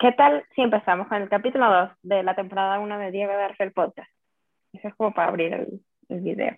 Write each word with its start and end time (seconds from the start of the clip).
¿qué 0.00 0.12
tal 0.12 0.44
si 0.54 0.62
empezamos 0.62 1.06
con 1.08 1.22
el 1.22 1.28
capítulo 1.28 1.70
2 1.70 1.90
de 2.02 2.22
la 2.22 2.34
temporada 2.34 2.80
1 2.80 2.98
de 2.98 3.10
Diego 3.10 3.32
de 3.32 3.54
el 3.58 3.72
Podcast? 3.72 4.10
Eso 4.72 4.88
es 4.88 4.94
como 4.94 5.12
para 5.12 5.28
abrir 5.28 5.52
el, 5.52 5.84
el 6.08 6.20
video. 6.20 6.56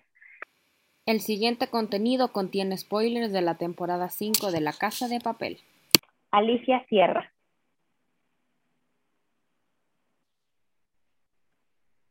El 1.05 1.19
siguiente 1.19 1.67
contenido 1.67 2.31
contiene 2.31 2.77
spoilers 2.77 3.33
de 3.33 3.41
la 3.41 3.55
temporada 3.55 4.09
5 4.09 4.51
de 4.51 4.61
La 4.61 4.71
Casa 4.71 5.09
de 5.09 5.19
Papel. 5.19 5.61
Alicia 6.31 6.85
Sierra. 6.87 7.31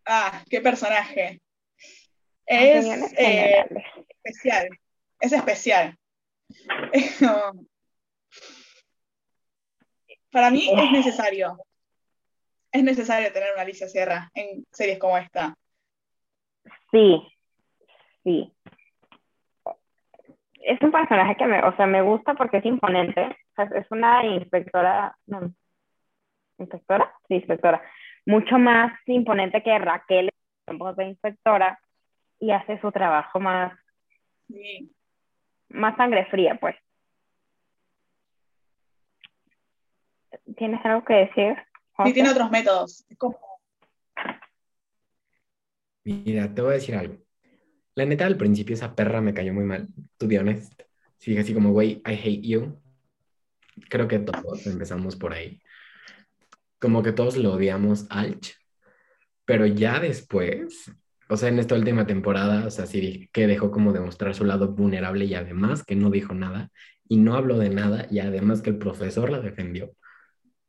Ah, 0.05 0.45
qué 0.51 0.61
personaje. 0.61 1.41
Es 2.45 2.85
eh, 3.17 3.65
especial. 4.23 4.69
Es 5.21 5.33
especial. 5.33 5.99
Para 10.33 10.51
mí 10.51 10.69
es 10.75 10.91
necesario. 10.91 11.59
Es 12.73 12.83
necesario 12.83 13.31
tener 13.33 13.53
una 13.53 13.63
Alicia 13.63 13.87
Sierra 13.87 14.31
en 14.35 14.65
series 14.73 14.99
como 14.99 15.19
esta. 15.19 15.55
Sí, 16.91 17.23
sí. 18.25 18.53
Es 20.63 20.81
un 20.81 20.91
personaje 20.91 21.37
que 21.37 21.47
me, 21.47 21.63
o 21.63 21.77
sea, 21.77 21.87
me 21.87 22.03
gusta 22.03 22.35
porque 22.35 22.59
es 22.59 22.65
imponente. 22.65 23.37
es 23.57 23.87
una 23.91 24.25
inspectora, 24.25 25.15
no, 25.27 25.53
inspectora, 26.59 27.13
sí, 27.29 27.35
inspectora, 27.35 27.83
mucho 28.25 28.59
más 28.59 28.93
imponente 29.07 29.63
que 29.63 29.79
Raquel, 29.79 30.31
voz 30.67 30.97
de 30.97 31.07
inspectora, 31.07 31.79
y 32.39 32.53
hace 32.53 32.81
su 32.81 32.91
trabajo 32.91 33.39
más, 33.39 33.73
más 35.69 35.97
sangre 35.97 36.25
fría, 36.27 36.57
pues. 36.61 36.77
¿Tienes 40.57 40.85
algo 40.85 41.05
que 41.05 41.15
decir? 41.15 41.57
Sí, 42.05 42.13
tiene 42.13 42.31
otros 42.31 42.51
métodos. 42.51 43.07
Mira, 46.05 46.53
te 46.53 46.63
voy 46.63 46.73
a 46.73 46.75
decir 46.75 46.97
algo. 46.97 47.19
La 47.95 48.07
neta, 48.07 48.27
al 48.27 48.37
principio 48.37 48.75
esa 48.75 48.95
perra 48.95 49.21
me 49.21 49.35
cayó 49.35 49.53
muy 49.53 49.65
mal, 49.65 49.89
to 50.17 50.27
be 50.27 50.39
honest. 50.39 50.73
Sí, 51.19 51.37
así 51.37 51.55
como, 51.55 51.71
güey, 51.73 52.03
I 52.07 52.15
hate 52.15 52.43
you. 52.43 52.81
Creo 53.89 54.09
que 54.09 54.19
todos 54.19 54.67
empezamos 54.67 55.17
por 55.17 55.33
ahí. 55.33 55.61
Como 56.81 57.03
que 57.03 57.13
todos 57.13 57.37
lo 57.37 57.53
odiamos 57.53 58.07
Alch. 58.11 58.57
Pero 59.45 59.67
ya 59.67 60.01
después, 60.01 60.91
o 61.29 61.37
sea, 61.37 61.51
en 61.51 61.59
esta 61.59 61.75
última 61.75 62.07
temporada, 62.07 62.67
o 62.67 62.71
sea, 62.71 62.87
sí 62.87 63.29
que 63.33 63.47
dejó 63.47 63.71
como 63.71 63.93
demostrar 63.93 64.35
su 64.35 64.45
lado 64.45 64.69
vulnerable 64.69 65.27
y 65.27 65.35
además 65.35 65.85
que 65.85 65.95
no 65.95 66.11
dijo 66.11 66.35
nada 66.35 66.71
y 67.07 67.19
no 67.19 67.35
habló 67.35 67.59
de 67.59 67.71
nada 67.71 68.07
y 68.11 68.21
además 68.21 68.63
que 68.63 68.71
el 68.71 68.79
profesor 68.79 69.31
la 69.31 69.41
defendió. 69.41 69.95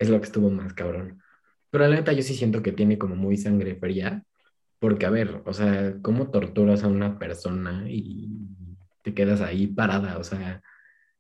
Es 0.04 0.10
lo 0.10 0.20
que 0.20 0.26
estuvo 0.26 0.50
más 0.50 0.74
cabrón. 0.74 1.22
Pero 1.70 1.88
la 1.88 1.96
neta 1.96 2.12
yo 2.12 2.22
sí 2.24 2.34
siento 2.34 2.62
que 2.62 2.74
tiene 2.74 2.98
como 2.98 3.16
muy 3.16 3.38
sangre 3.38 3.76
fría 3.76 4.22
porque, 4.80 5.06
a 5.06 5.10
ver, 5.10 5.42
o 5.46 5.54
sea, 5.54 5.94
¿cómo 6.02 6.30
torturas 6.30 6.84
a 6.84 6.90
una 6.90 7.18
persona 7.18 7.86
y 7.88 8.28
te 9.02 9.14
quedas 9.14 9.40
ahí 9.40 9.68
parada? 9.68 10.18
O 10.18 10.26
sea, 10.26 10.62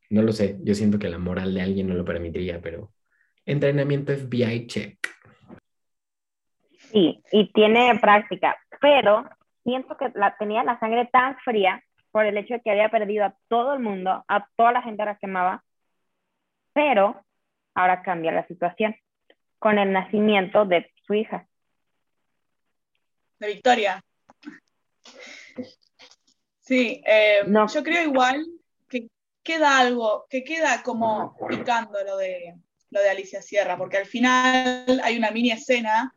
no 0.09 0.21
lo 0.21 0.33
sé. 0.33 0.57
Yo 0.63 0.75
siento 0.75 0.99
que 0.99 1.07
la 1.07 1.17
moral 1.17 1.53
de 1.53 1.61
alguien 1.61 1.87
no 1.87 1.93
lo 1.93 2.03
permitiría, 2.03 2.59
pero 2.59 2.91
entrenamiento 3.45 4.11
FBI 4.11 4.67
check. 4.67 4.97
Sí, 6.91 7.23
y 7.31 7.53
tiene 7.53 7.97
práctica, 8.01 8.57
pero 8.81 9.23
siento 9.63 9.95
que 9.95 10.11
la, 10.13 10.35
tenía 10.35 10.65
la 10.65 10.77
sangre 10.81 11.09
tan 11.09 11.37
fría 11.37 11.81
por 12.11 12.25
el 12.25 12.37
hecho 12.37 12.55
de 12.55 12.59
que 12.59 12.71
había 12.71 12.89
perdido 12.89 13.23
a 13.23 13.35
todo 13.47 13.75
el 13.75 13.79
mundo, 13.79 14.25
a 14.27 14.45
toda 14.57 14.73
la 14.73 14.81
gente 14.81 15.03
a 15.03 15.05
la 15.05 15.15
que 15.15 15.27
amaba, 15.27 15.63
pero 16.73 17.23
ahora 17.75 18.01
cambia 18.01 18.31
la 18.31 18.47
situación 18.47 18.95
con 19.59 19.79
el 19.79 19.91
nacimiento 19.91 20.65
de 20.65 20.91
su 21.05 21.13
hija 21.13 21.47
de 23.43 23.53
Victoria. 23.53 24.03
Sí, 26.61 27.01
eh, 27.05 27.41
no. 27.47 27.67
yo 27.67 27.83
creo 27.83 28.03
igual 28.03 28.45
que 28.87 29.07
queda 29.43 29.79
algo, 29.79 30.25
que 30.29 30.43
queda 30.43 30.81
como 30.81 31.35
picando 31.47 32.01
lo 32.03 32.17
de, 32.17 32.55
lo 32.89 33.01
de 33.01 33.09
Alicia 33.09 33.41
Sierra, 33.41 33.77
porque 33.77 33.97
al 33.97 34.05
final 34.05 35.01
hay 35.03 35.17
una 35.17 35.31
mini 35.31 35.51
escena 35.51 36.15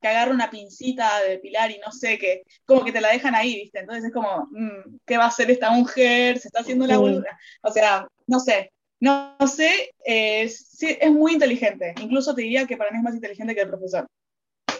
que 0.00 0.08
agarra 0.08 0.32
una 0.32 0.50
pincita 0.50 1.22
de 1.22 1.38
Pilar 1.38 1.70
y 1.70 1.78
no 1.78 1.92
sé 1.92 2.18
qué, 2.18 2.42
como 2.64 2.84
que 2.84 2.90
te 2.90 3.00
la 3.00 3.10
dejan 3.10 3.36
ahí, 3.36 3.54
¿viste? 3.54 3.78
Entonces 3.78 4.06
es 4.06 4.12
como, 4.12 4.48
mm, 4.50 4.98
¿qué 5.06 5.16
va 5.16 5.24
a 5.24 5.28
hacer 5.28 5.48
esta 5.48 5.70
mujer? 5.70 6.38
Se 6.40 6.48
está 6.48 6.60
haciendo 6.60 6.88
la 6.88 6.98
boluda. 6.98 7.38
O 7.62 7.70
sea, 7.70 8.08
no 8.26 8.40
sé, 8.40 8.72
no, 9.02 9.36
sé, 9.48 9.92
es 10.04 11.10
muy 11.10 11.32
inteligente, 11.32 11.92
incluso 12.00 12.34
te 12.34 12.42
diría 12.42 12.66
que 12.66 12.76
para 12.76 12.90
mí 12.92 12.98
es 12.98 13.02
más 13.02 13.14
inteligente 13.14 13.54
que 13.54 13.62
el 13.62 13.68
profesor. 13.68 14.06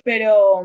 Pero 0.05 0.65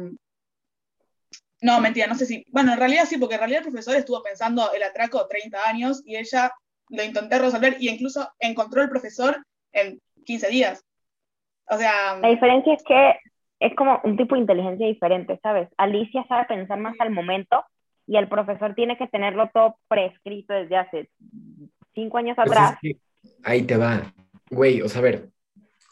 no, 1.62 1.81
mentira, 1.81 2.06
no 2.06 2.13
sé 2.13 2.28
si. 2.28 2.45
Bueno, 2.51 2.73
en 2.73 2.79
realidad 2.79 3.06
sí, 3.06 3.18
porque 3.18 3.35
en 3.35 3.40
realidad 3.40 3.62
el 3.62 3.72
profesor 3.72 3.95
estuvo 3.95 4.22
pensando 4.22 4.72
el 4.73 4.84
atraco 4.84 5.25
30 5.28 5.68
años 5.68 6.03
y 6.06 6.18
ella 6.18 6.51
lo 6.90 7.03
intenté 7.03 7.40
resolver 7.40 7.78
y 7.79 7.90
incluso 7.90 8.29
encontró 8.40 8.84
el 8.84 8.90
profesor 8.90 9.44
en 9.72 10.00
15 10.25 10.50
días. 10.50 10.85
O 11.68 11.78
sea. 11.78 12.19
La 12.22 12.29
diferencia 12.29 12.74
es 12.75 12.84
que 12.84 13.16
es 13.59 13.75
como 13.75 14.00
un 14.03 14.18
tipo 14.18 14.35
de 14.35 14.41
inteligencia 14.41 14.85
diferente, 14.85 15.39
¿sabes? 15.41 15.68
Alicia 15.78 16.24
sabe 16.28 16.45
pensar 16.45 16.78
más 16.78 16.95
al 17.00 17.09
momento 17.09 17.66
y 18.06 18.18
el 18.18 18.29
profesor 18.29 18.75
tiene 18.75 18.97
que 18.97 19.07
tenerlo 19.07 19.50
todo 19.51 19.78
prescrito 19.88 20.53
desde 20.53 20.78
hace 20.78 21.09
cinco 21.95 22.19
años 22.19 22.35
pues 22.35 22.51
atrás. 22.51 22.79
Ahí 23.44 23.64
te 23.64 23.78
va. 23.78 24.14
Güey, 24.50 24.82
o 24.82 24.90
sea, 24.90 25.00
a 25.00 25.04
ver. 25.04 25.30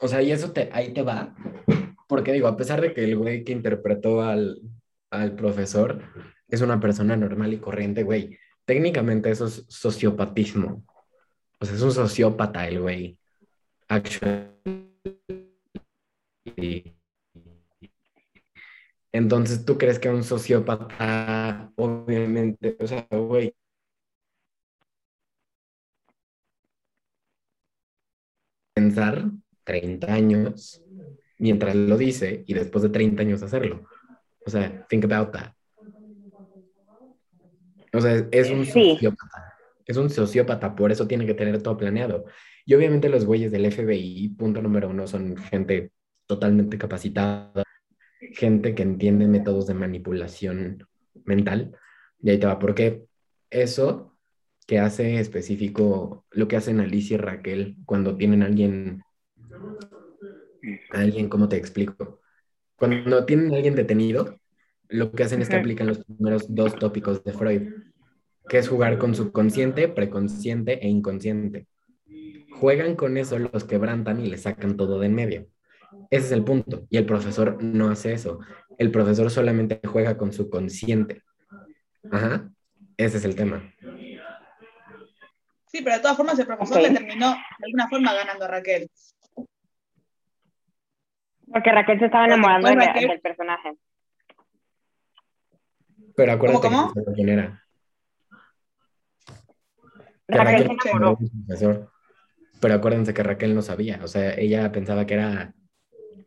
O 0.01 0.07
sea, 0.07 0.22
y 0.22 0.31
eso 0.31 0.51
te, 0.51 0.69
ahí 0.72 0.94
te 0.94 1.01
va. 1.01 1.35
Porque 2.07 2.31
digo, 2.31 2.47
a 2.47 2.57
pesar 2.57 2.81
de 2.81 2.94
que 2.94 3.03
el 3.03 3.18
güey 3.18 3.44
que 3.44 3.51
interpretó 3.51 4.22
al, 4.22 4.62
al 5.09 5.35
profesor 5.35 6.01
es 6.47 6.62
una 6.62 6.79
persona 6.79 7.16
normal 7.16 7.53
y 7.53 7.57
corriente, 7.59 8.03
güey. 8.03 8.38
Técnicamente 8.66 9.29
eso 9.31 9.47
es 9.47 9.66
sociopatismo. 9.69 10.84
O 11.59 11.66
sea, 11.66 11.75
es 11.75 11.81
un 11.81 11.91
sociópata 11.91 12.68
el 12.68 12.81
güey. 12.81 13.18
Actually. 13.88 14.56
Entonces, 19.12 19.63
¿tú 19.66 19.78
crees 19.78 19.97
que 19.97 20.09
un 20.09 20.24
sociópata, 20.24 21.72
obviamente, 21.78 22.75
o 22.79 22.85
sea, 22.88 23.07
güey, 23.12 23.56
pensar 28.75 29.31
30 29.63 30.13
años 30.13 30.84
mientras 31.40 31.75
lo 31.75 31.97
dice 31.97 32.44
y 32.46 32.53
después 32.53 32.84
de 32.84 32.90
30 32.90 33.22
años 33.22 33.41
hacerlo? 33.41 33.86
O 34.46 34.50
sea, 34.50 34.86
think 34.88 35.06
about 35.06 35.31
that. 35.31 35.53
O 37.94 38.02
sea, 38.02 38.28
es 38.31 38.52
un 38.52 38.66
sociópata. 38.66 39.53
Es 39.86 39.97
un 39.97 40.09
sociópata, 40.09 40.75
por 40.75 40.91
eso 40.91 41.08
tiene 41.08 41.25
que 41.25 41.34
tener 41.34 41.62
todo 41.62 41.78
planeado. 41.78 42.25
Y 42.66 42.74
obviamente 42.74 43.09
los 43.09 43.25
güeyes 43.25 43.52
del 43.52 43.72
FBI, 43.72 44.30
punto 44.30 44.62
número 44.62 44.90
uno, 44.90 45.07
son 45.07 45.38
gente 45.38 45.92
totalmente 46.25 46.78
capacitada, 46.78 47.63
gente 48.34 48.74
que 48.75 48.84
entiende 48.84 49.28
métodos 49.28 49.68
de 49.68 49.75
manipulación 49.75 50.86
mental. 51.24 51.78
Y 52.22 52.31
ahí 52.31 52.40
te 52.40 52.47
va, 52.47 52.59
porque 52.59 53.06
eso 53.50 54.14
que 54.65 54.79
hace 54.79 55.19
específico, 55.19 56.25
lo 56.31 56.47
que 56.47 56.57
hacen 56.57 56.79
Alicia 56.79 57.15
y 57.15 57.17
Raquel 57.17 57.75
cuando 57.85 58.17
tienen 58.17 58.43
a 58.43 58.47
alguien, 58.47 59.03
a 60.91 60.99
alguien, 60.99 61.29
¿cómo 61.29 61.47
te 61.47 61.57
explico? 61.57 62.21
Cuando 62.75 63.25
tienen 63.25 63.53
a 63.53 63.57
alguien 63.57 63.75
detenido, 63.75 64.39
lo 64.89 65.11
que 65.11 65.23
hacen 65.23 65.41
es 65.41 65.49
que 65.49 65.55
aplican 65.55 65.87
los 65.87 66.03
primeros 66.03 66.53
dos 66.53 66.75
tópicos 66.75 67.23
de 67.23 67.33
Freud, 67.33 67.61
que 68.47 68.57
es 68.57 68.67
jugar 68.67 68.97
con 68.97 69.15
subconsciente, 69.15 69.87
preconsciente 69.87 70.85
e 70.85 70.87
inconsciente. 70.87 71.67
Juegan 72.59 72.95
con 72.95 73.17
eso, 73.17 73.37
los 73.37 73.63
quebrantan 73.63 74.19
y 74.19 74.27
le 74.27 74.37
sacan 74.37 74.77
todo 74.77 74.99
de 74.99 75.07
en 75.07 75.15
medio. 75.15 75.47
Ese 76.09 76.27
es 76.27 76.31
el 76.31 76.43
punto. 76.43 76.85
Y 76.89 76.97
el 76.97 77.06
profesor 77.06 77.61
no 77.61 77.89
hace 77.89 78.13
eso. 78.13 78.39
El 78.77 78.91
profesor 78.91 79.29
solamente 79.29 79.81
juega 79.85 80.18
con 80.18 80.31
su 80.31 80.50
consciente. 80.50 81.21
Ajá. 82.11 82.51
Ese 82.97 83.18
es 83.18 83.25
el 83.25 83.35
tema. 83.35 83.73
Sí, 85.67 85.81
pero 85.83 85.95
de 85.95 86.01
todas 86.01 86.17
formas 86.17 86.39
el 86.39 86.45
profesor 86.45 86.81
le 86.81 86.91
terminó 86.91 87.31
de 87.31 87.65
alguna 87.65 87.88
forma 87.89 88.13
ganando 88.13 88.45
a 88.45 88.47
Raquel. 88.47 88.89
Porque 91.51 91.71
Raquel 91.71 92.00
se 92.00 92.06
estaba 92.06 92.25
enamorando 92.25 92.69
del 92.69 93.21
personaje. 93.21 93.73
Pero 96.15 96.31
acuérdate 96.31 96.67
¿Cómo, 96.67 96.91
cómo? 96.94 97.13
quién 97.13 97.29
era. 97.29 97.62
Raquel, 100.27 100.77
se 100.81 100.89
enamoró. 100.89 101.91
Pero 102.61 102.73
acuérdense 102.73 103.13
que 103.13 103.23
Raquel 103.23 103.53
no 103.53 103.61
sabía, 103.61 104.00
o 104.01 104.07
sea, 104.07 104.33
ella 104.35 104.71
pensaba 104.71 105.06
que 105.06 105.13
era... 105.15 105.53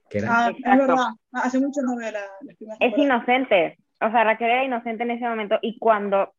Que 0.08 0.18
era... 0.18 0.28
Ah, 0.30 0.50
es 0.50 0.78
verdad, 0.78 1.08
hace 1.32 1.58
mucho 1.58 1.80
no 1.82 1.96
veo 1.96 2.12
la, 2.12 2.20
Es 2.80 2.96
inocente, 2.96 3.78
o 4.00 4.10
sea, 4.10 4.24
Raquel 4.24 4.50
era 4.50 4.64
inocente 4.64 5.02
en 5.02 5.10
ese 5.10 5.26
momento 5.26 5.58
y 5.62 5.78
cuando 5.78 6.32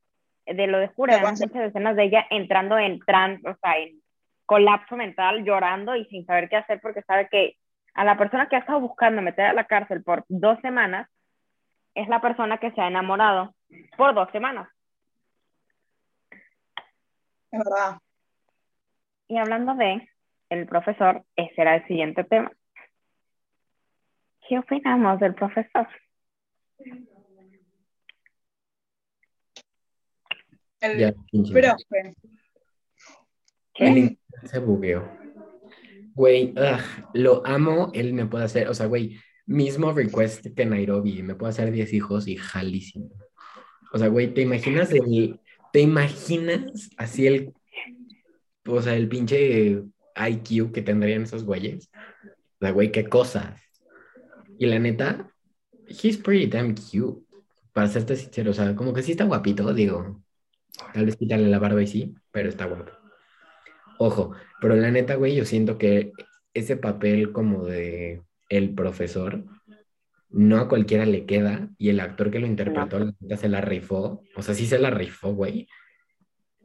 de 0.54 0.68
lo 0.68 0.80
de 0.80 0.88
Jura, 0.90 1.16
eran 1.16 1.34
muchas 1.34 1.56
escenas 1.56 1.96
de 1.96 2.04
ella 2.04 2.26
entrando 2.30 2.78
en 2.78 3.00
trance, 3.00 3.48
o 3.48 3.56
sea, 3.56 3.78
en 3.78 4.02
colapso 4.46 4.96
mental, 4.96 5.44
llorando 5.44 5.96
y 5.96 6.06
sin 6.06 6.26
saber 6.26 6.50
qué 6.50 6.58
hacer 6.58 6.80
porque 6.82 7.04
sabe 7.04 7.28
que 7.30 7.58
a 7.94 8.04
la 8.04 8.18
persona 8.18 8.48
que 8.48 8.56
ha 8.56 8.60
estado 8.60 8.80
buscando 8.80 9.22
meter 9.22 9.46
a 9.46 9.54
la 9.54 9.66
cárcel 9.66 10.04
por 10.04 10.26
dos 10.28 10.60
semanas 10.62 11.10
es 11.96 12.08
la 12.08 12.22
persona 12.22 12.58
que 12.58 12.72
se 12.72 12.82
ha 12.82 12.88
enamorado 12.88 13.54
por 13.98 14.14
dos 14.14 14.30
semanas. 14.32 14.70
Es 17.52 17.60
verdad. 17.60 18.00
Y 19.28 19.38
hablando 19.38 19.76
de 19.76 20.08
el 20.50 20.66
profesor, 20.66 21.24
ese 21.36 21.62
era 21.62 21.76
el 21.76 21.88
siguiente 21.88 22.24
tema. 22.24 22.52
¿Qué 24.48 24.58
opinamos 24.58 25.20
del 25.20 25.36
profesor? 25.36 25.88
El 30.82 31.14
profe. 31.32 32.16
¿Qué? 33.74 34.18
Se 34.46 34.60
bugueó. 34.60 35.10
Güey, 36.14 36.54
lo 37.14 37.46
amo, 37.46 37.92
él 37.94 38.14
me 38.14 38.26
puede 38.26 38.46
hacer, 38.46 38.68
o 38.68 38.74
sea, 38.74 38.88
güey, 38.88 39.18
mismo 39.46 39.92
request 39.94 40.48
que 40.56 40.66
Nairobi, 40.66 41.24
me 41.24 41.36
puede 41.36 41.52
hacer 41.52 41.72
10 41.72 41.94
hijos 41.94 42.28
y 42.28 42.36
jalísimo. 42.36 43.10
O 43.92 43.98
sea, 43.98 44.08
güey, 44.08 44.34
¿te 44.34 44.42
imaginas 44.42 44.92
el, 44.92 45.40
te 45.72 45.80
imaginas 45.80 46.90
así 46.98 47.26
el, 47.26 47.54
o 48.68 48.82
sea, 48.82 48.96
el 48.96 49.08
pinche 49.08 49.84
IQ 50.16 50.72
que 50.72 50.82
tendrían 50.82 51.24
esos 51.24 51.44
güeyes? 51.44 51.90
O 52.60 52.66
sea, 52.66 52.72
güey, 52.72 52.92
qué 52.92 53.06
cosas. 53.08 53.60
Y 54.58 54.66
la 54.66 54.78
neta, 54.78 55.32
he's 55.88 56.18
pretty 56.18 56.48
damn 56.48 56.76
cute. 56.76 57.26
Para 57.72 57.88
serte 57.88 58.16
sincero, 58.16 58.52
o 58.52 58.54
sea, 58.54 58.76
como 58.76 58.94
que 58.94 59.04
sí 59.04 59.12
está 59.12 59.24
guapito, 59.24 59.74
digo. 59.74 60.22
Tal 60.94 61.06
vez 61.06 61.16
quitarle 61.16 61.48
la 61.48 61.60
barba 61.60 61.82
y 61.82 61.88
sí, 61.88 62.16
pero 62.32 62.50
está 62.50 62.66
guapo. 62.66 62.92
Ojo, 63.98 64.34
pero 64.62 64.76
la 64.76 64.92
neta, 64.92 65.16
güey, 65.16 65.36
yo 65.36 65.46
siento 65.46 65.78
que 65.78 66.12
ese 66.54 66.78
papel 66.78 67.32
como 67.32 67.66
de 67.66 68.22
el 68.50 68.74
profesor, 68.74 69.44
no 70.30 70.58
a 70.58 70.70
cualquiera 70.70 71.06
le 71.06 71.26
queda 71.26 71.70
y 71.78 71.90
el 71.90 72.00
actor 72.00 72.32
que 72.32 72.40
lo 72.40 72.48
interpretó 72.48 73.00
la 73.00 73.14
neta 73.20 73.38
se 73.38 73.50
la 73.50 73.62
rifó, 73.62 74.24
o 74.36 74.42
sea, 74.42 74.54
sí 74.54 74.66
se 74.66 74.80
la 74.80 74.90
rifó, 74.90 75.34
güey. 75.34 75.68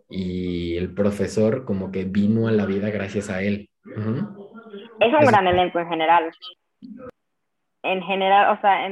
Y 0.08 0.76
el 0.76 0.94
profesor 0.94 1.64
como 1.64 1.90
que 1.90 2.04
vino 2.04 2.46
a 2.46 2.52
la 2.52 2.66
vida 2.66 2.90
gracias 2.90 3.30
a 3.30 3.42
él. 3.42 3.70
Es 5.00 5.12
un 5.12 5.26
gran 5.26 5.46
elenco 5.46 5.78
en 5.78 5.88
general. 5.88 6.30
En 7.82 8.02
general, 8.02 8.56
o 8.56 8.60
sea, 8.60 8.86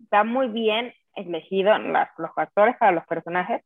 está 0.00 0.24
muy 0.24 0.48
bien 0.48 0.92
elegido 1.14 1.76
los 1.78 2.30
actores 2.36 2.76
para 2.78 2.92
los 2.92 3.04
personajes. 3.06 3.62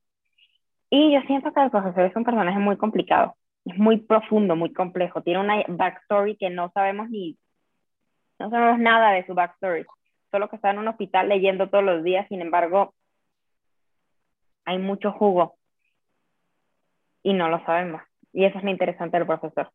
Y 0.91 1.13
yo 1.13 1.21
siento 1.27 1.53
que 1.53 1.63
el 1.63 1.71
profesor 1.71 2.05
es 2.05 2.17
un 2.17 2.25
personaje 2.25 2.59
muy 2.59 2.77
complicado 2.77 3.37
es 3.67 3.77
muy 3.77 3.99
profundo, 3.99 4.55
muy 4.55 4.73
complejo. 4.73 5.23
Tiene 5.23 5.41
una 5.41 5.65
backstory 5.67 6.37
que 6.37 6.51
no 6.51 6.71
sabemos 6.73 7.11
ni, 7.11 7.37
no 8.39 8.49
sabemos 8.49 8.79
nada 8.79 9.11
de 9.11 9.27
su 9.27 9.35
backstory. 9.35 9.85
Solo 10.31 10.49
que 10.49 10.57
está 10.57 10.71
en 10.71 10.79
un 10.79 10.89
hospital 10.89 11.29
leyendo 11.29 11.69
todos 11.69 11.85
los 11.85 12.05
días, 12.05 12.27
sin 12.29 12.41
embargo, 12.41 12.95
hay 14.65 14.79
mucho 14.79 15.13
jugo 15.13 15.59
y 17.23 17.33
no 17.33 17.49
lo 17.49 17.65
sabemos. 17.67 18.03
Y 18.33 18.45
eso 18.45 18.59
es 18.59 18.65
lo 18.65 18.71
interesante 18.71 19.17
del 19.17 19.27
profesor. 19.27 19.71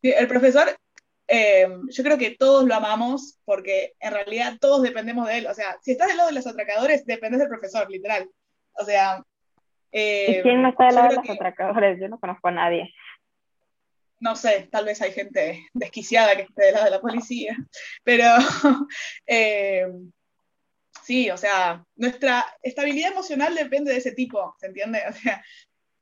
El 0.00 0.28
profesor, 0.28 0.68
eh, 1.26 1.68
yo 1.90 2.04
creo 2.04 2.16
que 2.16 2.36
todos 2.38 2.64
lo 2.64 2.74
amamos 2.74 3.38
porque 3.44 3.94
en 4.00 4.12
realidad 4.12 4.56
todos 4.58 4.82
dependemos 4.82 5.28
de 5.28 5.38
él. 5.38 5.46
O 5.46 5.54
sea, 5.54 5.76
si 5.82 5.92
estás 5.92 6.08
del 6.08 6.16
lado 6.16 6.30
de 6.30 6.36
los 6.36 6.46
atracadores, 6.46 7.04
dependes 7.04 7.40
del 7.40 7.48
profesor, 7.48 7.90
literal. 7.90 8.30
O 8.78 8.84
sea, 8.84 9.22
¿Y 9.90 10.42
quién 10.42 10.62
no 10.62 10.68
está 10.68 10.86
del 10.86 10.94
lado 10.94 11.08
de 11.08 11.16
los 11.16 11.30
atracadores? 11.30 12.00
Yo 12.00 12.08
no 12.08 12.18
conozco 12.18 12.48
a 12.48 12.52
nadie. 12.52 12.92
No 14.20 14.34
sé, 14.34 14.68
tal 14.70 14.84
vez 14.84 15.00
hay 15.00 15.12
gente 15.12 15.64
desquiciada 15.72 16.34
que 16.36 16.42
esté 16.42 16.64
del 16.64 16.74
lado 16.74 16.86
de 16.86 16.90
la 16.90 17.00
policía, 17.00 17.56
pero 18.02 18.24
eh, 19.26 19.86
sí, 21.04 21.30
o 21.30 21.36
sea, 21.36 21.84
nuestra 21.94 22.44
estabilidad 22.62 23.12
emocional 23.12 23.54
depende 23.54 23.92
de 23.92 23.98
ese 23.98 24.12
tipo, 24.12 24.54
¿se 24.58 24.66
entiende? 24.66 25.00
O 25.08 25.12
sea, 25.12 25.42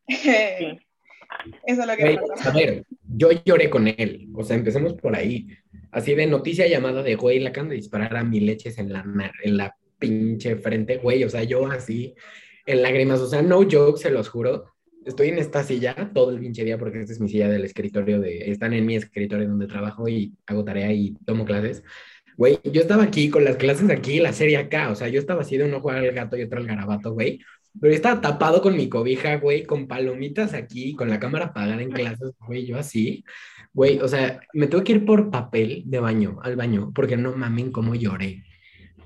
eh, 0.09 0.79
eso 1.65 1.83
es 1.83 1.87
lo 1.87 1.97
que 1.97 2.19
A 2.45 2.51
ver, 2.53 2.85
yo 3.03 3.31
lloré 3.45 3.69
con 3.69 3.87
él, 3.87 4.29
o 4.35 4.43
sea, 4.43 4.57
empecemos 4.57 4.95
por 4.95 5.15
ahí. 5.15 5.49
Así 5.93 6.15
de 6.15 6.27
noticia 6.27 6.67
llamada 6.67 7.03
de, 7.03 7.17
güey, 7.17 7.39
la 7.39 7.51
acaban 7.51 7.69
de 7.69 7.77
disparar 7.77 8.17
a 8.17 8.25
mi 8.25 8.41
leches 8.41 8.79
en 8.79 8.93
la, 8.93 9.05
en 9.43 9.57
la 9.57 9.77
pinche 9.99 10.57
frente, 10.57 10.97
güey, 10.97 11.23
o 11.25 11.29
sea, 11.29 11.43
yo 11.43 11.67
así 11.67 12.15
en 12.67 12.83
lágrimas, 12.83 13.21
o 13.21 13.29
sea, 13.29 13.43
no 13.43 13.63
joke, 13.71 13.99
se 13.99 14.11
los 14.11 14.29
juro. 14.29 14.65
Estoy 15.05 15.29
en 15.29 15.39
esta 15.39 15.63
silla 15.63 16.11
todo 16.13 16.33
el 16.33 16.41
pinche 16.41 16.65
día 16.65 16.79
porque 16.79 17.01
esta 17.01 17.13
es 17.13 17.21
mi 17.21 17.29
silla 17.29 17.49
del 17.49 17.65
escritorio 17.65 18.21
de, 18.21 18.51
están 18.51 18.73
en 18.73 18.85
mi 18.85 18.97
escritorio 18.97 19.49
donde 19.49 19.69
trabajo 19.69 20.09
y 20.09 20.35
hago 20.47 20.65
tarea 20.65 20.93
y 20.93 21.15
tomo 21.25 21.45
clases. 21.45 21.85
Güey, 22.37 22.59
yo 22.65 22.83
estaba 22.83 23.05
aquí 23.05 23.31
con 23.31 23.45
las 23.45 23.57
clases 23.57 23.89
aquí 23.89 24.19
la 24.19 24.33
serie 24.33 24.59
acá, 24.59 24.91
o 24.91 24.97
sea, 24.97 25.09
yo 25.09 25.21
estaba 25.21 25.43
así 25.43 25.57
de 25.57 25.65
uno 25.65 25.81
jugar 25.81 25.99
al 25.99 26.13
gato 26.13 26.37
y 26.37 26.43
otro 26.43 26.59
al 26.59 26.67
garabato, 26.67 27.13
güey. 27.13 27.39
Pero 27.81 27.93
yo 27.93 27.97
estaba 27.97 28.21
tapado 28.21 28.61
con 28.63 28.77
mi 28.77 28.89
cobija, 28.89 29.37
güey, 29.37 29.65
con 29.65 29.87
palomitas 29.87 30.55
aquí, 30.55 30.95
con 30.95 31.09
la 31.09 31.21
cámara 31.21 31.47
apagada 31.47 31.81
en 31.81 31.91
clases, 31.91 32.33
güey, 32.47 32.67
yo 32.67 32.77
así. 32.79 33.25
Güey, 33.73 34.01
o 34.01 34.09
sea, 34.09 34.41
me 34.55 34.67
tuve 34.67 34.83
que 34.83 34.93
ir 34.95 35.05
por 35.05 35.31
papel 35.31 35.83
de 35.87 36.01
baño, 36.01 36.39
al 36.43 36.57
baño, 36.57 36.91
porque 36.95 37.17
no 37.17 37.33
mamen 37.33 37.71
cómo 37.71 37.95
lloré. 37.95 38.43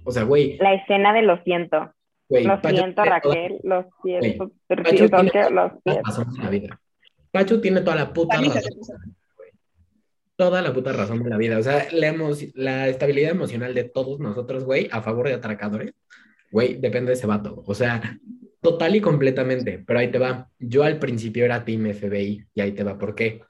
O 0.04 0.12
sea, 0.12 0.22
güey. 0.22 0.56
La 0.58 0.74
escena 0.74 1.12
de 1.12 1.22
lo 1.22 1.42
siento 1.42 1.92
lo 2.30 2.60
siento, 2.60 3.04
Raquel, 3.04 3.58
lo 3.62 3.88
siento. 4.02 4.52
Pacho 4.68 5.08
tiene 5.08 5.50
lo 5.50 5.80
siento. 5.82 6.02
razón 6.04 6.32
de 6.32 6.42
la 6.42 6.50
vida. 6.50 6.80
Pacho 7.30 7.60
tiene 7.60 7.80
toda 7.80 7.96
la 7.96 8.12
puta 8.12 8.40
razón. 8.40 8.62
Toda 10.36 10.62
la 10.62 10.72
puta 10.72 10.92
razón 10.92 11.22
de 11.22 11.30
la 11.30 11.36
vida. 11.36 11.58
O 11.58 11.62
sea, 11.62 11.86
la, 11.92 12.16
la 12.54 12.88
estabilidad 12.88 13.30
emocional 13.32 13.74
de 13.74 13.84
todos 13.84 14.20
nosotros, 14.20 14.64
güey, 14.64 14.88
a 14.90 15.02
favor 15.02 15.28
de 15.28 15.34
atracadores, 15.34 15.92
güey, 16.50 16.76
depende 16.76 17.10
de 17.10 17.14
ese 17.14 17.26
vato. 17.26 17.62
O 17.66 17.74
sea, 17.74 18.18
total 18.60 18.96
y 18.96 19.00
completamente. 19.00 19.82
Pero 19.86 19.98
ahí 19.98 20.10
te 20.10 20.18
va. 20.18 20.48
Yo 20.58 20.84
al 20.84 20.98
principio 20.98 21.44
era 21.44 21.64
Team 21.64 21.92
FBI 21.92 22.46
y 22.54 22.60
ahí 22.60 22.72
te 22.72 22.84
va. 22.84 22.96
¿Por 22.96 23.14
qué? 23.14 23.42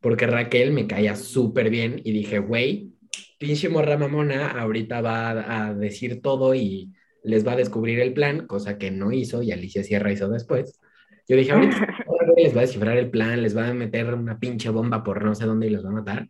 Porque 0.00 0.26
Raquel 0.26 0.72
me 0.72 0.86
caía 0.86 1.16
súper 1.16 1.70
bien 1.70 2.00
y 2.04 2.12
dije, 2.12 2.38
güey, 2.38 2.92
pinche 3.38 3.68
morra 3.68 3.98
mamona, 3.98 4.50
ahorita 4.50 5.00
va 5.00 5.66
a 5.68 5.74
decir 5.74 6.20
todo 6.22 6.54
y 6.54 6.92
les 7.26 7.46
va 7.46 7.52
a 7.52 7.56
descubrir 7.56 7.98
el 8.00 8.14
plan, 8.14 8.46
cosa 8.46 8.78
que 8.78 8.90
no 8.90 9.10
hizo 9.10 9.42
y 9.42 9.50
Alicia 9.50 9.82
Sierra 9.82 10.12
hizo 10.12 10.28
después. 10.28 10.80
Yo 11.28 11.36
dije, 11.36 11.50
ahorita 11.50 11.76
les 12.36 12.54
va 12.54 12.58
a 12.58 12.62
descifrar 12.62 12.96
el 12.96 13.10
plan, 13.10 13.42
les 13.42 13.56
va 13.56 13.68
a 13.68 13.74
meter 13.74 14.14
una 14.14 14.38
pinche 14.38 14.70
bomba 14.70 15.02
por 15.02 15.24
no 15.24 15.34
sé 15.34 15.44
dónde 15.44 15.66
y 15.66 15.70
los 15.70 15.84
va 15.84 15.90
a 15.90 15.94
matar. 15.94 16.28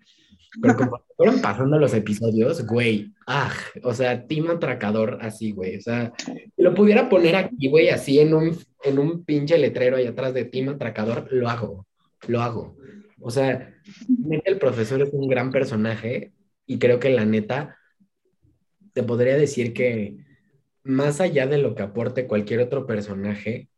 Pero 0.61 0.75
como 0.75 1.03
fueron 1.17 1.43
pasando 1.43 1.79
los 1.79 1.93
episodios, 1.93 2.67
güey, 2.67 3.13
ah, 3.27 3.53
o 3.83 3.93
sea, 3.93 4.27
Team 4.27 4.49
Atracador 4.49 5.19
así, 5.21 5.53
güey, 5.53 5.77
o 5.77 5.81
sea, 5.83 6.13
si 6.17 6.63
lo 6.63 6.75
pudiera 6.75 7.11
poner 7.11 7.37
aquí, 7.37 7.69
güey, 7.69 7.91
así 7.91 8.19
en 8.19 8.33
un, 8.33 8.57
en 8.83 8.99
un 8.99 9.23
pinche 9.23 9.59
letrero 9.59 9.99
ahí 9.99 10.07
atrás 10.07 10.33
de 10.33 10.47
Team 10.47 10.71
Atracador, 10.71 11.29
lo 11.31 11.51
hago, 11.51 11.87
lo 12.27 12.41
hago. 12.41 12.77
O 13.21 13.31
sea, 13.31 13.75
el 14.45 14.59
profesor 14.59 15.03
es 15.03 15.11
un 15.13 15.29
gran 15.29 15.51
personaje 15.51 16.33
y 16.65 16.79
creo 16.79 16.99
que 16.99 17.11
la 17.11 17.27
neta, 17.27 17.77
te 18.95 19.03
podría 19.03 19.37
decir 19.37 19.75
que 19.75 20.26
más 20.87 21.21
allá 21.21 21.47
de 21.47 21.59
lo 21.59 21.75
que 21.75 21.83
aporte 21.83 22.27
cualquier 22.27 22.61
otro 22.61 22.87
personaje, 22.87 23.69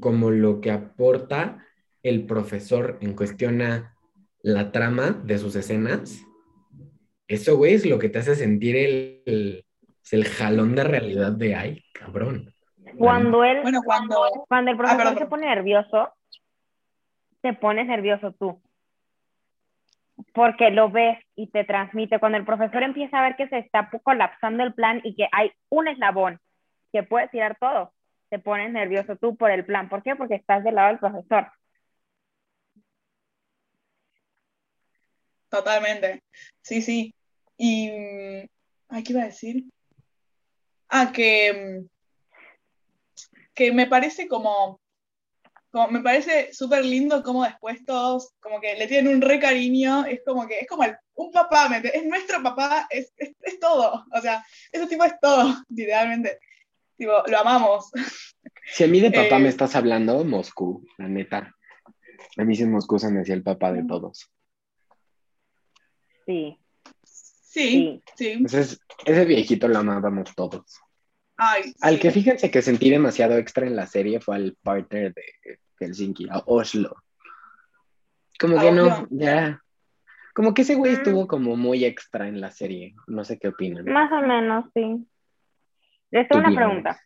como 0.00 0.30
lo 0.30 0.60
que 0.60 0.70
aporta 0.70 1.66
el 2.02 2.26
profesor 2.26 2.98
en 3.00 3.14
cuestión 3.14 3.60
a 3.62 3.96
la 4.40 4.72
trama 4.72 5.10
de 5.24 5.38
sus 5.38 5.56
escenas, 5.56 6.24
eso, 7.28 7.56
güey, 7.56 7.74
es 7.74 7.86
lo 7.86 7.98
que 7.98 8.08
te 8.08 8.18
hace 8.18 8.34
sentir 8.34 8.76
el, 8.76 9.64
el, 10.10 10.24
jalón 10.24 10.74
de 10.74 10.84
realidad 10.84 11.32
de, 11.32 11.54
ay, 11.54 11.84
cabrón. 11.92 12.52
Cuando 12.98 13.44
él, 13.44 13.62
bueno, 13.62 13.80
cuando, 13.84 14.16
cuando 14.48 14.70
el 14.70 14.76
ah, 14.76 14.78
profesor 14.78 15.18
se 15.18 15.26
pone 15.26 15.46
nervioso, 15.46 16.12
te 17.40 17.54
pones 17.54 17.86
nervioso 17.86 18.32
tú 18.32 18.60
porque 20.34 20.70
lo 20.70 20.90
ves 20.90 21.18
y 21.36 21.48
te 21.48 21.64
transmite. 21.64 22.18
Cuando 22.18 22.38
el 22.38 22.44
profesor 22.44 22.82
empieza 22.82 23.18
a 23.18 23.22
ver 23.22 23.36
que 23.36 23.48
se 23.48 23.58
está 23.58 23.90
colapsando 24.02 24.62
el 24.62 24.74
plan 24.74 25.00
y 25.04 25.14
que 25.14 25.28
hay 25.32 25.52
un 25.68 25.88
eslabón 25.88 26.40
que 26.92 27.02
puede 27.02 27.28
tirar 27.28 27.56
todo, 27.58 27.92
te 28.28 28.38
pones 28.38 28.72
nervioso 28.72 29.16
tú 29.16 29.36
por 29.36 29.50
el 29.50 29.64
plan. 29.64 29.88
¿Por 29.88 30.02
qué? 30.02 30.16
Porque 30.16 30.34
estás 30.34 30.64
del 30.64 30.74
lado 30.74 30.88
del 30.88 30.98
profesor. 30.98 31.50
Totalmente. 35.48 36.22
Sí, 36.62 36.80
sí. 36.80 37.14
Y. 37.58 37.90
¿Ay, 38.88 39.02
qué 39.04 39.12
iba 39.12 39.22
a 39.22 39.26
decir? 39.26 39.64
Ah, 40.88 41.12
que. 41.12 41.82
Que 43.54 43.70
me 43.70 43.86
parece 43.86 44.28
como 44.28 44.80
me 45.90 46.00
parece 46.00 46.52
súper 46.52 46.84
lindo 46.84 47.22
como 47.22 47.44
después 47.44 47.84
todos 47.84 48.34
como 48.40 48.60
que 48.60 48.76
le 48.76 48.86
tienen 48.86 49.14
un 49.14 49.22
re 49.22 49.40
cariño, 49.40 50.04
es 50.04 50.20
como 50.24 50.46
que 50.46 50.60
es 50.60 50.68
como 50.68 50.84
un 51.14 51.32
papá, 51.32 51.68
es 51.76 52.04
nuestro 52.04 52.42
papá, 52.42 52.86
es, 52.90 53.12
es, 53.16 53.58
todo, 53.58 54.04
o 54.12 54.20
sea, 54.20 54.44
ese 54.70 54.86
tipo 54.86 55.04
es 55.04 55.14
todo, 55.20 55.54
literalmente, 55.68 56.38
tipo, 56.96 57.12
lo 57.26 57.38
amamos. 57.38 57.90
Si 58.66 58.84
a 58.84 58.88
mí 58.88 59.00
de 59.00 59.10
papá 59.10 59.38
me 59.38 59.46
eh, 59.46 59.50
estás 59.50 59.74
hablando, 59.74 60.24
Moscú, 60.24 60.84
la 60.98 61.08
neta. 61.08 61.54
A 62.36 62.44
mí 62.44 62.54
sí 62.56 62.64
Moscú 62.64 62.98
se 62.98 63.10
me 63.10 63.20
decía 63.20 63.34
el 63.34 63.42
papá 63.42 63.72
de 63.72 63.84
todos. 63.84 64.30
Sí. 66.26 66.58
Sí, 67.04 68.02
sí. 68.16 68.42
Ese, 69.04 69.24
viejito 69.26 69.68
lo 69.68 69.80
amábamos 69.80 70.34
todos. 70.34 70.80
Ay, 71.44 71.74
al 71.80 71.98
que 71.98 72.12
fíjense 72.12 72.52
que 72.52 72.62
sentí 72.62 72.88
demasiado 72.88 73.36
extra 73.36 73.66
en 73.66 73.74
la 73.74 73.86
serie 73.86 74.20
fue 74.20 74.36
al 74.36 74.56
partner 74.62 75.12
de 75.12 75.24
Helsinki, 75.80 76.28
a 76.30 76.38
Oslo. 76.46 76.94
Como 78.38 78.60
que 78.60 78.70
no, 78.70 79.08
ya. 79.10 79.60
Como 80.34 80.54
que 80.54 80.62
ese 80.62 80.76
güey 80.76 80.92
mm. 80.92 80.94
estuvo 80.94 81.26
como 81.26 81.56
muy 81.56 81.84
extra 81.84 82.28
en 82.28 82.40
la 82.40 82.52
serie. 82.52 82.94
No 83.08 83.24
sé 83.24 83.40
qué 83.40 83.48
opinan. 83.48 83.84
Más 83.86 84.12
o 84.12 84.24
menos, 84.24 84.66
sí. 84.72 85.04
Les 86.12 86.28
tengo 86.28 86.46
una 86.46 86.56
pregunta. 86.56 87.00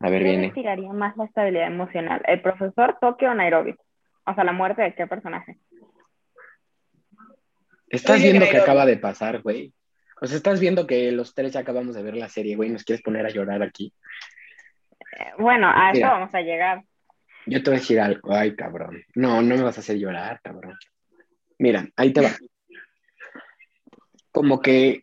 A 0.00 0.08
ver, 0.08 0.22
viene. 0.22 0.48
¿Qué 0.48 0.54
tiraría 0.54 0.92
más 0.94 1.14
la 1.18 1.26
estabilidad 1.26 1.66
emocional? 1.66 2.22
¿El 2.26 2.40
profesor 2.40 2.96
Tokio 3.02 3.32
o 3.32 3.34
Nairobi? 3.34 3.76
O 4.24 4.34
sea, 4.34 4.44
la 4.44 4.52
muerte 4.52 4.80
de 4.80 4.94
qué 4.94 5.06
personaje. 5.06 5.58
Estás 7.88 8.22
viendo 8.22 8.46
que 8.48 8.56
acaba 8.56 8.86
de 8.86 8.96
pasar, 8.96 9.42
güey. 9.42 9.74
O 10.22 10.26
sea, 10.28 10.36
estás 10.36 10.60
viendo 10.60 10.86
que 10.86 11.10
los 11.10 11.34
tres 11.34 11.52
ya 11.52 11.60
acabamos 11.60 11.96
de 11.96 12.02
ver 12.04 12.14
la 12.14 12.28
serie, 12.28 12.54
güey. 12.54 12.70
¿Nos 12.70 12.84
quieres 12.84 13.02
poner 13.02 13.26
a 13.26 13.30
llorar 13.30 13.60
aquí? 13.60 13.92
Eh, 15.18 15.32
bueno, 15.36 15.68
a 15.68 15.90
eso 15.90 16.02
vamos 16.02 16.32
a 16.32 16.40
llegar. 16.40 16.84
Yo 17.44 17.60
te 17.60 17.70
voy 17.70 17.78
a 17.78 17.80
decir 17.80 17.98
algo. 17.98 18.32
Ay, 18.32 18.54
cabrón. 18.54 19.02
No, 19.16 19.42
no 19.42 19.56
me 19.56 19.62
vas 19.62 19.78
a 19.78 19.80
hacer 19.80 19.98
llorar, 19.98 20.40
cabrón. 20.40 20.78
Mira, 21.58 21.88
ahí 21.96 22.12
te 22.12 22.20
va. 22.20 22.30
Como 24.30 24.60
que 24.60 25.02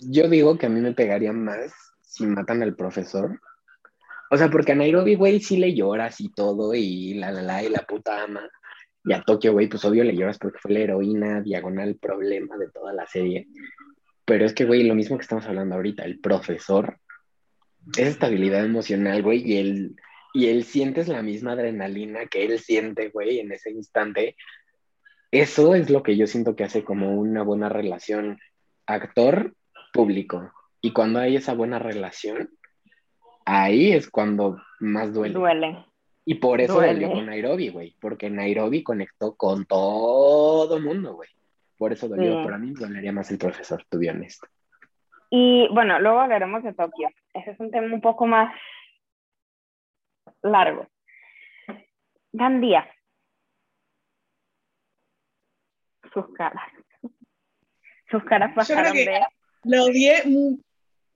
yo 0.00 0.26
digo 0.30 0.56
que 0.56 0.66
a 0.66 0.70
mí 0.70 0.80
me 0.80 0.94
pegaría 0.94 1.34
más 1.34 1.74
si 2.00 2.26
matan 2.26 2.62
al 2.62 2.74
profesor. 2.74 3.38
O 4.30 4.38
sea, 4.38 4.48
porque 4.48 4.72
a 4.72 4.74
Nairobi, 4.74 5.16
güey, 5.16 5.38
sí 5.40 5.58
le 5.58 5.74
lloras 5.74 6.18
y 6.22 6.32
todo, 6.32 6.74
y 6.74 7.12
la 7.12 7.30
la 7.30 7.42
la, 7.42 7.62
y 7.62 7.68
la 7.68 7.82
puta 7.82 8.22
ama. 8.22 8.48
Y 9.04 9.12
a 9.12 9.20
Tokio, 9.20 9.52
güey, 9.52 9.68
pues 9.68 9.84
obvio 9.84 10.02
le 10.02 10.16
lloras 10.16 10.38
porque 10.38 10.58
fue 10.58 10.72
la 10.72 10.80
heroína 10.80 11.42
diagonal 11.42 11.98
problema 12.00 12.56
de 12.56 12.70
toda 12.70 12.94
la 12.94 13.06
serie. 13.06 13.46
Pero 14.24 14.44
es 14.46 14.54
que, 14.54 14.64
güey, 14.64 14.84
lo 14.84 14.94
mismo 14.94 15.16
que 15.16 15.22
estamos 15.22 15.46
hablando 15.46 15.74
ahorita, 15.74 16.04
el 16.04 16.18
profesor, 16.18 16.98
es 17.96 18.06
estabilidad 18.08 18.64
emocional, 18.64 19.22
güey, 19.22 19.42
y 19.44 19.56
él, 19.58 19.96
y 20.32 20.46
él 20.48 20.64
sientes 20.64 21.08
la 21.08 21.22
misma 21.22 21.52
adrenalina 21.52 22.26
que 22.26 22.44
él 22.44 22.58
siente, 22.58 23.10
güey, 23.10 23.40
en 23.40 23.52
ese 23.52 23.70
instante. 23.70 24.36
Eso 25.30 25.74
es 25.74 25.90
lo 25.90 26.02
que 26.02 26.16
yo 26.16 26.26
siento 26.26 26.56
que 26.56 26.64
hace 26.64 26.84
como 26.84 27.14
una 27.14 27.42
buena 27.42 27.68
relación 27.68 28.38
actor-público. 28.86 30.52
Y 30.80 30.92
cuando 30.92 31.18
hay 31.18 31.36
esa 31.36 31.54
buena 31.54 31.78
relación, 31.78 32.50
ahí 33.44 33.92
es 33.92 34.08
cuando 34.10 34.60
más 34.80 35.12
duele. 35.12 35.34
Duele. 35.34 35.84
Y 36.26 36.36
por 36.36 36.60
eso 36.60 36.80
dolió 36.80 37.12
con 37.12 37.26
Nairobi, 37.26 37.68
güey, 37.68 37.96
porque 38.00 38.30
Nairobi 38.30 38.82
conectó 38.82 39.34
con 39.34 39.66
todo 39.66 40.80
mundo, 40.80 41.14
güey. 41.14 41.28
Por 41.76 41.92
eso 41.92 42.08
dolió, 42.08 42.44
para 42.44 42.58
mí 42.58 42.72
dolería 42.72 43.12
más 43.12 43.30
el 43.30 43.38
profesor, 43.38 43.84
to 43.88 43.98
be 43.98 44.08
honest. 44.08 44.42
Y 45.30 45.66
bueno, 45.72 45.98
luego 45.98 46.20
hablaremos 46.20 46.62
de 46.62 46.72
Tokio. 46.74 47.08
Ese 47.32 47.50
es 47.50 47.60
un 47.60 47.70
tema 47.70 47.92
un 47.92 48.00
poco 48.00 48.26
más 48.26 48.54
largo. 50.42 50.86
Gandía. 52.32 52.88
Sus 56.12 56.32
caras. 56.34 56.70
Sus 58.10 58.22
caras 58.24 58.52
pasaron 58.54 58.92
de... 58.92 59.20
Lo 59.64 59.84
odié 59.84 60.22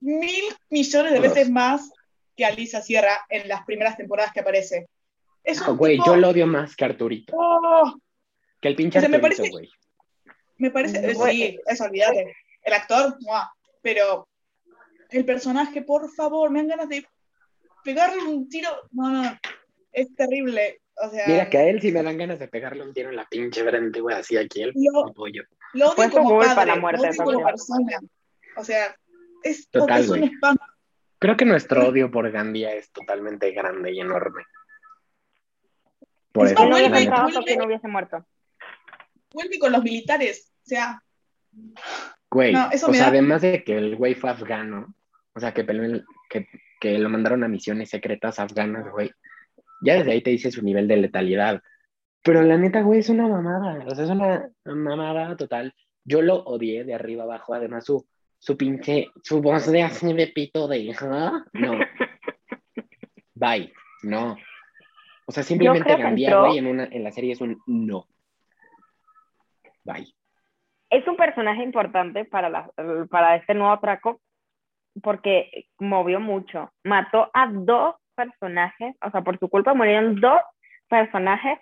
mil 0.01 0.43
millones 0.69 1.13
de 1.13 1.19
veces 1.19 1.49
más 1.49 1.93
que 2.35 2.45
Alisa 2.45 2.81
Sierra 2.81 3.25
en 3.29 3.47
las 3.47 3.63
primeras 3.63 3.95
temporadas 3.95 4.33
que 4.33 4.39
aparece. 4.39 4.87
Es 5.43 5.65
güey, 5.65 5.97
yo 6.05 6.15
lo 6.15 6.29
odio 6.29 6.47
más 6.47 6.75
que 6.75 6.85
Arturito. 6.85 7.33
Oh. 7.37 7.93
que 8.59 8.67
el 8.67 8.75
pinche 8.75 8.99
Arturito, 8.99 9.43
güey. 9.51 9.69
Me 10.59 10.71
parece, 10.71 11.15
sí, 11.15 11.59
eso, 11.65 11.83
olvídate. 11.85 12.35
El 12.61 12.73
actor, 12.73 13.17
pero 13.81 14.27
el 15.09 15.25
personaje, 15.25 15.81
por 15.81 16.11
favor, 16.11 16.51
me 16.51 16.59
dan 16.59 16.67
ganas 16.67 16.89
de 16.89 17.05
pegarle 17.83 18.23
un 18.23 18.47
tiro. 18.49 18.69
No, 18.91 19.09
no, 19.09 19.39
es 19.91 20.13
terrible. 20.15 20.81
O 21.01 21.09
sea, 21.09 21.25
Mira 21.27 21.49
que 21.49 21.57
a 21.57 21.63
él 21.69 21.81
sí 21.81 21.91
me 21.93 22.03
dan 22.03 22.17
ganas 22.17 22.39
de 22.39 22.49
pegarle 22.49 22.83
un 22.83 22.93
tiro 22.93 23.09
en 23.09 23.15
la 23.15 23.25
pinche 23.25 23.63
frente, 23.63 24.01
güey, 24.01 24.17
así 24.17 24.35
aquí 24.35 24.63
el 24.63 24.73
lo, 24.75 25.13
pollo. 25.13 25.43
Lo 25.73 25.91
odio 25.91 26.11
como 26.11 26.39
padre, 26.39 26.65
la 26.65 26.75
muerte, 26.75 27.09
lo 27.17 27.23
odio 27.23 27.23
como 27.23 27.45
persona. 27.45 27.99
O 28.57 28.63
sea, 28.63 28.93
es, 29.43 29.69
Total, 29.69 30.01
es 30.01 30.09
un 30.09 30.23
spam. 30.23 30.57
Creo 31.19 31.37
que 31.37 31.45
nuestro 31.45 31.87
odio 31.87 32.11
por 32.11 32.29
Gandía 32.31 32.73
es 32.73 32.91
totalmente 32.91 33.51
grande 33.51 33.93
y 33.93 34.01
enorme. 34.01 34.43
Por 36.33 36.47
es 36.47 36.51
eso 36.51 36.65
no 36.65 36.75
que 37.45 37.57
no 37.57 37.65
hubiese 37.65 37.87
muerto. 37.87 38.25
Vuelve 39.31 39.59
con 39.59 39.71
los 39.71 39.83
militares, 39.83 40.48
o 40.59 40.65
sea. 40.65 41.01
Güey, 42.29 42.53
o 42.55 42.93
sea, 42.93 43.07
además 43.07 43.41
de 43.41 43.63
que 43.63 43.77
el 43.77 43.95
güey 43.95 44.13
fue 44.13 44.29
afgano, 44.29 44.93
o 45.33 45.39
sea, 45.39 45.53
que, 45.53 45.65
que, 46.29 46.47
que 46.79 46.99
lo 46.99 47.09
mandaron 47.09 47.43
a 47.43 47.47
misiones 47.47 47.89
secretas 47.89 48.39
afganas, 48.39 48.89
güey. 48.91 49.11
Ya 49.81 49.95
desde 49.95 50.11
ahí 50.11 50.21
te 50.21 50.29
dice 50.29 50.51
su 50.51 50.61
nivel 50.61 50.87
de 50.87 50.97
letalidad. 50.97 51.61
Pero 52.23 52.41
la 52.41 52.57
neta, 52.57 52.81
güey, 52.81 52.99
es 52.99 53.09
una 53.09 53.27
mamada. 53.27 53.85
O 53.87 53.95
sea, 53.95 54.03
es 54.03 54.09
una 54.09 54.49
mamada 54.65 55.35
total. 55.37 55.73
Yo 56.03 56.21
lo 56.21 56.43
odié 56.43 56.83
de 56.83 56.93
arriba 56.93 57.23
abajo. 57.23 57.53
Además, 57.53 57.85
su, 57.85 58.05
su 58.37 58.57
pinche, 58.57 59.09
su 59.23 59.41
voz 59.41 59.71
de 59.71 59.83
así 59.83 60.13
de 60.13 60.27
pito 60.27 60.67
de 60.67 60.79
hija. 60.79 61.45
No. 61.53 61.79
Bye. 63.33 63.73
No. 64.03 64.37
O 65.25 65.31
sea, 65.31 65.43
simplemente 65.43 65.95
Gandía, 65.95 66.39
güey, 66.39 66.57
en, 66.57 66.67
una, 66.67 66.85
en 66.85 67.03
la 67.03 67.11
serie 67.11 67.33
es 67.33 67.41
un 67.41 67.61
no. 67.67 68.07
Bye. 69.83 70.13
Es 70.89 71.07
un 71.07 71.15
personaje 71.15 71.63
importante 71.63 72.25
para, 72.25 72.49
la, 72.49 72.71
para 73.09 73.35
este 73.35 73.53
nuevo 73.53 73.79
traco 73.79 74.21
porque 75.01 75.67
movió 75.77 76.19
mucho. 76.19 76.71
Mató 76.83 77.29
a 77.33 77.47
dos 77.51 77.95
personajes, 78.15 78.95
o 79.05 79.11
sea, 79.11 79.21
por 79.21 79.37
su 79.39 79.49
culpa 79.49 79.73
murieron 79.73 80.19
dos 80.19 80.41
personajes. 80.87 81.59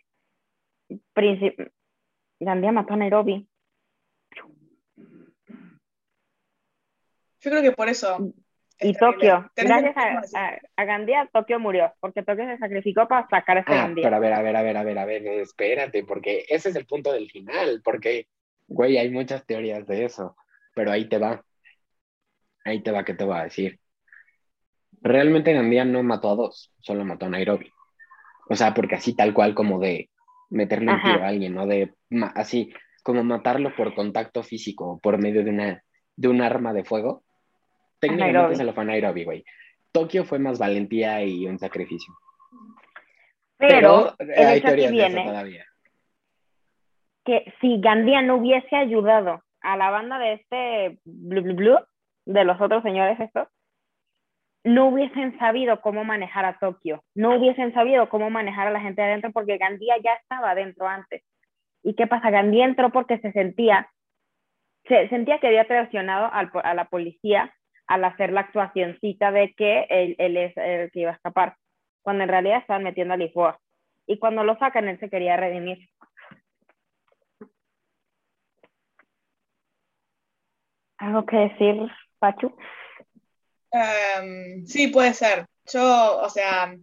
Gandía 2.39 2.72
mató 2.72 2.93
a 2.93 2.98
Nairobi. 2.98 3.48
Yo 7.39 7.51
creo 7.51 7.62
que 7.62 7.72
por 7.72 7.89
eso. 7.89 8.34
Y 8.79 8.93
Tokio, 8.93 9.50
gracias 9.55 9.96
a, 9.98 10.60
a, 10.75 10.86
Gandía, 10.86 11.27
Tokio 11.34 11.60
murió, 11.60 11.91
porque 12.00 12.22
Tokio 12.22 12.46
se 12.46 12.60
sacrificó 12.60 13.07
para 13.07 13.27
sacar 13.27 13.57
a 13.57 13.62
ese 13.62 13.74
ah, 13.74 13.91
Pero 13.96 14.15
a 14.15 14.19
ver, 14.19 14.34
a 14.34 14.41
ver, 14.43 14.55
a 14.55 14.62
ver, 14.62 14.77
a 14.77 14.84
ver, 14.84 15.00
a 15.00 15.05
ver, 15.05 15.25
espérate, 15.25 16.03
porque 16.03 16.46
ese 16.48 16.69
es 16.69 16.75
el 16.75 16.86
punto 16.86 17.12
del 17.12 17.29
final, 17.31 17.81
porque, 17.84 18.27
güey, 18.67 18.97
hay 18.97 19.09
muchas 19.09 19.45
teorías 19.45 19.86
de 19.88 20.05
eso, 20.05 20.36
pero 20.75 20.91
ahí 20.91 21.07
te 21.07 21.17
va. 21.17 21.43
Ahí 22.63 22.81
te 22.83 22.91
va, 22.91 23.05
¿qué 23.05 23.13
te 23.13 23.24
voy 23.24 23.38
a 23.38 23.43
decir? 23.43 23.79
Realmente 25.01 25.53
Gandía 25.53 25.86
no 25.86 26.03
mató 26.03 26.31
a 26.31 26.36
dos, 26.36 26.74
solo 26.79 27.05
mató 27.05 27.27
a 27.27 27.29
Nairobi. 27.29 27.71
O 28.50 28.55
sea, 28.55 28.74
porque 28.74 28.95
así 28.95 29.15
tal 29.15 29.33
cual 29.33 29.53
como 29.53 29.79
de 29.79 30.09
meterle 30.50 30.93
un 30.93 31.01
tiro 31.01 31.24
a 31.24 31.27
alguien, 31.27 31.53
¿no? 31.53 31.67
De 31.67 31.93
así 32.36 32.74
como 33.03 33.24
matarlo 33.24 33.75
por 33.75 33.93
contacto 33.95 34.43
físico, 34.43 35.00
por 35.01 35.17
medio 35.17 35.43
de 35.43 35.50
una 35.51 35.83
de 36.15 36.27
un 36.27 36.41
arma 36.41 36.74
de 36.74 36.83
fuego 36.83 37.24
Técnicamente 38.00 38.55
se 38.55 38.63
lo 38.63 38.74
fue 38.74 38.83
a 38.83 38.88
Nairobi, 38.88 39.24
güey. 39.24 39.45
Tokio 39.91 40.24
fue 40.25 40.39
más 40.39 40.59
valentía 40.59 41.24
y 41.24 41.45
un 41.47 41.57
sacrificio. 41.57 42.13
Pero, 43.57 44.15
hay 44.19 44.62
teorías 44.62 44.91
de 44.91 45.07
eso 45.07 45.24
todavía. 45.24 45.65
Que 47.27 47.53
si 47.60 47.79
Gandía 47.81 48.22
no 48.22 48.38
hubiese 48.38 48.75
ayudado 48.75 49.43
a 49.62 49.75
la 49.75 49.89
banda 49.89 50.17
de 50.17 50.34
este 50.34 51.00
Blue 51.03 51.41
Blue 51.41 51.55
Blue, 51.55 51.79
de 52.25 52.43
los 52.46 52.60
otros 52.62 52.84
señores 52.84 53.19
estos, 53.19 53.50
no 54.63 54.88
hubiesen 54.88 55.38
sabido 55.38 55.81
cómo 55.81 56.03
manejar 56.05 56.46
a 56.46 56.57
Tokio, 56.57 57.03
no 57.15 57.36
hubiesen 57.36 57.74
sabido 57.74 58.07
cómo 58.07 58.29
manejar 58.29 58.67
a 58.67 58.72
la 58.72 58.79
gente 58.79 59.01
adentro 59.01 59.31
porque 59.34 59.57
Gandía 59.57 59.96
ya 60.03 60.13
estaba 60.13 60.51
adentro 60.51 60.88
antes. 60.88 61.24
¿Y 61.84 61.96
qué 61.96 62.07
pasa? 62.07 62.31
Gandía 62.31 62.65
entró 62.65 62.91
porque 62.91 63.19
se 63.19 63.31
sentía, 63.34 63.89
se 64.88 65.10
sentía 65.10 65.39
que 65.39 65.48
había 65.48 65.67
traicionado 65.67 66.29
a 66.31 66.74
la 66.74 66.86
policía 66.86 67.53
al 67.88 68.03
hacer 68.03 68.31
la 68.31 68.41
actuacióncita 68.41 69.31
de 69.31 69.53
que 69.53 69.86
él, 69.89 70.15
él, 70.17 70.38
es 70.38 70.57
el 70.57 70.91
que 70.91 71.01
iba 71.01 71.12
a 71.12 71.15
escapar, 71.15 71.55
cuando 72.01 72.24
en 72.24 72.29
realidad 72.29 72.60
estaban 72.60 72.84
metiendo 72.84 73.13
a 73.13 73.17
Lisboa. 73.17 73.60
Y 74.05 74.17
cuando 74.19 74.43
lo 74.43 74.57
sacan, 74.57 74.88
él 74.88 75.00
se 75.00 75.10
quería 75.10 75.38
redimir. 75.38 75.89
¿Algo 80.98 81.25
que 81.25 81.38
decir, 81.38 81.75
Pachu? 82.20 82.56
Em, 83.72 84.66
sí, 84.66 84.88
puede 84.88 85.13
ser. 85.13 85.46
Yo, 85.72 86.20
o 86.20 86.30
sea, 86.30 86.75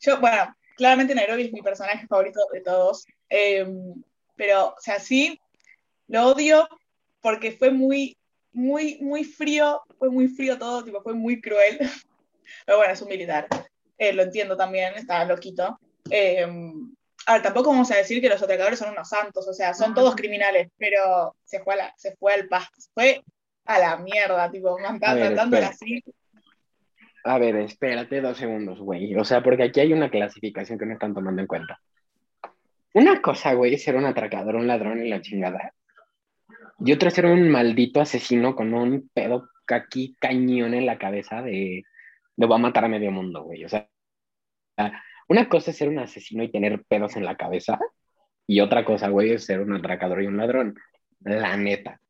yo, 0.00 0.20
bueno, 0.20 0.54
claramente 0.76 1.14
Nairobi 1.14 1.44
es 1.44 1.52
mi 1.52 1.62
personaje 1.62 2.06
favorito 2.06 2.40
de 2.52 2.60
todos, 2.60 3.06
em, 3.28 4.02
pero, 4.36 4.68
o 4.68 4.80
sea, 4.80 5.00
sí, 5.00 5.40
lo 6.06 6.28
odio 6.28 6.68
porque 7.20 7.52
fue 7.52 7.70
muy 7.70 8.18
muy, 8.58 8.98
muy 9.00 9.24
frío, 9.24 9.82
fue 9.98 10.10
muy 10.10 10.28
frío 10.28 10.58
todo, 10.58 10.84
tipo, 10.84 11.00
fue 11.02 11.14
muy 11.14 11.40
cruel. 11.40 11.78
Pero 12.66 12.78
bueno, 12.78 12.92
es 12.92 13.02
un 13.02 13.08
militar. 13.08 13.46
Eh, 13.96 14.12
lo 14.12 14.22
entiendo 14.22 14.56
también, 14.56 14.94
estaba 14.94 15.24
loquito. 15.24 15.78
Em, 16.10 16.94
a 17.26 17.34
ver, 17.34 17.42
tampoco 17.42 17.70
vamos 17.70 17.90
a 17.90 17.96
decir 17.96 18.20
que 18.20 18.28
los 18.28 18.42
atracadores 18.42 18.78
son 18.78 18.90
unos 18.90 19.08
santos, 19.08 19.46
o 19.46 19.52
sea, 19.52 19.74
son 19.74 19.94
todos 19.94 20.16
criminales, 20.16 20.68
pero 20.76 21.36
se 21.44 21.60
fue, 21.60 21.80
a 21.80 21.92
se 21.96 22.16
fue 22.16 22.32
al 22.32 22.48
pasto, 22.48 22.80
fue 22.94 23.22
a 23.68 23.78
la 23.78 23.96
mierda, 23.98 24.50
tipo, 24.50 24.76
tratando 24.98 25.58
así. 25.58 26.02
A 27.24 27.38
ver, 27.38 27.56
espérate 27.56 28.22
dos 28.22 28.38
segundos, 28.38 28.80
güey. 28.80 29.14
O 29.14 29.24
sea, 29.24 29.42
porque 29.42 29.64
aquí 29.64 29.80
hay 29.80 29.92
una 29.92 30.10
clasificación 30.10 30.78
que 30.78 30.86
no 30.86 30.94
están 30.94 31.12
tomando 31.12 31.42
en 31.42 31.46
cuenta. 31.46 31.78
Una 32.94 33.20
cosa, 33.20 33.52
güey, 33.52 33.74
es 33.74 33.84
ser 33.84 33.96
un 33.96 34.06
atracador, 34.06 34.56
un 34.56 34.66
ladrón 34.66 35.04
y 35.04 35.10
la 35.10 35.20
chingada. 35.20 35.74
Y 36.78 36.92
otra 36.92 37.08
es 37.08 37.14
ser 37.14 37.26
un 37.26 37.50
maldito 37.50 38.00
asesino 38.00 38.56
con 38.56 38.72
un 38.72 39.10
pedo 39.12 39.48
aquí 39.66 40.16
cañón 40.18 40.72
en 40.72 40.86
la 40.86 40.96
cabeza 40.96 41.42
de 41.42 41.84
lo 42.38 42.48
va 42.48 42.56
a 42.56 42.60
matar 42.60 42.86
a 42.86 42.88
medio 42.88 43.10
mundo, 43.10 43.42
güey. 43.42 43.64
O 43.66 43.68
sea, 43.68 43.86
una 45.28 45.48
cosa 45.50 45.72
es 45.72 45.76
ser 45.76 45.90
un 45.90 45.98
asesino 45.98 46.42
y 46.42 46.50
tener 46.50 46.82
pedos 46.84 47.16
en 47.16 47.26
la 47.26 47.36
cabeza. 47.36 47.78
Y 48.46 48.60
otra 48.60 48.82
cosa, 48.86 49.08
güey, 49.08 49.32
es 49.32 49.44
ser 49.44 49.60
un 49.60 49.74
atracador 49.74 50.22
y 50.22 50.26
un 50.26 50.38
ladrón. 50.38 50.78
La 51.20 51.54
neta. 51.58 52.00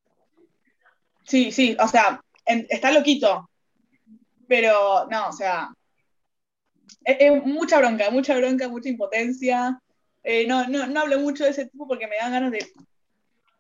Sí, 1.29 1.53
sí, 1.53 1.77
o 1.79 1.87
sea, 1.87 2.21
está 2.47 2.91
loquito. 2.91 3.51
Pero 4.49 5.07
no, 5.11 5.29
o 5.29 5.33
sea, 5.33 5.69
es, 7.05 7.45
mucha 7.45 7.79
bronca, 7.79 8.11
mucha 8.11 8.37
bronca, 8.37 8.69
mucha 8.69 8.89
impotencia. 8.89 9.79
Eh, 10.25 10.47
no, 10.47 10.67
no, 10.69 10.87
no 10.87 11.01
hablo 11.01 11.19
mucho 11.21 11.45
de 11.45 11.51
ese 11.51 11.67
tipo 11.67 11.87
porque 11.87 12.07
me 12.07 12.17
dan 12.17 12.33
ganas 12.33 12.51
de, 12.51 12.67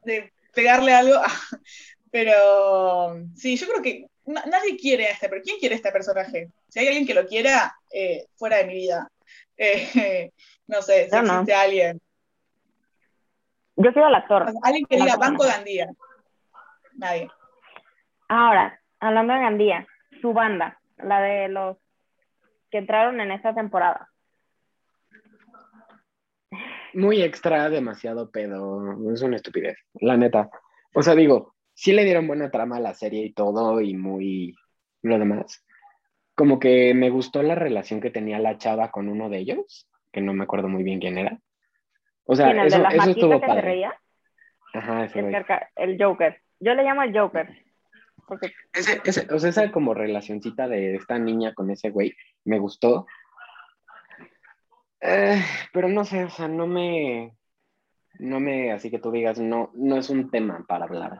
de 0.04 0.32
pegarle 0.54 0.94
algo. 0.94 1.20
Pero 2.10 3.22
sí, 3.36 3.56
yo 3.56 3.66
creo 3.66 3.82
que 3.82 4.06
nadie 4.24 4.78
quiere 4.78 5.06
a 5.06 5.10
este, 5.10 5.28
pero 5.28 5.42
¿quién 5.42 5.58
quiere 5.58 5.74
a 5.74 5.76
este 5.76 5.92
personaje? 5.92 6.48
Si 6.68 6.78
hay 6.78 6.86
alguien 6.88 7.06
que 7.06 7.12
lo 7.12 7.26
quiera, 7.26 7.76
eh, 7.90 8.26
fuera 8.34 8.56
de 8.58 8.64
mi 8.64 8.74
vida. 8.74 9.10
Eh, 9.60 10.30
no 10.68 10.80
sé, 10.82 11.10
si 11.10 11.16
existe 11.16 11.52
alguien. 11.52 12.00
Yo 13.74 13.90
soy 13.90 14.04
el 14.04 14.14
actor. 14.14 14.52
alguien 14.62 14.86
que 14.88 14.96
diga 14.96 15.16
Banco 15.16 15.42
Gandía. 15.42 15.90
Nadie. 16.94 17.28
Ahora, 18.28 18.80
hablando 19.00 19.32
de 19.32 19.40
Gandía, 19.40 19.86
su 20.20 20.32
banda, 20.32 20.80
la 20.98 21.20
de 21.20 21.48
los 21.48 21.76
que 22.70 22.78
entraron 22.78 23.20
en 23.20 23.32
esta 23.32 23.54
temporada. 23.54 24.10
Muy 26.94 27.22
extra, 27.22 27.68
demasiado 27.70 28.30
pedo. 28.30 29.12
Es 29.12 29.22
una 29.22 29.36
estupidez, 29.36 29.78
la 29.94 30.16
neta. 30.16 30.50
O 30.94 31.02
sea, 31.02 31.14
digo, 31.14 31.54
sí 31.74 31.92
le 31.92 32.04
dieron 32.04 32.26
buena 32.26 32.50
trama 32.50 32.76
a 32.76 32.80
la 32.80 32.94
serie 32.94 33.24
y 33.24 33.32
todo, 33.32 33.80
y 33.80 33.94
muy 33.94 34.54
lo 35.02 35.18
demás 35.18 35.64
como 36.38 36.60
que 36.60 36.94
me 36.94 37.10
gustó 37.10 37.42
la 37.42 37.56
relación 37.56 38.00
que 38.00 38.10
tenía 38.10 38.38
la 38.38 38.58
chava 38.58 38.92
con 38.92 39.08
uno 39.08 39.28
de 39.28 39.38
ellos, 39.38 39.88
que 40.12 40.20
no 40.20 40.32
me 40.32 40.44
acuerdo 40.44 40.68
muy 40.68 40.84
bien 40.84 41.00
quién 41.00 41.18
era. 41.18 41.40
O 42.26 42.36
sea, 42.36 42.46
¿Quién, 42.46 42.60
el 42.60 42.66
eso, 42.68 42.88
eso 42.88 43.10
estuvo 43.10 43.40
que 43.40 43.46
padre. 43.48 43.60
Se 43.60 43.66
reía? 43.66 44.00
Ajá, 44.72 45.04
ese 45.06 45.18
el, 45.18 45.44
el, 45.74 46.00
Joker. 46.00 46.40
Yo 46.60 46.74
le 46.74 46.84
llamo 46.84 47.02
el 47.02 47.18
Joker. 47.18 47.48
Porque... 48.28 48.52
Ese, 48.72 49.00
ese, 49.04 49.26
o 49.32 49.38
sea, 49.38 49.50
esa 49.50 49.72
como 49.72 49.94
relacioncita 49.94 50.68
de 50.68 50.96
esta 50.96 51.18
niña 51.18 51.54
con 51.54 51.70
ese 51.70 51.90
güey, 51.90 52.14
me 52.44 52.58
gustó. 52.58 53.06
Eh, 55.00 55.42
pero 55.72 55.88
no 55.88 56.04
sé, 56.04 56.24
o 56.24 56.30
sea, 56.30 56.48
no 56.48 56.66
me, 56.66 57.34
no 58.18 58.40
me, 58.40 58.72
así 58.72 58.90
que 58.90 58.98
tú 58.98 59.10
digas, 59.10 59.38
no, 59.38 59.70
no 59.74 59.96
es 59.96 60.10
un 60.10 60.30
tema 60.30 60.64
para 60.68 60.84
hablar. 60.84 61.18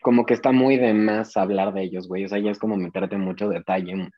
Como 0.00 0.26
que 0.26 0.34
está 0.34 0.50
muy 0.50 0.76
de 0.78 0.94
más 0.94 1.36
hablar 1.36 1.72
de 1.72 1.82
ellos, 1.82 2.08
güey. 2.08 2.24
O 2.24 2.28
sea, 2.28 2.38
ya 2.38 2.50
es 2.50 2.58
como 2.58 2.76
meterte 2.76 3.16
mucho 3.18 3.48
detalle 3.48 4.08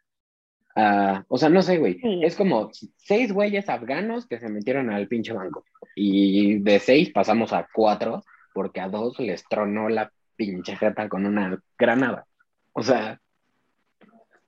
Ah, 0.77 1.25
o 1.29 1.39
sea, 1.39 1.49
no 1.49 1.63
sé, 1.63 1.79
güey. 1.79 2.01
Es 2.23 2.37
como 2.37 2.71
seis 2.97 3.33
güeyes 3.33 3.69
afganos 3.69 4.27
que 4.27 4.41
se 4.41 4.49
metieron 4.49 4.91
al 4.91 5.07
pinche 5.07 5.33
banco. 5.33 5.65
Y 5.95 6.59
de 6.61 6.81
seis 6.81 7.11
pasamos 7.13 7.53
a 7.53 7.69
cuatro 7.73 8.25
porque 8.53 8.81
a 8.81 8.89
dos 8.89 9.19
les 9.21 9.45
tronó 9.49 9.89
la 9.89 10.13
pinche 10.37 10.77
jeta 10.77 11.09
con 11.09 11.27
una 11.27 11.59
granada. 11.79 12.27
O 12.73 12.83
sea, 12.83 13.19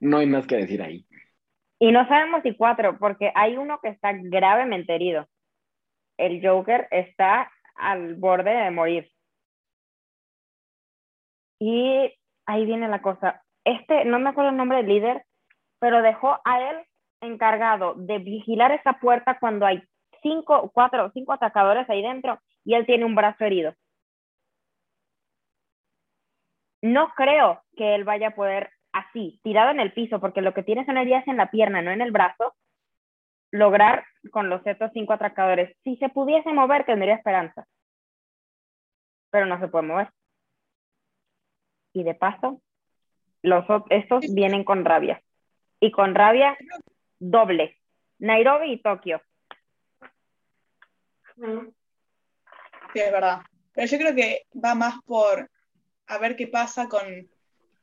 no 0.01 0.19
hay 0.19 0.27
más 0.27 0.47
que 0.47 0.57
decir 0.57 0.83
ahí. 0.83 1.07
Y 1.79 1.93
no 1.93 2.07
sabemos 2.09 2.43
si 2.43 2.57
cuatro, 2.57 2.99
porque 2.99 3.33
hay 3.35 3.57
uno 3.57 3.81
que 3.83 3.89
está 3.89 4.13
gravemente 4.15 4.95
herido. 4.95 5.27
El 6.17 6.47
Joker 6.47 6.89
está 6.91 7.51
al 7.75 8.15
borde 8.15 8.51
de 8.51 8.71
morir. 8.71 9.11
Y 11.61 12.13
ahí 12.47 12.65
viene 12.65 12.89
la 12.89 13.03
cosa. 13.03 13.43
Este, 13.65 14.05
no 14.05 14.19
me 14.19 14.31
acuerdo 14.31 14.51
el 14.51 14.57
nombre 14.57 14.79
del 14.79 14.89
líder, 14.89 15.25
pero 15.79 16.03
dejó 16.03 16.39
a 16.45 16.71
él 16.71 16.77
encargado 17.21 17.95
de 17.95 18.19
vigilar 18.19 18.73
esa 18.73 18.95
puerta 18.95 19.39
cuando 19.39 19.67
hay 19.67 19.83
cinco, 20.23 20.71
cuatro, 20.73 21.11
cinco 21.13 21.33
atacadores 21.33 21.89
ahí 21.89 22.03
dentro 22.03 22.41
y 22.65 22.75
él 22.75 22.87
tiene 22.87 23.05
un 23.05 23.15
brazo 23.15 23.45
herido. 23.45 23.75
No 26.87 27.13
creo 27.17 27.65
que 27.77 27.97
él 27.97 28.05
vaya 28.05 28.29
a 28.29 28.35
poder 28.37 28.71
así, 28.93 29.41
tirado 29.43 29.73
en 29.73 29.81
el 29.81 29.93
piso, 29.93 30.21
porque 30.21 30.41
lo 30.41 30.55
que 30.55 30.63
tiene 30.63 30.87
son 30.87 30.97
heridas 30.97 31.27
en 31.27 31.37
la 31.37 31.51
pierna, 31.51 31.83
no 31.83 31.91
en 31.91 32.01
el 32.01 32.13
brazo, 32.13 32.55
lograr 33.51 34.05
con 34.31 34.49
los 34.49 34.65
estos 34.65 34.93
cinco 34.93 35.13
atracadores. 35.13 35.77
Si 35.83 35.97
se 35.97 36.09
pudiese 36.11 36.53
mover, 36.53 36.87
tendría 36.87 37.17
esperanza. 37.17 37.67
Pero 39.31 39.47
no 39.47 39.59
se 39.59 39.67
puede 39.67 39.85
mover. 39.85 40.11
Y 41.93 42.05
de 42.05 42.15
paso, 42.15 42.63
los, 43.43 43.65
estos 43.91 44.33
vienen 44.33 44.63
con 44.63 44.85
rabia 44.85 45.21
y 45.81 45.91
con 45.91 46.15
rabia 46.15 46.57
doble. 47.19 47.79
Nairobi 48.21 48.75
y 48.75 48.81
Tokio. 48.81 49.21
Sí, 51.35 53.01
es 53.01 53.11
verdad. 53.11 53.41
Pero 53.75 53.89
yo 53.89 53.99
creo 53.99 54.15
que 54.15 54.43
va 54.65 54.77
más 54.77 54.95
por 55.05 55.51
a 56.07 56.19
ver 56.19 56.37
qué 56.37 56.47
pasa 56.47 56.89
con, 56.89 57.29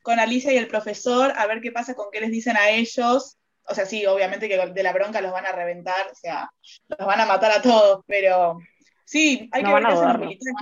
con 0.01 0.19
Alicia 0.19 0.53
y 0.53 0.57
el 0.57 0.67
profesor, 0.67 1.33
a 1.35 1.47
ver 1.47 1.61
qué 1.61 1.71
pasa 1.71 1.95
con 1.95 2.07
qué 2.11 2.21
les 2.21 2.31
dicen 2.31 2.57
a 2.57 2.69
ellos. 2.69 3.37
O 3.65 3.73
sea, 3.73 3.85
sí, 3.85 4.05
obviamente 4.05 4.49
que 4.49 4.57
de 4.57 4.83
la 4.83 4.93
bronca 4.93 5.21
los 5.21 5.31
van 5.31 5.45
a 5.45 5.53
reventar, 5.53 6.07
o 6.11 6.15
sea, 6.15 6.49
los 6.87 7.07
van 7.07 7.21
a 7.21 7.25
matar 7.25 7.51
a 7.51 7.61
todos, 7.61 8.03
pero 8.05 8.57
sí, 9.05 9.49
hay 9.53 9.63
que 9.63 9.73
ver 9.73 9.83
qué 9.83 9.93
hacen 9.93 10.07
los 10.07 10.19
militares. 10.19 10.55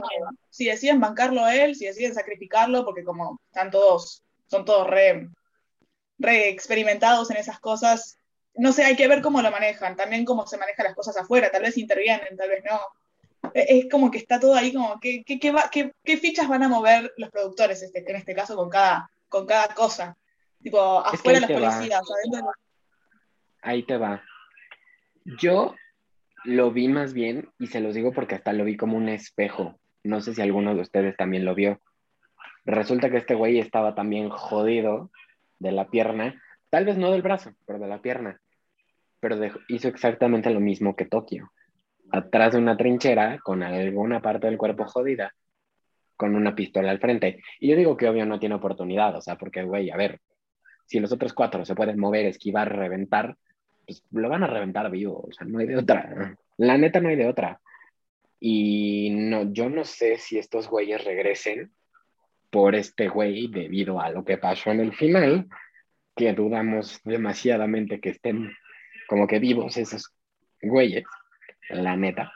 Si 0.50 0.65
deciden 0.65 1.00
bancarlo 1.00 1.43
a 1.43 1.56
él, 1.56 1.76
si 1.76 1.86
deciden 1.86 2.13
sacrificarlo, 2.13 2.86
porque 2.86 3.04
como 3.04 3.39
están 3.47 3.71
todos, 3.71 4.24
son 4.47 4.65
todos 4.65 4.88
re 4.88 5.30
re 6.21 6.50
experimentados 6.50 7.32
en 7.32 7.38
esas 7.38 7.60
cosas. 7.60 8.17
No 8.54 8.74
sé, 8.74 8.84
hay 8.84 8.95
que 8.95 9.08
ver 9.08 9.21
cómo 9.21 9.41
lo 9.41 9.52
manejan, 9.52 9.95
también 9.95 10.26
cómo 10.26 10.45
se 10.45 10.58
manejan 10.58 10.86
las 10.86 10.95
cosas 10.95 11.17
afuera, 11.17 11.52
tal 11.52 11.63
vez 11.63 11.78
intervienen, 11.78 12.38
tal 12.38 12.50
vez 12.50 12.63
no. 12.63 12.80
E, 13.54 13.80
es 13.80 13.90
como 13.90 14.12
que 14.12 14.18
está 14.18 14.40
todo 14.40 14.56
ahí 14.56 14.74
como, 14.74 15.00
¿qué, 15.00 15.24
qué, 15.26 15.40
qué, 15.40 16.18
fichas 16.18 16.48
van 16.48 16.64
a 16.64 16.70
mover 16.70 17.14
los 17.18 17.30
productores 17.30 17.82
este, 17.82 18.10
en 18.10 18.16
este 18.16 18.34
caso 18.34 18.56
con 18.56 18.70
cada, 18.70 19.10
con 19.30 19.46
cada 19.46 19.74
cosa? 19.74 20.18
Tipo, 20.62 21.00
afuera 21.00 21.40
los 21.40 21.52
policías, 21.52 22.02
Ahí 23.64 23.84
te 23.84 23.98
va. 23.98 24.24
Yo 25.24 25.76
lo 26.44 26.72
vi 26.72 26.88
más 26.88 27.14
bien, 27.14 27.50
y 27.60 27.68
se 27.68 27.80
los 27.80 27.94
digo 27.94 28.12
porque 28.12 28.36
hasta 28.36 28.54
lo 28.54 28.64
vi 28.64 28.78
como 28.78 28.98
un 28.98 29.10
espejo. 29.10 29.80
No 30.04 30.22
sé 30.22 30.34
si 30.34 30.42
alguno 30.42 30.74
de 30.74 30.82
ustedes 30.82 31.16
también 31.16 31.46
lo 31.46 31.54
vio. 31.54 31.80
Resulta 32.66 33.10
que 33.10 33.18
este 33.18 33.36
güey 33.36 33.60
estaba 33.60 33.96
también 33.96 34.30
jodido 34.30 35.12
de 35.60 35.72
la 35.72 35.90
pierna, 35.90 36.42
tal 36.70 36.86
vez 36.86 36.98
no 36.98 37.12
del 37.12 37.22
brazo, 37.22 37.54
pero 37.66 37.80
de 37.80 37.88
la 37.88 38.02
pierna. 38.02 38.40
Pero 39.20 39.38
hizo 39.68 39.88
exactamente 39.88 40.50
lo 40.50 40.60
mismo 40.60 40.96
que 40.96 41.06
Tokio. 41.06 41.52
Atrás 42.12 42.54
de 42.54 42.60
una 42.60 42.78
trinchera, 42.78 43.39
con 43.39 43.63
alguna 43.63 44.21
parte 44.21 44.47
del 44.47 44.58
cuerpo 44.58 44.86
jodida, 44.86 45.34
con 46.15 46.36
una 46.36 46.54
pistola 46.54 46.91
al 46.91 47.00
frente. 47.00 47.41
Y 47.60 47.69
yo 47.69 47.76
digo 47.76 47.97
que 47.97 48.10
obvio 48.10 48.26
no 48.26 48.39
tiene 48.39 48.56
oportunidad, 48.56 49.15
o 49.15 49.21
sea, 49.21 49.38
porque, 49.38 49.63
güey, 49.63 49.89
a 49.89 49.97
ver, 49.97 50.19
si 50.86 51.00
los 51.00 51.12
otros 51.12 51.34
cuatro 51.34 51.65
se 51.65 51.76
pueden 51.76 52.00
mover, 52.00 52.26
esquivar, 52.26 52.76
reventar, 52.76 53.38
pues 53.86 54.04
lo 54.12 54.30
van 54.30 54.43
a 54.43 54.47
reventar 54.47 54.91
vivo, 54.91 55.26
o 55.28 55.32
sea, 55.32 55.47
no 55.47 55.60
hay 55.60 55.67
de 55.67 55.78
otra. 55.78 56.36
La 56.58 56.78
neta 56.78 57.00
no 57.00 57.10
hay 57.10 57.15
de 57.15 57.28
otra. 57.28 57.60
Y 58.39 59.10
no, 59.12 59.54
yo 59.54 59.69
no 59.69 59.86
sé 59.86 60.17
si 60.17 60.38
estos 60.38 60.67
güeyes 60.67 61.04
regresen 61.04 61.71
por 62.50 62.76
este 62.76 63.08
güey 63.08 63.47
debido 63.47 64.02
a 64.02 64.10
lo 64.10 64.26
que 64.26 64.38
pasó 64.38 64.71
en 64.71 64.82
el 64.82 64.93
final, 64.93 65.47
que 66.15 66.34
dudamos 66.34 67.00
demasiadamente 67.04 68.00
que 68.00 68.10
estén 68.10 68.52
como 69.08 69.28
que 69.28 69.39
vivos 69.39 69.78
esos 69.78 70.13
güeyes, 70.62 71.06
la 71.73 71.95
neta. 71.95 72.34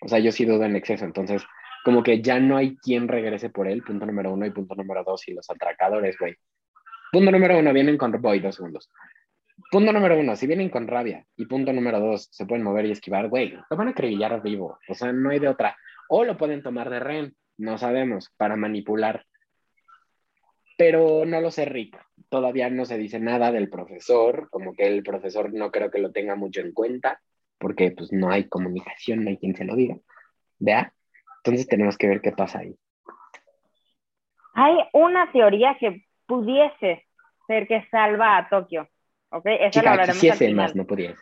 O 0.00 0.08
sea, 0.08 0.18
yo 0.18 0.32
sí 0.32 0.44
dudo 0.44 0.64
en 0.64 0.76
exceso, 0.76 1.04
entonces 1.04 1.42
como 1.84 2.02
que 2.02 2.22
ya 2.22 2.40
no 2.40 2.56
hay 2.56 2.76
quien 2.76 3.08
regrese 3.08 3.50
por 3.50 3.68
él, 3.68 3.82
punto 3.82 4.06
número 4.06 4.32
uno 4.32 4.46
y 4.46 4.50
punto 4.50 4.74
número 4.74 5.04
dos, 5.04 5.28
y 5.28 5.34
los 5.34 5.48
atracadores, 5.50 6.16
güey. 6.18 6.34
Punto 7.12 7.30
número 7.30 7.58
uno, 7.58 7.72
vienen 7.72 7.98
con... 7.98 8.10
Voy, 8.22 8.40
dos 8.40 8.56
segundos. 8.56 8.90
Punto 9.70 9.92
número 9.92 10.18
uno, 10.18 10.34
si 10.34 10.46
vienen 10.46 10.70
con 10.70 10.88
rabia. 10.88 11.26
Y 11.36 11.44
punto 11.44 11.72
número 11.72 12.00
dos, 12.00 12.28
se 12.30 12.46
pueden 12.46 12.64
mover 12.64 12.86
y 12.86 12.92
esquivar, 12.92 13.28
güey. 13.28 13.56
Lo 13.68 13.76
van 13.76 13.88
a 13.88 13.90
acribillar 13.90 14.42
vivo. 14.42 14.78
O 14.88 14.94
sea, 14.94 15.12
no 15.12 15.28
hay 15.30 15.38
de 15.38 15.48
otra. 15.48 15.76
O 16.08 16.24
lo 16.24 16.38
pueden 16.38 16.62
tomar 16.62 16.88
de 16.88 17.00
rehén, 17.00 17.36
no 17.58 17.76
sabemos, 17.76 18.32
para 18.36 18.56
manipular 18.56 19.26
pero 20.76 21.24
no 21.24 21.40
lo 21.40 21.50
sé, 21.50 21.64
Rick. 21.64 21.98
Todavía 22.28 22.68
no 22.70 22.84
se 22.84 22.98
dice 22.98 23.20
nada 23.20 23.52
del 23.52 23.68
profesor, 23.68 24.48
como 24.50 24.74
que 24.74 24.86
el 24.86 25.02
profesor 25.02 25.52
no 25.52 25.70
creo 25.70 25.90
que 25.90 26.00
lo 26.00 26.10
tenga 26.10 26.34
mucho 26.34 26.60
en 26.60 26.72
cuenta, 26.72 27.20
porque 27.64 27.92
pues 27.92 28.12
no 28.12 28.30
hay 28.30 28.46
comunicación, 28.46 29.24
no 29.24 29.30
hay 29.30 29.38
quien 29.38 29.56
se 29.56 29.64
lo 29.64 29.74
diga. 29.74 29.96
¿Vea? 30.58 30.92
Entonces 31.38 31.66
tenemos 31.66 31.96
que 31.96 32.06
ver 32.06 32.20
qué 32.20 32.30
pasa 32.30 32.58
ahí. 32.58 32.76
Hay 34.52 34.76
una 34.92 35.32
teoría 35.32 35.74
que 35.80 36.04
pudiese 36.26 37.06
ser 37.46 37.66
que 37.66 37.88
salva 37.90 38.36
a 38.36 38.50
Tokio. 38.50 38.86
¿Ok? 39.30 39.46
Eso 39.46 39.80
lo 39.80 39.88
hablaremos 39.88 40.52
más, 40.52 40.76
no 40.76 40.84
pudiese. 40.84 41.16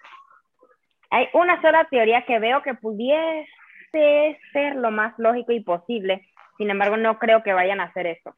Hay 1.10 1.28
una 1.32 1.62
sola 1.62 1.86
teoría 1.88 2.26
que 2.26 2.40
veo 2.40 2.60
que 2.62 2.74
pudiese 2.74 4.40
ser 4.52 4.74
lo 4.74 4.90
más 4.90 5.16
lógico 5.18 5.52
y 5.52 5.60
posible. 5.60 6.28
Sin 6.58 6.70
embargo, 6.70 6.96
no 6.96 7.20
creo 7.20 7.44
que 7.44 7.52
vayan 7.52 7.78
a 7.78 7.84
hacer 7.84 8.08
eso. 8.08 8.34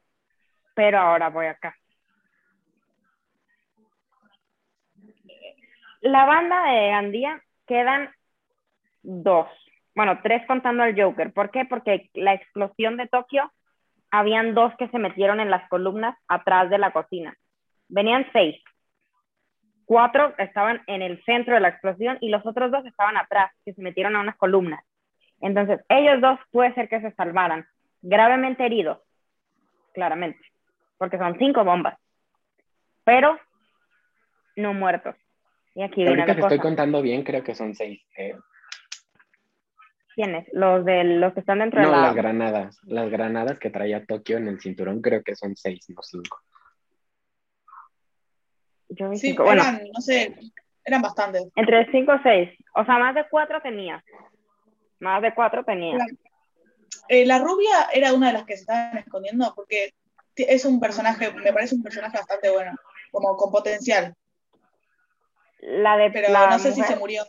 Pero 0.75 0.99
ahora 0.99 1.29
voy 1.29 1.47
acá. 1.47 1.75
La 6.01 6.25
banda 6.27 6.71
de 6.71 6.89
Gandía 6.89 7.41
quedan 7.65 8.09
dos. 9.03 9.47
Bueno, 9.95 10.19
tres 10.21 10.45
contando 10.47 10.83
al 10.83 10.99
Joker. 10.99 11.31
¿Por 11.33 11.51
qué? 11.51 11.65
Porque 11.65 12.09
la 12.13 12.33
explosión 12.33 12.97
de 12.97 13.07
Tokio, 13.07 13.51
habían 14.11 14.53
dos 14.53 14.73
que 14.77 14.87
se 14.89 14.99
metieron 14.99 15.39
en 15.39 15.49
las 15.49 15.67
columnas 15.69 16.17
atrás 16.27 16.69
de 16.69 16.77
la 16.77 16.91
cocina. 16.91 17.35
Venían 17.87 18.25
seis. 18.31 18.61
Cuatro 19.85 20.33
estaban 20.37 20.81
en 20.87 21.01
el 21.01 21.23
centro 21.25 21.53
de 21.53 21.59
la 21.59 21.69
explosión 21.69 22.17
y 22.21 22.29
los 22.29 22.45
otros 22.45 22.71
dos 22.71 22.85
estaban 22.85 23.17
atrás, 23.17 23.51
que 23.63 23.73
se 23.73 23.81
metieron 23.81 24.15
a 24.15 24.21
unas 24.21 24.35
columnas. 24.37 24.83
Entonces, 25.41 25.79
ellos 25.89 26.21
dos 26.21 26.39
puede 26.51 26.73
ser 26.73 26.89
que 26.89 27.01
se 27.01 27.11
salvaran. 27.11 27.67
Gravemente 28.01 28.65
heridos, 28.65 28.99
claramente, 29.93 30.39
porque 30.97 31.17
son 31.17 31.37
cinco 31.37 31.63
bombas. 31.63 31.97
Pero 33.03 33.39
no 34.55 34.73
muertos. 34.73 35.15
Y 35.75 35.83
aquí 35.83 36.03
viene 36.03 36.21
Ahorita 36.21 36.35
que 36.35 36.41
estoy 36.41 36.59
contando 36.59 37.01
bien, 37.01 37.23
creo 37.23 37.43
que 37.43 37.53
son 37.53 37.75
seis. 37.75 38.01
Eh. 38.17 38.35
¿Quiénes? 40.15 40.47
Los 40.53 40.85
de 40.85 41.03
los 41.03 41.33
que 41.33 41.41
están 41.41 41.59
dentro 41.59 41.81
de 41.81 41.87
la... 41.87 41.97
No, 41.97 42.01
las 42.03 42.15
granadas. 42.15 42.79
Las 42.83 43.09
granadas 43.09 43.59
que 43.59 43.69
traía 43.69 44.05
Tokio 44.05 44.37
en 44.37 44.47
el 44.47 44.61
cinturón 44.61 45.01
creo 45.01 45.21
que 45.21 45.35
son 45.35 45.55
seis, 45.57 45.85
no 45.89 46.01
cinco. 46.01 46.39
Yo 48.87 49.09
vi 49.09 49.17
sí, 49.17 49.27
cinco. 49.27 49.43
Bueno, 49.43 49.63
eran, 49.63 49.81
no 49.93 49.99
sé, 49.99 50.33
eran 50.85 51.01
bastantes. 51.01 51.45
Entre 51.57 51.91
cinco 51.91 52.13
o 52.13 52.19
seis. 52.23 52.49
O 52.73 52.85
sea, 52.85 52.97
más 52.97 53.13
de 53.13 53.25
cuatro 53.29 53.61
tenía. 53.61 54.01
Más 54.99 55.21
de 55.21 55.33
cuatro 55.33 55.65
tenía. 55.65 55.97
La, 55.97 56.05
eh, 57.09 57.25
la 57.25 57.39
rubia 57.39 57.89
era 57.93 58.13
una 58.13 58.27
de 58.27 58.33
las 58.33 58.45
que 58.45 58.55
se 58.55 58.61
estaban 58.61 58.97
escondiendo 58.97 59.51
porque 59.53 59.93
es 60.37 60.63
un 60.63 60.79
personaje, 60.79 61.33
me 61.33 61.51
parece 61.51 61.75
un 61.75 61.83
personaje 61.83 62.17
bastante 62.17 62.49
bueno, 62.49 62.71
como 63.11 63.35
con 63.35 63.51
potencial. 63.51 64.15
La 65.65 65.97
de 65.97 66.11
Pero 66.11 66.27
no 66.31 66.59
sé 66.59 66.73
si 66.73 66.81
se 66.83 66.95
murió. 66.95 67.23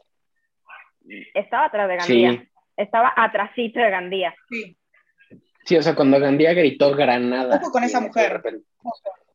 Estaba 1.35 1.67
atrás 1.67 1.89
de 1.89 1.97
Gandía. 1.97 2.49
Estaba 2.77 3.13
atrásito 3.17 3.81
de 3.81 3.91
Gandía. 3.91 4.35
Sí. 4.51 4.77
Sí, 5.65 5.77
o 5.77 5.83
sea, 5.83 5.95
cuando 5.95 6.21
Gandía 6.21 6.53
gritó 6.53 6.95
Granada. 6.95 7.57
Ojo 7.57 7.73
con 7.73 7.83
esa 7.83 8.01
mujer. 8.01 8.43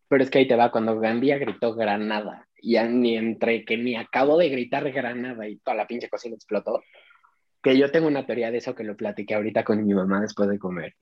Pero 0.08 0.24
es 0.24 0.30
que 0.30 0.40
ahí 0.40 0.48
te 0.48 0.56
va, 0.56 0.72
cuando 0.72 1.00
Gandía 1.00 1.38
gritó 1.38 1.74
Granada, 1.74 2.48
y 2.62 2.78
ni 2.80 3.18
entre 3.18 3.66
que 3.66 3.78
ni 3.78 3.96
acabo 3.96 4.38
de 4.38 4.50
gritar 4.50 4.90
Granada 4.92 5.48
y 5.48 5.58
toda 5.58 5.76
la 5.76 5.88
pinche 5.88 6.10
cocina 6.10 6.36
explotó, 6.36 6.84
que 7.64 7.78
yo 7.78 7.92
tengo 7.92 8.08
una 8.08 8.26
teoría 8.26 8.52
de 8.52 8.58
eso 8.58 8.76
que 8.76 8.84
lo 8.84 8.96
platiqué 8.96 9.36
ahorita 9.36 9.64
con 9.64 9.84
mi 9.86 9.94
mamá 9.94 10.22
después 10.22 10.48
de 10.48 10.60
comer. 10.60 10.96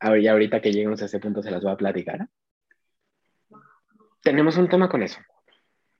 Ahorita, 0.00 0.32
ahorita 0.32 0.60
que 0.60 0.72
lleguemos 0.72 1.02
a 1.02 1.06
ese 1.06 1.18
punto 1.18 1.42
se 1.42 1.50
las 1.50 1.62
voy 1.62 1.72
a 1.72 1.76
platicar. 1.76 2.28
Tenemos 4.22 4.56
un 4.56 4.68
tema 4.68 4.88
con 4.88 5.02
eso. 5.02 5.20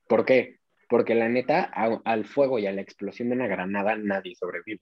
¿Por 0.07 0.25
qué? 0.25 0.59
Porque 0.93 1.15
la 1.15 1.27
neta, 1.27 1.71
al 2.05 2.23
fuego 2.23 2.59
y 2.59 2.67
a 2.67 2.71
la 2.71 2.81
explosión 2.81 3.29
de 3.29 3.35
una 3.35 3.47
granada 3.47 3.95
nadie 3.95 4.35
sobrevive. 4.35 4.81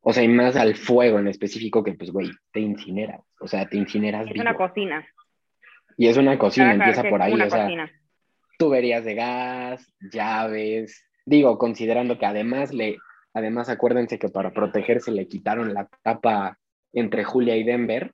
O 0.00 0.12
sea, 0.12 0.22
y 0.22 0.28
más 0.28 0.54
al 0.54 0.76
fuego 0.76 1.18
en 1.18 1.26
específico 1.26 1.82
que, 1.82 1.94
pues, 1.94 2.12
güey, 2.12 2.30
te 2.52 2.60
incinera. 2.60 3.20
O 3.40 3.48
sea, 3.48 3.68
te 3.68 3.76
incineras 3.76 4.28
Es 4.32 4.40
una 4.40 4.54
cocina. 4.54 5.04
Y 5.96 6.06
es 6.06 6.16
una 6.16 6.38
cocina, 6.38 6.72
empieza 6.72 7.02
por 7.02 7.20
ahí. 7.20 7.32
O 7.32 7.50
sea, 7.50 7.68
tuberías 8.60 9.04
de 9.04 9.16
gas, 9.16 9.92
llaves. 10.12 11.04
Digo, 11.26 11.58
considerando 11.58 12.16
que 12.16 12.26
además 12.26 12.72
le, 12.72 12.98
además 13.34 13.70
acuérdense 13.70 14.20
que 14.20 14.28
para 14.28 14.52
protegerse 14.52 15.10
le 15.10 15.26
quitaron 15.26 15.74
la 15.74 15.88
tapa 16.04 16.60
entre 16.92 17.24
Julia 17.24 17.56
y 17.56 17.64
Denver. 17.64 18.12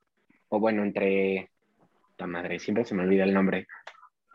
O 0.48 0.58
bueno, 0.58 0.84
entre. 0.84 1.50
La 2.16 2.26
madre, 2.26 2.58
siempre 2.60 2.86
se 2.86 2.94
me 2.94 3.02
olvida 3.02 3.24
el 3.24 3.34
nombre. 3.34 3.66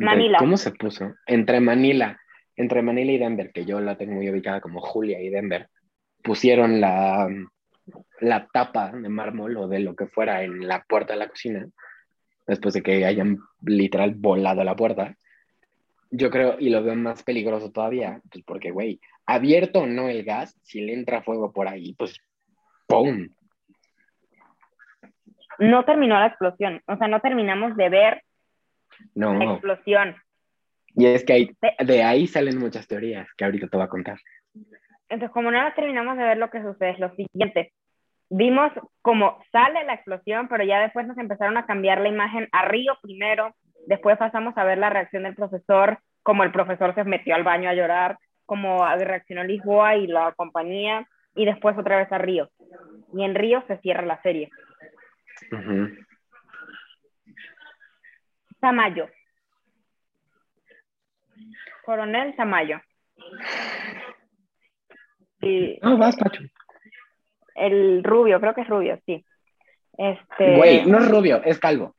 Manila. 0.05 0.37
¿Cómo 0.39 0.57
se 0.57 0.71
puso? 0.71 1.13
Entre 1.25 1.59
Manila, 1.59 2.19
entre 2.55 2.81
Manila 2.81 3.11
y 3.11 3.17
Denver, 3.17 3.51
que 3.51 3.65
yo 3.65 3.79
la 3.79 3.97
tengo 3.97 4.13
muy 4.13 4.29
ubicada 4.29 4.61
como 4.61 4.81
Julia 4.81 5.21
y 5.21 5.29
Denver, 5.29 5.69
pusieron 6.23 6.81
la, 6.81 7.27
la 8.19 8.47
tapa 8.47 8.91
de 8.91 9.09
mármol 9.09 9.57
o 9.57 9.67
de 9.67 9.79
lo 9.79 9.95
que 9.95 10.07
fuera 10.07 10.43
en 10.43 10.67
la 10.67 10.83
puerta 10.83 11.13
de 11.13 11.19
la 11.19 11.29
cocina, 11.29 11.67
después 12.47 12.73
de 12.73 12.81
que 12.81 13.05
hayan 13.05 13.39
literal 13.65 14.13
volado 14.15 14.63
la 14.63 14.75
puerta. 14.75 15.15
Yo 16.09 16.29
creo, 16.29 16.57
y 16.59 16.69
lo 16.69 16.83
veo 16.83 16.95
más 16.95 17.23
peligroso 17.23 17.71
todavía, 17.71 18.21
pues 18.29 18.43
porque, 18.43 18.71
güey, 18.71 18.99
abierto 19.25 19.81
o 19.81 19.87
no 19.87 20.09
el 20.09 20.23
gas, 20.23 20.57
si 20.63 20.81
le 20.81 20.93
entra 20.93 21.23
fuego 21.23 21.53
por 21.53 21.67
ahí, 21.67 21.93
pues 21.93 22.19
¡pum! 22.87 23.29
No 25.59 25.85
terminó 25.85 26.19
la 26.19 26.27
explosión, 26.27 26.81
o 26.87 26.97
sea, 26.97 27.07
no 27.07 27.21
terminamos 27.21 27.77
de 27.77 27.89
ver 27.89 28.23
no. 29.15 29.33
La 29.33 29.51
explosión. 29.53 30.15
Y 30.95 31.05
es 31.05 31.23
que 31.23 31.55
de 31.79 32.03
ahí 32.03 32.27
salen 32.27 32.57
muchas 32.57 32.87
teorías 32.87 33.27
que 33.37 33.45
ahorita 33.45 33.67
te 33.67 33.77
voy 33.77 33.85
a 33.85 33.89
contar. 33.89 34.19
Entonces, 35.09 35.33
como 35.33 35.51
no 35.51 35.59
terminamos 35.73 36.17
de 36.17 36.23
ver 36.23 36.37
lo 36.37 36.49
que 36.49 36.61
sucede, 36.61 36.91
es 36.91 36.99
lo 36.99 37.13
siguiente. 37.15 37.73
Vimos 38.29 38.71
cómo 39.01 39.43
sale 39.51 39.83
la 39.83 39.93
explosión, 39.93 40.47
pero 40.47 40.63
ya 40.63 40.79
después 40.79 41.05
nos 41.05 41.17
empezaron 41.17 41.57
a 41.57 41.65
cambiar 41.65 41.99
la 41.99 42.07
imagen 42.07 42.47
a 42.53 42.65
Río 42.65 42.97
primero, 43.01 43.53
después 43.87 44.17
pasamos 44.17 44.57
a 44.57 44.63
ver 44.63 44.77
la 44.77 44.89
reacción 44.89 45.23
del 45.23 45.35
profesor, 45.35 45.99
como 46.23 46.43
el 46.43 46.51
profesor 46.51 46.95
se 46.95 47.03
metió 47.03 47.35
al 47.35 47.43
baño 47.43 47.69
a 47.69 47.73
llorar, 47.73 48.17
como 48.45 48.85
reaccionó 48.95 49.43
Lisboa 49.43 49.97
y 49.97 50.07
la 50.07 50.33
compañía, 50.37 51.05
y 51.35 51.45
después 51.45 51.77
otra 51.77 51.97
vez 51.97 52.11
a 52.11 52.17
Río. 52.17 52.49
Y 53.13 53.23
en 53.23 53.35
Río 53.35 53.63
se 53.67 53.77
cierra 53.79 54.05
la 54.05 54.21
serie. 54.21 54.49
Tamayo. 58.61 59.09
Coronel 61.83 62.35
Tamayo. 62.35 62.79
no, 65.81 65.97
vas, 65.97 66.15
Pacho. 66.15 66.43
El 67.55 68.03
rubio, 68.03 68.39
creo 68.39 68.53
que 68.53 68.61
es 68.61 68.67
rubio, 68.67 68.99
sí. 69.05 69.25
Este... 69.97 70.55
Güey, 70.55 70.85
no 70.85 70.99
es 70.99 71.09
rubio, 71.09 71.43
es 71.43 71.59
calvo. 71.59 71.95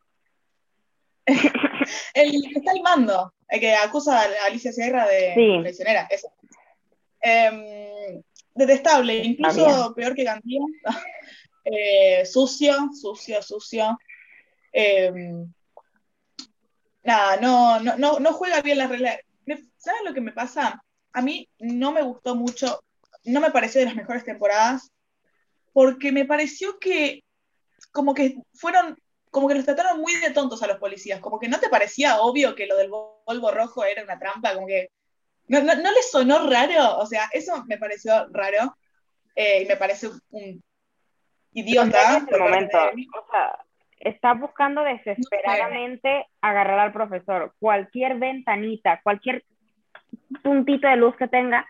el 1.27 2.31
que 2.31 2.59
está 2.59 2.71
al 2.71 2.83
mando, 2.83 3.35
el 3.49 3.61
que 3.61 3.75
acusa 3.75 4.21
a 4.21 4.47
Alicia 4.47 4.73
Sierra 4.73 5.07
de 5.07 5.35
sí. 5.35 5.59
traicionera, 5.61 6.09
em, 7.21 8.23
detestable, 8.55 9.17
incluso 9.17 9.95
peor 9.95 10.15
que 10.15 10.25
Gandía. 10.25 10.61
Eh, 11.65 12.27
sucio, 12.27 12.75
sucio, 12.93 13.41
sucio. 13.41 13.97
Em, 14.73 15.47
nada, 17.03 17.37
no, 17.37 17.81
no, 17.81 17.97
no, 17.97 18.19
no 18.19 18.33
juega 18.33 18.61
bien 18.63 18.79
las 18.79 18.91
reglas. 18.91 19.19
¿Sabes 19.77 20.03
lo 20.05 20.15
que 20.15 20.21
me 20.21 20.33
pasa? 20.33 20.83
A 21.13 21.23
mí 21.23 21.49
no 21.59 21.93
me 21.93 22.03
gustó 22.03 22.35
mucho, 22.35 22.83
no 23.25 23.41
me 23.41 23.51
pareció 23.51 23.81
de 23.81 23.87
las 23.87 23.97
mejores 23.97 24.25
temporadas, 24.25 24.91
porque 25.73 26.13
me 26.13 26.25
pareció 26.25 26.79
que 26.79 27.25
como 27.91 28.15
que 28.15 28.37
fueron, 28.55 28.97
como 29.31 29.49
que 29.49 29.55
los 29.55 29.65
trataron 29.65 30.01
muy 30.01 30.15
de 30.21 30.31
tontos 30.31 30.63
a 30.63 30.67
los 30.67 30.79
policías, 30.79 31.21
como 31.21 31.39
que 31.39 31.49
no 31.49 31.59
te 31.59 31.69
parecía 31.69 32.21
obvio 32.21 32.55
que 32.55 32.67
lo 32.67 32.77
del 32.77 32.91
polvo 32.91 33.51
rojo 33.51 33.85
era 33.85 34.03
una 34.05 34.19
trampa, 34.19 34.55
como 34.55 34.67
que 34.67 34.89
no, 35.49 35.61
no, 35.61 35.75
les 35.75 36.11
sonó 36.11 36.49
raro, 36.49 36.99
o 36.99 37.07
sea, 37.07 37.29
eso 37.33 37.65
me 37.67 37.77
pareció 37.77 38.27
raro 38.31 38.77
eh, 39.35 39.63
y 39.63 39.67
me 39.67 39.77
parece 39.77 40.09
un 40.31 40.63
idiota. 41.53 42.19
En 42.19 42.39
momento, 42.39 42.79
o 42.79 43.31
sea, 43.31 43.65
está 44.03 44.35
buscando 44.35 44.83
desesperadamente 44.83 46.27
agarrar 46.41 46.79
al 46.81 46.93
profesor. 46.93 47.55
Cualquier 47.59 48.19
ventanita, 48.19 49.01
cualquier 49.03 49.45
puntito 50.43 50.89
de 50.89 50.97
luz 50.97 51.17
que 51.17 51.29
tenga, 51.29 51.67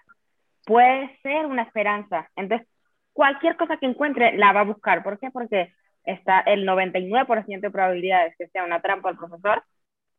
puede 0.65 1.19
ser 1.23 1.47
una 1.47 1.63
esperanza. 1.63 2.31
Entonces, 2.37 2.67
cualquier 3.13 3.57
cosa 3.57 3.77
que 3.77 3.87
encuentre 3.87 4.37
la 4.37 4.53
va 4.53 4.61
a 4.61 4.65
buscar. 4.65 5.03
¿Por 5.03 5.19
qué? 5.19 5.31
Porque 5.31 5.73
está 6.05 6.41
el 6.41 6.67
99% 6.67 7.61
de 7.61 7.71
probabilidades 7.71 8.35
que 8.39 8.49
sea 8.49 8.65
una 8.65 8.81
trampa 8.81 9.11
al 9.11 9.19
profesor, 9.19 9.63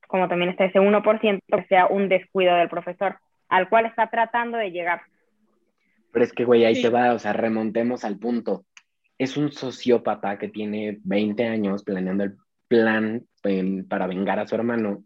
como 0.07 0.27
también 0.27 0.51
está 0.51 0.65
ese 0.65 0.79
1% 0.79 1.39
que 1.47 1.63
sea 1.65 1.87
un 1.87 2.09
descuido 2.09 2.55
del 2.55 2.69
profesor, 2.69 3.17
al 3.49 3.69
cual 3.69 3.87
está 3.87 4.07
tratando 4.07 4.57
de 4.57 4.71
llegar. 4.71 5.01
Pero 6.11 6.25
es 6.25 6.31
que, 6.31 6.45
güey, 6.45 6.63
ahí 6.63 6.79
te 6.79 6.89
va, 6.89 7.13
o 7.13 7.19
sea, 7.19 7.33
remontemos 7.33 8.05
al 8.05 8.19
punto 8.19 8.65
es 9.17 9.37
un 9.37 9.51
sociópata 9.51 10.37
que 10.37 10.49
tiene 10.49 10.99
20 11.03 11.45
años 11.45 11.83
planeando 11.83 12.23
el 12.23 12.37
plan 12.67 13.25
para 13.87 14.07
vengar 14.07 14.39
a 14.39 14.47
su 14.47 14.55
hermano 14.55 15.03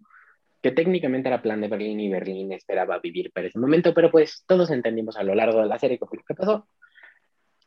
que 0.62 0.72
técnicamente 0.72 1.30
era 1.30 1.42
plan 1.42 1.62
de 1.62 1.68
Berlín 1.68 2.00
y 2.00 2.10
Berlín 2.10 2.52
esperaba 2.52 3.00
vivir 3.00 3.32
para 3.32 3.48
ese 3.48 3.60
momento, 3.60 3.94
pero 3.94 4.12
pues 4.12 4.44
todos 4.48 4.72
entendimos 4.72 5.18
a 5.18 5.24
lo 5.24 5.36
largo 5.36 5.62
de 5.62 5.68
la 5.68 5.80
serie 5.80 6.00
qué 6.00 6.36
pasó. 6.36 6.68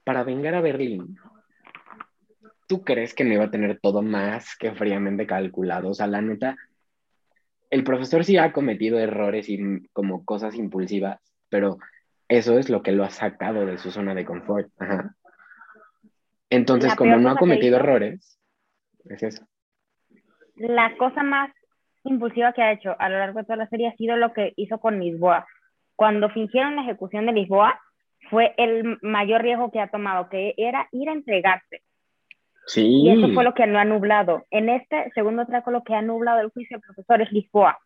Para 0.05 0.25
vengar 0.25 0.55
a 0.55 0.61
Berlín, 0.61 1.17
¿tú 2.67 2.83
crees 2.83 3.15
que 3.15 3.25
no 3.25 3.35
iba 3.35 3.45
a 3.45 3.51
tener 3.51 3.79
todo 3.81 4.03
más 4.03 4.57
que 4.57 4.73
fríamente 4.73 5.27
calculado? 5.27 5.91
O 5.91 5.95
sea, 5.95 6.09
la 6.09 6.21
neta, 6.21 6.57
el 7.71 7.85
profesor 7.85 8.25
sí 8.25 8.37
ha 8.37 8.53
cometido 8.53 8.99
errores 8.99 9.49
y 9.49 9.87
como 9.93 10.25
cosas 10.25 10.57
impulsivas, 10.57 11.21
pero 11.49 11.79
eso 12.29 12.59
es 12.59 12.71
lo 12.71 12.83
que 12.83 12.93
lo 12.93 13.05
ha 13.05 13.11
sacado 13.11 13.67
de 13.67 13.79
su 13.79 13.91
zona 13.91 14.15
de 14.15 14.25
confort. 14.25 14.71
Entonces, 16.51 16.95
como 16.97 17.17
no 17.17 17.31
ha 17.31 17.37
cometido 17.37 17.77
errores, 17.77 18.39
es 19.05 19.23
eso. 19.23 19.45
La 20.57 20.97
cosa 20.97 21.23
más 21.23 21.51
impulsiva 22.05 22.53
que 22.53 22.63
ha 22.63 22.73
hecho 22.73 22.95
a 22.99 23.09
lo 23.09 23.19
largo 23.19 23.39
de 23.39 23.45
toda 23.45 23.57
la 23.57 23.69
serie 23.69 23.89
ha 23.89 23.97
sido 23.97 24.17
lo 24.17 24.33
que 24.33 24.53
hizo 24.57 24.79
con 24.79 25.01
Lisboa. 25.01 25.47
Cuando 25.97 26.29
fingieron 26.31 26.77
la 26.77 26.83
ejecución 26.83 27.27
de 27.27 27.33
Lisboa, 27.33 27.81
fue 28.31 28.55
el 28.59 28.99
mayor 29.03 29.43
riesgo 29.43 29.71
que 29.71 29.81
ha 29.81 29.89
tomado, 29.89 30.29
que 30.29 30.55
era 30.57 30.89
ir 30.93 31.09
a 31.09 31.13
entregarse. 31.13 31.83
Sí. 32.67 33.03
Y 33.03 33.11
eso 33.11 33.33
fue 33.33 33.45
lo 33.45 33.55
que 33.55 33.67
lo 33.67 33.79
ha 33.79 33.85
nublado. 33.85 34.45
En 34.51 34.69
este 34.69 35.11
segundo 35.15 35.47
traco, 35.47 35.71
lo 35.71 35.83
que 35.83 35.95
ha 35.95 36.03
nublado 36.03 36.41
el 36.41 36.51
juicio 36.51 36.77
del 36.77 36.83
profesor 36.83 37.23
es 37.23 37.33
Lisboa. 37.33 37.79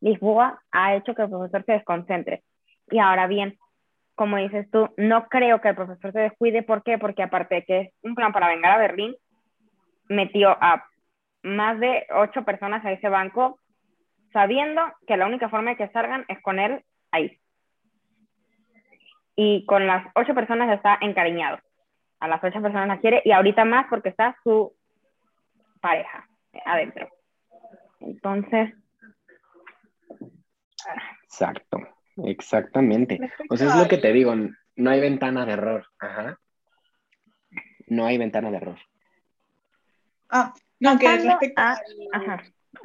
Lisboa 0.00 0.60
ha 0.70 0.94
hecho 0.94 1.14
que 1.14 1.22
el 1.22 1.30
profesor 1.30 1.64
se 1.64 1.72
desconcentre. 1.72 2.42
Y 2.90 2.98
ahora 2.98 3.26
bien, 3.26 3.56
como 4.16 4.38
dices 4.38 4.68
tú, 4.70 4.88
no 4.96 5.28
creo 5.28 5.60
que 5.60 5.68
el 5.68 5.76
profesor 5.76 6.10
se 6.10 6.20
descuide. 6.20 6.62
¿Por 6.62 6.82
qué? 6.82 6.98
Porque 6.98 7.22
aparte 7.22 7.56
de 7.56 7.64
que 7.64 7.80
es 7.80 7.94
un 8.02 8.14
plan 8.14 8.32
para 8.32 8.48
vengar 8.48 8.72
a 8.72 8.78
Berlín, 8.78 9.14
metió 10.08 10.50
a 10.50 10.84
más 11.42 11.78
de 11.78 12.06
ocho 12.10 12.44
personas 12.44 12.84
a 12.84 12.92
ese 12.92 13.08
banco 13.08 13.60
sabiendo 14.32 14.82
que 15.06 15.16
la 15.16 15.26
única 15.26 15.48
forma 15.48 15.70
de 15.70 15.76
que 15.76 15.88
salgan 15.90 16.24
es 16.28 16.40
con 16.42 16.58
él 16.58 16.82
ahí. 17.12 17.38
Y 19.36 19.64
con 19.66 19.86
las 19.86 20.06
ocho 20.14 20.34
personas 20.34 20.74
está 20.74 20.98
encariñado. 21.00 21.58
A 22.18 22.26
las 22.26 22.42
ocho 22.42 22.62
personas 22.62 22.88
las 22.88 23.00
quiere 23.00 23.20
y 23.24 23.32
ahorita 23.32 23.64
más 23.66 23.86
porque 23.88 24.08
está 24.08 24.36
su 24.42 24.74
pareja 25.80 26.26
adentro. 26.64 27.08
Entonces. 28.00 28.72
Exacto, 31.24 31.78
exactamente. 32.24 33.18
O 33.50 33.56
sea, 33.56 33.68
es 33.68 33.76
lo 33.76 33.88
que 33.88 33.98
te 33.98 34.12
digo, 34.12 34.34
no 34.34 34.90
hay 34.90 35.00
ventana 35.00 35.46
de 35.46 35.52
error. 35.52 35.86
Ajá. 35.98 36.38
No 37.86 38.06
hay 38.06 38.18
ventana 38.18 38.50
de 38.50 38.56
error. 38.56 38.78
Ah, 40.28 40.52
no, 40.80 40.98
que 40.98 41.16
respecto 41.16 41.62
a, 41.62 41.80
Ajá. 42.12 42.42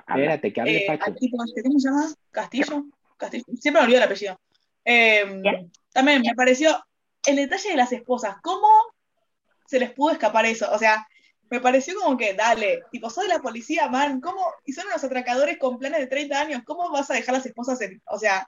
Espérate, 0.08 0.54
que 0.54 0.62
hable 0.62 0.78
eh, 0.78 0.88
Pacho. 0.88 1.12
Este, 1.12 1.63
¿Cómo 1.63 1.80
se 1.80 1.89
llama? 1.89 2.13
Castillo. 2.32 2.86
Castillo. 3.17 3.44
Siempre 3.60 3.82
me 3.82 3.86
olvido 3.86 3.98
el 3.98 4.04
apellido. 4.04 4.39
Eh, 4.86 5.70
también 5.91 6.22
me 6.22 6.34
pareció 6.36 6.84
el 7.26 7.36
detalle 7.36 7.70
de 7.70 7.76
las 7.76 7.91
esposas. 7.91 8.38
¿Cómo 8.41 8.67
se 9.65 9.80
les 9.80 9.91
pudo 9.91 10.12
escapar 10.12 10.46
eso? 10.46 10.72
O 10.72 10.78
sea, 10.78 11.08
me 11.50 11.60
pareció 11.60 11.96
como 12.00 12.17
que, 12.17 12.34
dale, 12.34 12.84
tipo, 12.91 13.10
soy 13.10 13.28
la 13.28 13.39
policía, 13.39 13.89
man, 13.89 14.22
¿cómo? 14.22 14.41
Y 14.65 14.74
son 14.74 14.88
unos 14.88 15.04
atracadores 15.04 15.58
con 15.58 15.78
planes 15.78 16.00
de 16.00 16.08
30 16.08 16.39
años, 16.39 16.62
¿cómo 16.65 16.89
vas 16.91 17.12
a 17.12 17.13
dejar 17.13 17.36
las 17.36 17.46
esposas 17.46 17.82
en.? 17.82 18.02
O 18.06 18.17
sea, 18.17 18.48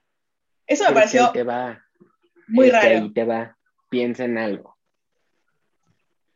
eso 0.67 0.85
me 0.87 0.93
pareció. 0.93 1.31
te 1.31 1.43
va. 1.43 1.83
Muy 2.47 2.69
raro. 2.69 2.87
ahí 2.87 3.13
te 3.13 3.23
va. 3.23 3.57
Piensa 3.89 4.25
en 4.25 4.37
algo 4.37 4.73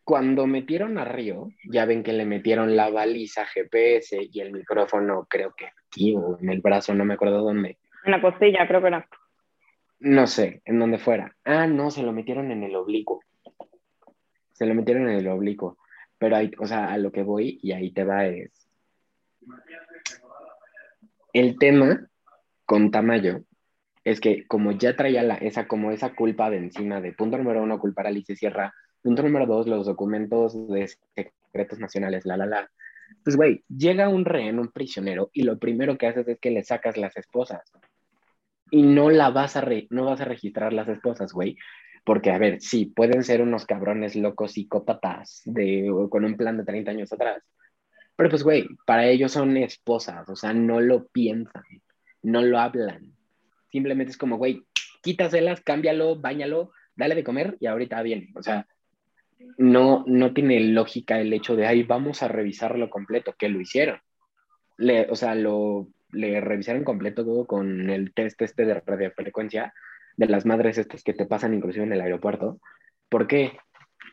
cuando 0.08 0.48
metieron 0.48 0.98
a 0.98 1.04
Río, 1.04 1.50
ya 1.66 1.84
ven 1.84 2.02
que 2.02 2.14
le 2.14 2.24
metieron 2.24 2.78
la 2.78 2.90
baliza 2.90 3.46
GPS 3.46 4.18
y 4.32 4.40
el 4.40 4.54
micrófono, 4.54 5.28
creo 5.30 5.54
que 5.54 5.66
aquí 5.66 6.16
o 6.16 6.40
en 6.40 6.48
el 6.48 6.62
brazo, 6.62 6.94
no 6.94 7.04
me 7.04 7.16
acuerdo 7.16 7.42
dónde. 7.42 7.78
En 8.06 8.12
la 8.12 8.22
costilla, 8.22 8.66
creo 8.70 8.82
que 8.82 8.90
no. 8.90 9.04
No 10.00 10.26
sé, 10.26 10.62
en 10.64 10.80
dónde 10.80 10.98
fuera. 10.98 11.36
Ah, 11.44 11.68
no, 11.68 11.92
se 11.92 12.04
lo 12.04 12.14
metieron 12.14 12.52
en 12.52 12.64
el 12.64 12.78
oblicuo. 12.78 13.20
Se 14.54 14.66
lo 14.66 14.74
metieron 14.76 15.10
en 15.10 15.18
el 15.18 15.28
oblicuo. 15.28 15.78
Pero 16.18 16.38
ahí, 16.38 16.52
o 16.58 16.66
sea, 16.66 16.94
a 16.94 16.98
lo 16.98 17.12
que 17.12 17.24
voy 17.24 17.60
y 17.62 17.74
ahí 17.74 17.92
te 17.92 18.06
va 18.06 18.28
es. 18.28 18.66
El 21.34 21.60
tema 21.60 22.08
con 22.64 22.92
Tamayo 22.92 23.42
es 24.12 24.20
que 24.20 24.46
como 24.48 24.72
ya 24.72 24.96
traía 24.96 25.24
la, 25.24 25.36
esa, 25.36 25.68
como 25.68 25.92
esa 25.92 26.16
culpa 26.16 26.50
de 26.50 26.58
encima 26.58 27.02
de 27.02 27.14
punto 27.14 27.38
número 27.38 27.64
uno, 27.64 27.80
culpar 27.80 28.06
a 28.06 28.10
Alicia 28.10 28.36
Sierra, 28.36 28.74
Punto 29.02 29.24
número 29.24 29.46
dos, 29.46 29.68
los 29.68 29.86
documentos 29.86 30.68
de 30.68 30.88
secretos 31.16 31.80
nacionales, 31.80 32.26
la, 32.26 32.36
la, 32.36 32.46
la. 32.46 32.72
Pues, 33.24 33.38
güey, 33.38 33.64
llega 33.70 34.10
un 34.10 34.26
rehén, 34.26 34.60
un 34.60 34.70
prisionero, 34.70 35.30
y 35.32 35.44
lo 35.44 35.58
primero 35.58 35.98
que 35.98 36.08
haces 36.08 36.28
es 36.28 36.40
que 36.40 36.52
le 36.52 36.64
sacas 36.64 36.98
las 36.98 37.16
esposas. 37.16 37.62
Y 38.70 38.82
no 38.82 39.10
la 39.10 39.30
vas 39.30 39.56
a, 39.56 39.66
no 39.92 40.06
vas 40.06 40.20
a 40.20 40.26
registrar 40.26 40.74
las 40.74 40.90
esposas, 40.90 41.32
güey. 41.32 41.56
Porque, 42.04 42.32
a 42.32 42.38
ver, 42.38 42.60
sí, 42.60 42.88
pueden 42.88 43.24
ser 43.24 43.42
unos 43.42 43.66
cabrones 43.66 44.16
locos 44.16 44.54
psicópatas 44.54 45.42
de, 45.46 45.90
con 46.10 46.26
un 46.26 46.36
plan 46.36 46.58
de 46.58 46.66
30 46.66 46.92
años 46.92 47.14
atrás. 47.14 47.42
Pero, 48.16 48.30
pues, 48.30 48.44
güey, 48.44 48.68
para 48.86 49.06
ellos 49.08 49.32
son 49.32 49.56
esposas, 49.58 50.28
o 50.28 50.36
sea, 50.36 50.54
no 50.54 50.82
lo 50.82 51.08
piensan, 51.08 51.64
no 52.24 52.42
lo 52.42 52.60
hablan. 52.60 53.17
Simplemente 53.72 54.12
es 54.12 54.18
como, 54.18 54.38
güey, 54.38 54.64
quítaselas, 55.02 55.62
cámbialo, 55.62 56.16
bañalo, 56.18 56.72
dale 56.96 57.16
de 57.16 57.24
comer 57.24 57.58
y 57.60 57.68
ahorita 57.68 58.02
viene. 58.02 58.30
O 58.36 58.44
sea, 58.44 58.68
no, 59.58 60.04
no 60.08 60.34
tiene 60.34 60.60
lógica 60.60 61.20
el 61.20 61.34
hecho 61.34 61.56
de, 61.56 61.68
ahí 61.68 61.84
vamos 61.84 62.24
a 62.24 62.28
revisarlo 62.28 62.90
completo, 62.90 63.36
que 63.38 63.50
lo 63.50 63.62
hicieron. 63.62 64.00
Le, 64.78 65.08
o 65.10 65.16
sea, 65.16 65.36
lo, 65.36 65.88
le 66.12 66.42
revisaron 66.42 66.84
completo 66.84 67.26
todo 67.26 67.46
con 67.46 67.90
el 67.90 68.14
test 68.14 68.42
este 68.42 68.66
de 68.66 68.80
radiofrecuencia 68.80 69.74
de 70.16 70.28
las 70.28 70.46
madres 70.46 70.78
estas 70.78 71.04
que 71.04 71.14
te 71.14 71.26
pasan 71.26 71.54
inclusive 71.54 71.86
en 71.86 71.94
el 71.94 72.02
aeropuerto. 72.02 72.60
¿Por 73.10 73.28
qué? 73.28 73.58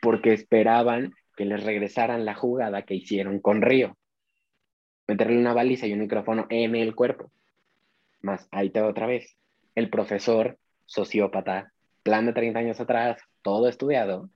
Porque 0.01 0.33
esperaban 0.33 1.15
que 1.37 1.45
les 1.45 1.65
regresaran 1.65 2.25
la 2.25 2.35
jugada 2.35 2.83
que 2.83 2.95
hicieron 2.95 3.41
con 3.41 3.63
Río. 3.63 3.97
Meterle 5.07 5.39
una 5.39 5.53
baliza 5.53 5.87
y 5.87 5.93
un 5.93 6.01
micrófono 6.01 6.47
en 6.51 6.77
el 6.77 6.95
cuerpo. 6.95 7.31
Más, 8.21 8.49
ahí 8.53 8.71
te 8.71 8.81
otra 8.81 9.07
vez. 9.07 9.37
El 9.75 9.91
profesor, 9.91 10.59
sociópata, 10.87 11.73
plan 12.03 12.27
de 12.27 12.33
30 12.33 12.59
años 12.59 12.81
atrás, 12.81 13.21
todo 13.43 13.69
estudiado, 13.69 14.31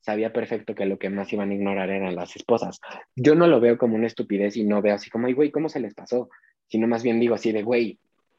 sabía 0.00 0.32
perfecto 0.32 0.74
que 0.74 0.86
lo 0.86 0.98
que 0.98 1.10
más 1.10 1.32
iban 1.32 1.50
a 1.50 1.54
ignorar 1.54 1.90
eran 1.90 2.16
las 2.16 2.34
esposas. 2.36 2.80
Yo 3.16 3.34
no 3.34 3.46
lo 3.46 3.60
veo 3.60 3.78
como 3.78 3.96
una 3.96 4.06
estupidez 4.06 4.56
y 4.56 4.64
no 4.64 4.82
veo 4.82 4.94
así 4.94 5.10
como, 5.10 5.26
ay, 5.26 5.34
güey, 5.34 5.50
¿cómo 5.50 5.68
se 5.68 5.80
les 5.80 5.94
pasó? 5.94 6.30
Sino 6.68 6.86
más 6.86 7.02
bien 7.02 7.20
digo 7.20 7.34
así 7.34 7.52
de, 7.52 7.62
güey, 7.62 7.98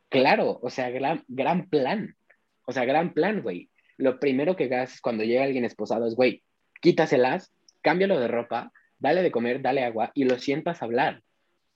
claro, 0.10 0.60
o 0.62 0.70
sea, 0.70 0.90
gran, 0.90 1.24
gran 1.28 1.70
plan. 1.70 2.16
O 2.66 2.72
sea, 2.72 2.86
gran 2.86 3.14
plan, 3.14 3.42
güey. 3.42 3.70
Lo 3.98 4.20
primero 4.20 4.56
que 4.56 4.74
haces 4.76 5.02
cuando 5.02 5.24
llega 5.24 5.44
alguien 5.44 5.66
esposado 5.66 6.08
es, 6.08 6.16
güey, 6.16 6.42
quítaselas, 6.82 7.52
cámbialo 7.82 8.20
de 8.20 8.28
ropa, 8.28 8.72
dale 9.00 9.22
de 9.22 9.32
comer, 9.32 9.62
dale 9.62 9.84
agua 9.84 10.12
y 10.14 10.24
lo 10.24 10.40
sientas 10.40 10.82
a 10.82 10.86
hablar. 10.86 11.22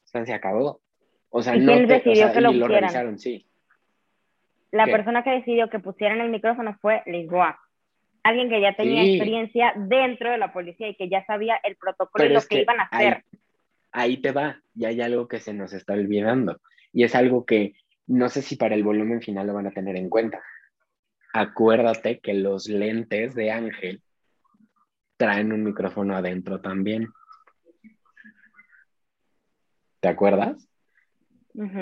O 0.05 0.07
sea, 0.07 0.25
se 0.25 0.33
acabó. 0.33 0.81
O 1.29 1.41
sea, 1.41 1.55
no 1.55 1.85
te, 1.88 2.01
que 2.01 2.41
lo, 2.41 2.53
lo 2.53 3.17
sí. 3.17 3.45
La 4.75 4.85
persona 4.85 5.23
que 5.23 5.31
decidió 5.31 5.69
que 5.69 5.79
pusieran 5.79 6.21
el 6.21 6.29
micrófono 6.29 6.77
fue 6.81 7.01
Lisboa 7.05 7.59
alguien 8.25 8.49
que 8.49 8.59
ya 8.59 8.75
tenía 8.75 9.03
experiencia 9.03 9.73
dentro 9.75 10.31
de 10.31 10.39
la 10.39 10.51
policía 10.51 10.89
y 10.89 10.95
que 10.95 11.07
ya 11.07 11.23
sabía 11.27 11.59
el 11.63 11.75
protocolo 11.75 12.25
y 12.25 12.29
lo 12.29 12.41
que, 12.41 12.61
iban 12.61 12.79
a 12.79 12.83
hacer. 12.85 13.23
Ahí, 13.91 14.17
te 14.17 14.31
va, 14.31 14.59
y 14.73 14.85
hay 14.85 14.99
algo 14.99 15.27
que 15.27 15.39
se 15.39 15.53
nos 15.53 15.73
está 15.73 15.93
olvidando, 15.93 16.59
y 16.91 17.03
es 17.03 17.13
algo 17.13 17.45
que 17.45 17.75
no 18.07 18.27
sé 18.29 18.41
si 18.41 18.55
para 18.55 18.73
el 18.73 18.83
volumen 18.83 19.21
final 19.21 19.45
lo 19.45 19.53
van 19.53 19.67
a 19.67 19.71
tener 19.71 19.95
en 19.95 20.09
cuenta. 20.09 20.41
Acuérdate 21.33 22.19
que 22.19 22.33
los 22.33 22.67
lentes 22.67 23.35
de 23.35 23.51
Ángel 23.51 24.01
traen 25.17 25.53
un 25.53 25.63
micrófono 25.63 26.15
adentro 26.15 26.61
también. 26.61 27.07
¿Te 29.99 30.07
acuerdas? 30.07 30.67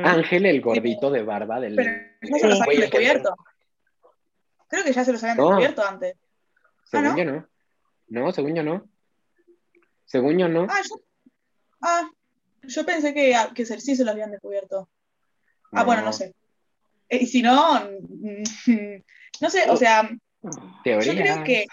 Ángel, 0.04 0.46
el 0.46 0.60
gordito 0.60 1.10
de 1.10 1.24
barba 1.24 1.62
del... 1.62 1.78
No 2.30 2.38
se 2.38 2.48
los 2.48 2.62
habían 2.62 2.82
descubierto. 2.82 3.36
Creo 4.68 4.84
que 4.84 4.94
ya 4.94 5.06
se 5.06 5.12
los 5.12 5.24
habían 5.24 5.38
descubierto 5.38 5.86
antes. 5.86 6.16
¿Ah, 6.16 6.84
según 6.86 7.16
yo 7.16 7.26
no. 7.26 7.48
No, 8.08 8.32
según 8.32 8.56
yo 8.56 8.64
no. 8.64 8.88
Según 10.06 10.38
yo 10.38 10.48
no. 10.48 10.68
Ah, 10.70 10.82
yo, 10.88 10.96
ah, 11.82 12.10
yo 12.64 12.86
pensé 12.86 13.14
que, 13.14 13.36
que 13.56 13.66
sí 13.66 13.96
se 13.96 14.06
lo 14.06 14.12
habían 14.12 14.32
descubierto. 14.32 14.90
Ah, 15.72 15.84
bueno, 15.84 16.04
no 16.04 16.14
sé. 16.14 16.34
Eh, 17.10 17.20
y 17.22 17.28
si 17.28 17.42
no, 17.42 17.80
no 19.42 19.50
sé, 19.50 19.70
o 19.70 19.78
sea, 19.78 20.10
yo 20.84 21.00
creo 21.00 21.44
que 21.44 21.66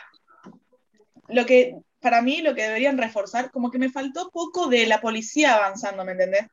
lo 1.29 1.47
que, 1.47 1.77
para 2.01 2.23
mí, 2.23 2.43
lo 2.43 2.55
que 2.55 2.63
deberían 2.63 2.99
reforzar, 2.99 3.51
como 3.51 3.71
que 3.71 3.79
me 3.79 3.91
faltó 3.91 4.31
poco 4.31 4.69
de 4.69 4.87
la 4.87 5.01
policía 5.01 5.57
avanzando, 5.57 6.05
¿me 6.05 6.13
entendés? 6.13 6.47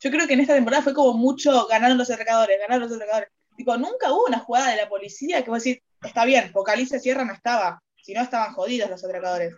Yo 0.00 0.10
creo 0.10 0.26
que 0.26 0.34
en 0.34 0.40
esta 0.40 0.54
temporada 0.54 0.82
fue 0.82 0.94
como 0.94 1.14
mucho 1.14 1.66
ganaron 1.66 1.96
los 1.96 2.10
atracadores, 2.10 2.58
ganaron 2.60 2.82
los 2.82 2.92
atracadores. 2.92 3.30
Tipo, 3.56 3.76
nunca 3.76 4.12
hubo 4.12 4.26
una 4.26 4.38
jugada 4.40 4.70
de 4.70 4.76
la 4.76 4.88
policía 4.88 5.42
que 5.42 5.50
vos 5.50 5.62
decís, 5.62 5.82
está 6.02 6.24
bien, 6.24 6.50
Vocalice 6.52 6.98
Sierra 6.98 7.24
no 7.24 7.32
estaba, 7.32 7.82
si 8.02 8.12
no 8.12 8.22
estaban 8.22 8.52
jodidos 8.52 8.90
los 8.90 9.04
atracadores. 9.04 9.54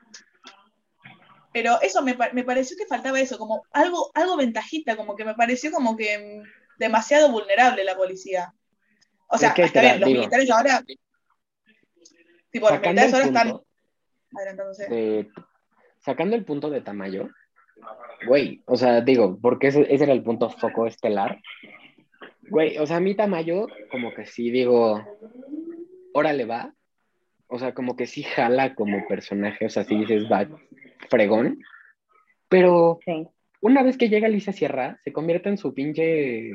Pero 1.52 1.80
eso 1.80 2.02
me, 2.02 2.14
pareció 2.14 2.76
que 2.76 2.86
faltaba 2.86 3.18
eso, 3.18 3.38
como 3.38 3.64
algo, 3.72 4.10
algo 4.12 4.36
ventajita, 4.36 4.96
como 4.96 5.16
que 5.16 5.24
me 5.24 5.34
pareció 5.34 5.70
como 5.70 5.96
que 5.96 6.42
demasiado 6.78 7.30
vulnerable 7.30 7.82
la 7.82 7.96
policía. 7.96 8.52
O 9.28 9.38
sea, 9.38 9.54
está 9.56 9.80
bien, 9.80 10.00
los 10.00 10.10
militares 10.10 10.50
ahora. 10.50 10.82
Tipo, 12.50 12.68
los 12.68 12.80
militares 12.80 13.14
ahora 13.14 13.26
están. 13.26 13.60
sacando 16.04 16.36
el 16.36 16.44
punto 16.44 16.68
de 16.68 16.82
Tamayo, 16.82 17.30
güey, 18.26 18.62
o 18.66 18.76
sea, 18.76 19.00
digo, 19.00 19.38
porque 19.40 19.68
ese, 19.68 19.86
ese, 19.92 20.04
era 20.04 20.12
el 20.12 20.22
punto 20.22 20.50
foco 20.50 20.86
estelar. 20.86 21.40
Güey, 22.48 22.78
o 22.78 22.86
sea, 22.86 22.96
a 22.96 23.00
mí 23.00 23.14
Tamayo, 23.14 23.66
como 23.90 24.14
que 24.14 24.26
sí 24.26 24.50
digo, 24.50 25.02
órale 26.12 26.44
va. 26.44 26.72
O 27.48 27.58
sea, 27.58 27.74
como 27.74 27.96
que 27.96 28.06
sí 28.06 28.22
jala 28.22 28.74
como 28.74 29.06
personaje, 29.06 29.66
o 29.66 29.68
sea, 29.68 29.84
sí 29.84 29.96
dices, 29.96 30.24
va, 30.30 30.48
fregón. 31.08 31.60
Pero 32.48 32.98
una 33.60 33.82
vez 33.82 33.96
que 33.96 34.08
llega 34.08 34.26
Alicia 34.26 34.52
Sierra, 34.52 34.98
se 35.04 35.12
convierte 35.12 35.48
en 35.48 35.58
su 35.58 35.72
pinche 35.72 36.52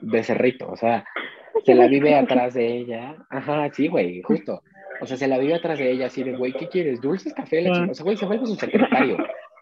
becerrito, 0.00 0.70
o 0.70 0.76
sea, 0.76 1.04
se 1.64 1.74
la 1.74 1.88
vive 1.88 2.14
atrás 2.14 2.54
de 2.54 2.66
ella. 2.66 3.16
Ajá, 3.30 3.68
sí, 3.72 3.88
güey, 3.88 4.22
justo. 4.22 4.62
O 5.00 5.06
sea, 5.06 5.16
se 5.16 5.28
la 5.28 5.38
vive 5.38 5.54
atrás 5.54 5.78
de 5.78 5.90
ella 5.90 6.06
así 6.06 6.22
de, 6.22 6.36
güey, 6.36 6.52
¿qué 6.52 6.68
quieres? 6.68 7.00
¿Dulces, 7.00 7.34
café, 7.34 7.60
leche? 7.62 7.90
O 7.90 7.94
sea, 7.94 8.04
güey, 8.04 8.16
se 8.16 8.26
vuelve 8.26 8.46
su 8.46 8.56
secretario. 8.56 9.16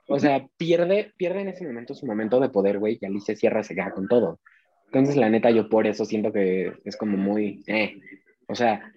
O 0.08 0.18
sea, 0.18 0.46
pierde, 0.56 1.12
pierde 1.16 1.40
en 1.40 1.48
ese 1.48 1.66
momento 1.66 1.94
su 1.94 2.06
momento 2.06 2.38
de 2.40 2.48
poder, 2.48 2.78
güey, 2.78 2.98
y 3.00 3.06
Alicia 3.06 3.34
Sierra 3.34 3.62
se 3.62 3.74
queda 3.74 3.90
con 3.90 4.08
todo. 4.08 4.38
Entonces, 4.87 5.16
la 5.16 5.29
neta, 5.29 5.51
yo 5.51 5.68
por 5.68 5.87
eso 5.87 6.05
siento 6.05 6.33
que 6.33 6.72
es 6.85 6.96
como 6.96 7.16
muy, 7.16 7.62
eh. 7.66 7.99
O 8.49 8.55
sea, 8.55 8.92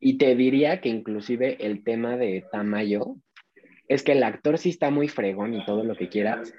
y 0.00 0.18
te 0.18 0.34
diría 0.34 0.80
que 0.80 0.88
inclusive 0.88 1.56
el 1.60 1.82
tema 1.82 2.16
de 2.16 2.44
Tamayo 2.52 3.16
es 3.88 4.02
que 4.02 4.12
el 4.12 4.22
actor 4.22 4.58
sí 4.58 4.70
está 4.70 4.90
muy 4.90 5.08
fregón 5.08 5.54
y 5.54 5.64
todo 5.64 5.84
lo 5.84 5.96
que 5.96 6.08
quieras, 6.08 6.52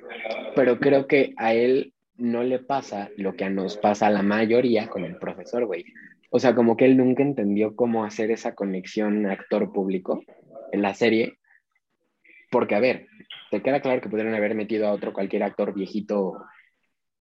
pero 0.56 0.80
creo 0.80 1.08
que 1.08 1.34
a 1.38 1.54
él 1.54 1.94
no 2.16 2.44
le 2.44 2.60
pasa 2.60 3.10
lo 3.18 3.36
que 3.36 3.50
nos 3.50 3.78
pasa 3.78 4.08
a 4.08 4.12
la 4.12 4.24
mayoría 4.24 4.88
con 4.88 5.04
el 5.06 5.18
profesor, 5.18 5.66
güey. 5.66 5.86
O 6.30 6.40
sea, 6.40 6.56
como 6.56 6.76
que 6.76 6.86
él 6.86 6.98
nunca 6.98 7.24
entendió 7.24 7.76
cómo 7.76 8.04
hacer 8.04 8.32
esa 8.32 8.56
conexión 8.56 9.26
actor-público 9.28 10.24
en 10.72 10.82
la 10.82 10.94
serie. 10.94 11.38
Porque, 12.52 12.76
a 12.76 12.80
ver, 12.80 13.08
te 13.52 13.62
queda 13.62 13.82
claro 13.82 14.02
que 14.02 14.10
pudieron 14.10 14.34
haber 14.34 14.56
metido 14.56 14.88
a 14.88 14.92
otro 14.92 15.14
cualquier 15.14 15.44
actor 15.44 15.74
viejito 15.74 16.38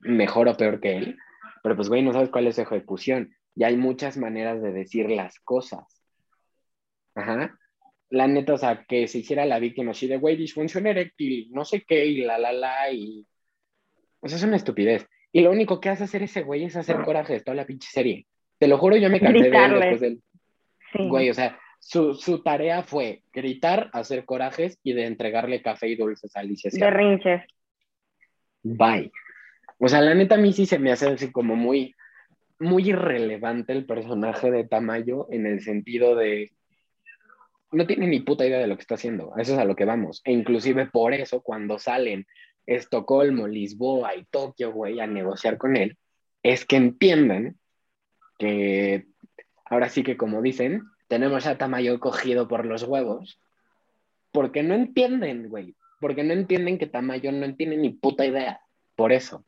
mejor 0.00 0.48
o 0.48 0.56
peor 0.56 0.80
que 0.80 0.96
él, 0.96 1.18
pero 1.62 1.76
pues, 1.76 1.88
güey, 1.88 2.02
no 2.02 2.12
sabes 2.12 2.30
cuál 2.30 2.46
es 2.46 2.56
su 2.56 2.62
ejecución. 2.62 3.35
Y 3.54 3.64
hay 3.64 3.76
muchas 3.76 4.16
maneras 4.16 4.62
de 4.62 4.72
decir 4.72 5.11
las 5.11 5.40
cosas. 5.40 5.85
Ajá. 7.14 7.59
La 8.11 8.28
neta, 8.28 8.54
o 8.54 8.59
sea, 8.59 8.85
que 8.87 9.09
se 9.09 9.18
hiciera 9.18 9.46
la 9.46 9.59
víctima 9.59 9.92
así 9.92 10.06
de, 10.06 10.18
güey, 10.18 10.37
disfunción 10.37 10.87
eréctil, 10.87 11.48
no 11.50 11.64
sé 11.64 11.82
qué, 11.82 12.06
y 12.06 12.18
la, 12.18 12.38
la, 12.38 12.52
la, 12.52 12.92
y 12.92 13.26
o 14.20 14.28
sea, 14.28 14.38
es 14.38 14.44
una 14.44 14.56
estupidez. 14.56 15.06
Y 15.32 15.40
lo 15.40 15.50
único 15.50 15.80
que 15.80 15.88
hace 15.88 16.04
hacer 16.04 16.22
ese 16.22 16.42
güey 16.42 16.64
es 16.64 16.76
hacer 16.76 17.02
coraje 17.02 17.35
de 17.35 17.40
toda 17.40 17.54
la 17.54 17.66
pinche 17.66 17.88
serie. 17.90 18.26
Te 18.59 18.68
lo 18.68 18.78
juro, 18.78 18.96
yo 18.96 19.11
me 19.11 19.20
cansé 19.20 19.50
de 19.50 19.64
él 19.64 19.72
después 19.72 20.00
del. 20.00 20.20
Güey, 20.94 21.30
o 21.30 21.35
sea, 21.35 21.59
su, 21.78 22.14
su, 22.14 22.42
tarea 22.42 22.82
fue 22.82 23.22
gritar, 23.32 23.90
hacer 23.92 24.24
corajes 24.24 24.78
y 24.82 24.94
de 24.94 25.06
entregarle 25.06 25.62
café 25.62 25.88
y 25.88 25.96
dulces 25.96 26.35
a 26.37 26.40
Alicia. 26.40 26.70
Berrinches. 26.72 27.42
Bye. 28.62 29.12
O 29.78 29.88
sea, 29.88 30.00
la 30.00 30.14
neta 30.14 30.36
a 30.36 30.38
mí 30.38 30.52
sí 30.52 30.66
se 30.66 30.78
me 30.78 30.92
hace 30.92 31.08
así 31.08 31.30
como 31.30 31.56
muy, 31.56 31.94
muy 32.58 32.88
irrelevante 32.88 33.72
el 33.72 33.86
personaje 33.86 34.50
de 34.50 34.64
Tamayo 34.64 35.26
en 35.30 35.46
el 35.46 35.60
sentido 35.60 36.16
de 36.16 36.52
no 37.72 37.86
tiene 37.86 38.06
ni 38.06 38.20
puta 38.20 38.46
idea 38.46 38.58
de 38.58 38.66
lo 38.66 38.76
que 38.76 38.82
está 38.82 38.94
haciendo. 38.94 39.32
Eso 39.36 39.52
es 39.54 39.58
a 39.58 39.64
lo 39.64 39.76
que 39.76 39.84
vamos. 39.84 40.22
E 40.24 40.32
inclusive 40.32 40.86
por 40.86 41.12
eso 41.12 41.42
cuando 41.42 41.78
salen 41.78 42.26
Estocolmo, 42.64 43.46
Lisboa 43.46 44.14
y 44.16 44.24
Tokio, 44.24 44.72
güey, 44.72 45.00
a 45.00 45.06
negociar 45.06 45.58
con 45.58 45.76
él, 45.76 45.96
es 46.42 46.64
que 46.64 46.76
entiendan 46.76 47.56
que 48.38 49.06
ahora 49.64 49.88
sí 49.88 50.02
que 50.02 50.16
como 50.16 50.42
dicen, 50.42 50.82
tenemos 51.08 51.46
a 51.46 51.58
Tamayo 51.58 51.98
cogido 52.00 52.48
por 52.48 52.66
los 52.66 52.82
huevos, 52.82 53.40
porque 54.32 54.62
no 54.62 54.74
entienden, 54.74 55.48
güey, 55.48 55.74
porque 56.00 56.24
no 56.24 56.32
entienden 56.32 56.78
que 56.78 56.86
Tamayo 56.86 57.32
no 57.32 57.44
entiende 57.44 57.76
ni 57.76 57.90
puta 57.90 58.26
idea, 58.26 58.60
por 58.94 59.12
eso. 59.12 59.44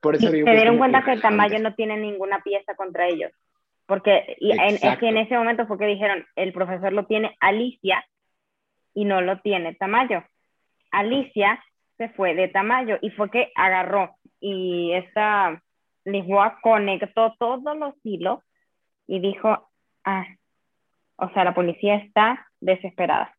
Por 0.00 0.14
eso 0.14 0.30
digo 0.30 0.46
se 0.46 0.54
dieron 0.54 0.78
cuenta 0.78 1.04
que 1.04 1.18
Tamayo 1.18 1.58
no 1.58 1.74
tiene 1.74 1.96
ninguna 1.96 2.40
pieza 2.42 2.74
contra 2.74 3.08
ellos, 3.08 3.32
porque 3.86 4.36
y 4.38 4.52
es 4.52 4.98
que 4.98 5.08
en 5.08 5.18
ese 5.18 5.36
momento 5.36 5.66
fue 5.66 5.78
que 5.78 5.86
dijeron, 5.86 6.24
el 6.36 6.52
profesor 6.52 6.92
lo 6.92 7.06
tiene 7.06 7.36
Alicia 7.40 8.04
y 8.94 9.04
no 9.04 9.20
lo 9.20 9.40
tiene 9.40 9.74
Tamayo. 9.74 10.24
Alicia 10.90 11.62
se 11.96 12.08
fue 12.10 12.34
de 12.34 12.48
Tamayo 12.48 12.98
y 13.00 13.10
fue 13.10 13.30
que 13.30 13.50
agarró 13.56 14.16
y 14.40 14.92
esta 14.92 15.62
Lisboa 16.04 16.58
conectó 16.62 17.34
todos 17.38 17.76
los 17.76 17.94
hilos 18.04 18.40
y 19.06 19.20
dijo, 19.20 19.68
ah, 20.04 20.26
o 21.16 21.28
sea, 21.30 21.44
la 21.44 21.54
policía 21.54 21.96
está 21.96 22.46
desesperada. 22.60 23.34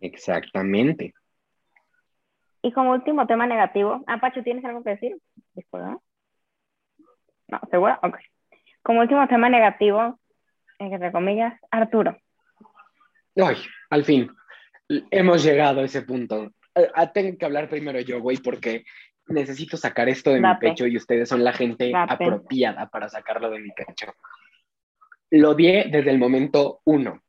Exactamente. 0.00 1.14
Y 2.64 2.72
como 2.72 2.92
último 2.92 3.26
tema 3.26 3.46
negativo, 3.46 4.02
ah, 4.06 4.18
Pacho, 4.18 4.42
¿tienes 4.42 4.64
algo 4.64 4.82
que 4.82 4.90
decir? 4.90 5.18
No, 7.46 7.60
¿segura? 7.70 8.00
Ok. 8.02 8.16
Como 8.82 9.00
último 9.00 9.28
tema 9.28 9.50
negativo, 9.50 10.18
entre 10.78 11.12
comillas, 11.12 11.60
Arturo. 11.70 12.16
Ay, 13.36 13.56
al 13.90 14.04
fin, 14.04 14.30
hemos 15.10 15.44
llegado 15.44 15.82
a 15.82 15.84
ese 15.84 16.00
punto. 16.02 16.52
Eh, 16.74 16.88
ah, 16.94 17.12
tengo 17.12 17.36
que 17.36 17.44
hablar 17.44 17.68
primero 17.68 18.00
yo, 18.00 18.22
güey, 18.22 18.38
porque 18.38 18.84
necesito 19.26 19.76
sacar 19.76 20.08
esto 20.08 20.30
de 20.30 20.40
mi 20.40 20.56
pecho 20.58 20.86
y 20.86 20.96
ustedes 20.96 21.28
son 21.28 21.44
la 21.44 21.52
gente 21.52 21.92
apropiada 21.94 22.88
para 22.88 23.10
sacarlo 23.10 23.50
de 23.50 23.58
mi 23.58 23.72
pecho. 23.72 24.14
Lo 25.32 25.50
odié 25.50 25.90
desde 25.90 26.10
el 26.10 26.18
momento 26.18 26.80
uno. 26.84 27.24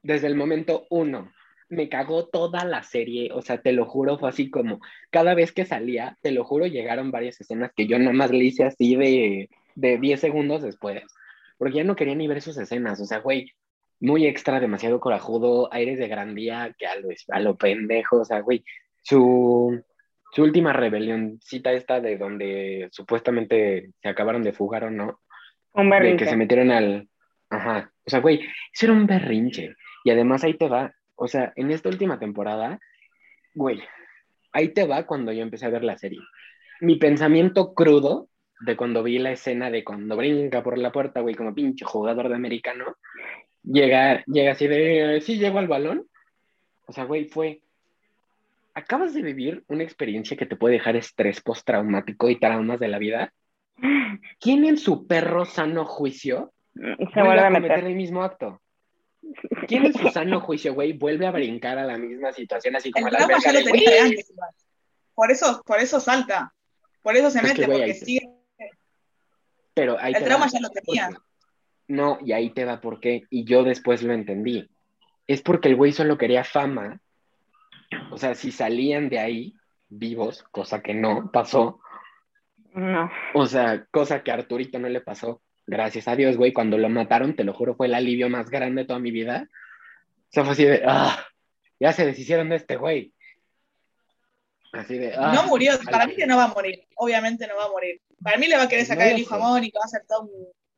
Desde 0.00 0.28
el 0.28 0.36
momento 0.36 0.86
uno. 0.90 1.32
Me 1.70 1.88
cagó 1.88 2.26
toda 2.26 2.64
la 2.64 2.82
serie, 2.82 3.30
o 3.32 3.42
sea, 3.42 3.62
te 3.62 3.72
lo 3.72 3.86
juro, 3.86 4.18
fue 4.18 4.28
así 4.28 4.50
como 4.50 4.80
cada 5.10 5.34
vez 5.34 5.52
que 5.52 5.64
salía, 5.64 6.18
te 6.20 6.32
lo 6.32 6.44
juro, 6.44 6.66
llegaron 6.66 7.10
varias 7.10 7.40
escenas 7.40 7.72
que 7.74 7.86
yo 7.86 7.98
nada 7.98 8.12
más 8.12 8.30
le 8.30 8.44
hice 8.44 8.64
así 8.64 8.96
de, 8.96 9.48
de 9.76 9.98
10 9.98 10.20
segundos 10.20 10.62
después, 10.62 11.02
porque 11.56 11.76
ya 11.76 11.84
no 11.84 11.96
quería 11.96 12.14
ni 12.14 12.28
ver 12.28 12.42
sus 12.42 12.58
escenas, 12.58 13.00
o 13.00 13.04
sea, 13.06 13.18
güey, 13.18 13.52
muy 14.00 14.26
extra, 14.26 14.60
demasiado 14.60 14.98
corajudo, 14.98 15.72
aires 15.72 15.98
de 15.98 16.08
grandía, 16.08 16.74
que 16.76 16.86
a 16.86 16.96
lo, 16.96 17.08
a 17.28 17.40
lo 17.40 17.56
pendejo, 17.56 18.20
o 18.20 18.24
sea, 18.24 18.40
güey, 18.40 18.64
su, 19.02 19.82
su 20.32 20.42
última 20.42 20.72
rebelioncita 20.72 21.72
esta 21.72 22.00
de 22.00 22.16
donde 22.16 22.88
supuestamente 22.92 23.90
se 24.02 24.08
acabaron 24.08 24.42
de 24.42 24.52
fugar 24.52 24.84
o 24.84 24.90
no. 24.90 25.20
Un 25.74 25.90
berrinche. 25.90 26.12
De 26.12 26.24
que 26.24 26.30
se 26.30 26.36
metieron 26.36 26.70
al... 26.70 27.08
Ajá, 27.50 27.92
o 28.06 28.10
sea, 28.10 28.20
güey, 28.20 28.40
eso 28.72 28.86
era 28.86 28.92
un 28.92 29.06
berrinche. 29.06 29.74
Y 30.04 30.10
además 30.10 30.44
ahí 30.44 30.54
te 30.54 30.68
va, 30.68 30.94
o 31.20 31.28
sea, 31.28 31.52
en 31.54 31.70
esta 31.70 31.90
última 31.90 32.18
temporada, 32.18 32.80
güey, 33.54 33.82
ahí 34.52 34.70
te 34.70 34.86
va 34.86 35.04
cuando 35.04 35.32
yo 35.32 35.42
empecé 35.42 35.66
a 35.66 35.70
ver 35.70 35.84
la 35.84 35.98
serie. 35.98 36.18
Mi 36.80 36.96
pensamiento 36.96 37.74
crudo 37.74 38.28
de 38.60 38.74
cuando 38.74 39.02
vi 39.02 39.18
la 39.18 39.30
escena 39.30 39.70
de 39.70 39.84
cuando 39.84 40.16
brinca 40.16 40.62
por 40.62 40.78
la 40.78 40.90
puerta, 40.90 41.20
güey, 41.20 41.34
como 41.34 41.54
pinche 41.54 41.84
jugador 41.84 42.30
de 42.30 42.36
americano, 42.36 42.96
llega, 43.62 44.24
llega 44.24 44.52
así 44.52 44.66
de, 44.66 45.20
sí, 45.20 45.36
llego 45.38 45.58
al 45.58 45.68
balón. 45.68 46.06
O 46.86 46.92
sea, 46.92 47.04
güey, 47.04 47.26
fue, 47.26 47.60
acabas 48.72 49.12
de 49.12 49.20
vivir 49.20 49.62
una 49.68 49.82
experiencia 49.82 50.38
que 50.38 50.46
te 50.46 50.56
puede 50.56 50.76
dejar 50.76 50.96
estrés 50.96 51.42
postraumático 51.42 52.30
y 52.30 52.40
traumas 52.40 52.80
de 52.80 52.88
la 52.88 52.98
vida. 52.98 53.30
¿Quién 54.40 54.64
en 54.64 54.78
su 54.78 55.06
perro 55.06 55.44
sano 55.44 55.84
juicio 55.84 56.54
se 56.74 57.22
vuelve 57.22 57.40
a 57.40 57.52
cometer 57.52 57.84
el 57.84 57.94
mismo 57.94 58.22
acto? 58.22 58.58
¿Quién 59.66 59.86
en 59.86 59.94
su 59.94 60.08
sano 60.08 60.40
juicio, 60.40 60.74
güey, 60.74 60.92
vuelve 60.92 61.26
a 61.26 61.30
brincar 61.30 61.78
a 61.78 61.84
la 61.84 61.98
misma 61.98 62.32
situación 62.32 62.76
así 62.76 62.90
como 62.90 63.08
el 63.08 63.12
la 63.12 63.38
ya 63.42 63.52
lo 63.52 63.62
tenía 63.62 64.04
antes, 64.04 64.32
Por 65.14 65.30
eso, 65.30 65.62
por 65.64 65.78
eso 65.78 66.00
salta. 66.00 66.54
Por 67.02 67.16
eso 67.16 67.30
se 67.30 67.42
mete, 67.42 67.66
porque 67.66 67.94
sigue. 67.94 68.28
Pero 69.74 69.98
el 69.98 70.14
trauma 70.24 70.48
ya 70.48 70.60
lo 70.60 70.70
tenía. 70.70 71.10
No, 71.88 72.18
y 72.24 72.32
ahí 72.32 72.50
te 72.50 72.64
va 72.64 72.80
por 72.80 73.00
qué. 73.00 73.24
Y 73.30 73.44
yo 73.44 73.64
después 73.64 74.02
lo 74.02 74.12
entendí. 74.12 74.68
Es 75.26 75.42
porque 75.42 75.68
el 75.68 75.76
güey 75.76 75.92
solo 75.92 76.18
quería 76.18 76.44
fama. 76.44 77.00
O 78.10 78.18
sea, 78.18 78.34
si 78.34 78.52
salían 78.52 79.08
de 79.08 79.18
ahí 79.18 79.54
vivos, 79.88 80.44
cosa 80.50 80.82
que 80.82 80.94
no 80.94 81.30
pasó. 81.32 81.80
No. 82.74 83.10
O 83.34 83.46
sea, 83.46 83.86
cosa 83.90 84.22
que 84.22 84.30
a 84.30 84.34
Arturito 84.34 84.78
no 84.78 84.88
le 84.88 85.00
pasó. 85.00 85.42
Gracias 85.70 86.08
a 86.08 86.16
Dios, 86.16 86.36
güey. 86.36 86.52
Cuando 86.52 86.76
lo 86.78 86.88
mataron, 86.88 87.36
te 87.36 87.44
lo 87.44 87.54
juro, 87.54 87.76
fue 87.76 87.86
el 87.86 87.94
alivio 87.94 88.28
más 88.28 88.50
grande 88.50 88.82
de 88.82 88.88
toda 88.88 88.98
mi 88.98 89.12
vida. 89.12 89.48
O 89.48 90.32
sea, 90.32 90.42
fue 90.42 90.54
así 90.54 90.64
de, 90.64 90.82
ah, 90.84 91.24
ya 91.78 91.92
se 91.92 92.04
deshicieron 92.04 92.48
de 92.48 92.56
este 92.56 92.76
güey. 92.76 93.14
Así 94.72 94.98
de, 94.98 95.14
ah, 95.14 95.32
no 95.32 95.46
murió, 95.46 95.74
para 95.88 96.08
mí 96.08 96.16
que 96.16 96.26
no 96.26 96.36
va 96.36 96.46
a 96.46 96.54
morir. 96.54 96.88
Obviamente 96.96 97.46
no 97.46 97.54
va 97.54 97.66
a 97.66 97.70
morir. 97.70 98.00
Para 98.20 98.36
mí 98.36 98.48
le 98.48 98.56
va 98.56 98.64
a 98.64 98.68
querer 98.68 98.84
sacar 98.84 99.06
el 99.06 99.20
hijo 99.20 99.36
a 99.36 99.38
Mónica, 99.38 99.78
va 99.78 99.84
a 99.84 99.88
ser 99.88 100.02
todo 100.08 100.22
un 100.22 100.30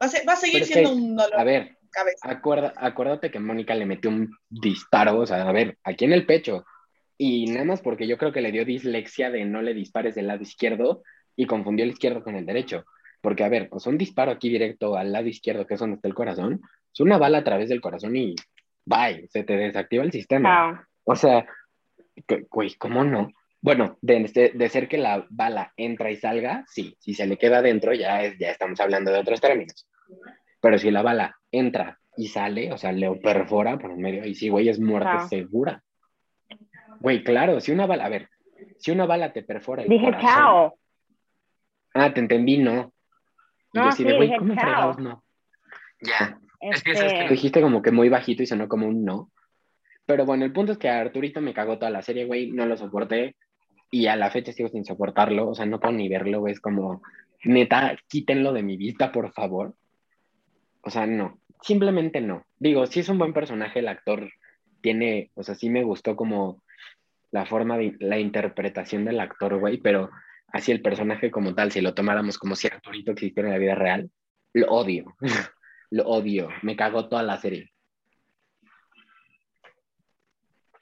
Va 0.02 0.32
a, 0.32 0.36
seguir 0.36 0.64
siendo 0.66 0.92
un 0.92 1.16
dolor. 1.16 1.38
A 1.38 1.44
ver, 1.44 1.78
acuérdate 2.76 3.30
que 3.30 3.38
Mónica 3.38 3.74
le 3.74 3.86
metió 3.86 4.10
un 4.10 4.36
disparo, 4.50 5.20
o 5.20 5.26
sea, 5.26 5.48
a 5.48 5.52
ver, 5.52 5.78
aquí 5.84 6.04
en 6.04 6.12
el 6.12 6.26
pecho. 6.26 6.66
Y 7.16 7.46
nada 7.46 7.64
más 7.64 7.80
porque 7.80 8.06
yo 8.06 8.18
creo 8.18 8.32
que 8.32 8.40
le 8.40 8.52
dio 8.52 8.64
dislexia 8.64 9.30
de 9.30 9.44
no 9.44 9.62
le 9.62 9.74
dispares 9.74 10.16
del 10.16 10.26
lado 10.26 10.42
izquierdo, 10.42 11.02
y 11.36 11.46
confundió 11.46 11.84
el 11.84 11.92
izquierdo 11.92 12.22
con 12.22 12.34
el 12.34 12.44
derecho. 12.44 12.84
Porque, 13.22 13.44
a 13.44 13.48
ver, 13.48 13.70
pues 13.70 13.86
un 13.86 13.96
disparo 13.96 14.32
aquí 14.32 14.50
directo 14.50 14.96
al 14.96 15.12
lado 15.12 15.28
izquierdo, 15.28 15.66
que 15.66 15.74
es 15.74 15.80
donde 15.80 15.96
está 15.96 16.08
el 16.08 16.14
corazón, 16.14 16.60
es 16.92 17.00
una 17.00 17.16
bala 17.16 17.38
a 17.38 17.44
través 17.44 17.70
del 17.70 17.80
corazón 17.80 18.14
y 18.16 18.34
bye, 18.84 19.28
se 19.28 19.44
te 19.44 19.56
desactiva 19.56 20.04
el 20.04 20.12
sistema. 20.12 20.86
O 21.04 21.16
sea, 21.16 21.46
güey, 22.50 22.74
¿cómo 22.74 23.04
no? 23.04 23.30
Bueno, 23.60 23.96
de, 24.02 24.52
de, 24.54 24.68
ser 24.68 24.88
que 24.88 24.98
la 24.98 25.24
bala 25.30 25.72
entra 25.76 26.10
y 26.10 26.16
salga, 26.16 26.64
sí, 26.66 26.96
si 26.98 27.14
se 27.14 27.26
le 27.26 27.38
queda 27.38 27.58
adentro 27.58 27.94
ya, 27.94 28.24
es, 28.24 28.36
ya 28.36 28.50
estamos 28.50 28.80
hablando 28.80 29.12
de 29.12 29.20
otros 29.20 29.40
términos. 29.40 29.86
Pero 30.60 30.78
si 30.78 30.90
la 30.90 31.02
bala 31.02 31.36
entra 31.52 32.00
y 32.16 32.26
sale, 32.26 32.72
o 32.72 32.76
sea, 32.76 32.90
le 32.90 33.08
perfora 33.16 33.78
por 33.78 33.92
el 33.92 33.98
medio, 33.98 34.26
y 34.26 34.34
sí, 34.34 34.48
güey, 34.48 34.68
es 34.68 34.80
muerte 34.80 35.28
segura. 35.28 35.80
Güey, 36.98 37.22
claro, 37.22 37.60
si 37.60 37.70
una 37.70 37.86
bala, 37.86 38.04
a 38.04 38.08
ver, 38.08 38.28
si 38.78 38.90
una 38.90 39.06
bala 39.06 39.32
te 39.32 39.44
perfora 39.44 39.82
el 39.82 39.88
Dije 39.88 40.10
chao. 40.20 40.76
Ah, 41.94 42.12
te 42.12 42.20
entendí, 42.20 42.58
no. 42.58 42.92
Y 43.72 43.78
no, 43.78 43.84
yo 43.86 43.92
sí, 43.92 44.04
güey, 44.04 44.36
¿cómo 44.36 44.54
fregados 44.54 44.98
no? 44.98 45.24
Ya. 46.00 46.38
Es 46.60 46.82
que, 46.82 46.92
es 46.92 47.00
que 47.00 47.04
lo 47.04 47.12
este 47.12 47.28
dijiste 47.34 47.60
como 47.60 47.82
que 47.82 47.90
muy 47.90 48.08
bajito 48.08 48.42
y 48.42 48.46
sonó 48.46 48.68
como 48.68 48.86
un 48.86 49.04
no. 49.04 49.30
Pero 50.06 50.24
bueno, 50.24 50.44
el 50.44 50.52
punto 50.52 50.72
es 50.72 50.78
que 50.78 50.88
Arturito 50.88 51.40
me 51.40 51.54
cagó 51.54 51.78
toda 51.78 51.90
la 51.90 52.02
serie, 52.02 52.24
güey, 52.24 52.50
no 52.50 52.66
lo 52.66 52.76
soporté. 52.76 53.36
Y 53.90 54.06
a 54.06 54.16
la 54.16 54.30
fecha 54.30 54.52
sigo 54.52 54.68
sin 54.68 54.84
soportarlo, 54.84 55.48
o 55.48 55.54
sea, 55.54 55.66
no 55.66 55.78
puedo 55.78 55.92
ni 55.92 56.08
verlo, 56.08 56.40
güey, 56.40 56.54
es 56.54 56.60
como, 56.60 57.02
neta, 57.44 57.96
quítenlo 58.08 58.52
de 58.52 58.62
mi 58.62 58.76
vista, 58.76 59.12
por 59.12 59.32
favor. 59.32 59.74
O 60.82 60.90
sea, 60.90 61.06
no, 61.06 61.38
simplemente 61.62 62.20
no. 62.20 62.44
Digo, 62.58 62.86
sí 62.86 63.00
es 63.00 63.08
un 63.08 63.18
buen 63.18 63.32
personaje, 63.32 63.80
el 63.80 63.88
actor 63.88 64.30
tiene, 64.80 65.30
o 65.34 65.42
sea, 65.42 65.54
sí 65.54 65.68
me 65.68 65.84
gustó 65.84 66.16
como 66.16 66.62
la 67.30 67.46
forma 67.46 67.78
de 67.78 67.96
la 68.00 68.18
interpretación 68.18 69.04
del 69.04 69.20
actor, 69.20 69.58
güey, 69.58 69.78
pero 69.78 70.10
así 70.52 70.72
el 70.72 70.82
personaje 70.82 71.30
como 71.30 71.54
tal, 71.54 71.72
si 71.72 71.80
lo 71.80 71.94
tomáramos 71.94 72.38
como 72.38 72.54
si 72.54 72.68
Arturito 72.68 73.12
existiera 73.12 73.48
en 73.48 73.54
la 73.54 73.60
vida 73.60 73.74
real, 73.74 74.10
lo 74.52 74.66
odio, 74.68 75.16
lo 75.90 76.04
odio, 76.04 76.48
me 76.62 76.76
cagó 76.76 77.08
toda 77.08 77.22
la 77.22 77.38
serie. 77.38 77.72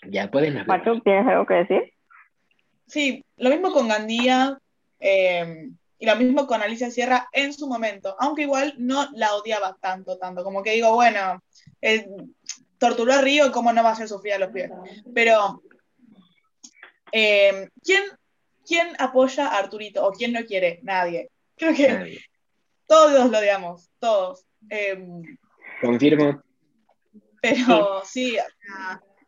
Ya 0.07 0.31
pueden 0.31 0.57
hablar. 0.57 0.83
¿tienes 1.05 1.27
algo 1.27 1.47
que 1.47 1.55
decir? 1.55 1.93
Sí, 2.87 3.25
lo 3.37 3.51
mismo 3.51 3.71
con 3.73 3.89
Gandía 3.89 4.59
eh, 4.99 5.69
y 5.99 6.07
lo 6.07 6.17
mismo 6.17 6.47
con 6.47 6.63
Alicia 6.63 6.91
Sierra 6.91 7.29
en 7.33 7.53
su 7.53 7.69
momento, 7.69 8.17
aunque 8.19 8.43
igual 8.43 8.75
no 8.79 9.09
la 9.13 9.35
odiaba 9.35 9.77
tanto, 9.81 10.19
tanto, 10.19 10.43
como 10.43 10.63
que 10.63 10.73
digo, 10.73 10.95
bueno, 10.95 11.43
eh, 11.83 12.07
torturó 12.79 13.13
a 13.13 13.21
Río, 13.21 13.53
¿cómo 13.53 13.73
no 13.73 13.85
va 13.85 13.91
a 13.91 13.95
ser 13.95 14.09
sufrir 14.09 14.33
a 14.33 14.39
los 14.39 14.51
pies? 14.51 14.71
Pero, 15.15 15.63
eh, 17.13 17.69
¿quién, 17.85 18.03
¿quién 18.67 18.89
apoya 18.99 19.49
a 19.49 19.59
Arturito 19.59 20.07
o 20.07 20.13
quién 20.13 20.33
no 20.33 20.45
quiere? 20.45 20.81
Nadie. 20.83 21.31
Creo 21.57 21.75
que 21.75 22.21
todos 22.87 23.31
lo 23.31 23.39
odiamos, 23.39 23.91
todos. 23.99 24.45
Confirmo. 25.81 26.43
Pero 27.41 28.03
sí, 28.05 28.37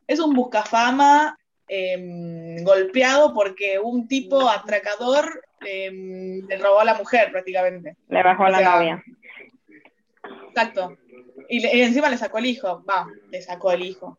es 0.06 0.18
un 0.18 0.34
buscafama 0.34 1.38
em, 1.68 2.62
golpeado 2.62 3.32
porque 3.32 3.78
un 3.78 4.06
tipo 4.06 4.48
atracador 4.48 5.42
em, 5.64 6.46
le 6.46 6.58
robó 6.58 6.80
a 6.80 6.84
la 6.84 6.94
mujer 6.94 7.30
prácticamente. 7.30 7.96
Le 8.08 8.22
bajó 8.22 8.44
a 8.44 8.50
la 8.50 8.60
novia. 8.60 9.04
Exacto. 10.48 10.96
Y, 11.48 11.64
encima 11.82 12.10
le 12.10 12.18
sacó 12.18 12.38
el 12.38 12.46
hijo. 12.46 12.84
Va, 12.84 13.06
le 13.30 13.42
sacó 13.42 13.72
el 13.72 13.82
hijo. 13.82 14.16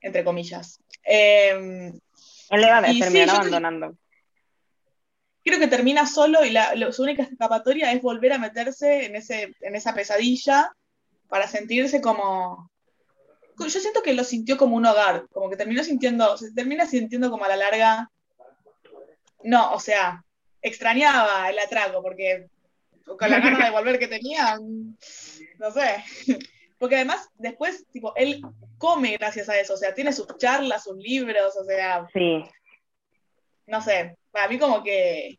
Entre 0.00 0.24
comillas. 0.24 0.82
Em, 1.04 1.92
Él 2.50 2.60
le 2.60 2.66
va 2.66 2.78
a 2.78 2.82
terminar 2.82 3.30
abandonando. 3.30 3.94
Creo 5.44 5.58
que 5.58 5.68
termina 5.68 6.06
solo 6.06 6.44
y 6.44 6.50
la, 6.50 6.74
su 6.92 7.02
única 7.02 7.22
escapatoria 7.22 7.92
es 7.92 8.02
volver 8.02 8.32
a 8.32 8.38
meterse 8.38 9.06
en, 9.06 9.16
ese, 9.16 9.54
en 9.60 9.74
esa 9.74 9.94
pesadilla 9.94 10.70
para 11.28 11.46
sentirse 11.46 12.00
como, 12.00 12.70
yo 13.58 13.80
siento 13.80 14.02
que 14.02 14.14
lo 14.14 14.24
sintió 14.24 14.56
como 14.56 14.76
un 14.76 14.86
hogar, 14.86 15.26
como 15.32 15.48
que 15.48 15.56
terminó 15.56 15.82
sintiendo, 15.84 16.36
se 16.36 16.52
termina 16.52 16.86
sintiendo 16.86 17.30
como 17.30 17.44
a 17.44 17.48
la 17.48 17.56
larga, 17.56 18.10
no, 19.42 19.72
o 19.72 19.80
sea, 19.80 20.22
extrañaba 20.62 21.48
el 21.48 21.58
atraco, 21.58 22.02
porque 22.02 22.48
con 23.04 23.30
la 23.30 23.40
gana 23.40 23.64
de 23.64 23.70
volver 23.70 23.98
que 23.98 24.08
tenía, 24.08 24.58
no 25.58 25.70
sé, 25.70 26.04
porque 26.78 26.96
además 26.96 27.28
después, 27.34 27.86
tipo, 27.92 28.14
él 28.16 28.42
come 28.78 29.16
gracias 29.16 29.48
a 29.48 29.58
eso, 29.58 29.74
o 29.74 29.76
sea, 29.76 29.94
tiene 29.94 30.12
sus 30.12 30.26
charlas, 30.36 30.84
sus 30.84 30.96
libros, 30.96 31.56
o 31.56 31.64
sea, 31.64 32.06
sí. 32.12 32.42
no 33.66 33.80
sé, 33.82 34.16
para 34.30 34.48
mí 34.48 34.58
como 34.58 34.82
que... 34.82 35.38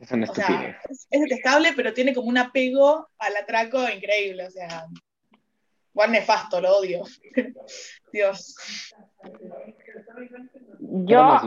Es, 0.00 0.10
es 1.10 1.20
detestable, 1.20 1.72
pero 1.76 1.92
tiene 1.92 2.12
como 2.12 2.28
un 2.28 2.38
apego 2.38 3.08
al 3.18 3.36
atraco 3.36 3.88
increíble, 3.88 4.46
o 4.46 4.50
sea, 4.50 4.86
Igual 5.94 6.12
nefasto, 6.12 6.60
lo 6.60 6.78
odio. 6.78 7.02
Dios. 8.12 8.56
Yo, 10.80 11.40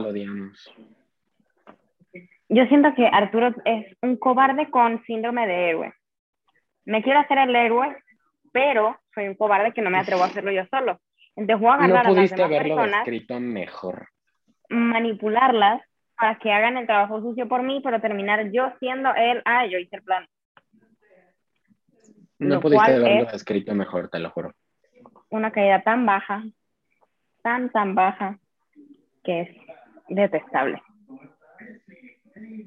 yo 2.49 2.65
siento 2.65 2.93
que 2.95 3.07
Arturo 3.07 3.53
es 3.65 3.97
un 4.01 4.17
cobarde 4.17 4.69
con 4.69 5.03
síndrome 5.05 5.47
de 5.47 5.69
héroe. 5.69 5.93
Me 6.85 7.01
quiero 7.01 7.19
hacer 7.19 7.39
el 7.39 7.55
héroe, 7.55 7.97
pero 8.51 8.99
soy 9.13 9.27
un 9.27 9.35
cobarde 9.35 9.73
que 9.73 9.81
no 9.81 9.89
me 9.89 9.99
atrevo 9.99 10.23
a 10.23 10.27
hacerlo 10.27 10.51
yo 10.51 10.63
solo. 10.69 10.99
Entonces 11.35 11.61
voy 11.61 11.71
a 11.71 11.73
agarrar 11.73 11.89
no 11.89 12.11
a 12.11 12.13
las 12.13 12.29
demás 12.29 12.45
haberlo 12.45 12.75
personas, 12.75 13.41
mejor. 13.41 14.09
manipularlas 14.69 15.81
para 16.17 16.37
que 16.39 16.51
hagan 16.51 16.77
el 16.77 16.85
trabajo 16.85 17.21
sucio 17.21 17.47
por 17.47 17.63
mí, 17.63 17.81
pero 17.83 18.01
terminar 18.01 18.51
yo 18.51 18.71
siendo 18.79 19.13
él, 19.15 19.41
ah, 19.45 19.65
yo 19.65 19.77
hice 19.77 19.97
el 19.97 20.03
plan. 20.03 20.25
No 22.39 22.59
pudiste 22.59 22.93
haberlo 22.93 23.29
escrito 23.31 23.73
mejor, 23.73 24.09
te 24.09 24.19
lo 24.19 24.29
juro. 24.29 24.53
Una 25.29 25.51
caída 25.51 25.81
tan 25.81 26.05
baja, 26.05 26.43
tan, 27.41 27.69
tan 27.69 27.95
baja, 27.95 28.37
que 29.23 29.41
es 29.41 29.49
detestable. 30.09 30.81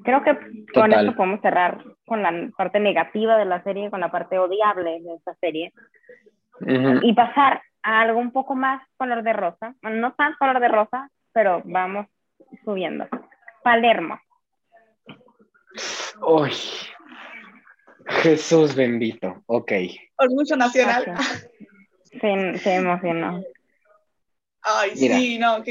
Creo 0.03 0.23
que 0.23 0.37
con 0.73 0.91
esto 0.91 1.15
podemos 1.15 1.41
cerrar 1.41 1.83
con 2.05 2.23
la 2.23 2.49
parte 2.57 2.79
negativa 2.79 3.37
de 3.37 3.45
la 3.45 3.63
serie, 3.63 3.91
con 3.91 3.99
la 3.99 4.11
parte 4.11 4.37
odiable 4.39 4.99
de 5.01 5.15
esta 5.15 5.35
serie. 5.35 5.73
Y 7.01 7.13
pasar 7.13 7.61
a 7.83 8.01
algo 8.01 8.19
un 8.19 8.31
poco 8.31 8.55
más 8.55 8.81
color 8.97 9.23
de 9.23 9.33
rosa. 9.33 9.75
no 9.83 10.13
tan 10.13 10.33
color 10.35 10.59
de 10.59 10.67
rosa, 10.67 11.09
pero 11.31 11.61
vamos 11.65 12.07
subiendo. 12.65 13.07
Palermo. 13.63 14.19
Uy, 16.21 16.51
Jesús 18.07 18.75
bendito, 18.75 19.43
ok. 19.45 19.71
Orgullo 20.17 20.55
nacional. 20.55 21.15
Se, 22.03 22.57
se 22.57 22.75
emocionó. 22.75 23.43
Ay, 24.61 24.95
sí, 24.95 25.37
no. 25.37 25.63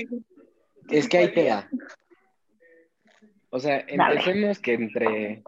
es 0.88 1.08
que 1.08 1.18
ahí 1.18 1.32
te 1.32 1.44
da. 1.44 1.68
O 3.50 3.58
sea, 3.58 3.84
empecemos 3.86 4.58
que 4.58 4.74
entre. 4.74 5.42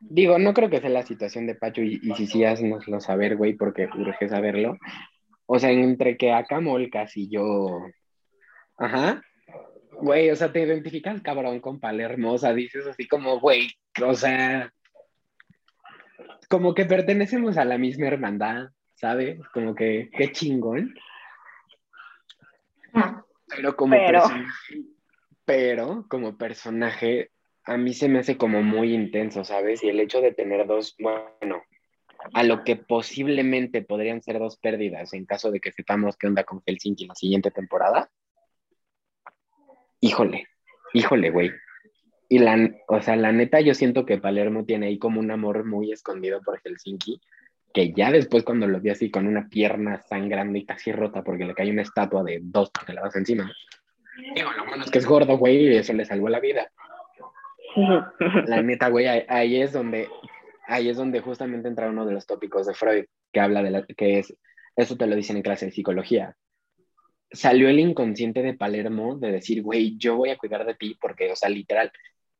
Digo, 0.00 0.38
no 0.38 0.52
creo 0.52 0.68
que 0.68 0.80
sea 0.80 0.90
la 0.90 1.04
situación 1.04 1.46
de 1.46 1.54
Pacho 1.54 1.82
y, 1.82 1.98
si 2.16 2.26
sí, 2.26 2.44
haznoslo 2.44 3.00
saber, 3.00 3.36
güey, 3.36 3.54
porque 3.54 3.88
urge 3.96 4.28
saberlo. 4.28 4.76
O 5.46 5.58
sea, 5.58 5.70
entre 5.70 6.16
que 6.16 6.32
acá 6.32 6.60
Molcas 6.60 7.16
y 7.16 7.28
yo. 7.28 7.80
Ajá. 8.76 9.22
Güey, 10.02 10.30
o 10.30 10.36
sea, 10.36 10.52
te 10.52 10.60
identificas 10.60 11.22
cabrón 11.22 11.60
con 11.60 11.78
Palermo, 11.78 12.32
o 12.32 12.38
sea, 12.38 12.52
dices 12.52 12.84
así 12.88 13.06
como, 13.06 13.38
güey, 13.38 13.68
o 14.04 14.14
sea, 14.14 14.74
como 16.48 16.74
que 16.74 16.86
pertenecemos 16.86 17.56
a 17.56 17.64
la 17.64 17.78
misma 17.78 18.08
hermandad, 18.08 18.70
¿sabes? 18.94 19.38
Como 19.54 19.76
que, 19.76 20.10
qué 20.12 20.32
chingón. 20.32 20.92
Ah. 22.92 23.22
Pero 23.46 23.76
como 23.76 23.94
personaje, 23.94 24.82
pero 25.44 26.04
como 26.08 26.36
personaje, 26.36 27.30
a 27.62 27.76
mí 27.76 27.94
se 27.94 28.08
me 28.08 28.18
hace 28.18 28.36
como 28.36 28.60
muy 28.60 28.94
intenso, 28.94 29.44
¿sabes? 29.44 29.84
Y 29.84 29.88
el 29.88 30.00
hecho 30.00 30.20
de 30.20 30.34
tener 30.34 30.66
dos, 30.66 30.96
bueno, 30.98 31.62
a 32.34 32.42
lo 32.42 32.64
que 32.64 32.74
posiblemente 32.74 33.82
podrían 33.82 34.20
ser 34.20 34.40
dos 34.40 34.56
pérdidas 34.56 35.14
en 35.14 35.26
caso 35.26 35.52
de 35.52 35.60
que 35.60 35.70
sepamos 35.70 36.16
qué 36.16 36.26
onda 36.26 36.42
con 36.42 36.60
Helsinki 36.66 37.06
la 37.06 37.14
siguiente 37.14 37.52
temporada. 37.52 38.10
Híjole, 40.04 40.48
híjole, 40.92 41.30
güey. 41.30 41.52
Y 42.28 42.40
la, 42.40 42.70
o 42.88 43.00
sea, 43.00 43.14
la 43.14 43.30
neta, 43.30 43.60
yo 43.60 43.72
siento 43.72 44.04
que 44.04 44.18
Palermo 44.18 44.64
tiene 44.64 44.86
ahí 44.86 44.98
como 44.98 45.20
un 45.20 45.30
amor 45.30 45.64
muy 45.64 45.92
escondido 45.92 46.42
por 46.42 46.60
Helsinki, 46.60 47.20
que 47.72 47.92
ya 47.92 48.10
después 48.10 48.42
cuando 48.42 48.66
lo 48.66 48.80
vi 48.80 48.90
así 48.90 49.12
con 49.12 49.28
una 49.28 49.48
pierna 49.48 50.02
sangrando 50.02 50.58
y 50.58 50.66
casi 50.66 50.90
rota 50.90 51.22
porque 51.22 51.44
le 51.44 51.54
cae 51.54 51.70
una 51.70 51.82
estatua 51.82 52.24
de 52.24 52.40
dos 52.42 52.72
toneladas 52.72 53.14
encima. 53.14 53.52
Digo, 54.34 54.50
lo 54.56 54.66
bueno 54.66 54.82
es 54.82 54.90
que 54.90 54.98
es 54.98 55.06
gordo, 55.06 55.38
güey, 55.38 55.68
y 55.68 55.76
eso 55.76 55.92
le 55.92 56.04
salvó 56.04 56.28
la 56.28 56.40
vida. 56.40 56.68
La 58.46 58.60
neta, 58.60 58.88
güey, 58.88 59.06
ahí, 59.06 59.62
es 59.62 59.72
donde, 59.72 60.08
ahí 60.66 60.88
es 60.88 60.96
donde 60.96 61.20
justamente 61.20 61.68
entra 61.68 61.88
uno 61.88 62.04
de 62.04 62.12
los 62.12 62.26
tópicos 62.26 62.66
de 62.66 62.74
Freud, 62.74 63.04
que 63.32 63.40
habla 63.40 63.62
de 63.62 63.70
la, 63.70 63.86
que 63.86 64.18
es, 64.18 64.36
eso 64.74 64.96
te 64.96 65.06
lo 65.06 65.14
dicen 65.14 65.36
en 65.36 65.42
clase 65.42 65.66
de 65.66 65.72
psicología, 65.72 66.36
salió 67.32 67.68
el 67.68 67.80
inconsciente 67.80 68.42
de 68.42 68.54
Palermo 68.54 69.16
de 69.16 69.32
decir, 69.32 69.62
güey, 69.62 69.96
yo 69.96 70.16
voy 70.16 70.30
a 70.30 70.36
cuidar 70.36 70.64
de 70.66 70.74
ti 70.74 70.96
porque, 71.00 71.30
o 71.30 71.36
sea, 71.36 71.48
literal, 71.48 71.90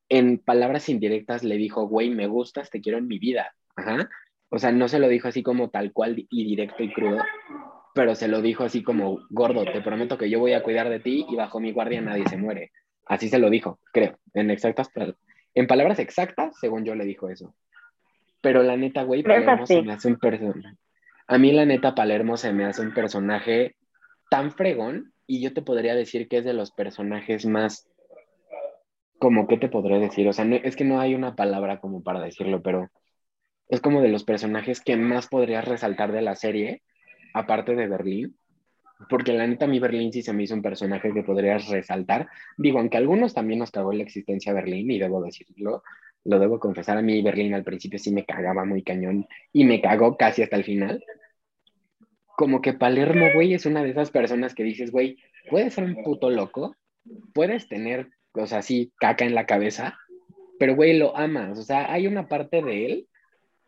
en 0.08 0.38
palabras 0.38 0.88
indirectas 0.88 1.42
le 1.44 1.56
dijo, 1.56 1.86
güey, 1.86 2.10
me 2.10 2.26
gustas, 2.26 2.70
te 2.70 2.80
quiero 2.80 2.98
en 2.98 3.06
mi 3.06 3.18
vida. 3.18 3.54
Ajá. 3.76 4.08
O 4.50 4.58
sea, 4.58 4.70
no 4.70 4.88
se 4.88 4.98
lo 4.98 5.08
dijo 5.08 5.28
así 5.28 5.42
como 5.42 5.70
tal 5.70 5.92
cual 5.92 6.26
y 6.28 6.44
directo 6.44 6.82
y 6.82 6.92
crudo, 6.92 7.18
pero 7.94 8.14
se 8.14 8.28
lo 8.28 8.42
dijo 8.42 8.64
así 8.64 8.82
como, 8.82 9.20
gordo, 9.30 9.64
te 9.64 9.80
prometo 9.80 10.18
que 10.18 10.28
yo 10.28 10.40
voy 10.40 10.52
a 10.52 10.62
cuidar 10.62 10.90
de 10.90 11.00
ti 11.00 11.24
y 11.28 11.36
bajo 11.36 11.58
mi 11.58 11.72
guardia 11.72 12.02
nadie 12.02 12.28
se 12.28 12.36
muere. 12.36 12.70
Así 13.06 13.28
se 13.28 13.38
lo 13.38 13.48
dijo, 13.48 13.78
creo, 13.92 14.18
en 14.34 14.50
exactas, 14.50 14.90
en 15.54 15.66
palabras 15.66 15.98
exactas, 15.98 16.54
según 16.60 16.84
yo 16.84 16.94
le 16.94 17.04
dijo 17.04 17.30
eso. 17.30 17.54
Pero 18.42 18.62
la 18.62 18.76
neta, 18.76 19.04
güey, 19.04 19.22
Palermo 19.22 19.66
se 19.66 19.82
me 19.82 19.92
hace 19.92 20.08
un 20.08 20.18
personaje. 20.18 20.76
A 21.28 21.38
mí 21.38 21.52
la 21.52 21.64
neta 21.64 21.94
Palermo 21.94 22.36
se 22.36 22.52
me 22.52 22.64
hace 22.64 22.82
un 22.82 22.92
personaje 22.92 23.76
tan 24.32 24.50
fregón 24.50 25.12
y 25.26 25.42
yo 25.42 25.52
te 25.52 25.60
podría 25.60 25.94
decir 25.94 26.26
que 26.26 26.38
es 26.38 26.44
de 26.46 26.54
los 26.54 26.70
personajes 26.72 27.44
más 27.44 27.86
como, 29.18 29.46
¿qué 29.46 29.58
te 29.58 29.68
podré 29.68 29.98
decir? 29.98 30.26
O 30.26 30.32
sea, 30.32 30.46
es 30.46 30.74
que 30.74 30.84
no 30.84 31.00
hay 31.00 31.14
una 31.14 31.36
palabra 31.36 31.80
como 31.80 32.02
para 32.02 32.18
decirlo, 32.18 32.62
pero 32.62 32.88
es 33.68 33.82
como 33.82 34.00
de 34.00 34.08
los 34.08 34.24
personajes 34.24 34.80
que 34.80 34.96
más 34.96 35.28
podrías 35.28 35.66
resaltar 35.66 36.12
de 36.12 36.22
la 36.22 36.34
serie, 36.34 36.82
aparte 37.34 37.76
de 37.76 37.86
Berlín, 37.86 38.38
porque 39.10 39.34
la 39.34 39.46
neta 39.46 39.66
mí 39.66 39.78
Berlín 39.78 40.10
sí 40.14 40.22
se 40.22 40.32
me 40.32 40.44
hizo 40.44 40.54
un 40.54 40.62
personaje 40.62 41.12
que 41.12 41.22
podrías 41.22 41.68
resaltar. 41.68 42.26
Digo, 42.56 42.78
aunque 42.78 42.96
algunos 42.96 43.34
también 43.34 43.58
nos 43.58 43.70
cagó 43.70 43.92
la 43.92 44.02
existencia 44.02 44.54
Berlín, 44.54 44.90
y 44.90 44.98
debo 44.98 45.22
decirlo, 45.22 45.82
lo 46.24 46.38
debo 46.38 46.58
confesar, 46.58 46.96
a 46.96 47.02
mí 47.02 47.20
Berlín 47.20 47.52
al 47.52 47.64
principio 47.64 47.98
sí 47.98 48.10
me 48.12 48.24
cagaba 48.24 48.64
muy 48.64 48.82
cañón 48.82 49.26
y 49.52 49.64
me 49.64 49.82
cagó 49.82 50.16
casi 50.16 50.42
hasta 50.42 50.56
el 50.56 50.64
final. 50.64 51.04
Como 52.36 52.60
que 52.60 52.72
Palermo, 52.72 53.26
güey, 53.34 53.54
es 53.54 53.66
una 53.66 53.82
de 53.82 53.90
esas 53.90 54.10
personas 54.10 54.54
que 54.54 54.64
dices, 54.64 54.90
güey, 54.90 55.16
puedes 55.50 55.74
ser 55.74 55.84
un 55.84 56.02
puto 56.02 56.30
loco, 56.30 56.76
puedes 57.34 57.68
tener 57.68 58.08
o 58.34 58.46
sea, 58.46 58.62
sí, 58.62 58.92
caca 58.98 59.24
en 59.24 59.34
la 59.34 59.46
cabeza, 59.46 59.98
pero 60.58 60.74
güey, 60.74 60.96
lo 60.96 61.16
amas, 61.16 61.58
o 61.58 61.62
sea, 61.62 61.92
hay 61.92 62.06
una 62.06 62.28
parte 62.28 62.62
de 62.62 62.86
él 62.86 63.08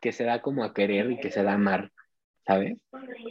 que 0.00 0.12
se 0.12 0.24
da 0.24 0.40
como 0.42 0.64
a 0.64 0.74
querer 0.74 1.10
y 1.10 1.18
que 1.18 1.30
se 1.30 1.42
da 1.42 1.52
a 1.52 1.54
amar, 1.54 1.90
¿sabes? 2.46 2.78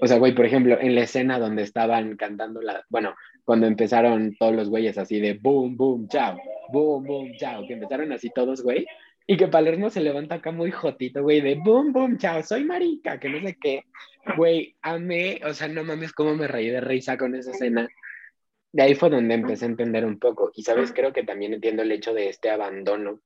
O 0.02 0.08
sea, 0.08 0.18
güey, 0.18 0.34
por 0.34 0.46
ejemplo, 0.46 0.80
en 0.80 0.96
la 0.96 1.02
escena 1.02 1.40
donde 1.40 1.64
estaban 1.64 2.16
cantando 2.18 2.62
la, 2.62 2.84
bueno, 2.90 3.16
cuando 3.46 3.68
empezaron 3.68 4.36
todos 4.38 4.56
los 4.56 4.70
güeyes 4.70 4.98
así 4.98 5.20
de 5.20 5.34
boom, 5.34 5.76
boom, 5.76 6.08
chao, 6.08 6.38
boom, 6.72 7.04
boom, 7.04 7.32
chao, 7.38 7.66
que 7.68 7.74
empezaron 7.74 8.12
así 8.12 8.30
todos, 8.34 8.62
güey, 8.62 8.86
y 9.26 9.38
que 9.38 9.48
Palermo 9.48 9.90
se 9.90 10.02
levanta 10.02 10.36
acá 10.36 10.52
muy 10.52 10.72
jotito, 10.72 11.24
güey, 11.24 11.42
de 11.42 11.56
boom, 11.56 11.94
boom, 11.94 12.18
chao, 12.18 12.44
soy 12.44 12.64
marica, 12.66 13.20
que 13.20 13.30
no 13.30 13.40
sé 13.42 13.58
qué, 13.60 13.84
güey, 14.38 14.76
amé, 14.82 15.42
o 15.46 15.54
sea, 15.54 15.68
no 15.68 15.84
mames 15.84 16.14
cómo 16.14 16.36
me 16.36 16.48
reí 16.48 16.70
de 16.70 16.82
risa 16.82 17.18
con 17.18 17.36
esa 17.36 17.52
escena, 17.52 17.90
de 18.72 18.84
ahí 18.84 18.96
fue 18.96 19.10
donde 19.10 19.36
empecé 19.36 19.66
a 19.66 19.70
entender 19.70 20.06
un 20.06 20.20
poco. 20.20 20.52
Y 20.56 20.64
sabes, 20.64 20.92
creo 20.92 21.14
que 21.14 21.24
también 21.24 21.54
entiendo 21.54 21.84
el 21.84 21.92
hecho 21.92 22.14
de 22.14 22.30
este 22.30 22.50
abandono 22.50 23.20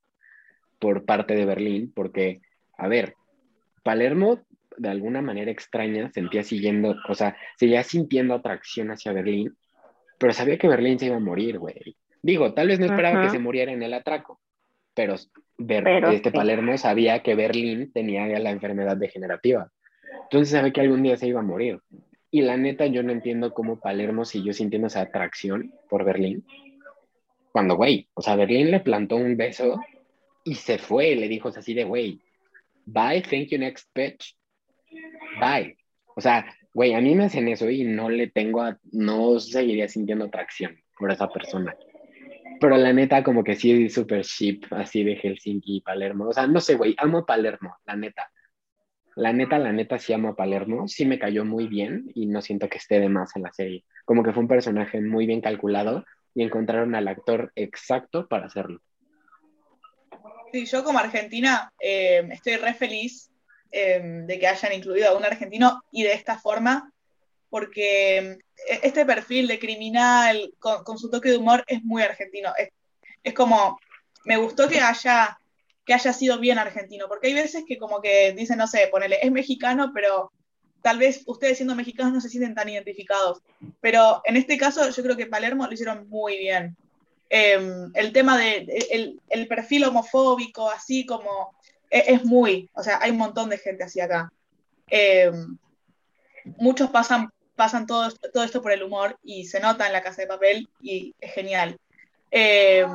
por 0.80 1.06
parte 1.06 1.36
de 1.36 1.46
Berlín, 1.46 1.92
porque, 1.96 2.42
a 2.78 2.88
ver, 2.88 3.16
Palermo 3.84 4.46
de 4.78 4.90
alguna 4.90 5.22
manera 5.22 5.50
extraña 5.50 6.12
sentía 6.12 6.44
siguiendo, 6.44 6.96
o 7.08 7.16
sea, 7.16 7.36
seguía 7.58 7.84
sintiendo 7.84 8.36
atracción 8.36 8.92
hacia 8.92 9.14
Berlín, 9.14 9.58
pero 10.20 10.34
sabía 10.34 10.58
que 10.58 10.68
Berlín 10.68 11.00
se 11.00 11.08
iba 11.08 11.16
a 11.16 11.20
morir, 11.20 11.58
güey. 11.58 11.96
Digo, 12.22 12.54
tal 12.54 12.68
vez 12.68 12.80
no 12.80 12.86
esperaba 12.86 13.24
que 13.24 13.30
se 13.30 13.40
muriera 13.40 13.72
en 13.72 13.82
el 13.82 13.94
atraco, 13.94 14.40
pero, 14.94 15.16
este 16.12 16.32
Palermo 16.32 16.78
sabía 16.78 17.24
que 17.24 17.36
Berlín 17.36 17.92
tenía 17.94 18.28
la 18.40 18.52
enfermedad 18.52 18.98
degenerativa. 18.98 19.72
Entonces 20.24 20.50
sabía 20.50 20.74
que 20.74 20.82
algún 20.82 21.04
día 21.04 21.18
se 21.18 21.28
iba 21.28 21.40
a 21.40 21.44
morir. 21.44 21.80
Y 22.30 22.42
la 22.42 22.58
neta, 22.58 22.86
yo 22.88 23.04
no 23.04 23.12
entiendo 23.12 23.54
cómo 23.54 23.80
Palermo 23.80 24.26
siguió 24.26 24.54
sintiendo 24.54 24.88
esa 24.88 25.02
atracción 25.02 25.74
por 25.90 26.04
Berlín. 26.04 26.46
Cuando, 27.52 27.76
güey, 27.76 28.08
o 28.14 28.22
sea, 28.22 28.36
Berlín 28.36 28.70
le 28.72 28.82
plantó 28.82 29.16
un 29.16 29.38
beso 29.38 29.80
y 30.44 30.56
se 30.56 30.78
fue, 30.78 31.16
le 31.16 31.28
dijo 31.28 31.50
así 31.50 31.74
de, 31.74 31.86
güey, 31.86 32.20
bye, 32.86 33.22
thank 33.22 33.48
you, 33.48 33.58
next 33.58 33.90
bitch. 33.96 34.36
Bye. 35.40 35.78
O 36.16 36.22
sea, 36.22 36.46
güey, 36.74 36.94
a 36.94 37.02
mí 37.02 37.16
me 37.16 37.26
hacen 37.26 37.48
eso 37.48 37.70
y 37.70 37.84
no 37.84 38.10
le 38.10 38.28
tengo, 38.28 38.62
a, 38.62 38.78
no 38.92 39.40
seguiría 39.40 39.88
sintiendo 39.88 40.26
atracción 40.26 40.78
por 40.98 41.12
esa 41.12 41.28
persona. 41.30 41.76
Pero 42.60 42.78
la 42.78 42.92
neta, 42.92 43.24
como 43.24 43.44
que 43.44 43.56
sí, 43.56 43.90
super 43.90 44.24
ship, 44.24 44.62
así 44.72 45.04
de 45.04 45.16
Helsinki 45.16 45.78
y 45.78 45.82
Palermo. 45.82 46.28
O 46.30 46.34
sea, 46.34 46.48
no 46.48 46.60
sé, 46.60 46.76
güey, 46.76 46.96
amo 46.98 47.26
Palermo, 47.26 47.78
la 47.86 47.96
neta. 47.96 48.32
La 49.18 49.34
neta, 49.34 49.58
la 49.58 49.72
neta 49.72 49.98
sí 49.98 50.14
amo 50.14 50.30
a 50.30 50.36
Palermo, 50.36 50.88
sí 50.88 51.04
me 51.04 51.18
cayó 51.18 51.44
muy 51.44 51.66
bien 51.66 52.12
y 52.14 52.28
no 52.28 52.40
siento 52.40 52.70
que 52.70 52.78
esté 52.78 53.00
de 53.00 53.10
más 53.10 53.36
en 53.36 53.42
la 53.42 53.52
serie. 53.52 53.84
Como 54.06 54.22
que 54.22 54.32
fue 54.32 54.44
un 54.44 54.48
personaje 54.48 55.02
muy 55.02 55.26
bien 55.26 55.42
calculado 55.42 56.06
y 56.36 56.44
encontraron 56.44 56.94
al 56.94 57.08
actor 57.08 57.52
exacto 57.56 58.28
para 58.28 58.46
hacerlo. 58.46 58.80
Sí, 60.52 60.68
yo 60.68 60.84
como 60.84 61.00
argentina 61.00 61.74
eh, 61.82 62.30
estoy 62.32 62.58
re 62.58 62.76
feliz 62.76 63.32
eh, 63.72 64.00
de 64.04 64.38
que 64.38 64.48
hayan 64.48 64.74
incluido 64.74 65.10
a 65.10 65.18
un 65.18 65.26
argentino 65.26 65.82
y 65.92 66.04
de 66.04 66.14
esta 66.14 66.38
forma, 66.38 66.94
porque 67.50 68.18
eh, 68.20 68.38
este 68.84 69.04
perfil 69.04 69.48
de 69.48 69.58
criminal 69.58 70.54
con, 70.60 71.00
su 71.00 71.10
toque 71.10 71.30
de 71.30 71.38
humor 71.38 71.64
es 71.66 71.84
muy 71.84 72.04
argentino. 72.04 72.54
es 73.24 73.34
como, 73.34 73.80
me 74.26 74.38
gustó 74.38 74.70
que 74.70 74.80
haya 74.80 75.40
que 75.88 75.94
haya 75.94 76.12
sido 76.12 76.38
bien 76.38 76.60
argentino, 76.60 77.08
porque 77.08 77.28
hay 77.28 77.34
veces 77.34 77.64
que 77.66 77.78
como 77.78 78.02
que 78.02 78.34
dicen, 78.34 78.58
no 78.58 78.68
sé, 78.68 78.90
ponele, 78.92 79.20
es 79.22 79.32
mexicano, 79.32 79.92
pero 79.96 80.34
tal 80.82 81.00
vez 81.00 81.24
ustedes 81.26 81.58
siendo 81.58 81.76
mexicanos 81.76 82.14
no 82.14 82.20
se 82.20 82.30
sienten 82.30 82.54
tan 82.54 82.68
identificados. 82.68 83.42
Pero 83.80 84.22
en 84.26 84.36
este 84.36 84.58
caso 84.58 84.90
yo 84.90 85.02
creo 85.02 85.16
que 85.16 85.28
Palermo 85.28 85.66
lo 85.66 85.74
hicieron 85.74 86.10
muy 86.10 86.38
bien. 86.38 86.76
Em, 87.30 87.90
el 87.94 88.12
tema 88.12 88.38
de 88.38 89.18
el, 89.30 89.48
perfil 89.48 89.86
homofóbico, 89.86 90.70
así 90.70 91.06
como, 91.06 91.56
e, 91.90 92.04
es, 92.14 92.26
muy, 92.26 92.70
o 92.74 92.84
sea, 92.84 93.00
hay 93.02 93.12
un 93.12 93.18
montón 93.18 93.50
de 93.50 93.58
gente 93.58 93.86
así 93.86 94.02
acá. 94.02 94.30
Em, 94.90 95.58
muchos 96.58 96.90
pasan, 96.90 97.30
pasan 97.56 97.88
todo, 97.88 98.12
todo 98.34 98.44
esto 98.44 98.62
por 98.62 98.74
el 98.74 98.84
humor 98.84 99.18
y 99.24 99.46
se 99.46 99.62
nota 99.62 99.88
en 99.88 99.94
la 99.94 100.04
casa 100.04 100.22
de 100.22 100.28
papel 100.28 100.70
y 100.82 101.16
es 101.22 101.34
genial. 101.34 101.78
Em, 102.30 102.90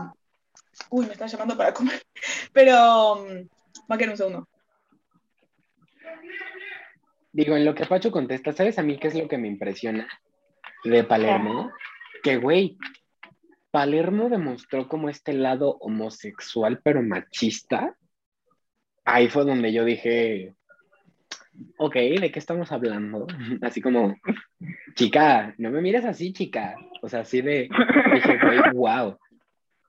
Uy, 0.90 1.06
me 1.06 1.12
están 1.12 1.28
llamando 1.28 1.56
para 1.56 1.72
comer. 1.72 2.02
Pero, 2.52 3.26
va 3.90 3.94
a 3.94 3.98
quedar 3.98 4.10
un 4.10 4.16
segundo. 4.16 4.48
Digo, 7.32 7.56
en 7.56 7.64
lo 7.64 7.74
que 7.74 7.86
Pacho 7.86 8.10
contesta, 8.10 8.52
¿sabes 8.52 8.78
a 8.78 8.82
mí 8.82 8.98
qué 8.98 9.08
es 9.08 9.14
lo 9.14 9.26
que 9.26 9.38
me 9.38 9.48
impresiona 9.48 10.06
de 10.84 11.02
Palermo? 11.04 11.72
Que, 12.22 12.36
güey, 12.36 12.76
Palermo 13.70 14.28
demostró 14.28 14.86
como 14.86 15.08
este 15.08 15.32
lado 15.32 15.78
homosexual, 15.80 16.80
pero 16.84 17.02
machista. 17.02 17.96
Ahí 19.04 19.28
fue 19.28 19.46
donde 19.46 19.72
yo 19.72 19.84
dije, 19.84 20.54
ok, 21.78 21.94
¿de 21.94 22.30
qué 22.30 22.38
estamos 22.38 22.70
hablando? 22.70 23.26
Así 23.62 23.80
como, 23.80 24.14
chica, 24.94 25.54
no 25.56 25.70
me 25.70 25.80
mires 25.80 26.04
así, 26.04 26.34
chica. 26.34 26.76
O 27.00 27.08
sea, 27.08 27.20
así 27.20 27.40
de, 27.40 27.68
dije, 28.12 28.38
güey, 28.42 28.60
wow 28.74 29.18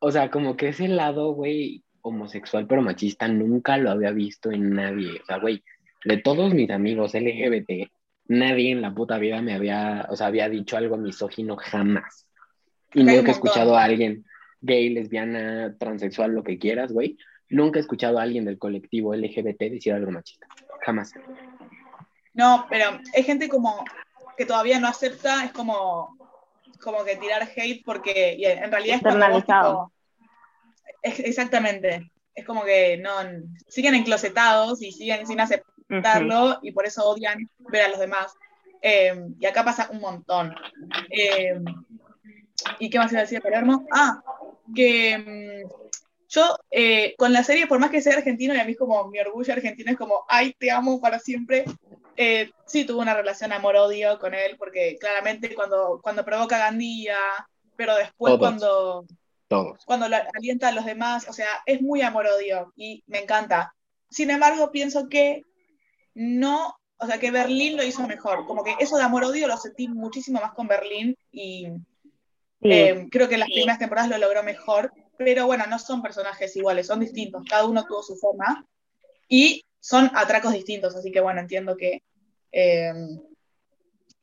o 0.06 0.12
sea, 0.12 0.30
como 0.30 0.58
que 0.58 0.68
ese 0.68 0.90
lado, 0.90 1.32
güey, 1.32 1.82
homosexual 2.02 2.68
pero 2.68 2.82
machista 2.82 3.30
nunca 3.30 3.78
lo 3.78 3.90
había 3.90 4.12
visto 4.12 4.52
en 4.52 4.72
nadie. 4.72 5.22
O 5.22 5.26
sea, 5.26 5.38
güey, 5.38 5.64
de 6.04 6.18
todos 6.18 6.54
mis 6.54 6.70
amigos 6.72 7.14
LGBT, 7.14 7.90
nadie 8.28 8.72
en 8.72 8.82
la 8.82 8.94
puta 8.94 9.18
vida 9.18 9.42
me 9.42 9.54
había, 9.54 10.06
o 10.10 10.18
sea, 10.18 10.28
había 10.28 10.50
dicho 10.50 10.76
algo 10.76 10.98
misógino 10.98 11.56
jamás. 11.56 12.28
Y 12.94 13.06
nunca 13.06 13.30
he 13.30 13.32
escuchado 13.32 13.78
a 13.78 13.84
alguien 13.86 14.26
gay, 14.60 14.90
lesbiana, 14.90 15.78
transexual, 15.80 16.32
lo 16.32 16.44
que 16.44 16.60
quieras, 16.60 16.92
güey. 16.92 17.18
Nunca 17.48 17.80
he 17.80 17.82
escuchado 17.82 18.20
a 18.20 18.24
alguien 18.24 18.44
del 18.44 18.60
colectivo 18.60 19.16
LGBT 19.16 19.60
decir 19.72 19.94
algo 19.94 20.12
machista. 20.12 20.48
Jamás. 20.82 21.14
No, 22.34 22.66
pero 22.70 23.00
hay 23.16 23.24
gente 23.24 23.48
como 23.48 23.86
que 24.36 24.46
todavía 24.46 24.82
no 24.82 24.90
acepta, 24.90 25.46
es 25.46 25.54
como, 25.54 26.18
como 26.82 27.06
que 27.06 27.16
tirar 27.16 27.48
hate 27.56 27.84
porque 27.86 28.36
en 28.42 28.70
realidad 28.70 28.98
es 28.98 29.04
como 29.04 29.93
exactamente. 31.02 32.12
Es 32.36 32.46
como 32.46 32.64
que 32.64 32.98
no 32.98 33.12
siguen 33.68 33.96
enclosetados 33.96 34.82
y 34.82 34.92
siguen 34.92 35.28
sin 35.28 35.40
aceptarlo 35.40 36.60
y 36.62 36.72
por 36.72 36.86
eso 36.86 37.06
odian 37.06 37.50
ver 37.60 37.84
a 37.84 37.90
los 37.90 38.00
demás. 38.00 38.34
Em, 38.82 39.36
y 39.40 39.46
acá 39.46 39.64
pasa 39.64 39.90
un 39.92 40.02
montón. 40.02 40.54
Em, 41.10 41.64
¿Y 42.80 42.90
qué 42.90 42.98
más 42.98 43.12
iba 43.12 43.20
a 43.20 43.24
decir 43.24 43.42
Palermo? 43.42 43.86
Ah, 43.92 44.22
que 44.76 45.12
em, 45.12 45.64
yo 46.28 46.58
eh, 46.72 47.16
con 47.18 47.32
la 47.32 47.44
serie, 47.44 47.68
por 47.68 47.80
más 47.80 47.92
que 47.92 48.02
sea 48.02 48.18
argentino, 48.18 48.54
y 48.56 48.60
a 48.60 48.66
mí 48.66 48.76
como 48.76 49.08
mi 49.08 49.20
orgullo 49.20 49.54
argentino 49.54 49.92
es 49.92 49.98
como, 49.98 50.26
ay, 50.28 50.54
te 50.58 50.72
amo 50.72 51.00
para 51.00 51.20
siempre. 51.20 51.66
Eh, 52.18 52.52
sí 52.66 52.86
tuve 52.86 53.02
una 53.02 53.14
relación 53.14 53.54
amor-odio 53.54 54.20
con 54.20 54.34
él, 54.34 54.56
porque 54.58 54.98
claramente 55.00 55.54
cuando, 55.54 56.00
cuando 56.02 56.26
provoca 56.26 56.58
Gandía, 56.58 57.18
pero 57.76 57.96
después 57.96 58.38
cuando 58.38 59.06
cuando 59.86 60.08
alienta 60.34 60.70
a 60.70 60.72
los 60.72 60.86
demás, 60.86 61.28
o 61.28 61.34
sea, 61.34 61.48
es 61.66 61.82
muy 61.82 62.02
amor-odio 62.02 62.74
y 62.76 63.04
me 63.08 63.20
encanta. 63.20 63.74
Sin 64.10 64.30
embargo, 64.30 64.72
pienso 64.72 65.08
que 65.10 65.44
no, 66.14 66.76
o 66.98 67.08
sea, 67.08 67.20
que 67.20 67.32
Berlín 67.32 67.78
lo 67.78 67.84
hizo 67.84 68.08
mejor. 68.08 68.46
Como 68.46 68.64
que 68.64 68.76
eso 68.80 68.98
de 68.98 69.04
amor-odio 69.04 69.48
lo 69.48 69.58
sentí 69.58 69.88
muchísimo 69.88 70.40
más 70.40 70.54
con 70.54 70.68
Berlín 70.68 71.18
y 71.32 71.68
eh, 72.62 73.08
creo 73.12 73.28
que 73.28 73.36
en 73.36 73.42
las 73.42 73.50
primeras 73.50 73.80
temporadas 73.80 74.10
lo 74.10 74.18
logró 74.18 74.44
mejor. 74.44 74.92
pero 75.18 75.46
bueno, 75.46 75.66
no 75.68 75.80
son 75.80 76.02
personajes 76.02 76.56
iguales, 76.56 76.88
son 76.88 77.00
distintos, 77.00 77.44
cada 77.48 77.66
uno 77.66 77.86
tuvo 77.86 78.02
su 78.02 78.16
forma 78.16 78.66
y 79.28 79.64
son 79.80 80.10
atracos 80.16 80.54
distintos, 80.54 80.96
así 80.96 81.12
que 81.12 81.20
bueno, 81.20 81.42
entiendo 81.42 81.76
que, 81.76 82.02
eh, 82.52 82.94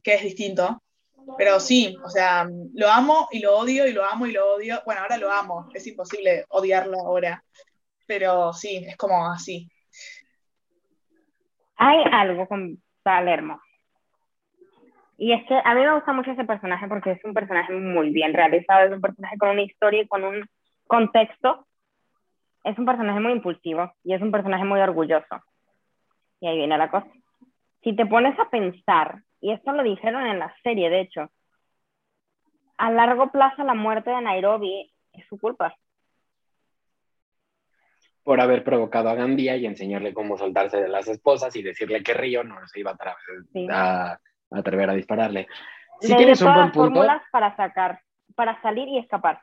que 0.03 0.14
es 0.14 0.22
distinto. 0.22 0.83
Pero 1.37 1.61
sí, 1.61 1.97
o 2.05 2.09
sea, 2.09 2.49
lo 2.74 2.89
amo 2.89 3.28
y 3.31 3.41
lo 3.41 3.57
odio 3.57 3.87
y 3.87 3.93
lo 3.93 4.05
amo 4.05 4.26
y 4.26 4.33
lo 4.33 4.55
odio. 4.55 4.81
Bueno, 4.85 5.03
ahora 5.03 5.16
lo 5.16 5.31
amo, 5.31 5.68
es 5.74 5.87
imposible 5.87 6.45
odiarlo 6.49 6.99
ahora, 6.99 7.43
pero 8.07 8.53
sí, 8.53 8.85
es 8.87 8.97
como 8.97 9.26
así. 9.31 9.68
Hay 11.76 12.03
algo 12.12 12.47
con 12.47 12.83
Palermo. 13.03 13.61
Y 15.16 15.33
es 15.33 15.47
que 15.47 15.55
a 15.55 15.74
mí 15.74 15.83
me 15.83 15.95
gusta 15.95 16.12
mucho 16.12 16.31
ese 16.31 16.45
personaje 16.45 16.89
porque 16.89 17.12
es 17.12 17.24
un 17.24 17.35
personaje 17.35 17.74
muy 17.74 18.11
bien 18.11 18.33
realizado, 18.33 18.87
es 18.87 18.93
un 18.93 19.03
personaje 19.03 19.37
con 19.37 19.51
una 19.51 19.62
historia 19.62 20.03
y 20.03 20.09
con 20.09 20.24
un 20.24 20.47
contexto. 20.87 21.66
Es 22.64 22.78
un 22.78 22.87
personaje 22.87 23.20
muy 23.20 23.33
impulsivo 23.33 23.93
y 24.03 24.14
es 24.14 24.22
un 24.22 24.31
personaje 24.33 24.64
muy 24.64 24.81
orgulloso. 24.81 25.43
Y 26.41 26.49
ahí 26.49 26.57
viene 26.57 26.76
la 26.78 26.91
cosa. 26.91 27.07
Si 27.83 27.95
te 27.95 28.07
pones 28.07 28.39
a 28.39 28.49
pensar, 28.49 29.22
y 29.41 29.53
esto 29.53 29.72
lo 29.72 29.82
dijeron 29.82 30.26
en 30.26 30.38
la 30.38 30.55
serie, 30.62 30.91
de 30.91 31.01
hecho, 31.01 31.30
a 32.76 32.91
largo 32.91 33.30
plazo 33.30 33.62
la 33.64 33.74
muerte 33.74 34.11
de 34.11 34.20
Nairobi 34.20 34.93
es 35.12 35.26
su 35.28 35.38
culpa 35.38 35.74
por 38.22 38.41
haber 38.41 38.62
provocado 38.62 39.09
a 39.09 39.14
Gandía 39.14 39.57
y 39.57 39.66
enseñarle 39.66 40.14
cómo 40.14 40.36
soltarse 40.36 40.80
de 40.80 40.88
las 40.88 41.09
esposas 41.09 41.57
y 41.57 41.62
decirle 41.62 42.03
que 42.03 42.14
Río 42.14 42.45
no 42.45 42.57
se 42.68 42.80
iba 42.80 42.97
a, 43.70 44.18
atrever 44.51 44.91
a 44.91 44.95
dispararle. 44.95 45.49
Si 46.01 46.14
tienes 46.14 46.41
un 46.43 46.55
buen 46.55 46.70
punto. 46.70 47.05
para 47.32 47.57
sacar, 47.57 48.01
para 48.34 48.61
salir 48.62 48.88
y 48.88 48.99
escapar. 48.99 49.43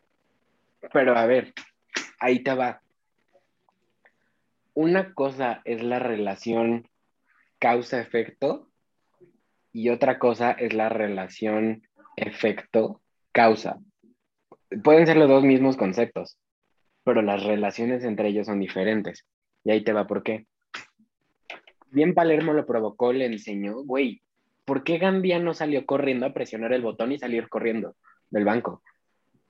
Pero 0.93 1.17
a 1.17 1.25
ver, 1.25 1.53
ahí 2.19 2.39
te 2.39 2.53
va. 2.53 2.81
Una 4.73 5.13
cosa 5.13 5.61
es 5.65 5.83
la 5.83 5.99
relación 5.99 6.87
causa-efecto 7.59 8.66
y 9.71 9.89
otra 9.89 10.19
cosa 10.19 10.51
es 10.51 10.73
la 10.73 10.89
relación 10.89 11.83
efecto-causa. 12.15 13.77
Pueden 14.83 15.05
ser 15.05 15.17
los 15.17 15.29
dos 15.29 15.43
mismos 15.43 15.77
conceptos, 15.77 16.37
pero 17.03 17.21
las 17.21 17.43
relaciones 17.43 18.03
entre 18.03 18.29
ellos 18.29 18.47
son 18.47 18.59
diferentes. 18.59 19.25
Y 19.63 19.71
ahí 19.71 19.83
te 19.83 19.93
va 19.93 20.07
por 20.07 20.23
qué. 20.23 20.45
Bien 21.91 22.13
Palermo 22.13 22.53
lo 22.53 22.65
provocó, 22.65 23.13
le 23.13 23.25
enseñó, 23.25 23.83
güey, 23.83 24.21
¿por 24.65 24.83
qué 24.83 24.97
Gambia 24.97 25.39
no 25.39 25.53
salió 25.53 25.85
corriendo 25.85 26.25
a 26.25 26.33
presionar 26.33 26.73
el 26.73 26.81
botón 26.81 27.11
y 27.11 27.19
salir 27.19 27.47
corriendo 27.47 27.95
del 28.29 28.43
banco? 28.43 28.81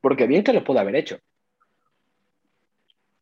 Porque 0.02 0.28
bien 0.28 0.44
que 0.44 0.54
lo 0.54 0.64
pudo 0.64 0.80
haber 0.80 0.96
hecho. 0.96 1.18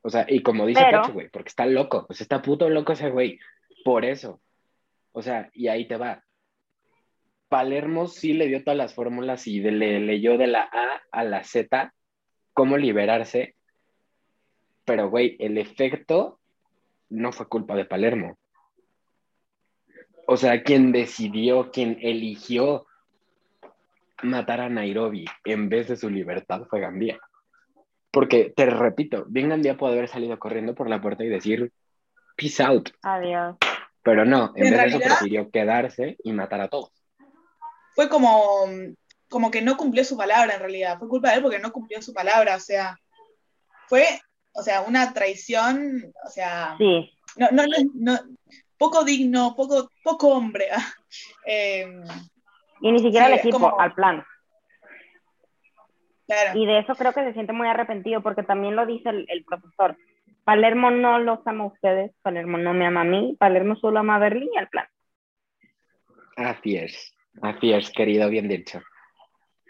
O 0.01 0.09
sea, 0.09 0.25
y 0.27 0.43
como 0.43 0.67
dice 0.67 0.81
Pacho, 0.91 1.13
güey, 1.13 1.29
porque 1.29 1.49
está 1.49 1.65
loco, 1.65 2.05
pues 2.05 2.21
está 2.21 2.41
puto 2.41 2.69
loco 2.69 2.93
ese 2.93 3.09
güey. 3.09 3.39
Por 3.83 4.05
eso. 4.05 4.39
O 5.13 5.21
sea, 5.21 5.49
y 5.53 5.67
ahí 5.67 5.87
te 5.87 5.97
va. 5.97 6.23
Palermo 7.49 8.07
sí 8.07 8.33
le 8.33 8.47
dio 8.47 8.63
todas 8.63 8.77
las 8.77 8.93
fórmulas 8.93 9.47
y 9.47 9.59
le 9.59 9.99
leyó 9.99 10.37
de 10.37 10.47
la 10.47 10.61
A 10.63 11.01
a 11.11 11.23
la 11.23 11.43
Z 11.43 11.93
cómo 12.53 12.77
liberarse 12.77 13.55
pero, 14.85 15.09
güey, 15.09 15.35
el 15.39 15.57
efecto 15.57 16.39
no 17.09 17.31
fue 17.31 17.49
culpa 17.49 17.75
de 17.75 17.85
Palermo. 17.85 18.37
O 20.27 20.37
sea, 20.37 20.63
quien 20.63 20.91
decidió, 20.91 21.71
quien 21.71 21.97
eligió 22.01 22.85
matar 24.23 24.61
a 24.61 24.69
Nairobi 24.69 25.25
en 25.43 25.69
vez 25.69 25.87
de 25.87 25.97
su 25.97 26.09
libertad 26.09 26.63
fue 26.69 26.79
Gandía. 26.79 27.19
Porque, 28.11 28.53
te 28.55 28.65
repito, 28.67 29.25
bien 29.27 29.49
Gandía 29.49 29.75
puede 29.75 29.93
haber 29.93 30.07
salido 30.07 30.39
corriendo 30.39 30.73
por 30.73 30.89
la 30.89 31.01
puerta 31.01 31.23
y 31.23 31.29
decir, 31.29 31.71
peace 32.37 32.63
out. 32.63 32.89
Adiós. 33.01 33.57
Pero 34.03 34.23
no, 34.23 34.53
en, 34.55 34.71
vez 34.71 34.79
de 34.79 34.87
eso 34.87 34.99
prefirió 34.99 35.49
quedarse 35.49 36.15
y 36.23 36.31
matar 36.31 36.61
a 36.61 36.67
todos. 36.69 36.91
Fue 37.95 38.09
como, 38.09 38.65
como 39.29 39.49
que 39.49 39.61
no 39.61 39.77
cumplió 39.77 40.03
su 40.03 40.17
palabra 40.17 40.53
en 40.53 40.59
realidad. 40.59 40.99
Fue 40.99 41.07
culpa 41.07 41.29
de 41.29 41.35
él 41.37 41.41
porque 41.41 41.59
no 41.59 41.71
cumplió 41.71 42.01
su 42.01 42.13
palabra. 42.13 42.55
O 42.55 42.59
sea, 42.59 42.99
fue 43.87 44.19
o 44.55 44.63
sea, 44.63 44.81
una 44.81 45.13
traición, 45.13 46.13
o 46.23 46.29
sea, 46.29 46.75
sí. 46.77 47.11
no, 47.35 47.49
no, 47.51 47.63
no, 47.93 48.19
poco 48.77 49.03
digno, 49.03 49.53
poco, 49.55 49.91
poco 50.03 50.29
hombre. 50.29 50.67
Em, 51.45 52.03
y 52.81 52.91
ni 52.91 52.99
siquiera 52.99 53.27
el 53.27 53.35
equipo, 53.35 53.79
al 53.79 53.93
plan. 53.93 54.25
Claro. 56.27 56.59
Y 56.59 56.65
de 56.65 56.79
eso 56.79 56.95
creo 56.95 57.13
que 57.13 57.23
se 57.23 57.33
siente 57.33 57.53
muy 57.53 57.67
arrepentido 57.67 58.21
porque 58.21 58.43
también 58.43 58.75
lo 58.75 58.85
dice 58.85 59.09
el, 59.09 59.45
profesor. 59.45 59.95
Palermo 60.43 60.91
no 60.91 61.19
los 61.19 61.45
ama 61.45 61.65
a 61.65 61.67
ustedes, 61.67 62.11
Palermo 62.21 62.57
no 62.57 62.73
me 62.73 62.85
ama 62.85 63.01
a 63.01 63.05
mí, 63.05 63.37
Palermo 63.39 63.75
solo 63.75 63.99
ama 63.99 64.15
a 64.15 64.19
Berlín 64.19 64.49
y 64.53 64.57
al 64.57 64.67
plan. 64.69 64.87
Así 66.35 66.75
es, 66.75 67.13
así 67.41 67.73
es, 67.73 67.91
querido, 67.91 68.29
bien 68.29 68.47
dicho. 68.47 68.81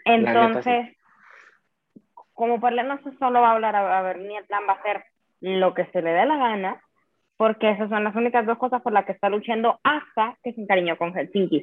Entonces, 0.04 0.96
como 2.32 2.60
Palermo 2.60 2.98
no 3.04 3.18
solo 3.18 3.40
va 3.40 3.50
a 3.50 3.52
hablar 3.52 3.74
a, 3.74 4.02
ver 4.02 4.18
ni 4.18 4.36
el 4.36 4.44
plan 4.44 4.64
va 4.68 4.74
a 4.74 4.76
hacer 4.76 5.04
lo 5.40 5.74
que 5.74 5.86
se 5.86 6.02
le 6.02 6.12
dé 6.12 6.26
la 6.26 6.36
gana, 6.36 6.80
porque 7.36 7.70
esas 7.70 7.88
son 7.88 8.04
las 8.04 8.14
únicas 8.14 8.46
dos 8.46 8.58
cosas 8.58 8.82
por 8.82 8.92
las 8.92 9.04
que 9.04 9.12
está 9.12 9.28
luchando 9.28 9.80
hasta 9.82 10.36
que 10.42 10.52
se 10.52 10.60
encariñó 10.60 10.96
con 10.96 11.12
Helsinki. 11.12 11.62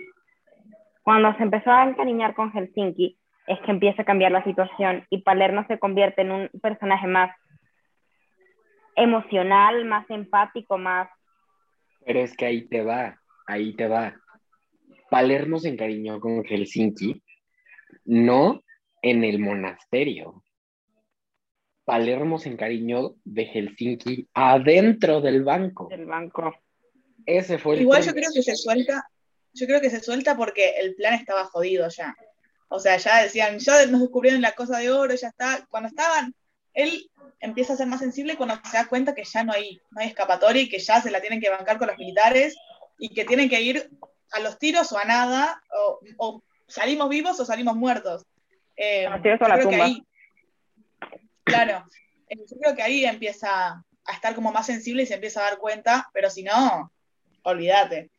Cuando 1.04 1.36
se 1.36 1.44
empezó 1.44 1.72
a 1.72 1.84
encariñar 1.84 2.34
con 2.34 2.52
Helsinki, 2.52 3.18
es 3.48 3.60
que 3.62 3.72
empieza 3.72 4.02
a 4.02 4.06
cambiar 4.06 4.32
la 4.32 4.44
situación 4.44 5.06
y 5.10 5.22
Palermo 5.22 5.66
se 5.68 5.78
convierte 5.78 6.22
en 6.22 6.32
un 6.32 6.50
personaje 6.62 7.08
más 7.08 7.36
emocional, 8.96 9.86
más 9.86 10.10
empático, 10.10 10.78
más... 10.78 11.10
Pero 12.06 12.20
es 12.20 12.36
que 12.36 12.46
ahí 12.46 12.68
te 12.68 12.84
va, 12.84 13.20
ahí 13.48 13.76
te 13.76 13.88
va. 13.88 14.16
Palermo 15.14 15.60
se 15.60 15.70
encariñó 15.70 16.20
con 16.20 16.44
Helsinki, 16.44 17.22
no 18.06 18.64
en 19.00 19.24
el 19.24 19.38
monasterio. 19.38 20.44
Palermo 21.86 22.40
se 22.40 22.50
encariñó 22.50 23.18
de 23.24 23.46
Helsinki 23.46 24.28
adentro 24.34 25.22
del 25.22 25.44
banco. 25.44 25.88
Del 25.88 26.08
banco. 26.08 26.56
Ese 27.28 27.60
fue 27.60 27.76
el 27.76 27.82
Igual 27.82 28.02
yo 28.02 28.14
creo 28.14 28.32
que 28.34 28.42
se 28.42 28.56
suelta, 28.56 29.08
yo 29.54 29.68
creo 29.68 29.82
que 29.82 29.92
se 29.92 30.00
suelta 30.00 30.36
porque 30.36 30.80
el 30.80 30.96
plan 30.96 31.14
estaba 31.14 31.46
jodido 31.46 31.88
ya. 31.90 32.16
O 32.70 32.80
sea, 32.80 32.98
ya 32.98 33.22
decían, 33.22 33.60
ya 33.60 33.86
nos 33.86 34.02
descubrieron 34.02 34.42
la 34.42 34.54
cosa 34.54 34.80
de 34.80 34.90
oro, 34.90 35.14
ya 35.14 35.28
está. 35.28 35.64
Cuando 35.70 35.90
estaban, 35.90 36.34
él 36.74 37.12
empieza 37.40 37.74
a 37.74 37.78
ser 37.78 37.86
más 37.86 38.00
sensible 38.00 38.36
cuando 38.36 38.56
se 38.68 38.78
da 38.78 38.88
cuenta 38.88 39.14
que 39.14 39.26
ya 39.26 39.44
no 39.44 39.54
hay, 39.54 39.80
no 39.92 40.02
hay 40.02 40.08
escapatoria 40.08 40.64
y 40.64 40.70
que 40.70 40.80
ya 40.80 41.00
se 41.04 41.12
la 41.12 41.22
tienen 41.22 41.40
que 41.40 41.52
bancar 41.52 41.78
con 41.78 41.86
los 41.86 42.00
militares 42.00 42.58
y 42.98 43.10
que 43.10 43.26
tienen 43.26 43.48
que 43.48 43.62
ir 43.62 43.92
a 44.34 44.40
los 44.40 44.60
tiros 44.60 44.92
o 44.92 44.98
a 44.98 45.06
nada, 45.06 45.62
o, 46.18 46.44
salimos 46.68 47.10
vivos 47.10 47.40
o 47.40 47.46
salimos 47.46 47.76
muertos. 47.76 48.26
Eh, 48.76 49.08
la 49.08 49.60
tumba. 49.62 49.88
Claro, 51.44 51.86
eh, 52.30 52.38
yo 52.50 52.58
creo 52.60 52.76
que 52.76 52.82
ahí 52.82 53.06
empieza 53.06 53.84
a 54.06 54.14
estar 54.14 54.34
como 54.36 54.52
más 54.52 54.66
sensible 54.66 55.04
y 55.04 55.06
se 55.06 55.16
empieza 55.16 55.42
a 55.42 55.50
dar 55.50 55.60
cuenta, 55.60 56.10
pero 56.14 56.30
si 56.30 56.44
no, 56.44 56.92
olvídate. 57.44 58.10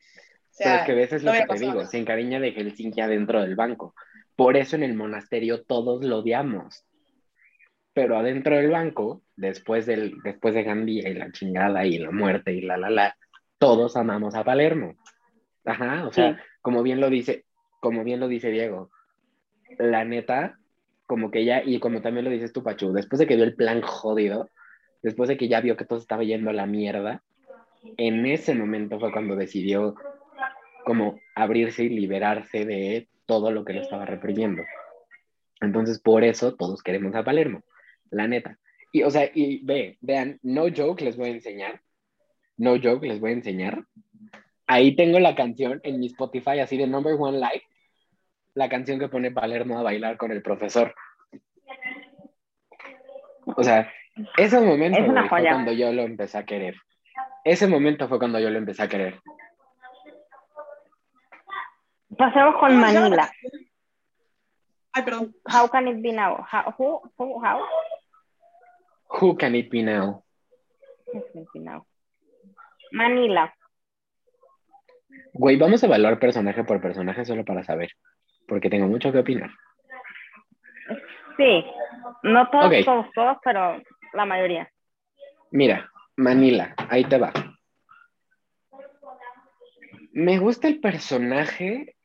pero 0.57 0.75
es 0.77 0.83
que 0.85 0.93
a 0.93 0.95
veces 0.95 1.23
lo 1.23 1.33
que 1.33 1.47
te 1.47 1.59
digo, 1.59 1.85
se 1.87 1.99
encariña 1.99 2.39
de 2.41 2.53
Helsinki 2.53 3.01
adentro 3.01 3.43
del 3.43 3.57
banco. 3.57 3.95
Por 4.37 4.57
eso 4.57 4.77
en 4.77 4.83
el 4.83 4.95
monasterio 4.95 5.63
todos 5.63 6.05
lo 6.05 6.19
odiamos. 6.19 6.85
Pero 7.93 8.19
adentro 8.19 8.57
del 8.57 8.71
banco, 8.71 9.23
después, 9.37 9.87
del, 9.87 10.17
después 10.25 10.55
de 10.55 10.65
Gandhi 10.65 11.01
y 11.01 11.15
la 11.15 11.31
chingada 11.31 11.87
y 11.87 11.99
la 11.99 12.11
muerte 12.11 12.53
y 12.53 12.61
la 12.61 12.77
la 12.77 12.91
la, 12.91 13.17
todos 13.59 13.97
amamos 13.97 14.35
a 14.35 14.43
Palermo. 14.43 14.97
Ajá, 15.65 16.07
o 16.07 16.13
sea, 16.13 16.43
como 16.61 16.83
bien 16.83 17.01
lo 17.01 17.11
dice, 17.11 17.45
como 17.81 18.05
bien 18.05 18.21
lo 18.21 18.29
dice 18.29 18.51
Diego, 18.51 18.91
la 19.79 20.05
neta, 20.05 20.59
como 21.07 21.31
que 21.31 21.45
ya, 21.45 21.63
y 21.65 21.79
como 21.81 22.03
también 22.03 22.25
lo 22.25 22.31
dices 22.31 22.53
tú, 22.53 22.63
Pachu, 22.63 22.93
después 22.93 23.19
de 23.19 23.27
que 23.27 23.37
vio 23.37 23.45
el 23.45 23.57
plan 23.57 23.81
jodido, 23.83 24.51
después 25.03 25.29
de 25.29 25.37
que 25.37 25.49
ya 25.49 25.61
vio 25.61 25.77
que 25.77 25.85
todo 25.85 25.99
estaba 25.99 26.23
yendo 26.23 26.51
a 26.51 26.55
la 26.55 26.67
mierda, 26.67 27.23
en 27.97 28.27
ese 28.27 28.55
momento 28.55 28.99
fue 28.99 29.13
cuando 29.13 29.37
decidió 29.37 29.95
como 30.85 31.19
abrirse 31.35 31.85
y 31.85 31.89
liberarse 31.89 32.65
de 32.65 33.09
todo 33.27 33.51
lo 33.51 33.65
que 33.65 33.73
lo 33.73 33.83
estaba 33.83 34.05
reprimiendo. 34.05 34.63
Entonces, 35.61 36.01
por 36.01 36.25
eso 36.25 36.55
todos 36.55 36.83
queremos 36.83 37.15
a 37.15 37.25
Palermo, 37.25 37.63
la 38.11 38.29
neta. 38.29 38.59
Y, 38.93 39.03
o 39.03 39.11
sea, 39.11 39.31
y 39.35 39.65
ve, 39.65 39.99
vean, 40.01 40.39
no 40.43 40.67
joke, 40.75 41.03
les 41.03 41.17
voy 41.17 41.29
a 41.29 41.33
enseñar. 41.33 41.81
No 42.57 42.77
joke, 42.81 43.07
les 43.07 43.19
voy 43.21 43.31
a 43.31 43.35
enseñar. 43.35 43.85
Ahí 44.67 44.97
tengo 44.97 45.19
la 45.19 45.35
canción 45.35 45.81
en 45.83 46.01
mi 46.01 46.07
Spotify, 46.07 46.61
así 46.61 46.77
de 46.77 46.87
Number 46.87 47.15
One 47.19 47.39
Life, 47.39 47.67
la 48.55 48.69
canción 48.69 48.99
que 48.99 49.09
pone 49.09 49.31
Palermo 49.31 49.79
a 49.79 49.83
bailar 49.83 50.17
con 50.17 50.33
el 50.33 50.43
profesor. 50.43 50.95
O 53.57 53.63
sea, 53.63 53.93
ese 54.37 54.61
momento 54.61 54.99
fue 55.29 55.41
cuando 55.41 55.73
yo 55.73 55.93
lo 55.93 56.03
empecé 56.03 56.39
a 56.39 56.45
querer. 56.45 56.77
Ese 57.45 57.67
momento 57.67 58.09
fue 58.09 58.19
cuando 58.19 58.39
yo 58.39 58.49
lo 58.49 58.59
empecé 58.59 58.83
a 58.83 58.89
querer. 58.89 59.21
Pasemos 62.17 62.57
con 62.59 62.77
Manila. 62.79 63.31
Ay, 64.93 65.03
perdón. 65.03 65.35
How 65.45 65.69
can 65.69 65.89
it 65.89 66.01
be 66.01 66.13
now? 66.13 66.47
How, 66.51 66.73
who, 66.79 67.45
how? 67.45 67.61
Who 69.21 69.37
can 69.37 69.55
it 69.57 69.69
be 69.69 69.83
now? 69.83 70.25
Manila. 72.93 73.53
Güey, 75.33 75.57
vamos 75.57 75.83
a 75.83 75.87
evaluar 75.87 76.19
personaje 76.19 76.63
por 76.65 76.81
personaje 76.81 77.25
solo 77.25 77.45
para 77.45 77.65
saber, 77.65 77.91
porque 78.47 78.71
tengo 78.71 78.87
mucho 78.87 79.11
que 79.11 79.19
opinar. 79.19 79.51
Sí, 81.37 81.65
no 82.23 82.49
todos, 82.51 82.85
todos, 82.85 83.07
todos, 83.15 83.37
pero 83.45 83.83
la 84.13 84.25
mayoría. 84.25 84.71
Mira, 85.51 85.91
Manila, 86.17 86.75
ahí 86.89 87.05
te 87.05 87.19
va. 87.19 87.33
Me 90.13 90.39
gusta 90.39 90.69
el 90.69 90.79
personaje, 90.79 91.97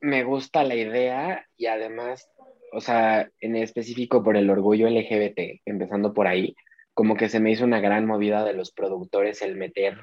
me 0.00 0.22
gusta 0.22 0.62
la 0.62 0.76
idea 0.76 1.46
y 1.56 1.66
además, 1.66 2.30
o 2.72 2.80
sea, 2.80 3.28
en 3.40 3.56
específico 3.56 4.22
por 4.22 4.36
el 4.36 4.48
orgullo 4.50 4.88
LGBT, 4.88 5.60
empezando 5.64 6.14
por 6.14 6.28
ahí, 6.28 6.54
como 6.92 7.16
que 7.16 7.28
se 7.28 7.40
me 7.40 7.50
hizo 7.50 7.64
una 7.64 7.80
gran 7.80 8.06
movida 8.06 8.44
de 8.44 8.52
los 8.52 8.70
productores 8.70 9.42
el 9.42 9.56
meter 9.56 9.98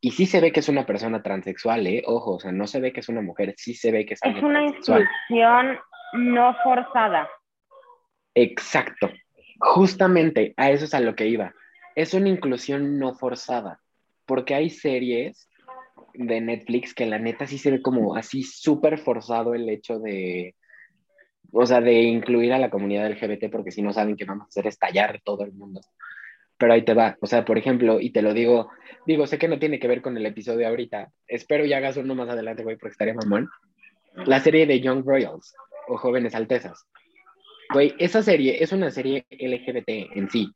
y 0.00 0.12
sí 0.12 0.26
se 0.26 0.40
ve 0.40 0.52
que 0.52 0.60
es 0.60 0.68
una 0.68 0.86
persona 0.86 1.22
transexual, 1.22 1.86
¿eh? 1.86 2.02
Ojo, 2.06 2.34
o 2.34 2.40
sea, 2.40 2.52
no 2.52 2.66
se 2.66 2.80
ve 2.80 2.92
que 2.92 3.00
es 3.00 3.08
una 3.08 3.20
mujer, 3.20 3.54
sí 3.56 3.74
se 3.74 3.90
ve 3.90 4.06
que 4.06 4.14
es, 4.14 4.20
es 4.22 4.42
una 4.42 4.64
inclusión 4.64 5.78
no 6.12 6.54
forzada. 6.62 7.28
Exacto. 8.34 9.10
Justamente 9.58 10.54
a 10.56 10.70
eso 10.70 10.84
es 10.84 10.94
a 10.94 11.00
lo 11.00 11.16
que 11.16 11.26
iba. 11.26 11.52
Es 11.96 12.14
una 12.14 12.28
inclusión 12.28 12.98
no 12.98 13.14
forzada, 13.16 13.80
porque 14.24 14.54
hay 14.54 14.70
series 14.70 15.48
de 16.14 16.40
Netflix 16.40 16.94
que 16.94 17.06
la 17.06 17.18
neta 17.18 17.46
sí 17.46 17.58
se 17.58 17.72
ve 17.72 17.82
como 17.82 18.14
así 18.14 18.44
súper 18.44 18.98
forzado 18.98 19.54
el 19.54 19.68
hecho 19.68 19.98
de, 19.98 20.54
o 21.52 21.66
sea, 21.66 21.80
de 21.80 22.02
incluir 22.02 22.52
a 22.52 22.58
la 22.58 22.70
comunidad 22.70 23.10
LGBT 23.10 23.50
porque 23.50 23.72
si 23.72 23.82
no 23.82 23.92
saben 23.92 24.16
que 24.16 24.24
vamos 24.24 24.44
a 24.44 24.48
hacer 24.48 24.68
estallar 24.68 25.20
todo 25.24 25.42
el 25.44 25.52
mundo. 25.52 25.80
Pero 26.58 26.72
ahí 26.72 26.82
te 26.84 26.94
va, 26.94 27.16
o 27.20 27.26
sea, 27.26 27.44
por 27.44 27.56
ejemplo, 27.56 28.00
y 28.00 28.10
te 28.10 28.22
lo 28.22 28.34
digo, 28.34 28.70
digo, 29.06 29.26
sé 29.26 29.38
que 29.38 29.48
no 29.48 29.58
tiene 29.58 29.78
que 29.78 29.88
ver 29.88 30.02
con 30.02 30.16
el 30.16 30.26
episodio 30.26 30.66
ahorita, 30.66 31.10
espero 31.26 31.64
y 31.64 31.72
hagas 31.72 31.96
uno 31.96 32.14
más 32.14 32.28
adelante, 32.28 32.64
güey, 32.64 32.76
porque 32.76 32.92
estaría 32.92 33.14
mamón. 33.14 33.48
La 34.26 34.40
serie 34.40 34.66
de 34.66 34.80
Young 34.80 35.04
Royals 35.06 35.54
o 35.86 35.96
Jóvenes 35.96 36.34
Altezas. 36.34 36.86
Güey, 37.72 37.94
esa 37.98 38.22
serie 38.22 38.62
es 38.62 38.72
una 38.72 38.90
serie 38.90 39.26
LGBT 39.30 40.16
en 40.16 40.28
sí. 40.30 40.52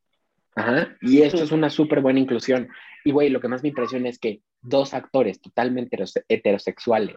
Ajá. 0.54 0.96
Y 1.00 1.22
esto 1.22 1.42
es 1.42 1.52
una 1.52 1.70
súper 1.70 2.00
buena 2.00 2.20
inclusión. 2.20 2.68
Y, 3.04 3.12
güey, 3.12 3.28
lo 3.28 3.40
que 3.40 3.48
más 3.48 3.62
me 3.62 3.68
impresiona 3.68 4.08
es 4.08 4.18
que 4.18 4.40
dos 4.60 4.94
actores 4.94 5.40
totalmente 5.40 5.96
heterosexuales 6.28 7.16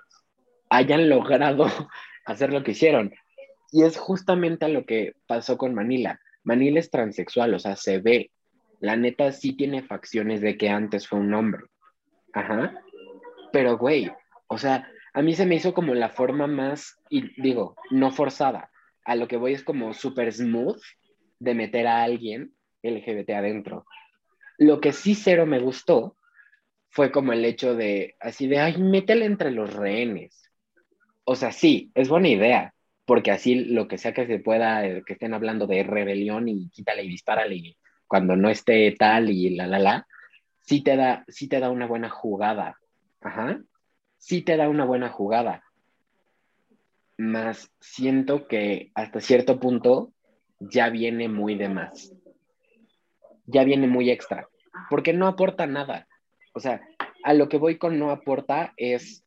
hayan 0.70 1.10
logrado 1.10 1.66
hacer 2.26 2.52
lo 2.52 2.64
que 2.64 2.72
hicieron. 2.72 3.14
Y 3.72 3.84
es 3.84 3.98
justamente 3.98 4.66
a 4.66 4.70
lo 4.70 4.86
que 4.86 5.14
pasó 5.28 5.58
con 5.58 5.74
Manila. 5.74 6.20
Manila 6.44 6.80
es 6.80 6.90
transexual, 6.90 7.54
o 7.54 7.60
sea, 7.60 7.76
se 7.76 8.00
ve. 8.00 8.32
La 8.80 8.96
neta 8.96 9.32
sí 9.32 9.54
tiene 9.54 9.84
facciones 9.84 10.42
de 10.42 10.58
que 10.58 10.70
antes 10.70 11.08
fue 11.08 11.20
un 11.20 11.34
hombre. 11.34 11.64
Ajá. 12.34 12.82
Pero, 13.52 13.78
güey, 13.78 14.12
o 14.48 14.58
sea, 14.58 14.90
a 15.14 15.22
mí 15.22 15.34
se 15.34 15.46
me 15.46 15.56
hizo 15.56 15.74
como 15.74 15.94
la 15.94 16.10
forma 16.10 16.48
más, 16.48 16.98
y 17.10 17.42
digo, 17.42 17.76
no 17.90 18.12
forzada. 18.12 18.70
A 19.06 19.16
lo 19.16 19.28
que 19.28 19.38
voy 19.38 19.54
es 19.54 19.64
como 19.64 19.94
súper 19.94 20.34
smooth 20.34 20.82
de 21.40 21.54
meter 21.54 21.88
a 21.88 22.04
alguien 22.04 22.54
LGBT 22.84 23.30
adentro. 23.32 23.86
Lo 24.58 24.80
que 24.82 24.92
sí 24.92 25.16
cero 25.16 25.46
me 25.46 25.60
gustó 25.60 26.18
fue 26.90 27.12
como 27.12 27.34
el 27.34 27.44
hecho 27.46 27.76
de, 27.76 28.16
así 28.20 28.48
de, 28.48 28.60
ay, 28.60 28.78
métele 28.78 29.26
entre 29.26 29.52
los 29.52 29.74
rehenes. 29.74 30.52
O 31.24 31.36
sea, 31.36 31.52
sí, 31.52 31.92
es 31.96 32.10
buena 32.10 32.30
idea, 32.30 32.74
porque 33.06 33.32
así 33.32 33.56
lo 33.56 33.88
que 33.88 33.98
sea 33.98 34.14
que 34.14 34.28
se 34.28 34.40
pueda, 34.40 34.86
eh, 34.86 35.04
que 35.06 35.14
estén 35.14 35.34
hablando 35.34 35.68
de 35.68 35.84
rebelión 35.84 36.48
y 36.48 36.70
quítale 36.70 37.04
y 37.04 37.10
dispárale 37.10 37.76
cuando 38.08 38.36
no 38.36 38.50
esté 38.50 38.94
tal 38.98 39.30
y 39.30 39.56
la, 39.56 39.68
la, 39.68 39.80
la, 39.80 40.08
sí 40.62 40.82
te 40.84 40.96
da, 40.96 41.24
sí 41.28 41.48
te 41.48 41.60
da 41.60 41.70
una 41.70 41.86
buena 41.88 42.10
jugada. 42.10 42.78
Ajá. 43.22 43.60
Sí 44.18 44.42
te 44.42 44.58
da 44.58 44.70
una 44.70 44.86
buena 44.86 45.10
jugada. 45.10 45.64
Más 47.18 47.72
siento 47.80 48.48
que 48.48 48.92
hasta 48.94 49.22
cierto 49.22 49.60
punto 49.60 50.12
ya 50.60 50.90
viene 50.90 51.28
muy 51.30 51.56
de 51.56 51.70
más. 51.70 52.14
Ya 53.46 53.64
viene 53.64 53.88
muy 53.88 54.10
extra, 54.10 54.48
porque 54.90 55.14
no 55.14 55.28
aporta 55.28 55.68
nada. 55.68 56.08
O 56.54 56.60
sea, 56.60 56.82
a 57.24 57.34
lo 57.34 57.48
que 57.48 57.58
voy 57.58 57.78
con 57.78 58.00
no 58.00 58.10
aporta 58.10 58.74
es, 58.76 59.24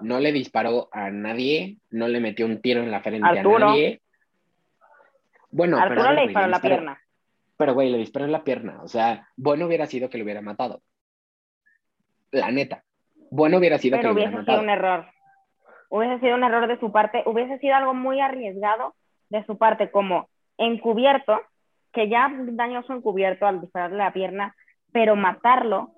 no 0.00 0.18
le 0.18 0.32
disparó 0.32 0.88
a 0.92 1.10
nadie, 1.10 1.78
no 1.90 2.08
le 2.08 2.20
metió 2.20 2.46
un 2.46 2.60
tiro 2.60 2.82
en 2.82 2.90
la 2.90 3.00
frente 3.00 3.26
a 3.26 3.42
nadie. 3.42 4.02
Bueno, 5.50 5.78
Arturo 5.78 6.02
pero, 6.02 6.14
le 6.14 6.22
disparó 6.22 6.48
la 6.48 6.60
pierna. 6.60 7.00
Pero, 7.60 7.74
güey, 7.74 7.90
le 7.90 7.98
disparó 7.98 8.24
en 8.24 8.32
la 8.32 8.42
pierna. 8.42 8.80
O 8.82 8.88
sea, 8.88 9.28
bueno 9.36 9.66
hubiera 9.66 9.84
sido 9.84 10.08
que 10.08 10.16
lo 10.16 10.24
hubiera 10.24 10.40
matado. 10.40 10.80
La 12.30 12.50
neta. 12.50 12.84
Bueno 13.30 13.58
hubiera 13.58 13.76
sido 13.76 13.98
que 13.98 14.06
lo 14.06 14.14
hubiera 14.14 14.30
matado. 14.30 14.60
Sido 14.60 14.62
un 14.62 14.70
error. 14.70 15.06
Hubiese 15.90 16.20
sido 16.20 16.36
un 16.36 16.44
error 16.44 16.68
de 16.68 16.80
su 16.80 16.90
parte. 16.90 17.22
Hubiese 17.26 17.58
sido 17.58 17.74
algo 17.74 17.92
muy 17.92 18.18
arriesgado 18.18 18.94
de 19.28 19.44
su 19.44 19.58
parte, 19.58 19.90
como 19.90 20.30
encubierto, 20.56 21.42
que 21.92 22.08
ya 22.08 22.32
dañó 22.32 22.82
su 22.84 22.94
encubierto 22.94 23.46
al 23.46 23.60
dispararle 23.60 23.98
la 23.98 24.14
pierna, 24.14 24.56
pero 24.90 25.14
matarlo 25.14 25.90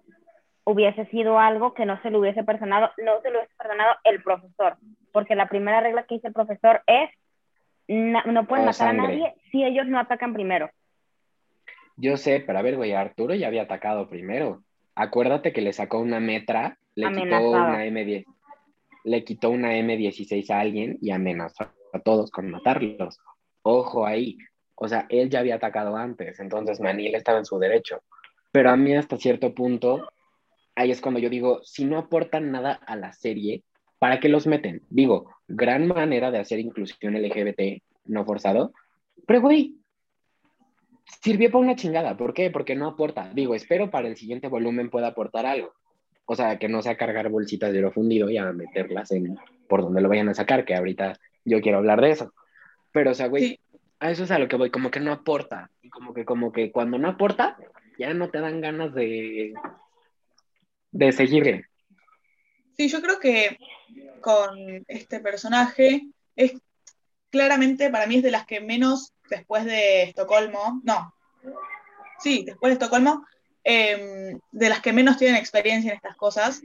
hubiese 0.65 1.07
sido 1.07 1.39
algo 1.39 1.75
que 1.75 1.87
no 1.87 2.03
se 2.03 2.11
le 2.11 2.19
hubiese 2.19 2.43
perdonado, 2.43 2.91
no 2.99 3.21
se 3.21 3.31
lo 3.31 3.39
hubiese 3.39 3.55
perdonado 3.57 3.95
el 4.03 4.21
profesor, 4.21 4.79
porque 5.13 5.37
la 5.37 5.49
primera 5.49 5.81
regla 5.81 6.03
que 6.09 6.17
dice 6.17 6.27
el 6.27 6.35
profesor 6.35 6.83
es 6.89 7.09
no, 7.87 8.47
pueden 8.49 8.65
matar 8.65 8.89
a 8.89 8.93
nadie 8.93 9.33
si 9.53 9.63
ellos 9.63 9.87
no 9.87 10.01
atacan 10.01 10.35
primero. 10.35 10.69
Yo 11.97 12.17
sé, 12.17 12.43
pero 12.47 12.59
a 12.59 12.63
ver, 12.63 12.77
güey, 12.77 12.93
Arturo 12.93 13.35
ya 13.35 13.49
había 13.49 13.63
atacado 13.63 14.09
primero. 14.09 14.63
Acuérdate 14.95 15.53
que 15.53 15.63
le 15.63 15.73
sacó 15.73 15.99
una 15.99 16.21
metra, 16.21 16.79
le 16.95 17.11
quitó 17.13 17.51
una 17.51 17.85
M10, 17.87 18.25
le 19.05 19.25
quitó 19.25 19.51
una 19.51 19.75
M16 19.75 20.51
a 20.51 20.61
alguien 20.61 20.99
y 21.01 21.11
amenazó 21.11 21.71
a 21.93 22.01
todos 22.01 22.31
con 22.31 22.51
matarlos. 22.51 23.19
Ojo 23.63 24.07
ahí. 24.07 24.39
O 24.75 24.89
sea, 24.89 25.07
él 25.09 25.31
ya 25.31 25.41
había 25.41 25.57
atacado 25.57 25.97
antes, 25.97 26.41
entonces 26.41 26.81
Manil 26.81 27.15
estaba 27.15 27.39
en 27.39 27.45
su 27.45 27.59
derecho. 27.59 28.03
Pero 28.51 28.71
a 28.71 28.77
mí 28.77 28.95
hasta 28.95 29.17
cierto 29.17 29.55
punto 29.55 30.09
ahí 30.75 30.91
es 30.91 31.01
cuando 31.01 31.21
yo 31.21 31.31
digo, 31.31 31.61
si 31.63 31.85
no 31.85 31.99
aportan 31.99 32.51
nada 32.51 32.73
a 32.73 32.97
la 32.97 33.13
serie, 33.13 33.63
¿para 33.99 34.21
qué 34.21 34.29
los 34.29 34.47
meten? 34.47 34.83
Digo, 34.91 35.31
gran 35.49 35.87
manera 35.87 36.31
de 36.31 36.39
hacer 36.39 36.59
inclusión 36.59 37.15
LGBT 37.15 37.83
no 38.07 38.25
forzado, 38.25 38.73
pero 39.27 39.41
güey, 39.41 39.77
sirvió 41.21 41.51
para 41.51 41.65
una 41.65 41.77
chingada. 41.77 42.17
¿Por 42.17 42.35
qué? 42.35 42.51
Porque 42.51 42.75
no 42.75 42.87
aporta. 42.87 43.31
Digo, 43.35 43.55
espero 43.55 43.91
para 43.91 44.09
el 44.09 44.17
siguiente 44.17 44.49
volumen 44.49 44.91
pueda 44.91 45.09
aportar 45.09 45.47
algo. 45.47 45.75
O 46.25 46.37
sea, 46.37 46.59
que 46.59 46.69
no 46.69 46.83
sea 46.83 46.97
cargar 46.97 47.29
bolsitas 47.29 47.73
de 47.73 47.81
oro 47.81 47.93
fundido 47.93 48.31
y 48.31 48.39
a 48.39 48.53
meterlas 48.53 49.11
en 49.11 49.37
por 49.69 49.83
donde 49.83 50.01
lo 50.01 50.09
vayan 50.09 50.29
a 50.29 50.35
sacar, 50.35 50.65
que 50.65 50.75
ahorita 50.75 51.19
yo 51.45 51.61
quiero 51.61 51.79
hablar 51.79 52.01
de 52.01 52.11
eso. 52.11 52.33
Pero, 52.93 53.11
o 53.11 53.15
sea, 53.15 53.27
güey, 53.29 53.59
a 53.99 54.11
eso 54.11 54.25
es 54.25 54.31
a 54.31 54.39
lo 54.39 54.49
que 54.49 54.57
voy, 54.57 54.71
como 54.71 54.91
que 54.91 55.01
no 55.01 55.13
aporta. 55.13 55.71
Y 55.83 55.91
como 55.91 56.15
que, 56.15 56.25
como 56.25 56.53
que 56.53 56.71
cuando 56.71 56.99
no 56.99 57.09
aporta, 57.09 57.57
ya 57.99 58.13
no 58.15 58.31
te 58.31 58.41
dan 58.41 58.61
ganas 58.61 58.95
de, 58.95 59.55
de 60.91 61.13
seguirle. 61.13 61.67
Sí, 62.77 62.89
yo 62.89 63.01
creo 63.01 63.19
que 63.19 63.59
con 64.21 64.85
este 64.89 65.21
personaje 65.21 66.07
es 66.37 66.55
claramente 67.31 67.91
para 67.91 68.07
mí 68.07 68.17
es 68.17 68.23
de 68.23 68.31
las 68.31 68.47
que 68.47 68.61
menos 68.61 69.13
después 69.33 69.65
de 69.65 70.05
Estocolmo, 70.05 70.81
no, 70.85 71.15
sí, 72.19 72.45
después 72.45 72.71
de 72.71 72.75
Estocolmo, 72.75 73.25
em, 73.65 74.39
de 74.51 74.69
las 74.69 74.81
que 74.81 74.93
menos 74.93 75.17
tienen 75.17 75.37
experiencia 75.37 75.91
en 75.91 75.97
estas 75.97 76.17
cosas. 76.17 76.63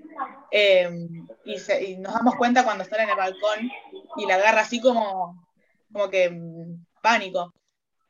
Em, 0.51 1.28
y, 1.45 1.97
nos 1.97 2.13
damos 2.13 2.36
cuenta 2.36 2.63
cuando 2.63 2.84
están 2.84 3.01
en 3.01 3.09
el 3.09 3.15
balcón 3.15 3.72
y 4.18 4.26
la 4.26 4.36
agarra 4.36 4.61
así 4.61 4.80
como, 4.82 5.47
como 5.91 6.09
que 6.09 6.30
mm, 6.30 6.86
pánico. 7.01 7.53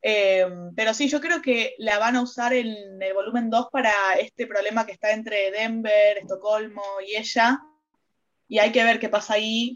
Em, 0.01 0.73
pero 0.75 0.93
sí, 0.93 1.09
yo 1.09 1.19
creo 1.19 1.41
que 1.41 1.75
la 1.79 1.99
van 1.99 2.15
a 2.15 2.21
usar 2.21 2.53
en 2.53 3.01
el 3.01 3.13
volumen 3.13 3.49
2 3.49 3.67
para 3.71 3.91
este 4.19 4.47
problema 4.47 4.85
que 4.85 4.93
está 4.93 5.11
entre 5.11 5.51
Denver, 5.51 6.17
Estocolmo 6.17 6.83
y 7.05 7.15
ella. 7.17 7.59
Y 8.49 8.59
hay 8.59 8.71
que 8.71 8.83
ver 8.83 8.99
qué 8.99 9.09
pasa 9.09 9.33
ahí, 9.33 9.73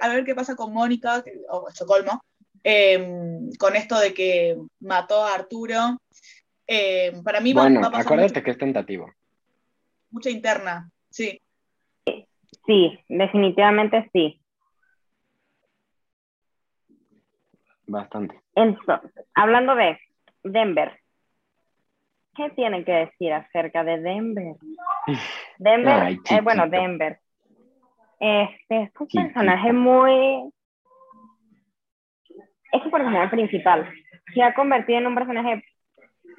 a 0.00 0.08
ver 0.08 0.24
qué 0.24 0.34
pasa 0.34 0.54
con 0.54 0.72
Mónica, 0.72 1.24
o 1.50 1.68
Estocolmo, 1.68 2.22
em, 2.64 3.50
con 3.58 3.76
esto 3.76 3.98
de 3.98 4.14
que 4.14 4.56
mató 4.80 5.24
a 5.24 5.34
Arturo. 5.34 5.98
Em, 6.66 7.22
para 7.22 7.40
mí 7.40 7.52
bueno, 7.52 7.80
va, 7.80 7.88
a 7.88 7.90
pasar 7.90 8.06
acuérdate 8.06 8.42
que 8.42 8.50
es 8.52 8.58
tentativo. 8.58 9.10
Mucha 10.10 10.30
interna, 10.30 10.90
sí. 11.10 11.40
Sí, 12.66 12.98
definitivamente 13.08 14.08
sí. 14.12 14.40
Bastante. 17.86 18.40
Entonces, 18.54 19.10
hablando 19.34 19.74
de 19.74 19.98
Denver, 20.44 20.98
¿qué 22.34 22.50
tienen 22.50 22.84
que 22.84 22.92
decir 22.92 23.32
acerca 23.32 23.84
de 23.84 23.98
Denver? 24.00 24.56
Denver, 25.58 26.18
eh, 26.30 26.40
bueno, 26.42 26.68
Denver. 26.68 27.18
Este 28.20 28.82
es 28.82 28.90
un 28.98 29.08
personaje 29.08 29.72
muy. 29.72 30.52
Es 32.72 32.84
un 32.84 32.90
personaje 32.90 33.28
principal. 33.28 33.88
Se 34.34 34.42
ha 34.42 34.54
convertido 34.54 34.98
en 34.98 35.06
un 35.06 35.14
personaje 35.14 35.62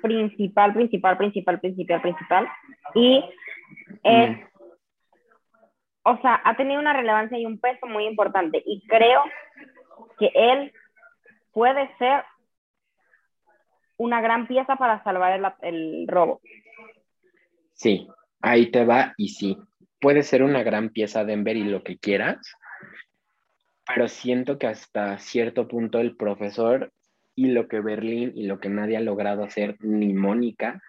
principal, 0.01 0.73
principal, 0.73 1.17
principal, 1.17 1.59
principal, 1.59 2.01
principal. 2.01 2.47
Y 2.95 3.23
es, 4.03 4.29
mm. 4.31 4.41
o 6.03 6.21
sea, 6.21 6.41
ha 6.43 6.57
tenido 6.57 6.79
una 6.79 6.93
relevancia 6.93 7.37
y 7.37 7.45
un 7.45 7.59
peso 7.59 7.85
muy 7.85 8.05
importante. 8.05 8.61
Y 8.65 8.85
creo 8.87 9.21
que 10.19 10.31
él 10.33 10.73
puede 11.51 11.89
ser 11.97 12.23
una 13.97 14.21
gran 14.21 14.47
pieza 14.47 14.75
para 14.75 15.03
salvar 15.03 15.33
el, 15.33 15.45
el 15.61 16.07
robo. 16.07 16.41
Sí, 17.73 18.07
ahí 18.41 18.71
te 18.71 18.85
va 18.85 19.13
y 19.17 19.29
sí. 19.29 19.57
Puede 19.99 20.23
ser 20.23 20.43
una 20.43 20.63
gran 20.63 20.89
pieza 20.89 21.23
Denver 21.23 21.55
y 21.55 21.63
lo 21.63 21.83
que 21.83 21.97
quieras, 21.97 22.37
pero 23.85 24.07
siento 24.07 24.57
que 24.57 24.67
hasta 24.67 25.17
cierto 25.19 25.67
punto 25.67 25.99
el 25.99 26.15
profesor 26.15 26.91
y 27.35 27.47
lo 27.47 27.67
que 27.67 27.81
Berlín 27.81 28.31
y 28.35 28.43
lo 28.43 28.59
que 28.59 28.69
nadie 28.69 28.97
ha 28.97 29.01
logrado 29.01 29.43
hacer, 29.43 29.77
ni 29.79 30.13
Mónica 30.13 30.81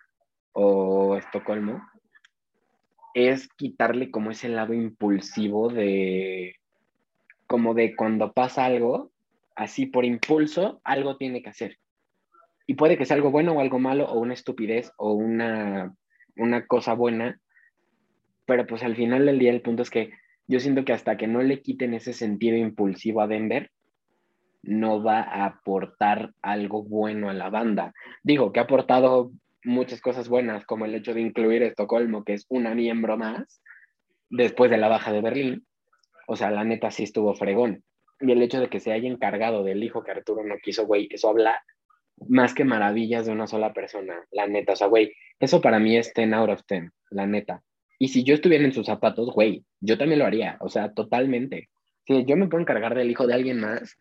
o 0.53 1.17
Estocolmo, 1.17 1.83
es 3.15 3.49
quitarle 3.49 4.11
como 4.11 4.31
ese 4.31 4.49
lado 4.49 4.75
impulsivo 4.75 5.69
de, 5.69 6.57
como 7.47 7.75
de 7.75 7.95
cuando 7.97 8.33
pasa 8.33 8.65
algo, 8.65 9.11
así 9.55 9.87
por 9.87 10.05
impulso, 10.05 10.81
algo 10.85 11.17
tiene 11.17 11.43
que 11.43 11.51
hacer. 11.51 11.79
Y 12.67 12.75
puede 12.75 12.97
que 12.97 13.05
sea 13.05 13.17
algo 13.17 13.31
bueno 13.31 13.53
o 13.53 13.61
algo 13.61 13.79
malo, 13.79 14.07
o 14.07 14.19
una 14.19 14.35
estupidez, 14.35 14.93
o 14.97 15.13
una, 15.13 15.95
una 16.37 16.67
cosa 16.67 16.95
buena, 16.95 17.41
pero 18.47 18.67
pues 18.67 18.83
al 18.83 18.97
final 18.97 19.27
del 19.27 19.39
día 19.39 19.51
el 19.51 19.63
punto 19.63 19.83
es 19.83 19.91
que 19.91 20.13
yo 20.47 20.61
siento 20.61 20.85
que 20.85 20.93
hasta 20.93 21.17
que 21.17 21.27
no 21.27 21.43
le 21.43 21.61
quiten 21.61 21.95
ese 21.95 22.13
sentido 22.13 22.57
impulsivo 22.57 23.21
a 23.21 23.27
Denver, 23.27 23.71
no 24.63 25.03
va 25.03 25.21
a 25.21 25.47
aportar 25.47 26.33
algo 26.43 26.83
bueno 26.83 27.29
a 27.29 27.35
la 27.35 27.51
banda. 27.51 27.93
Digo 28.23 28.53
que 28.53 28.61
ha 28.61 28.65
aportado 28.65 29.33
muchas 29.63 30.01
cosas 30.01 30.29
buenas, 30.29 30.65
como 30.65 30.85
el 30.85 30.95
hecho 30.95 31.15
de 31.15 31.21
incluir 31.21 31.63
Estocolmo, 31.63 32.25
que 32.25 32.35
es 32.35 32.47
una 32.49 32.75
miembro 32.75 33.17
más, 33.17 33.63
después 34.31 34.71
de 34.71 34.79
la 34.79 34.89
baja 34.89 35.13
de 35.13 35.21
Berlín. 35.21 35.67
O 36.27 36.37
sea, 36.37 36.51
la 36.51 36.65
neta 36.65 36.91
sí 36.91 37.05
estuvo 37.05 37.35
fregón. 37.35 37.83
Y 38.21 38.33
el 38.33 38.43
hecho 38.43 38.61
de 38.61 38.69
que 38.69 38.81
se 38.81 38.93
haya 38.93 39.09
encargado 39.09 39.65
del 39.65 39.83
hijo 39.83 40.03
que 40.03 40.13
Arturo 40.13 40.45
no 40.45 40.57
quiso, 40.63 40.87
güey, 40.87 41.09
eso 41.11 41.29
habla 41.29 41.63
más 42.29 42.55
que 42.55 42.65
maravillas 42.65 43.27
de 43.27 43.33
una 43.33 43.47
sola 43.47 43.73
persona, 43.73 44.25
la 44.31 44.47
neta. 44.47 44.73
O 44.73 44.77
sea, 44.77 44.87
güey, 44.87 45.13
eso 45.41 45.61
para 45.61 45.79
mí 45.79 45.97
es 45.97 46.13
10 46.15 46.33
out 46.33 46.51
of 46.51 46.61
10, 46.69 46.91
la 47.11 47.27
neta. 47.27 47.63
Y 47.99 48.09
si 48.09 48.25
yo 48.25 48.35
estuviera 48.35 48.65
en 48.65 48.73
sus 48.73 48.87
zapatos, 48.87 49.31
güey, 49.33 49.65
yo 49.81 49.99
también 49.99 50.19
lo 50.19 50.27
haría, 50.27 50.57
o 50.61 50.69
sea, 50.69 50.93
totalmente. 50.93 51.69
Si 52.07 52.25
yo 52.25 52.37
me 52.37 52.49
puedo 52.49 52.63
encargar 52.63 52.95
del 52.95 53.11
hijo 53.11 53.27
de 53.27 53.35
alguien 53.35 53.61
más 53.61 53.99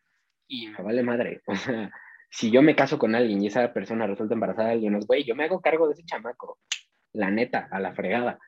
y 0.47 0.67
me 0.67 0.83
vale 0.83 1.03
madre, 1.03 1.41
o 1.47 1.55
sea, 1.55 1.91
si 2.29 2.51
yo 2.51 2.61
me 2.61 2.75
caso 2.75 2.97
con 2.97 3.15
alguien 3.15 3.41
y 3.43 3.47
esa 3.47 3.71
persona 3.73 4.07
resulta 4.07 4.33
embarazada 4.33 4.69
de 4.69 4.73
alguien, 4.73 4.99
güey, 5.01 5.23
yo 5.23 5.35
me 5.35 5.43
hago 5.43 5.61
cargo 5.61 5.87
de 5.87 5.93
ese 5.93 6.03
chamaco, 6.03 6.57
la 7.13 7.29
neta, 7.29 7.67
a 7.71 7.79
la 7.79 7.93
fregada. 7.93 8.39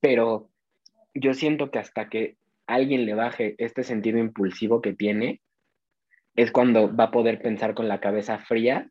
Pero 0.00 0.50
yo 1.14 1.32
siento 1.32 1.70
que 1.70 1.78
hasta 1.78 2.08
que 2.08 2.36
alguien 2.66 3.06
le 3.06 3.14
baje 3.14 3.54
este 3.58 3.84
sentido 3.84 4.18
impulsivo 4.18 4.82
que 4.82 4.92
tiene, 4.92 5.40
es 6.34 6.50
cuando 6.50 6.94
va 6.94 7.04
a 7.04 7.10
poder 7.10 7.40
pensar 7.40 7.74
con 7.74 7.88
la 7.88 8.00
cabeza 8.00 8.38
fría 8.38 8.90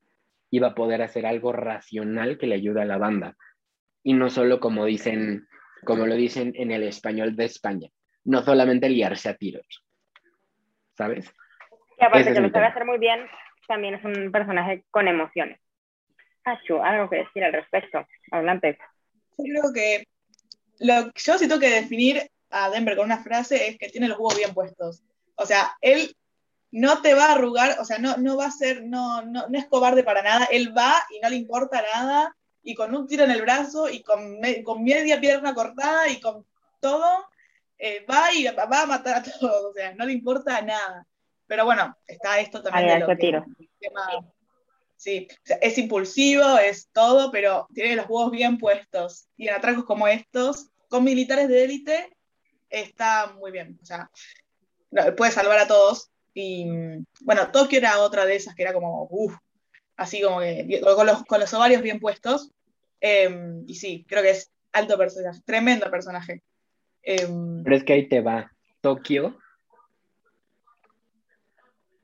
y 0.50 0.60
va 0.60 0.70
a 0.70 0.76
poder 0.76 1.02
hacer 1.02 1.26
algo 1.26 1.54
racional 1.54 2.38
que 2.38 2.48
le 2.48 2.56
ayude 2.56 2.82
a 2.82 2.86
la 2.86 2.98
banda. 2.98 3.36
Y 4.04 4.14
no 4.14 4.30
solo 4.30 4.60
como 4.60 4.86
dicen, 4.86 5.48
como 5.86 6.06
lo 6.06 6.16
dicen 6.16 6.54
en 6.56 6.72
el 6.72 6.84
español 6.84 7.36
de 7.36 7.46
España, 7.46 7.90
no 8.24 8.44
solamente 8.44 8.90
liarse 8.90 9.30
a 9.30 9.36
tiros, 9.36 9.84
¿sabes? 10.98 11.34
Y 12.00 12.04
aparte 12.04 12.34
que 12.34 12.42
lo 12.42 12.50
sabe 12.50 12.68
hacer 12.68 12.86
muy 12.86 12.98
bien, 12.98 13.28
también 13.68 13.96
es 13.96 14.04
un 14.04 14.32
personaje 14.32 14.86
con 14.92 15.08
emociones. 15.08 15.60
Achu, 16.44 16.82
algo 16.82 17.10
que 17.10 17.18
decir 17.18 17.44
al 17.44 17.54
respecto. 17.54 18.06
Adelante. 18.32 18.78
Yo 19.38 19.46
creo 19.62 19.74
que 19.74 20.08
lo 20.80 21.12
yo 21.14 21.38
sí 21.38 21.48
tengo 21.48 21.60
que 21.60 21.70
definir 21.70 22.22
a 22.50 22.70
Denver 22.70 22.96
con 22.96 23.06
una 23.06 23.24
frase 23.24 23.68
es 23.68 23.78
que 23.78 23.90
tiene 23.90 24.08
los 24.08 24.18
huevos 24.18 24.38
bien 24.38 24.54
puestos. 24.54 25.04
O 25.36 25.46
sea, 25.46 25.72
él 25.82 26.16
no 26.72 27.02
te 27.02 27.14
va 27.14 27.26
a 27.26 27.32
arrugar, 27.34 27.78
o 27.80 27.86
sea, 27.86 27.98
no, 27.98 28.18
no 28.18 28.38
va 28.38 28.46
a 28.46 28.52
ser, 28.52 28.84
no, 28.84 29.22
no, 29.24 29.48
no 29.48 29.58
es 29.58 29.66
cobarde 29.68 30.04
para 30.04 30.22
nada, 30.22 30.48
él 30.52 30.76
va 30.76 30.96
y 31.16 31.20
no 31.20 31.30
le 31.30 31.36
importa 31.36 31.84
nada, 31.94 32.36
y 32.64 32.76
con 32.76 32.96
un 32.96 33.08
tiro 33.08 33.24
en 33.24 33.32
el 33.32 33.42
brazo, 33.42 33.90
y 33.90 34.04
con, 34.04 34.40
con 34.64 34.84
media 34.84 35.20
pierna 35.20 35.54
cortada, 35.54 36.08
y 36.10 36.20
con 36.20 36.46
todo, 36.80 37.26
eh, 37.78 38.06
va 38.10 38.32
y 38.34 38.46
va 38.46 38.82
a 38.82 38.86
matar 38.86 39.18
a 39.18 39.24
todos, 39.40 39.66
o 39.72 39.74
sea, 39.74 39.94
no 39.96 40.06
le 40.06 40.14
importa 40.14 40.62
nada. 40.62 41.06
Pero 41.48 41.66
bueno, 41.66 41.98
está 42.08 42.40
esto 42.40 42.62
también. 42.62 43.06
de 43.06 43.16
tiro. 43.18 43.46
sí, 44.96 45.28
es 45.60 45.78
impulsivo, 45.78 46.58
es 46.60 46.88
todo, 46.94 47.30
pero 47.30 47.68
tiene 47.74 47.98
los 47.98 48.06
huevos 48.08 48.32
bien 48.32 48.58
puestos. 48.58 49.28
Y 49.36 49.48
en 49.48 49.56
atracos 49.56 49.84
como 49.84 50.08
estos, 50.08 50.70
con 50.88 51.04
militares 51.04 51.50
de 51.50 51.64
élite, 51.64 52.16
está 52.70 53.34
muy 53.38 53.52
bien. 53.52 53.78
O 53.82 53.86
sea, 53.86 54.10
puede 55.18 55.32
salvar 55.32 55.60
a 55.60 55.68
todos. 55.68 56.10
Y 56.34 56.66
bueno, 57.20 57.52
Tokio 57.52 57.80
era 57.80 58.00
otra 58.00 58.26
de 58.26 58.36
esas 58.36 58.56
que 58.56 58.62
era 58.62 58.72
como, 58.72 59.08
uff, 59.10 59.36
así 59.96 60.22
como 60.22 60.40
que 60.40 60.82
con 60.82 61.06
los, 61.06 61.24
con 61.26 61.40
los 61.40 61.54
ovarios 61.54 61.82
bien 61.82 62.00
puestos. 62.00 62.52
Em, 63.00 63.64
y 63.68 63.76
sí, 63.76 64.06
creo 64.08 64.24
que 64.24 64.32
es 64.32 64.52
alto 64.72 64.98
personaje, 64.98 65.42
tremendo 65.46 65.90
personaje. 65.90 66.44
Em, 67.04 67.64
Pero 67.64 67.76
es 67.76 67.84
que 67.84 67.94
ahí 67.94 68.08
te 68.08 68.22
va. 68.22 68.52
Tokio. 68.82 69.38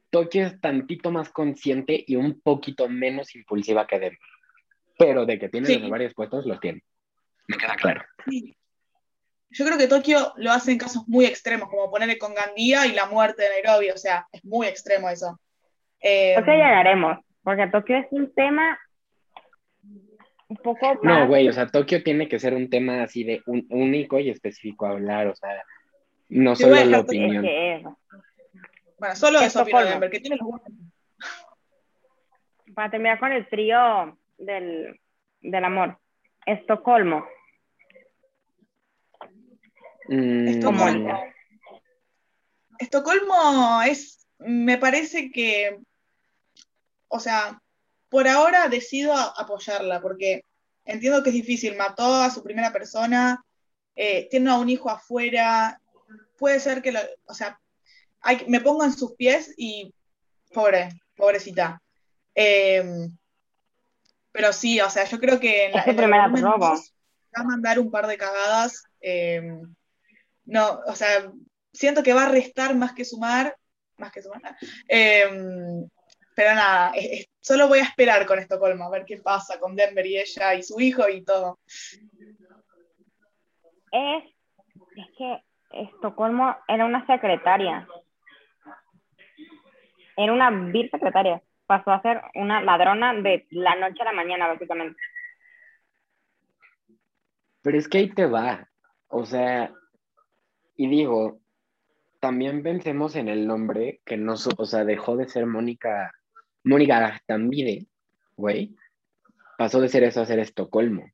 Tokio 0.09 0.47
es 0.47 0.59
tantito 0.61 1.11
más 1.11 1.29
consciente 1.29 2.03
y 2.07 2.15
un 2.15 2.39
poquito 2.41 2.87
menos 2.87 3.35
impulsiva 3.35 3.85
que 3.85 3.99
Denver. 3.99 4.19
Pero 4.97 5.25
de 5.25 5.37
que 5.37 5.49
tiene 5.49 5.77
los 5.77 5.89
ovarios 5.89 6.13
puestos, 6.13 6.45
los 6.45 6.59
tiene. 6.59 6.83
Me 7.47 7.57
queda 7.57 7.75
claro. 7.75 8.01
Yo 9.49 9.65
creo 9.65 9.77
que 9.77 9.87
Tokio 9.87 10.33
lo 10.37 10.51
hace 10.51 10.71
en 10.71 10.77
casos 10.77 11.07
muy 11.07 11.25
extremos, 11.25 11.69
como 11.69 11.89
ponerle 11.89 12.17
con 12.17 12.33
Gandía 12.33 12.85
y 12.85 12.93
la 12.93 13.05
muerte 13.05 13.43
de 13.43 13.49
Nairobi, 13.49 13.89
o 13.91 13.97
sea, 13.97 14.27
es 14.31 14.43
muy 14.43 14.67
extremo 14.67 15.09
eso. 15.09 15.39
Eh, 16.01 16.35
ya 16.35 16.53
llegaremos, 16.53 17.17
porque 17.47 17.67
Tokio 17.67 17.95
es 17.95 18.07
un 18.11 18.33
tema 18.33 18.77
un 20.49 20.57
poco 20.57 20.95
más... 20.95 20.97
No, 21.01 21.27
güey, 21.27 21.47
o 21.47 21.53
sea, 21.53 21.65
Tokio 21.65 22.03
tiene 22.03 22.27
que 22.27 22.41
ser 22.41 22.53
un 22.53 22.69
tema 22.69 23.03
así 23.03 23.23
de 23.23 23.41
un, 23.45 23.65
único 23.69 24.19
y 24.19 24.29
específico 24.29 24.85
a 24.85 24.89
hablar, 24.89 25.27
o 25.27 25.35
sea, 25.37 25.63
no 26.27 26.57
solo 26.57 26.75
la 26.83 26.99
opinión. 26.99 27.45
Bueno, 28.99 29.15
solo 29.15 29.39
eso, 29.39 29.65
porque 29.97 30.19
tiene 30.19 30.35
los 30.35 30.59
Para 32.75 32.91
terminar 32.91 33.17
con 33.17 33.31
el 33.31 33.47
trío 33.47 34.19
del, 34.37 34.99
del 35.39 35.63
amor, 35.63 35.97
Estocolmo. 36.45 37.25
Mm, 40.09 40.47
Estocolmo. 40.49 41.23
Estocolmo 42.77 43.81
es, 43.83 44.27
me 44.37 44.77
parece 44.77 45.31
que, 45.31 45.79
o 47.07 47.19
sea, 47.19 47.61
por 48.09 48.27
ahora 48.27 48.69
decido 48.69 49.13
apoyarla 49.13 50.01
porque 50.01 50.41
entiendo 50.85 51.21
que 51.23 51.29
es 51.29 51.35
difícil, 51.35 51.75
mató 51.75 52.15
a 52.15 52.29
su 52.29 52.43
primera 52.43 52.71
persona, 52.71 53.43
eh, 53.95 54.27
tiene 54.29 54.49
a 54.49 54.57
un 54.57 54.69
hijo 54.69 54.89
afuera, 54.89 55.81
puede 56.37 56.59
ser 56.59 56.81
que, 56.81 56.91
lo, 56.91 56.99
o 57.25 57.33
sea, 57.33 57.59
me 58.47 58.61
pongo 58.61 58.83
en 58.83 58.93
sus 58.93 59.15
pies 59.15 59.53
y 59.57 59.93
pobre, 60.53 60.89
pobrecita. 61.15 61.81
Em, 62.33 63.15
pero 64.31 64.53
sí, 64.53 64.79
o 64.79 64.89
sea, 64.89 65.05
yo 65.05 65.19
creo 65.19 65.39
que 65.39 65.65
en 65.65 65.71
la, 65.73 65.83
primera 65.83 66.27
va 66.27 66.75
a 67.33 67.43
mandar 67.43 67.79
un 67.79 67.89
par 67.89 68.07
de 68.07 68.17
cagadas. 68.17 68.83
Em, 69.01 69.61
no, 70.45 70.79
o 70.85 70.95
sea, 70.95 71.31
siento 71.73 72.03
que 72.03 72.13
va 72.13 72.25
a 72.25 72.29
restar 72.29 72.75
más 72.75 72.93
que 72.93 73.05
sumar, 73.05 73.57
más 73.97 74.11
que 74.11 74.21
sumar. 74.21 74.55
Em, 74.87 75.87
pero 76.37 76.53
nada, 76.53 76.93
solo 77.39 77.67
voy 77.67 77.79
a 77.79 77.85
esperar 77.85 78.27
con 78.27 78.37
Estocolmo, 78.37 78.83
a 78.83 78.91
ver 78.91 79.05
qué 79.05 79.17
pasa 79.17 79.59
con 79.59 79.75
Denver 79.75 80.05
y 80.05 80.19
ella 80.19 80.53
y 80.53 80.61
su 80.61 80.79
hijo 80.79 81.09
y 81.09 81.23
todo. 81.23 81.57
Es, 83.91 84.23
es 84.95 85.07
que 85.17 85.41
Estocolmo 85.71 86.55
era 86.67 86.85
una 86.85 87.03
secretaria. 87.07 87.87
Era 90.15 90.31
una 90.31 90.51
vil 90.51 90.91
secretaria. 90.91 91.41
Pasó 91.65 91.89
a 91.89 92.03
ser 92.03 92.21
una 92.35 92.61
ladrona 92.61 93.15
de 93.15 93.47
la 93.49 93.73
noche 93.73 94.03
a 94.03 94.05
la 94.05 94.13
mañana, 94.13 94.47
básicamente. 94.47 95.01
Pero 97.63 97.79
es 97.79 97.87
que 97.87 97.97
ahí 97.97 98.09
te 98.13 98.27
va. 98.27 98.69
O 99.07 99.25
sea, 99.25 99.73
y 100.75 100.87
digo, 100.87 101.39
también 102.19 102.61
pensemos 102.61 103.15
en 103.15 103.27
el 103.27 103.47
nombre 103.47 104.01
que 104.05 104.17
no, 104.17 104.33
o 104.33 104.65
sea, 104.65 104.85
dejó 104.85 105.17
de 105.17 105.27
ser 105.27 105.47
Mónica, 105.47 106.13
Mónica 106.67 106.99
Gastambide, 106.99 107.87
güey, 108.35 108.75
pasó 109.57 109.81
de 109.81 109.89
ser 109.89 110.03
eso 110.03 110.21
a 110.21 110.25
ser 110.25 110.39
Estocolmo. 110.39 111.11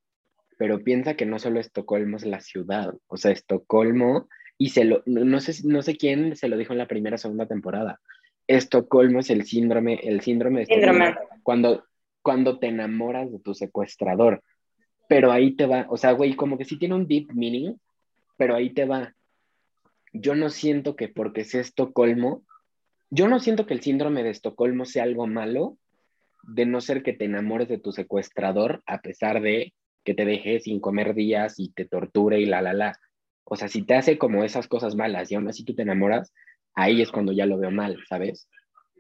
Pero 0.58 0.84
piensa 0.84 1.16
que 1.16 1.26
no 1.26 1.39
solo 1.39 1.60
Estocolmo 1.60 2.18
es 2.18 2.26
la 2.26 2.41
ciudad, 2.41 2.93
o 3.08 3.18
sea, 3.18 3.32
Estocolmo, 3.32 4.28
y 4.58 4.70
se 4.70 4.86
lo, 4.86 5.04
no 5.06 5.39
sé, 5.39 5.54
no 5.68 5.82
sé 5.82 5.97
quién 5.97 6.36
se 6.36 6.47
lo 6.47 6.58
dijo 6.58 6.74
en 6.74 6.80
la 6.80 6.88
primera 6.88 7.16
o 7.16 7.18
segunda 7.18 7.47
temporada. 7.47 7.99
Estocolmo 8.47 9.20
es 9.20 9.30
el 9.30 9.45
síndrome, 9.45 9.99
el 10.04 10.22
síndrome 10.22 10.58
de 10.58 10.64
Estocolmo. 10.64 11.16
Cuando, 11.43 11.86
cuando 12.22 12.60
te 12.60 12.68
enamoras 12.68 13.32
de 13.32 13.39
tu 13.39 13.54
secuestrador. 13.54 14.43
Pero 15.08 15.32
ahí 15.32 15.56
te 15.56 15.66
va, 15.66 15.86
o 15.89 15.97
sea, 15.97 16.12
güey, 16.14 16.36
como 16.36 16.58
que 16.58 16.66
sí 16.66 16.78
tiene 16.78 16.95
un 16.95 17.08
deep 17.08 17.34
meaning, 17.34 17.76
pero 18.38 18.56
ahí 18.56 18.74
te 18.74 18.86
va. 18.86 19.14
Yo 20.14 20.36
no 20.36 20.49
siento 20.49 20.95
que 20.95 21.10
porque 21.10 21.43
sea 21.43 21.62
Estocolmo, 21.62 22.43
yo 23.14 23.28
no 23.28 23.39
siento 23.39 23.68
que 23.68 23.76
el 23.76 23.82
síndrome 23.82 24.24
de 24.24 24.32
Estocolmo 24.32 24.86
sea 24.86 25.03
algo 25.03 25.28
malo, 25.28 25.78
de 26.47 26.66
no 26.66 26.82
ser 26.82 27.03
que 27.03 27.14
te 27.14 27.26
enamores 27.26 27.68
de 27.68 27.78
tu 27.78 27.91
secuestrador, 27.91 28.82
a 28.88 29.01
pesar 29.01 29.39
de 29.39 29.76
que 30.03 30.16
te 30.16 30.26
deje 30.26 30.59
sin 30.59 30.80
comer 30.80 31.14
días 31.14 31.59
y 31.59 31.72
te 31.72 31.86
torture 31.86 32.39
y 32.39 32.47
la, 32.47 32.64
la, 32.64 32.74
la. 32.74 32.97
O 33.43 33.55
sea, 33.55 33.68
si 33.68 33.84
te 33.84 33.93
hace 33.93 34.18
como 34.18 34.43
esas 34.43 34.68
cosas 34.68 34.95
malas 34.95 35.32
y 35.32 35.36
aún 35.36 35.47
así 35.47 35.64
tú 35.64 35.76
te 35.76 35.84
enamoras, 35.84 36.34
ahí 36.74 37.03
es 37.03 37.11
cuando 37.11 37.32
ya 37.32 37.45
lo 37.45 37.59
veo 37.59 37.70
mal, 37.70 37.99
¿sabes? 38.09 38.49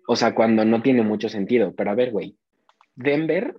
O 0.07 0.15
sea, 0.15 0.35
cuando 0.35 0.63
no 0.63 0.83
tiene 0.83 1.01
mucho 1.01 1.27
sentido. 1.27 1.73
Pero 1.73 1.89
a 1.89 1.95
ver, 1.95 2.11
güey, 2.11 2.37
Denver, 2.95 3.55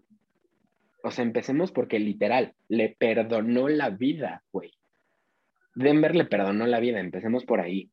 o 1.03 1.11
sea, 1.11 1.25
empecemos 1.25 1.73
porque 1.73 1.99
literal, 1.99 2.55
le 2.69 2.95
perdonó 2.97 3.69
la 3.69 3.91
vida, 3.91 4.45
güey. 4.53 4.71
Denver 5.75 6.15
le 6.15 6.27
perdonó 6.27 6.65
la 6.69 6.79
vida, 6.79 7.01
empecemos 7.01 7.45
por 7.45 7.61
ahí. 7.61 7.91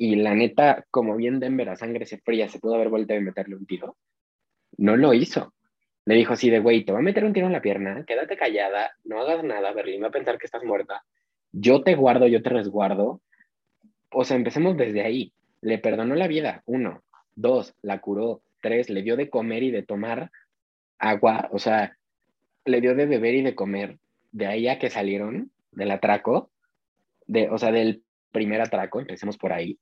Y 0.00 0.14
la 0.14 0.32
neta, 0.32 0.86
como 0.92 1.16
bien 1.16 1.40
Denver 1.40 1.70
a 1.70 1.74
sangre 1.74 2.06
se 2.06 2.18
fría, 2.18 2.48
se 2.48 2.60
pudo 2.60 2.76
haber 2.76 2.88
vuelto 2.88 3.14
a 3.14 3.20
meterle 3.20 3.56
un 3.56 3.66
tiro. 3.66 3.96
No 4.76 4.96
lo 4.96 5.12
hizo. 5.12 5.52
Le 6.04 6.14
dijo 6.14 6.34
así 6.34 6.50
de, 6.50 6.60
güey, 6.60 6.84
te 6.84 6.92
voy 6.92 7.00
a 7.00 7.02
meter 7.02 7.24
un 7.24 7.32
tiro 7.32 7.46
en 7.46 7.52
la 7.52 7.60
pierna, 7.60 8.04
quédate 8.06 8.36
callada, 8.36 8.92
no 9.02 9.20
hagas 9.20 9.42
nada, 9.42 9.72
Berlín 9.72 10.04
va 10.04 10.06
a 10.06 10.12
pensar 10.12 10.38
que 10.38 10.46
estás 10.46 10.62
muerta. 10.62 11.02
Yo 11.50 11.82
te 11.82 11.96
guardo, 11.96 12.28
yo 12.28 12.40
te 12.44 12.50
resguardo. 12.50 13.20
O 14.12 14.22
sea, 14.22 14.36
empecemos 14.36 14.76
desde 14.76 15.02
ahí. 15.02 15.32
Le 15.62 15.78
perdonó 15.78 16.14
la 16.14 16.28
vida, 16.28 16.62
uno. 16.66 17.02
Dos, 17.34 17.74
la 17.82 18.00
curó. 18.00 18.40
Tres, 18.62 18.90
le 18.90 19.02
dio 19.02 19.16
de 19.16 19.28
comer 19.28 19.64
y 19.64 19.72
de 19.72 19.82
tomar 19.82 20.30
agua. 21.00 21.48
O 21.50 21.58
sea, 21.58 21.98
le 22.64 22.80
dio 22.80 22.94
de 22.94 23.06
beber 23.06 23.34
y 23.34 23.42
de 23.42 23.56
comer. 23.56 23.98
De 24.30 24.46
ahí 24.46 24.68
a 24.68 24.78
que 24.78 24.90
salieron 24.90 25.50
del 25.72 25.90
atraco, 25.90 26.52
de, 27.26 27.50
o 27.50 27.58
sea, 27.58 27.72
del 27.72 28.04
primer 28.30 28.60
atraco, 28.60 29.00
empecemos 29.00 29.36
por 29.36 29.52
ahí. 29.52 29.76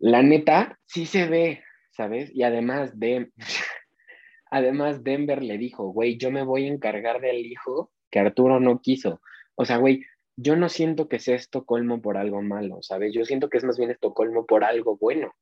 La 0.00 0.22
neta, 0.22 0.78
sí 0.86 1.06
se 1.06 1.26
ve, 1.26 1.62
¿sabes? 1.90 2.30
Y 2.34 2.42
además 2.42 2.98
de, 2.98 3.30
además 4.50 5.02
Denver 5.02 5.42
le 5.42 5.58
dijo, 5.58 5.92
güey, 5.92 6.16
yo 6.18 6.30
me 6.30 6.42
voy 6.42 6.64
a 6.64 6.72
encargar 6.72 7.20
del 7.20 7.44
hijo 7.46 7.90
que 8.10 8.18
Arturo 8.20 8.60
no 8.60 8.80
quiso. 8.80 9.20
O 9.54 9.64
sea, 9.64 9.76
güey, 9.78 10.04
yo 10.36 10.54
no 10.54 10.68
siento 10.68 11.08
que 11.08 11.18
sea 11.18 11.34
Estocolmo 11.34 12.00
por 12.00 12.16
algo 12.16 12.42
malo, 12.42 12.78
¿sabes? 12.80 13.12
Yo 13.12 13.24
siento 13.24 13.48
que 13.48 13.58
es 13.58 13.64
más 13.64 13.76
bien 13.76 13.90
Estocolmo 13.90 14.46
por 14.46 14.64
algo 14.64 14.96
bueno. 14.96 15.32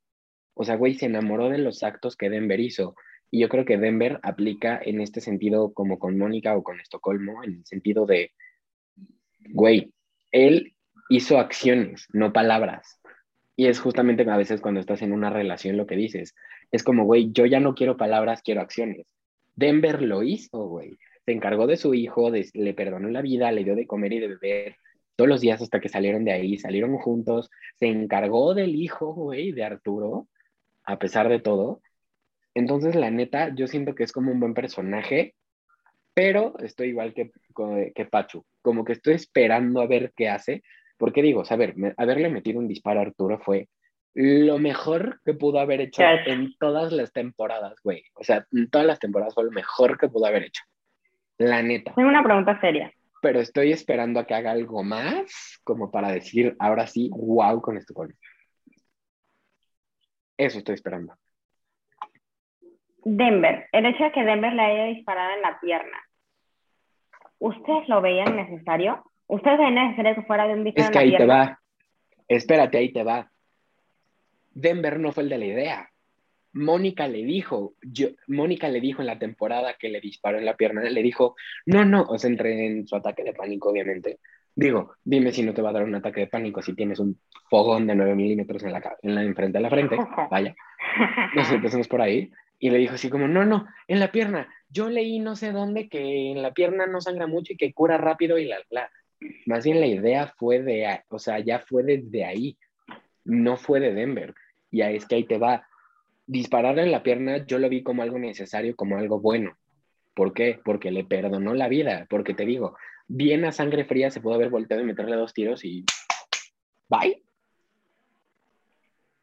O 0.55 0.65
sea, 0.65 0.77
güey, 0.77 0.95
se 0.95 1.07
enamoró 1.07 1.51
de 1.51 1.59
los 1.59 1.83
actos 1.83 2.17
que 2.17 2.31
Denver 2.31 2.59
hizo. 2.59 2.95
Y 3.31 3.41
yo 3.41 3.51
creo 3.51 3.67
que 3.67 3.77
Denver 3.77 4.19
aplica 4.23 4.81
en 4.83 5.03
este 5.03 5.21
sentido 5.21 5.75
como 5.75 5.99
con 5.99 6.17
Mónica 6.17 6.57
o 6.57 6.63
con 6.63 6.81
Estocolmo, 6.81 7.45
en 7.45 7.57
el 7.57 7.67
sentido 7.67 8.07
de, 8.07 8.33
güey, 9.51 9.93
él 10.33 10.75
hizo 11.11 11.39
acciones, 11.39 12.07
no 12.13 12.33
palabras. 12.33 12.99
Y 13.57 13.67
es 13.67 13.81
justamente 13.81 14.29
a 14.29 14.37
veces 14.37 14.61
cuando 14.61 14.81
estás 14.81 15.03
en 15.03 15.13
una 15.13 15.31
relación 15.31 15.77
lo 15.77 15.87
que 15.87 15.97
dices. 15.97 16.35
Es 16.71 16.83
como, 16.83 17.05
güey, 17.05 17.33
yo 17.33 17.47
ya 17.47 17.59
no 17.59 17.75
quiero 17.75 17.97
palabras, 17.97 18.43
quiero 18.43 18.61
acciones. 18.61 19.07
Denver 19.55 20.03
lo 20.03 20.23
hizo, 20.23 20.69
güey. 20.69 20.99
Se 21.25 21.33
encargó 21.33 21.67
de 21.67 21.79
su 21.79 21.95
hijo, 21.95 22.31
le 22.31 22.75
perdonó 22.75 23.09
la 23.09 23.23
vida, 23.23 23.51
le 23.51 23.65
dio 23.65 23.75
de 23.75 23.87
comer 23.87 24.13
y 24.13 24.21
de 24.21 24.29
beber, 24.29 24.77
todos 25.17 25.29
los 25.29 25.41
días 25.41 25.61
hasta 25.63 25.81
que 25.81 25.89
salieron 25.89 26.25
de 26.25 26.33
ahí, 26.33 26.59
salieron 26.59 26.97
juntos, 26.99 27.51
se 27.79 27.87
encargó 27.87 28.55
del 28.55 28.77
hijo, 28.77 29.15
güey, 29.15 29.51
de 29.53 29.65
Arturo, 29.65 30.29
a 30.85 30.99
pesar 30.99 31.29
de 31.29 31.41
todo. 31.41 31.81
Entonces, 32.55 32.95
la 32.95 33.11
neta, 33.11 33.53
yo 33.55 33.67
siento 33.67 33.95
que 33.95 34.05
es 34.05 34.13
como 34.13 34.31
un 34.31 34.41
buen 34.41 34.55
personaje, 34.55 35.35
pero 36.15 36.55
estoy 36.61 36.89
igual 36.89 37.15
que, 37.15 37.31
que 37.95 38.05
Pachu, 38.05 38.45
como 38.63 38.85
que 38.85 38.93
estoy 38.93 39.15
esperando 39.15 39.81
a 39.81 39.87
ver 39.87 40.13
qué 40.15 40.29
hace, 40.29 40.63
porque 40.97 41.23
digo, 41.23 41.43
a 41.49 41.57
ver, 41.57 41.75
haberle 41.97 42.29
metido 42.29 42.59
un 42.59 42.69
disparo 42.69 43.01
a 43.01 43.05
Arturo 43.05 43.39
fue 43.39 43.69
lo 44.15 44.59
mejor 44.59 45.21
que 45.25 45.35
pudo 45.35 45.61
haber 45.61 45.81
hecho 45.83 46.03
en 46.03 46.55
todas 46.59 46.93
las 46.93 47.13
temporadas, 47.13 47.75
güey. 47.83 48.03
O 48.15 48.25
sea, 48.25 48.47
en 48.53 48.71
todas 48.71 48.87
las 48.87 48.99
temporadas 48.99 49.35
fue 49.35 49.45
lo 49.45 49.51
mejor 49.51 49.99
que 49.99 50.09
pudo 50.09 50.27
haber 50.27 50.45
hecho. 50.45 50.63
La 51.39 51.63
neta. 51.63 51.93
Tengo 51.95 52.09
una 52.09 52.25
pregunta 52.25 52.59
seria 52.61 52.91
pero 53.27 53.41
estoy 53.41 53.73
esperando 53.73 54.21
a 54.21 54.25
que 54.25 54.35
haga 54.35 54.53
algo 54.53 54.85
más, 54.85 55.61
como 55.65 55.91
para 55.91 56.13
decir, 56.13 56.55
ahora 56.61 56.87
sí, 56.87 57.11
wow 57.13 57.61
con 57.61 57.77
esto. 57.77 57.93
Eso 60.37 60.59
estoy 60.59 60.77
esperando. 60.77 61.13
Denver, 63.05 63.69
el 63.73 63.87
hecho 63.87 64.05
de 64.05 64.13
que 64.13 64.23
Denver 64.23 64.53
le 64.53 64.63
haya 64.63 64.85
disparado 64.85 65.35
en 65.35 65.43
la 65.43 65.59
pierna, 65.59 65.99
¿ustedes 67.41 67.89
lo 67.89 68.01
veían 68.01 68.37
necesario? 68.37 69.05
¿Ustedes 69.29 69.59
veían 69.59 69.75
necesario 69.75 70.15
que 70.15 70.23
fuera 70.23 70.47
de 70.47 70.55
un 70.55 70.67
Es 70.67 70.91
que 70.91 70.99
ahí 70.99 71.17
te 71.17 71.27
va. 71.27 71.61
Espérate, 72.29 72.79
ahí 72.79 72.93
te 72.93 73.03
va. 73.03 73.31
Denver 74.53 74.99
no 74.99 75.13
fue 75.13 75.25
el 75.25 75.29
de 75.29 75.39
la 75.39 75.45
idea. 75.45 75.91
Mónica 76.57 77.07
le 77.07 77.23
dijo, 77.23 77.75
yo, 77.83 78.09
Mónica 78.29 78.69
le 78.69 78.81
dijo 78.81 79.03
en 79.03 79.07
la 79.07 79.19
temporada 79.19 79.75
que 79.79 79.91
le 79.91 80.01
disparó 80.01 80.39
en 80.39 80.47
la 80.47 80.57
pierna, 80.57 80.83
le 80.83 81.03
dijo, 81.03 81.37
no, 81.67 81.85
no, 81.85 82.03
o 82.03 82.19
sea, 82.19 82.31
entré 82.31 82.67
en 82.67 82.87
su 82.87 82.97
ataque 82.97 83.23
de 83.23 83.35
pánico, 83.35 83.71
obviamente. 83.71 84.21
Digo, 84.55 84.95
dime 85.05 85.33
si 85.33 85.43
no 85.43 85.53
te 85.53 85.61
va 85.61 85.69
a 85.69 85.75
dar 85.75 85.85
un 85.85 85.95
ataque 85.95 86.21
de 86.21 86.27
pánico 86.29 86.63
si 86.63 86.75
tienes 86.75 86.99
un 86.99 87.21
fogón 87.51 87.87
de 87.87 87.95
9 87.95 88.15
milímetros 88.15 88.63
en 88.65 88.73
la, 88.73 88.97
en 89.03 89.15
la 89.15 89.23
enfrente 89.23 89.59
de 89.59 89.63
la 89.63 89.69
frente, 89.69 89.99
vaya. 90.31 90.55
Nos 91.35 91.53
empezamos 91.53 91.89
por 91.89 92.01
ahí. 92.01 92.31
Y 92.59 92.71
le 92.71 92.79
dijo 92.79 92.95
así 92.95 93.11
como, 93.11 93.29
no, 93.29 93.45
no, 93.45 93.67
en 93.87 94.01
la 94.01 94.11
pierna. 94.11 94.49
Yo 94.71 94.89
leí 94.89 95.19
no 95.19 95.37
sé 95.37 95.53
dónde 95.53 95.91
que 95.91 96.31
en 96.33 96.41
la 96.41 96.55
pierna 96.55 96.87
no 96.87 97.03
sangra 97.03 97.27
mucho 97.27 97.53
y 97.53 97.59
que 97.59 97.75
cura 97.75 97.99
rápido 97.99 98.39
y 98.39 98.47
la, 98.47 98.57
la. 98.71 98.91
Más 99.47 99.65
bien 99.65 99.81
la 99.81 99.87
idea 99.87 100.33
fue 100.37 100.63
de, 100.63 101.01
o 101.09 101.19
sea, 101.19 101.39
ya 101.39 101.61
fue 101.61 101.83
desde 101.83 102.25
ahí, 102.25 102.57
no 103.25 103.57
fue 103.57 103.81
de 103.81 103.95
Denver. 103.95 104.35
Y 104.71 104.83
es 104.83 105.07
que 105.07 105.17
ahí 105.17 105.25
te 105.25 105.39
va 105.39 105.67
dispararle 106.27 106.83
en 106.83 106.93
la 106.93 107.03
pierna 107.03 107.47
yo 107.47 107.59
lo 107.59 107.69
vi 107.69 107.83
como 107.83 108.03
algo 108.03 108.19
necesario, 108.19 108.77
como 108.77 108.99
algo 108.99 109.21
bueno. 109.21 109.57
¿Por 110.15 110.33
qué? 110.33 110.59
Porque 110.65 110.91
le 110.91 111.05
perdonó 111.05 111.55
la 111.55 111.69
vida, 111.69 112.07
porque 112.09 112.35
te 112.35 112.47
digo, 112.47 112.77
bien 113.07 113.45
a 113.45 113.53
sangre 113.53 113.85
fría 113.85 114.11
se 114.11 114.21
pudo 114.21 114.35
haber 114.35 114.51
volteado 114.51 114.83
y 114.83 114.87
meterle 114.87 115.17
dos 115.17 115.35
tiros 115.35 115.65
y 115.65 115.85
bye. 116.89 117.23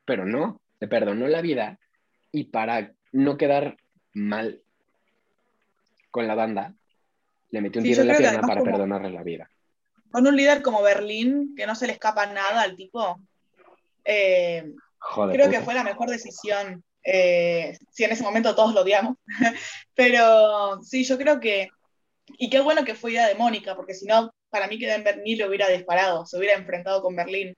Pero 0.05 0.25
no, 0.25 0.61
le 0.79 0.87
perdonó 0.87 1.27
la 1.27 1.41
vida 1.41 1.79
y 2.31 2.45
para 2.45 2.93
no 3.11 3.37
quedar 3.37 3.77
mal 4.13 4.61
con 6.11 6.27
la 6.27 6.35
banda, 6.35 6.73
le 7.49 7.61
metió 7.61 7.81
un 7.81 7.87
tiro 7.87 8.01
en 8.01 8.07
la 8.07 8.17
pierna 8.17 8.41
para 8.41 8.63
perdonarle 8.63 9.09
la 9.09 9.23
vida. 9.23 9.49
Con 10.13 10.27
un 10.27 10.35
líder 10.35 10.61
como 10.61 10.83
Berlín, 10.83 11.55
que 11.57 11.65
no 11.65 11.73
se 11.73 11.87
le 11.87 11.93
escapa 11.93 12.27
nada 12.27 12.61
al 12.61 12.75
tipo, 12.75 13.19
eh, 14.05 14.63
creo 15.31 15.49
que 15.49 15.61
fue 15.61 15.73
la 15.73 15.83
mejor 15.83 16.07
decisión 16.07 16.83
eh, 17.03 17.75
si 17.89 18.03
en 18.03 18.11
ese 18.11 18.21
momento 18.21 18.53
todos 18.53 18.75
lo 18.75 18.81
odiamos. 18.81 19.17
Pero 19.95 20.83
sí, 20.83 21.03
yo 21.03 21.17
creo 21.17 21.39
que. 21.39 21.69
Y 22.37 22.51
qué 22.51 22.59
bueno 22.59 22.85
que 22.85 22.93
fue 22.93 23.13
idea 23.13 23.27
de 23.27 23.33
Mónica, 23.33 23.75
porque 23.75 23.95
si 23.95 24.05
no, 24.05 24.31
para 24.51 24.67
mí 24.67 24.77
que 24.77 24.85
Denver 24.85 25.19
ni 25.23 25.35
le 25.35 25.47
hubiera 25.47 25.67
disparado, 25.67 26.27
se 26.27 26.37
hubiera 26.37 26.57
enfrentado 26.57 27.01
con 27.01 27.15
Berlín. 27.15 27.55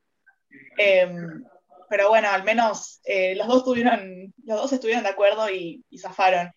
Em, 0.77 1.43
pero 1.89 2.07
bueno, 2.07 2.29
al 2.29 2.45
menos 2.45 3.01
eh, 3.03 3.35
los, 3.35 3.47
dos 3.47 3.65
tuvieron, 3.65 4.33
los 4.45 4.61
dos 4.61 4.71
estuvieron 4.71 5.03
de 5.03 5.09
acuerdo 5.09 5.49
y, 5.49 5.83
zafaron. 5.99 6.51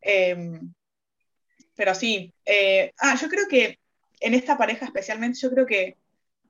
Em, 0.00 0.72
pero 1.74 1.94
sí. 1.96 2.32
Eh, 2.44 2.92
ah, 2.98 3.16
yo 3.20 3.28
creo 3.28 3.48
que 3.48 3.78
en 4.22 4.34
esta 4.34 4.56
pareja 4.56 4.86
especialmente, 4.86 5.38
yo 5.40 5.50
creo 5.50 5.66
que 5.66 5.96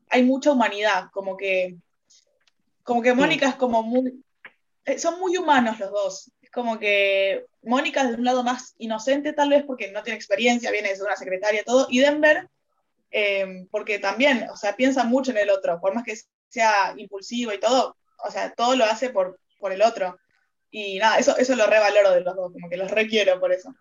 hay 0.09 0.23
mucha 0.23 0.53
humanidad, 0.53 1.11
como 1.13 1.37
que, 1.37 1.77
como 2.83 3.03
que 3.03 3.15
Mónica 3.15 3.49
es 3.49 3.55
como 3.55 3.83
muy, 3.83 4.23
eh, 4.85 4.99
son 4.99 5.19
muy 5.19 5.37
humanos 5.37 5.79
los 5.79 5.91
dos. 5.91 6.33
Es 6.41 6.51
como 6.51 6.79
que 6.79 7.47
Mónica 7.63 8.03
es 8.03 8.11
de 8.11 8.15
un 8.17 8.25
lado 8.25 8.43
más 8.43 8.75
inocente 8.79 9.33
tal 9.33 9.51
vez 9.51 9.65
porque 9.65 9.91
no 9.91 10.03
tiene 10.03 10.17
experiencia, 10.17 10.71
viene 10.71 10.93
de 10.93 11.03
una 11.03 11.17
secretaria, 11.17 11.65
todo, 11.65 11.87
y 11.89 12.01
Denver 12.01 12.49
eh, 13.13 13.67
porque 13.71 13.99
también, 13.99 14.49
o 14.51 14.57
sea, 14.57 14.75
piensa 14.75 15.05
mucho 15.05 15.31
en 15.33 15.39
el 15.39 15.51
otro, 15.51 15.79
por 15.81 15.95
más 15.95 16.03
que 16.03 16.17
sea 16.49 16.95
impulsivo 16.97 17.53
y 17.53 17.61
todo, 17.61 17.97
o 18.25 18.31
sea, 18.31 18.53
todo 18.55 18.75
lo 18.75 18.85
hace 18.85 19.11
por, 19.11 19.39
por 19.59 19.73
el 19.73 19.83
otro. 19.83 20.19
Y 20.71 20.99
nada, 20.99 21.19
eso, 21.19 21.37
eso 21.37 21.55
lo 21.55 21.67
revaloro 21.67 22.13
de 22.13 22.23
los 22.23 22.35
dos, 22.35 22.53
como 22.53 22.71
que 22.71 22.79
los 22.79 22.91
requiero 22.91 23.39
por 23.39 23.53
eso. 23.53 23.75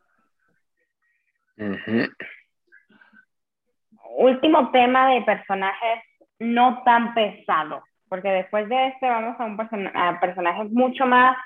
Último 4.21 4.71
tema 4.71 5.09
de 5.13 5.21
personajes 5.23 6.03
no 6.39 6.81
tan 6.83 7.13
pesados 7.13 7.83
porque 8.11 8.27
después 8.27 8.67
de 8.67 8.87
este 8.89 9.07
vamos 9.07 9.39
a 9.39 9.45
un 9.45 9.55
personaje 9.55 10.65
mucho 10.65 11.05
más, 11.05 11.37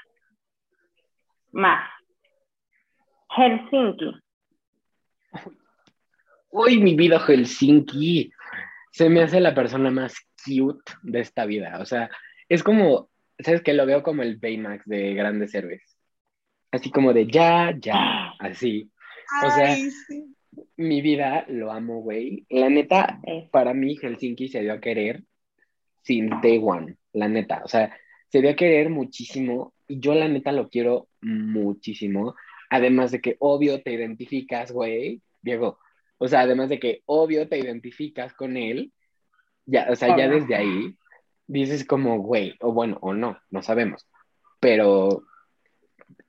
más. 1.52 1.88
Helsinki. 3.30 4.16
Uy, 6.50 6.82
mi 6.82 6.96
vida 6.96 7.20
Helsinki. 7.20 8.32
Se 8.92 9.10
me 9.10 9.22
hace 9.22 9.42
la 9.42 9.54
persona 9.54 9.92
más 9.92 10.16
cute 10.44 10.94
de 11.04 11.20
esta 11.20 11.46
vida. 11.46 11.78
O 11.82 11.86
sea, 11.86 12.10
es 12.50 12.64
como, 12.64 13.12
¿sabes 13.38 13.62
qué? 13.62 13.76
Lo 13.76 13.86
veo 13.86 14.02
como 14.02 14.24
el 14.24 14.38
Baymax 14.38 14.86
de 14.86 15.14
Grandes 15.14 15.54
Héroes. 15.54 15.84
Así 16.72 16.90
como 16.90 17.14
de 17.14 17.28
ya, 17.28 17.76
ya, 17.78 18.34
así. 18.40 18.90
O 19.46 19.52
sea, 19.52 19.78
mi 20.78 21.02
vida 21.02 21.46
lo 21.48 21.72
amo, 21.72 22.02
güey. 22.02 22.46
La 22.50 22.70
neta, 22.70 23.20
para 23.52 23.74
mí 23.74 23.98
Helsinki 24.02 24.48
se 24.48 24.62
dio 24.62 24.74
a 24.74 24.80
querer 24.80 25.24
sin 26.02 26.30
Day 26.42 26.60
One, 26.64 26.98
la 27.14 27.28
neta. 27.28 27.62
O 27.64 27.68
sea, 27.68 27.96
se 28.30 28.42
dio 28.42 28.52
a 28.52 28.56
querer 28.56 28.90
muchísimo 28.90 29.74
y 29.88 30.00
yo 30.00 30.14
la 30.14 30.28
neta 30.28 30.52
lo 30.52 30.70
quiero 30.70 31.08
muchísimo. 31.22 32.36
Además 32.70 33.12
de 33.12 33.22
que 33.22 33.36
obvio 33.40 33.82
te 33.82 33.94
identificas, 33.94 34.72
güey, 34.72 35.22
Diego. 35.42 35.80
O 36.18 36.28
sea, 36.28 36.42
además 36.42 36.70
de 36.70 36.80
que 36.80 37.02
obvio 37.06 37.48
te 37.48 37.58
identificas 37.58 38.34
con 38.34 38.58
él, 38.58 38.92
ya, 39.66 39.88
o 39.90 39.96
sea, 39.96 40.16
ya 40.18 40.28
desde 40.28 40.56
ahí 40.56 40.96
dices 41.48 41.86
como, 41.86 42.20
güey, 42.20 42.56
o 42.60 42.72
bueno, 42.72 42.98
o 43.02 43.14
no, 43.14 43.40
no 43.50 43.62
sabemos. 43.62 44.08
Pero 44.60 45.24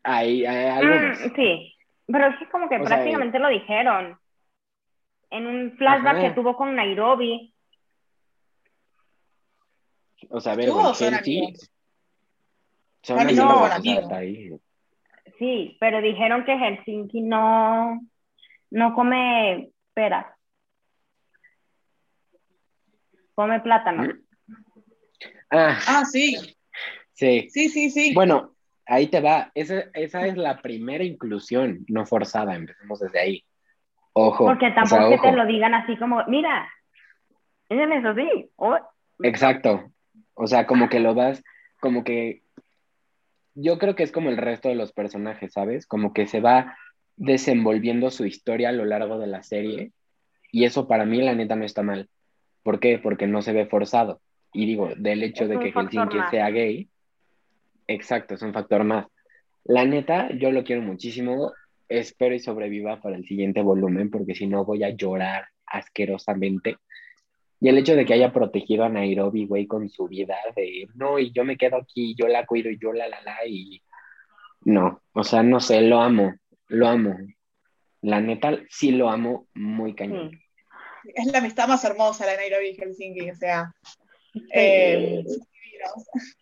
hay, 0.03 0.45
algo 0.45 0.95
mm, 0.95 1.35
Sí, 1.35 1.75
pero 2.07 2.27
es 2.29 2.49
como 2.51 2.69
que 2.69 2.79
prácticamente 2.79 3.39
lo 3.39 3.49
dijeron. 3.49 4.19
En 5.31 5.47
un 5.47 5.77
flashback 5.77 6.21
que 6.21 6.31
tuvo 6.31 6.57
con 6.57 6.75
Nairobi. 6.75 7.53
O 10.31 10.41
sea, 10.41 10.53
a 10.53 10.57
ver, 10.57 10.71
con 10.71 10.95
Helsinki. 10.95 11.55
Son 13.03 13.19
amigos, 13.21 14.13
ahí. 14.13 14.51
Sí, 15.39 15.77
pero 15.81 16.01
dijeron 16.01 16.45
que 16.45 16.57
Helsinki 16.57 17.21
no, 17.21 18.01
no 18.71 18.95
come 18.95 19.71
peras. 19.95 20.27
Come 23.35 23.61
plátano. 23.61 24.13
Ah, 25.51 25.79
ah, 25.87 26.05
sí. 26.05 26.37
Sí. 27.13 27.49
Sí, 27.51 27.69
sí, 27.69 27.91
sí. 27.91 28.15
Bueno, 28.15 28.57
ahí 28.87 29.09
te 29.09 29.21
va. 29.21 29.51
Esa, 29.55 29.85
esa 29.95 30.27
es 30.27 30.37
la 30.37 30.61
primera 30.63 31.05
inclusión 31.05 31.85
no 31.89 32.07
forzada. 32.07 32.55
Empecemos 32.55 33.01
desde 33.01 33.21
ahí. 33.21 33.45
Ojo. 34.19 34.47
Porque 34.47 34.71
tampoco 34.71 35.11
que 35.11 35.19
te 35.19 35.33
lo 35.33 35.45
digan 35.45 35.75
así 35.75 35.95
como, 35.99 36.25
mira, 36.27 36.67
es 37.69 37.79
eso 37.79 38.15
sí. 38.15 38.51
Exacto. 39.23 39.93
O 40.33 40.47
sea, 40.47 40.67
como 40.67 40.89
que 40.89 41.01
lo 41.01 41.15
vas, 41.15 41.45
como 41.81 42.03
que 42.03 42.43
yo 43.55 43.79
creo 43.79 43.95
que 43.95 44.05
es 44.05 44.13
como 44.13 44.31
el 44.31 44.39
resto 44.39 44.71
de 44.71 44.75
los 44.75 44.93
personajes, 44.93 45.53
¿sabes? 45.53 45.87
Como 45.87 46.15
que 46.15 46.27
se 46.27 46.41
va 46.41 46.79
desenvolviendo 47.17 48.11
su 48.11 48.25
historia 48.25 48.71
a 48.71 48.73
lo 48.73 48.87
largo 48.87 49.19
de 49.19 49.27
la 49.27 49.43
serie 49.43 49.93
y 50.51 50.65
eso 50.65 50.89
para 50.89 51.05
mí 51.05 51.21
la 51.21 51.35
neta 51.35 51.55
no 51.55 51.67
está 51.67 51.83
mal. 51.83 52.09
¿Por 52.63 52.81
qué? 52.81 52.99
Porque 52.99 53.27
no 53.27 53.43
se 53.43 53.53
ve 53.53 53.67
forzado. 53.67 54.23
Y 54.55 54.65
digo, 54.65 54.89
del 54.97 55.25
hecho 55.25 55.47
de 55.47 55.59
que 55.59 55.73
Helsinki 55.73 56.17
sea 56.31 56.49
gay, 56.49 56.89
exacto, 57.87 58.33
es 58.33 58.41
un 58.41 58.55
factor 58.55 58.83
más. 58.83 59.07
La 59.65 59.85
neta, 59.85 60.31
yo 60.31 60.51
lo 60.53 60.65
quiero 60.65 60.81
muchísimo. 60.81 61.53
Espero 61.89 62.35
y 62.35 62.41
sobreviva 62.41 63.01
para 63.01 63.17
el 63.17 63.27
siguiente 63.27 63.63
volumen, 63.63 64.11
porque 64.11 64.35
si 64.35 64.47
no 64.47 64.65
voy 64.65 64.85
a 64.85 64.91
llorar 64.91 65.47
asquerosamente. 65.67 66.77
Y 67.61 67.69
el 67.69 67.79
hecho 67.79 67.97
de 67.97 68.05
que 68.05 68.15
haya 68.15 68.33
protegido 68.33 68.85
a 68.85 68.89
Nairobi, 68.89 69.47
güey, 69.47 69.67
con 69.67 69.89
su 69.89 70.09
vida, 70.09 70.37
de 70.55 70.89
no, 70.95 71.19
y 71.19 71.33
yo 71.33 71.45
me 71.45 71.57
quedo 71.57 71.77
aquí, 71.77 72.15
yo 72.15 72.29
la 72.29 72.45
cuido 72.45 72.71
y 72.71 72.79
yo 72.79 72.93
la 72.93 73.09
la 73.09 73.21
la, 73.23 73.47
y 73.47 73.83
no, 74.63 75.01
o 75.13 75.25
sea, 75.25 75.43
no 75.43 75.61
sé, 75.61 75.81
lo 75.81 76.01
amo, 76.01 76.35
lo 76.69 76.89
amo. 76.89 77.17
La 78.03 78.21
neta, 78.21 78.59
sí 78.69 78.93
lo 78.93 79.09
amo 79.09 79.47
muy 79.55 79.95
cañón. 79.95 80.39
Es 81.15 81.27
la 81.33 81.39
amistad 81.39 81.69
más 81.69 81.85
hermosa, 81.85 82.27
la 82.27 82.33
de 82.33 82.39
Nairobi 82.39 82.69
y 82.69 82.75
Helsinki, 82.75 83.31
o 83.31 83.37
sea, 83.37 83.73
eh, 84.53 85.25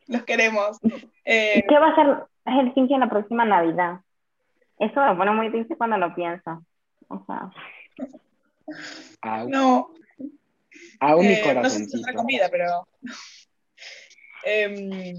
los 0.08 0.22
queremos. 0.24 0.78
Eh, 1.24 1.64
¿Qué 1.68 1.78
va 1.78 1.88
a 1.88 1.94
ser 1.94 2.26
Helsinki 2.46 2.94
en 2.94 3.00
la 3.00 3.10
próxima 3.10 3.44
Navidad? 3.44 4.00
Eso 4.78 5.00
me 5.00 5.16
pone 5.16 5.30
muy 5.32 5.50
triste 5.50 5.76
cuando 5.76 5.96
lo 5.96 6.14
pienso. 6.14 6.64
O 7.08 7.24
sea. 7.26 7.50
No, 9.46 9.90
a 11.00 11.16
un 11.16 11.26
eh, 11.26 11.54
No 11.54 11.70
sé 11.70 11.86
si 11.86 12.00
es 12.00 12.16
comida, 12.16 12.48
pero. 12.50 12.86
eh, 14.44 15.14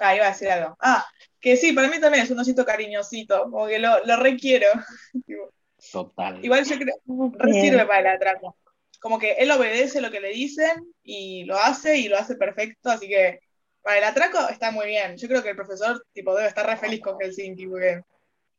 ah, 0.00 0.14
iba 0.14 0.26
a 0.26 0.30
decir 0.30 0.48
algo. 0.48 0.76
Ah, 0.80 1.04
que 1.40 1.56
sí, 1.56 1.72
para 1.72 1.88
mí 1.88 2.00
también 2.00 2.24
es 2.24 2.30
un 2.30 2.38
osito 2.38 2.64
cariñosito, 2.64 3.44
como 3.50 3.66
que 3.66 3.78
lo, 3.78 4.04
lo 4.04 4.16
requiero. 4.16 4.68
Total. 5.92 6.44
Igual 6.44 6.64
yo 6.64 6.76
creo 6.76 7.32
que 7.40 7.52
sirve 7.52 7.86
para 7.86 8.00
el 8.00 8.06
atraco. 8.08 8.56
Como 9.00 9.18
que 9.18 9.32
él 9.34 9.50
obedece 9.52 10.00
lo 10.00 10.10
que 10.10 10.20
le 10.20 10.30
dicen 10.30 10.92
y 11.04 11.44
lo 11.44 11.56
hace 11.56 11.98
y 11.98 12.08
lo 12.08 12.18
hace 12.18 12.34
perfecto, 12.34 12.90
así 12.90 13.06
que 13.06 13.38
para 13.80 13.98
el 13.98 14.04
atraco 14.04 14.48
está 14.48 14.72
muy 14.72 14.86
bien. 14.86 15.16
Yo 15.16 15.28
creo 15.28 15.42
que 15.42 15.50
el 15.50 15.56
profesor 15.56 16.04
tipo, 16.12 16.34
debe 16.34 16.48
estar 16.48 16.66
re 16.66 16.76
feliz 16.76 17.00
con 17.00 17.16
Helsinki 17.16 17.68
porque 17.68 18.02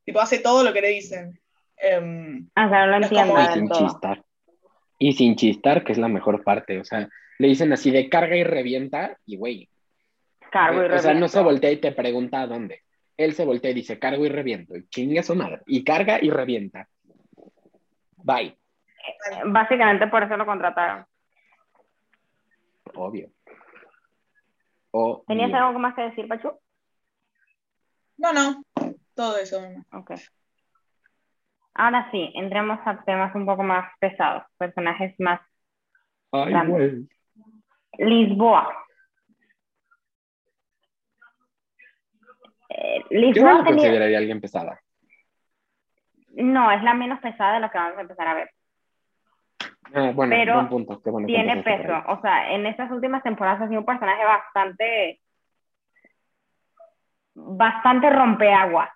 tipo, 0.05 0.19
hace 0.19 0.39
todo 0.39 0.63
lo 0.63 0.73
que 0.73 0.81
le 0.81 0.89
dicen. 0.89 1.39
Eh, 1.81 2.41
ah, 2.55 2.67
claro, 2.67 2.99
lo 2.99 3.05
entiendo. 3.05 3.35
Y 4.97 5.13
sin 5.13 5.35
chistar, 5.35 5.83
que 5.83 5.93
es 5.93 5.97
la 5.97 6.09
mejor 6.09 6.43
parte. 6.43 6.79
O 6.79 6.83
sea, 6.83 7.07
le 7.37 7.47
dicen 7.47 7.71
así 7.71 7.89
de 7.91 8.09
carga 8.09 8.35
y 8.35 8.43
revienta, 8.43 9.17
y 9.25 9.37
güey. 9.37 9.69
Cargo 10.51 10.79
y 10.79 10.81
revienta. 10.81 10.99
O 10.99 11.03
sea, 11.03 11.13
no 11.13 11.27
se 11.27 11.41
voltea 11.41 11.71
y 11.71 11.77
te 11.77 11.91
pregunta 11.91 12.41
a 12.41 12.47
dónde. 12.47 12.81
Él 13.15 13.33
se 13.33 13.45
voltea 13.45 13.71
y 13.71 13.75
dice 13.75 13.99
cargo 13.99 14.25
y 14.25 14.29
reviento. 14.29 14.75
Y 14.75 14.87
chingue 14.87 15.23
su 15.23 15.35
madre. 15.35 15.61
Y 15.67 15.83
carga 15.83 16.19
y 16.21 16.29
revienta. 16.29 16.87
Bye. 18.17 18.57
Básicamente 19.45 20.07
por 20.07 20.23
eso 20.23 20.37
lo 20.37 20.45
contrataron. 20.45 21.05
Obvio. 22.95 23.29
¿Tenías 25.27 25.53
algo 25.53 25.79
más 25.79 25.95
que 25.95 26.01
decir, 26.03 26.27
Pachu? 26.27 26.51
No, 28.17 28.33
no. 28.33 28.63
Todo 29.19 29.37
eso. 29.37 29.59
Ok. 29.91 30.11
Ahora 31.73 32.09
sí, 32.09 32.31
entremos 32.35 32.79
a 32.85 33.03
temas 33.03 33.35
un 33.35 33.45
poco 33.45 33.63
más 33.63 33.91
pesados, 33.99 34.43
personajes 34.57 35.13
más 35.19 35.41
Ay, 36.31 36.53
Lisboa. 37.97 38.73
Eh, 42.69 43.03
Lisboa 43.09 43.51
Yo 43.51 43.57
no 43.57 43.65
consideraría 43.65 44.19
alguien 44.19 44.39
pesada. 44.39 44.79
No, 46.29 46.71
es 46.71 46.81
la 46.81 46.93
menos 46.93 47.19
pesada 47.19 47.55
de 47.55 47.59
lo 47.59 47.69
que 47.69 47.77
vamos 47.77 47.97
a 47.97 48.01
empezar 48.01 48.25
a 48.25 48.33
ver. 48.35 48.51
Ah, 49.95 50.11
bueno, 50.15 50.33
Pero 50.33 50.69
punto. 50.69 51.01
tiene 51.25 51.61
peso. 51.61 52.03
O 52.07 52.21
sea, 52.21 52.53
en 52.53 52.65
estas 52.67 52.89
últimas 52.89 53.21
temporadas 53.23 53.63
ha 53.63 53.67
sido 53.67 53.81
un 53.81 53.85
personaje 53.85 54.23
bastante 54.23 55.19
bastante 57.35 58.09
rompeagua 58.11 58.89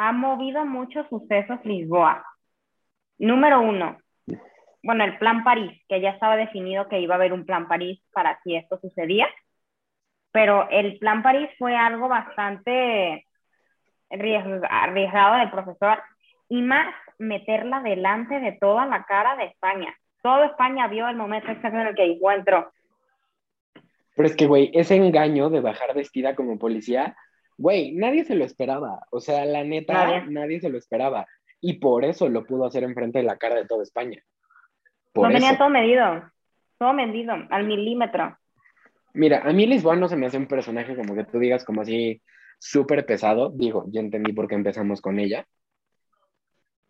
ha 0.00 0.12
movido 0.12 0.64
muchos 0.64 1.08
sucesos 1.08 1.58
Lisboa. 1.64 2.24
Número 3.18 3.60
uno, 3.60 3.98
bueno, 4.80 5.02
el 5.02 5.18
plan 5.18 5.42
París, 5.42 5.72
que 5.88 6.00
ya 6.00 6.10
estaba 6.10 6.36
definido 6.36 6.88
que 6.88 7.00
iba 7.00 7.16
a 7.16 7.18
haber 7.18 7.32
un 7.32 7.44
plan 7.44 7.66
París 7.66 8.00
para 8.12 8.40
si 8.44 8.54
esto 8.54 8.78
sucedía, 8.80 9.26
pero 10.30 10.68
el 10.70 11.00
plan 11.00 11.24
París 11.24 11.50
fue 11.58 11.76
algo 11.76 12.06
bastante 12.06 13.26
arriesgado 14.08 15.36
del 15.38 15.50
profesor 15.50 16.00
y 16.48 16.62
más 16.62 16.94
meterla 17.18 17.80
delante 17.80 18.38
de 18.38 18.52
toda 18.52 18.86
la 18.86 19.02
cara 19.02 19.34
de 19.34 19.46
España. 19.46 19.92
Toda 20.22 20.46
España 20.46 20.86
vio 20.86 21.08
el 21.08 21.16
momento 21.16 21.50
exacto 21.50 21.76
en 21.76 21.88
el 21.88 21.96
que 21.96 22.04
encuentro. 22.04 22.70
Pero 24.14 24.28
es 24.28 24.36
que, 24.36 24.46
güey, 24.46 24.70
ese 24.74 24.94
engaño 24.94 25.50
de 25.50 25.60
bajar 25.60 25.92
vestida 25.92 26.36
como 26.36 26.56
policía 26.56 27.16
Güey, 27.58 27.92
nadie 27.92 28.24
se 28.24 28.36
lo 28.36 28.44
esperaba. 28.44 29.00
O 29.10 29.20
sea, 29.20 29.44
la 29.44 29.64
neta, 29.64 30.24
nadie. 30.28 30.60
se 30.60 30.70
lo 30.70 30.78
esperaba. 30.78 31.26
Y 31.60 31.74
por 31.74 32.04
eso 32.04 32.28
lo 32.28 32.46
pudo 32.46 32.64
hacer 32.64 32.84
enfrente 32.84 33.18
de 33.18 33.24
la 33.24 33.36
cara 33.36 33.56
de 33.56 33.66
toda 33.66 33.82
España. 33.82 34.22
Por 35.12 35.32
tenía 35.32 35.58
todo 35.58 35.68
medido. 35.68 36.30
Todo 36.78 36.92
medido, 36.92 37.34
al 37.50 37.66
milímetro. 37.66 38.38
Mira, 39.12 39.42
a 39.44 39.52
mí 39.52 39.66
Lisboa 39.66 39.96
no 39.96 40.08
se 40.08 40.14
me 40.14 40.26
hace 40.26 40.38
un 40.38 40.46
personaje 40.46 40.94
como 40.94 41.16
que 41.16 41.24
tú 41.24 41.40
digas 41.40 41.64
como 41.64 41.82
así 41.82 42.22
súper 42.60 43.04
pesado. 43.04 43.50
Digo, 43.50 43.84
ya 43.88 44.00
entendí 44.00 44.32
por 44.32 44.46
qué 44.46 44.54
empezamos 44.54 45.00
con 45.00 45.18
ella. 45.18 45.44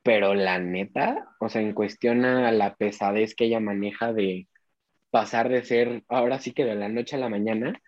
Pero 0.02 0.34
la 0.34 0.58
neta, 0.58 1.28
o 1.40 1.48
sea, 1.48 1.62
en 1.62 1.72
cuestión 1.72 2.26
a 2.26 2.52
la 2.52 2.74
pesadez 2.74 3.34
que 3.34 3.46
ella 3.46 3.60
maneja 3.60 4.12
de 4.12 4.46
pasar 5.10 5.48
de 5.48 5.64
ser, 5.64 6.04
ahora 6.08 6.38
sí 6.38 6.52
que 6.52 6.66
de 6.66 6.74
la 6.74 6.90
noche 6.90 7.16
a 7.16 7.18
la 7.18 7.30
mañana, 7.30 7.80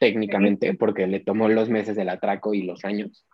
técnicamente, 0.00 0.74
porque 0.74 1.06
le 1.06 1.20
tomó 1.20 1.48
los 1.48 1.68
meses 1.68 1.94
del 1.94 2.08
atraco 2.08 2.54
y 2.54 2.62
los 2.62 2.84
años. 2.84 3.26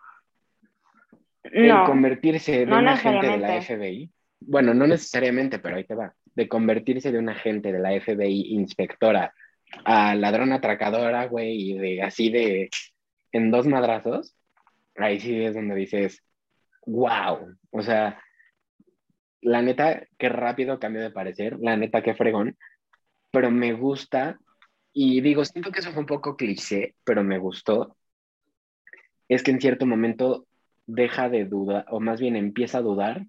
No, 1.52 1.84
convertirse 1.84 2.62
en 2.62 2.72
un 2.72 2.88
agente 2.88 3.28
de 3.28 3.38
la 3.38 3.62
FBI. 3.62 4.10
Bueno, 4.40 4.74
no 4.74 4.86
necesariamente, 4.86 5.60
pero 5.60 5.76
ahí 5.76 5.84
te 5.84 5.94
va. 5.94 6.12
De 6.34 6.48
convertirse 6.48 7.12
de 7.12 7.18
un 7.20 7.28
agente 7.28 7.72
de 7.72 7.78
la 7.78 7.98
FBI 7.98 8.52
inspectora 8.54 9.32
a 9.84 10.14
ladrón 10.16 10.52
atracadora, 10.52 11.26
güey, 11.26 11.70
y 11.70 11.78
de 11.78 12.02
así 12.02 12.30
de 12.30 12.68
en 13.32 13.50
dos 13.50 13.66
madrazos, 13.66 14.36
ahí 14.96 15.20
sí 15.20 15.44
es 15.44 15.54
donde 15.54 15.76
dices, 15.76 16.22
wow, 16.84 17.54
o 17.70 17.82
sea, 17.82 18.20
la 19.40 19.62
neta, 19.62 20.02
qué 20.18 20.28
rápido 20.28 20.80
cambio 20.80 21.02
de 21.02 21.10
parecer, 21.10 21.58
la 21.60 21.76
neta, 21.76 22.02
qué 22.02 22.14
fregón, 22.14 22.56
pero 23.30 23.50
me 23.50 23.72
gusta 23.72 24.38
y 24.98 25.20
digo, 25.20 25.44
siento 25.44 25.70
que 25.70 25.80
eso 25.80 25.92
fue 25.92 26.00
un 26.00 26.06
poco 26.06 26.38
cliché, 26.38 26.94
pero 27.04 27.22
me 27.22 27.36
gustó. 27.36 27.98
Es 29.28 29.42
que 29.42 29.50
en 29.50 29.60
cierto 29.60 29.84
momento 29.84 30.46
deja 30.86 31.28
de 31.28 31.44
dudar, 31.44 31.84
o 31.90 32.00
más 32.00 32.18
bien 32.18 32.34
empieza 32.34 32.78
a 32.78 32.80
dudar 32.80 33.26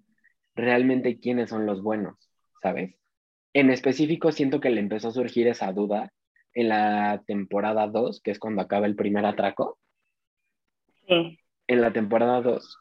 realmente 0.54 1.20
quiénes 1.20 1.50
son 1.50 1.66
los 1.66 1.82
buenos, 1.82 2.16
¿sabes? 2.62 2.94
En 3.52 3.68
específico, 3.68 4.32
siento 4.32 4.60
que 4.60 4.70
le 4.70 4.80
empezó 4.80 5.08
a 5.08 5.12
surgir 5.12 5.46
esa 5.46 5.70
duda 5.72 6.10
en 6.54 6.70
la 6.70 7.22
temporada 7.26 7.86
2, 7.86 8.22
que 8.22 8.30
es 8.30 8.38
cuando 8.38 8.62
acaba 8.62 8.86
el 8.86 8.96
primer 8.96 9.26
atraco. 9.26 9.78
Sí. 11.06 11.38
En 11.66 11.82
la 11.82 11.92
temporada 11.92 12.40
2, 12.40 12.78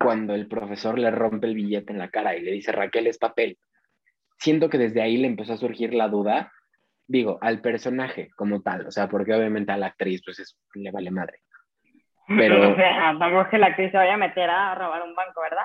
cuando 0.00 0.34
el 0.34 0.48
profesor 0.48 0.98
le 0.98 1.10
rompe 1.10 1.46
el 1.46 1.54
billete 1.54 1.92
en 1.92 1.98
la 1.98 2.08
cara 2.08 2.34
y 2.34 2.40
le 2.40 2.52
dice, 2.52 2.72
Raquel 2.72 3.06
es 3.06 3.18
papel. 3.18 3.58
Siento 4.38 4.70
que 4.70 4.78
desde 4.78 5.02
ahí 5.02 5.18
le 5.18 5.26
empezó 5.26 5.52
a 5.52 5.58
surgir 5.58 5.92
la 5.92 6.08
duda, 6.08 6.50
digo, 7.06 7.38
al 7.40 7.60
personaje 7.60 8.30
como 8.36 8.62
tal, 8.62 8.86
o 8.86 8.90
sea, 8.90 9.08
porque 9.08 9.34
obviamente 9.34 9.72
a 9.72 9.76
la 9.76 9.86
actriz 9.86 10.22
pues 10.24 10.56
le 10.74 10.90
vale 10.90 11.10
madre. 11.10 11.40
Pero... 12.28 12.72
o 12.72 12.76
sea, 12.76 13.12
vamos 13.12 13.48
que 13.48 13.58
la 13.58 13.66
actriz 13.66 13.90
se 13.90 13.96
vaya 13.96 14.14
a 14.14 14.18
meter 14.18 14.48
a 14.48 14.74
robar 14.74 15.02
un 15.02 15.14
banco, 15.14 15.40
¿verdad? 15.42 15.64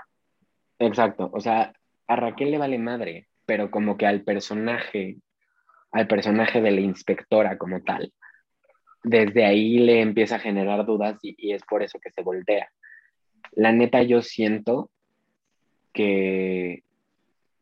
Exacto, 0.80 1.30
o 1.34 1.40
sea, 1.40 1.74
a 2.08 2.16
Raquel 2.16 2.52
le 2.52 2.58
vale 2.58 2.78
madre, 2.78 3.28
pero 3.46 3.70
como 3.70 3.98
que 3.98 4.08
al 4.08 4.22
personaje, 4.22 5.18
al 5.92 6.08
personaje 6.08 6.62
de 6.62 6.72
la 6.72 6.82
inspectora 6.82 7.58
como 7.58 7.82
tal, 7.84 8.14
desde 9.04 9.46
ahí 9.46 9.80
le 9.80 10.02
empieza 10.02 10.36
a 10.36 10.40
generar 10.40 10.86
dudas 10.86 11.18
y, 11.22 11.54
es 11.54 11.64
por 11.64 11.84
eso 11.84 12.00
que 12.00 12.12
se 12.12 12.22
voltea. 12.22 12.70
La 13.52 13.72
neta, 13.72 14.02
yo 14.04 14.22
siento 14.22 14.90
que, 15.94 16.84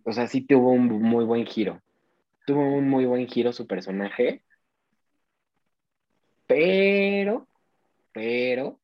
o 0.04 0.12
sea, 0.12 0.28
sí 0.28 0.42
tuvo 0.42 0.72
un 0.72 0.88
muy 0.88 1.26
buen 1.26 1.46
giro. 1.46 1.82
Tuvo 2.48 2.62
un 2.62 2.90
muy 2.90 3.04
buen 3.04 3.28
giro 3.28 3.52
su 3.52 3.68
personaje, 3.68 4.42
pero, 6.48 7.46
pero, 8.14 8.80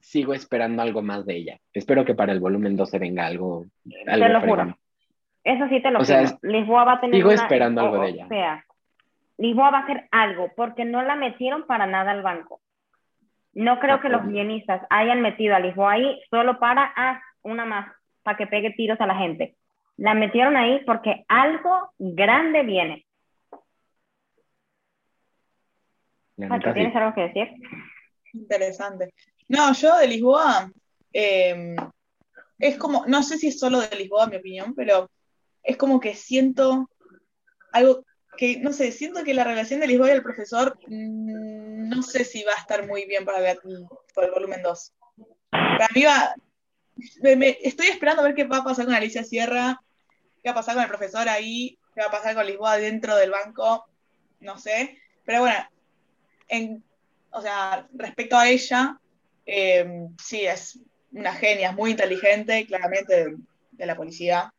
sigo 0.00 0.32
esperando 0.32 0.80
algo 0.80 1.02
más 1.02 1.26
de 1.26 1.36
ella. 1.36 1.60
Espero 1.74 2.06
que 2.06 2.14
para 2.14 2.32
el 2.32 2.40
volumen 2.40 2.76
12 2.76 2.98
venga 2.98 3.26
algo. 3.26 3.66
algo 4.06 4.26
te 4.26 4.32
lo 4.32 4.40
juro. 4.40 4.78
Eso 5.44 5.68
sí 5.68 5.82
te 5.82 5.90
lo 5.90 6.02
juro. 6.02 6.38
Lisboa 6.40 6.84
va 6.84 6.92
a 6.94 7.00
tener. 7.02 7.16
Sigo 7.16 7.30
esperando 7.30 7.82
algo 7.82 8.02
de 8.02 8.08
ella. 8.08 8.24
O 8.24 8.28
sea, 8.28 8.64
Lisboa 9.36 9.70
va 9.70 9.78
a 9.80 9.82
hacer 9.82 10.08
algo 10.12 10.50
porque 10.56 10.86
no 10.86 11.02
la 11.02 11.14
metieron 11.14 11.66
para 11.66 11.86
nada 11.86 12.12
al 12.12 12.22
banco. 12.22 12.62
No 13.52 13.80
creo 13.80 14.00
que 14.00 14.08
los 14.08 14.26
guionistas 14.26 14.80
hayan 14.88 15.20
metido 15.20 15.54
a 15.54 15.60
Lisboa 15.60 15.92
ahí 15.92 16.22
solo 16.30 16.58
para, 16.58 16.90
ah, 16.96 17.20
una 17.42 17.66
más, 17.66 17.94
para 18.22 18.38
que 18.38 18.46
pegue 18.46 18.70
tiros 18.70 18.98
a 18.98 19.06
la 19.06 19.16
gente. 19.16 19.56
La 19.96 20.14
metieron 20.14 20.56
ahí 20.56 20.80
porque 20.84 21.24
algo 21.28 21.92
grande 21.98 22.62
viene. 22.62 23.06
¿Tienes 26.36 26.96
algo 26.96 27.14
que 27.14 27.20
decir? 27.22 27.48
Interesante. 28.32 29.12
No, 29.48 29.72
yo 29.74 29.96
de 29.98 30.06
Lisboa, 30.08 30.72
em, 31.12 31.76
es 32.58 32.76
como, 32.78 33.04
no 33.06 33.22
sé 33.22 33.38
si 33.38 33.48
es 33.48 33.58
solo 33.58 33.80
de 33.80 33.96
Lisboa, 33.96 34.26
mi 34.26 34.36
opinión, 34.36 34.74
pero 34.74 35.10
es 35.62 35.76
como 35.76 36.00
que 36.00 36.14
siento 36.14 36.88
algo 37.72 38.04
que, 38.36 38.58
no 38.60 38.72
sé, 38.72 38.92
siento 38.92 39.22
que 39.24 39.34
la 39.34 39.44
relación 39.44 39.80
de 39.80 39.86
Lisboa 39.86 40.08
y 40.08 40.12
el 40.12 40.22
profesor, 40.22 40.78
mm, 40.86 41.88
no 41.88 42.02
sé 42.02 42.24
si 42.24 42.42
va 42.44 42.52
a 42.52 42.60
estar 42.60 42.86
muy 42.86 43.04
bien 43.04 43.24
para, 43.24 43.50
el 43.50 44.30
volumen 44.34 44.62
2. 44.62 44.92
Para 45.50 45.88
mí 45.94 46.04
va, 46.04 46.34
estoy 46.96 47.86
esperando 47.88 48.22
a 48.22 48.26
ver 48.26 48.34
qué 48.34 48.44
va 48.44 48.58
a 48.58 48.64
pasar 48.64 48.84
con 48.84 48.94
Alicia 48.94 49.24
Sierra, 49.24 49.80
qué 50.42 50.48
va 50.48 50.52
a 50.52 50.56
pasar 50.56 50.74
con 50.74 50.82
el 50.82 50.88
profesor 50.88 51.28
ahí, 51.28 51.78
qué 51.94 52.00
va 52.00 52.08
a 52.08 52.10
pasar 52.10 52.34
con 52.34 52.46
Lisboa 52.46 52.76
dentro 52.76 53.16
del 53.16 53.30
banco, 53.30 53.86
no 54.40 54.58
sé. 54.58 54.98
Pero 55.24 55.40
bueno, 55.40 55.58
en, 56.48 56.84
o 57.30 57.40
sea, 57.40 57.86
respecto 57.92 58.36
a 58.36 58.48
ella, 58.48 58.98
eh, 59.46 60.08
sí, 60.22 60.44
es 60.44 60.78
una 61.12 61.32
genia, 61.34 61.70
es 61.70 61.76
muy 61.76 61.90
inteligente, 61.90 62.66
claramente, 62.66 63.36
de, 63.70 63.86
la 63.86 63.96
policía. 63.96 64.52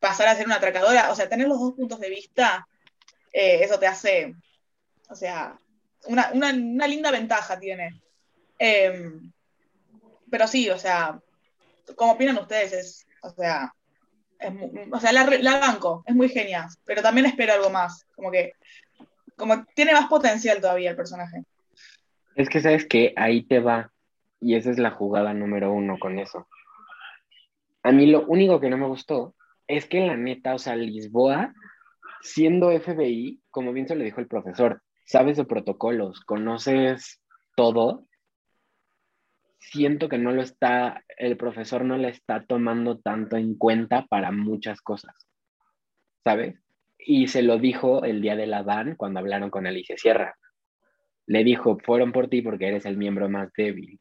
Pasar 0.00 0.28
a 0.28 0.36
ser 0.36 0.46
una 0.46 0.56
atracadora, 0.56 1.10
o 1.10 1.14
sea, 1.14 1.28
tener 1.28 1.48
los 1.48 1.60
dos 1.60 1.74
puntos 1.74 1.98
de 2.00 2.10
vista, 2.10 2.66
eh, 3.32 3.60
eso 3.62 3.78
te 3.78 3.86
hace, 3.86 4.34
o 5.08 5.14
sea, 5.16 5.58
una, 6.06 6.86
linda 6.86 7.10
ventaja 7.10 7.58
tiene. 7.58 8.00
Eh, 8.58 9.10
pero 10.30 10.46
sí, 10.46 10.70
o 10.70 10.78
sea, 10.78 11.20
como 11.96 12.12
opinan 12.12 12.38
ustedes, 12.38 12.72
es, 12.72 13.06
o 13.22 13.30
sea, 13.30 13.72
o 14.92 15.00
sea, 15.00 15.12
la, 15.12 15.24
la, 15.24 15.58
banco, 15.58 16.02
es 16.06 16.14
muy 16.14 16.28
genial, 16.28 16.66
pero 16.84 17.02
también 17.02 17.26
espero 17.26 17.54
algo 17.54 17.70
más, 17.70 18.06
como 18.14 18.30
que, 18.30 18.52
como 19.36 19.64
tiene 19.74 19.92
más 19.92 20.06
potencial 20.06 20.60
todavía 20.60 20.90
el 20.90 20.96
personaje. 20.96 21.44
Es 22.34 22.48
que 22.48 22.60
sabes 22.60 22.86
que 22.86 23.14
ahí 23.16 23.46
te 23.46 23.60
va, 23.60 23.92
y 24.40 24.56
esa 24.56 24.70
es 24.70 24.78
la 24.78 24.90
jugada 24.90 25.32
número 25.32 25.72
uno 25.72 25.98
con 25.98 26.18
eso. 26.18 26.48
A 27.82 27.92
mí 27.92 28.06
lo 28.06 28.26
único 28.26 28.60
que 28.60 28.70
no 28.70 28.76
me 28.76 28.86
gustó 28.86 29.34
es 29.66 29.86
que 29.86 30.00
la 30.00 30.16
neta, 30.16 30.54
o 30.54 30.58
sea, 30.58 30.76
Lisboa, 30.76 31.54
siendo 32.20 32.70
FBI, 32.70 33.40
como 33.50 33.72
bien 33.72 33.86
se 33.86 33.96
le 33.96 34.04
dijo 34.04 34.20
el 34.20 34.26
profesor, 34.26 34.82
sabes 35.04 35.36
de 35.36 35.44
protocolos, 35.44 36.20
conoces 36.20 37.20
todo, 37.56 38.06
siento 39.70 40.08
que 40.08 40.18
no 40.18 40.32
lo 40.32 40.42
está, 40.42 41.04
el 41.16 41.36
profesor 41.36 41.84
no 41.84 41.96
le 41.96 42.08
está 42.08 42.44
tomando 42.44 42.98
tanto 42.98 43.36
en 43.36 43.56
cuenta 43.56 44.06
para 44.06 44.30
muchas 44.32 44.80
cosas, 44.80 45.14
¿sabes? 46.22 46.56
Y 46.98 47.28
se 47.28 47.42
lo 47.42 47.58
dijo 47.58 48.04
el 48.04 48.20
día 48.22 48.36
de 48.36 48.46
la 48.46 48.62
DAN 48.62 48.96
cuando 48.96 49.20
hablaron 49.20 49.50
con 49.50 49.66
Alicia 49.66 49.96
Sierra. 49.96 50.36
Le 51.26 51.44
dijo, 51.44 51.78
fueron 51.84 52.12
por 52.12 52.28
ti 52.28 52.42
porque 52.42 52.68
eres 52.68 52.86
el 52.86 52.96
miembro 52.96 53.28
más 53.28 53.52
débil 53.56 54.00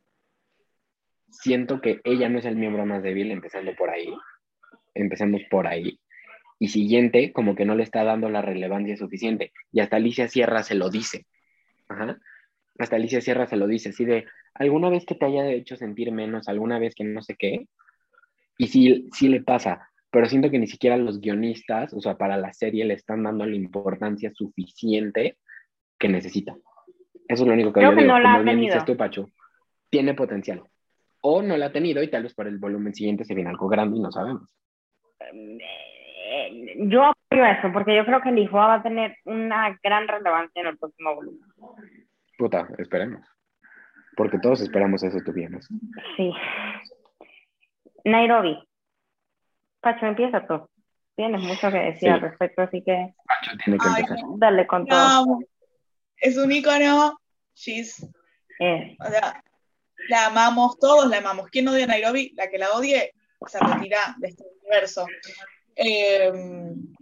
siento 1.34 1.82
que 1.82 2.00
ella 2.04 2.30
no 2.30 2.40
es 2.40 2.46
el 2.46 2.56
miembro 2.56 2.86
más 2.86 3.04
débil, 3.04 3.32
empezando 3.32 3.76
por 3.76 3.90
ahí. 3.90 4.14
Empecemos 4.94 5.42
por 5.50 5.68
ahí. 5.68 6.00
Y 6.60 6.70
siguiente, 6.70 7.34
como 7.34 7.56
que 7.56 7.66
no 7.66 7.76
le 7.76 7.84
está 7.84 8.04
dando 8.04 8.30
la 8.30 8.42
relevancia 8.42 8.96
suficiente. 8.96 9.52
Y 9.72 9.82
hasta 9.82 9.98
Alicia 9.98 10.28
Sierra 10.28 10.64
se 10.64 10.76
lo 10.76 10.90
dice. 10.90 11.26
Ajá. 11.90 12.18
Hasta 12.80 12.96
Alicia 12.96 13.22
Sierra 13.22 13.48
se 13.48 13.58
lo 13.58 13.68
dice, 13.68 13.90
así 13.90 14.06
de, 14.06 14.26
¿alguna 14.54 14.90
vez 14.90 15.06
que 15.06 15.16
te 15.16 15.26
haya 15.26 15.50
hecho 15.50 15.76
sentir 15.76 16.12
menos? 16.12 16.48
¿Alguna 16.48 16.80
vez 16.80 16.96
que 16.96 17.04
no 17.04 17.22
sé 17.22 17.36
qué? 17.36 17.68
Y 18.58 18.68
sí, 18.68 19.10
sí 19.14 19.28
le 19.28 19.42
pasa, 19.42 19.90
pero 20.12 20.28
siento 20.28 20.52
que 20.52 20.60
ni 20.60 20.68
siquiera 20.68 20.98
los 20.98 21.20
guionistas, 21.20 21.94
o 21.94 22.02
sea, 22.02 22.18
para 22.18 22.38
la 22.38 22.54
serie 22.54 22.86
le 22.86 22.94
están 22.94 23.24
dando 23.24 23.46
la 23.46 23.56
importancia 23.56 24.32
suficiente 24.34 25.38
que 25.98 26.08
necesita. 26.10 26.56
Eso 27.28 27.44
es 27.44 27.48
lo 27.48 27.54
único 27.54 27.74
que 27.74 27.82
yo 27.82 27.92
digo. 27.92 28.02
No 28.02 28.20
la 28.20 28.34
Como 28.34 28.44
bien 28.44 28.62
dices 28.62 28.86
tú, 28.86 28.96
Pacho, 28.96 29.30
tiene 29.90 30.14
potencial 30.14 30.64
o 31.26 31.42
no 31.42 31.56
la 31.58 31.68
ha 31.68 31.72
tenido 31.72 32.04
y 32.04 32.10
tal 32.10 32.24
vez 32.24 32.34
para 32.34 32.50
el 32.50 32.58
volumen 32.58 32.94
siguiente 32.94 33.24
se 33.24 33.34
viene 33.34 33.50
algo 33.50 33.68
grande 33.70 33.98
y 33.98 34.02
no 34.02 34.12
sabemos. 34.12 34.54
Eh, 35.22 36.76
yo 36.80 37.04
apoyo 37.04 37.46
eso, 37.46 37.72
porque 37.72 37.96
yo 37.96 38.06
creo 38.06 38.22
que 38.22 38.30
el 38.30 38.40
hijo 38.40 38.58
va 38.58 38.76
a 38.76 38.84
tener 38.84 39.16
una 39.24 39.80
gran 39.82 40.08
relevancia 40.08 40.62
en 40.62 40.68
el 40.68 40.78
próximo 40.78 41.16
volumen. 41.16 41.40
Puta, 42.38 42.68
esperemos. 42.78 43.33
Porque 44.16 44.40
todos 44.40 44.62
esperamos 44.62 45.04
eso, 45.04 45.18
tú 45.26 45.32
vienes. 45.34 45.68
Sí. 46.18 46.32
Nairobi. 48.06 48.58
Pacho, 49.80 50.06
empieza 50.06 50.46
tú. 50.46 50.70
Tienes 51.16 51.42
mucho 51.42 51.72
que 51.72 51.78
decir 51.78 52.10
al 52.10 52.22
respecto, 52.22 52.64
así 52.64 52.82
que. 52.84 53.14
Pacho 53.26 53.58
tiene 53.64 53.80
que 53.80 53.88
empezar. 53.88 54.18
Dale 54.38 54.68
con 54.68 54.86
todo. 54.86 55.40
Es 56.18 56.38
un 56.38 56.52
icono. 56.52 57.20
She's. 57.56 58.04
O 58.60 59.10
sea, 59.10 59.44
la 60.10 60.28
amamos, 60.28 60.78
todos 60.80 61.08
la 61.10 61.18
amamos. 61.18 61.50
¿Quién 61.50 61.68
odia 61.68 61.86
a 61.86 61.88
Nairobi? 61.88 62.34
La 62.36 62.50
que 62.50 62.58
la 62.58 62.72
odie 62.72 63.14
se 63.48 63.60
retira 63.60 64.16
de 64.18 64.30
este 64.30 64.44
universo. 64.62 65.06
Em, 65.76 66.94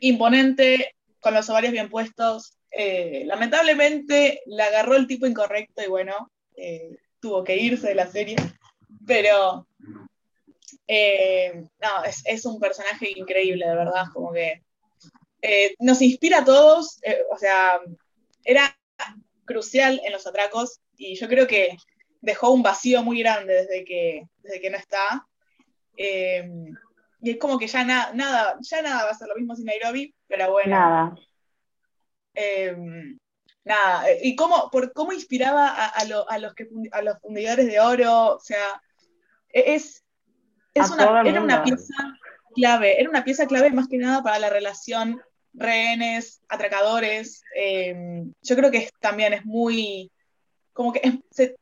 imponente, 0.00 0.94
con 1.20 1.34
los 1.34 1.48
ovarios 1.50 1.72
bien 1.72 1.88
puestos. 1.88 2.58
Eh, 2.70 3.22
lamentablemente 3.26 4.42
la 4.46 4.66
agarró 4.66 4.96
el 4.96 5.06
tipo 5.06 5.26
incorrecto 5.26 5.82
y 5.82 5.88
bueno, 5.88 6.30
eh, 6.56 6.98
tuvo 7.20 7.44
que 7.44 7.56
irse 7.56 7.88
de 7.88 7.94
la 7.94 8.06
serie. 8.06 8.36
Pero 9.06 9.66
eh, 10.86 11.64
no, 11.80 12.04
es, 12.04 12.22
es, 12.24 12.44
un 12.44 12.58
personaje 12.58 13.12
increíble, 13.14 13.66
de 13.66 13.74
verdad, 13.74 14.06
como 14.12 14.32
que 14.32 14.62
nos 15.78 16.02
inspira 16.02 16.38
a 16.38 16.44
todos, 16.44 16.98
o 17.30 17.38
sea, 17.38 17.80
era 18.44 18.76
crucial 19.44 20.00
en 20.04 20.12
los 20.12 20.26
atracos 20.26 20.80
y 20.96 21.14
yo 21.14 21.28
creo 21.28 21.46
que 21.46 21.76
dejó 22.20 22.50
un 22.50 22.62
vacío 22.62 23.02
muy 23.02 23.20
grande 23.20 23.54
desde 23.54 23.84
que, 23.84 24.26
desde 24.42 24.60
que 24.60 24.70
no 24.70 24.76
está. 24.76 25.26
Eh, 25.96 26.48
y 27.22 27.30
es 27.30 27.38
como 27.38 27.58
que 27.58 27.66
ya 27.66 27.84
nada, 27.84 28.58
ya 28.60 28.82
nada 28.82 29.04
va 29.04 29.10
a 29.10 29.14
ser 29.14 29.28
lo 29.28 29.36
mismo 29.36 29.56
sin 29.56 29.64
Nairobi, 29.64 30.14
pero 30.26 30.50
bueno. 30.52 30.70
Nada. 30.70 31.14
Eh, 32.34 32.76
nada. 33.66 34.04
Y 34.22 34.34
cómo, 34.36 34.70
por, 34.70 34.92
cómo 34.92 35.12
inspiraba 35.12 35.68
a, 35.68 36.04
los 36.38 36.54
que, 36.54 36.68
a 36.92 37.02
los 37.02 37.18
fundidores 37.20 37.66
de 37.66 37.80
oro, 37.80 38.36
o 38.36 38.40
sea, 38.40 38.80
e, 39.52 39.74
es, 39.74 40.04
es 40.72 40.90
una, 40.90 41.22
era 41.22 41.42
una 41.42 41.62
pieza 41.62 41.94
clave, 42.54 42.98
era 42.98 43.10
una 43.10 43.24
pieza 43.24 43.46
clave 43.46 43.70
más 43.70 43.88
que 43.88 43.98
nada 43.98 44.22
para 44.22 44.38
la 44.38 44.48
relación 44.48 45.20
rehenes, 45.52 46.42
atracadores. 46.48 47.42
Eh, 47.54 48.24
yo 48.42 48.56
creo 48.56 48.70
que 48.70 48.88
también 49.00 49.32
es 49.32 49.44
muy, 49.44 50.10
como 50.72 50.92
que 50.92 51.20
se, 51.30 51.56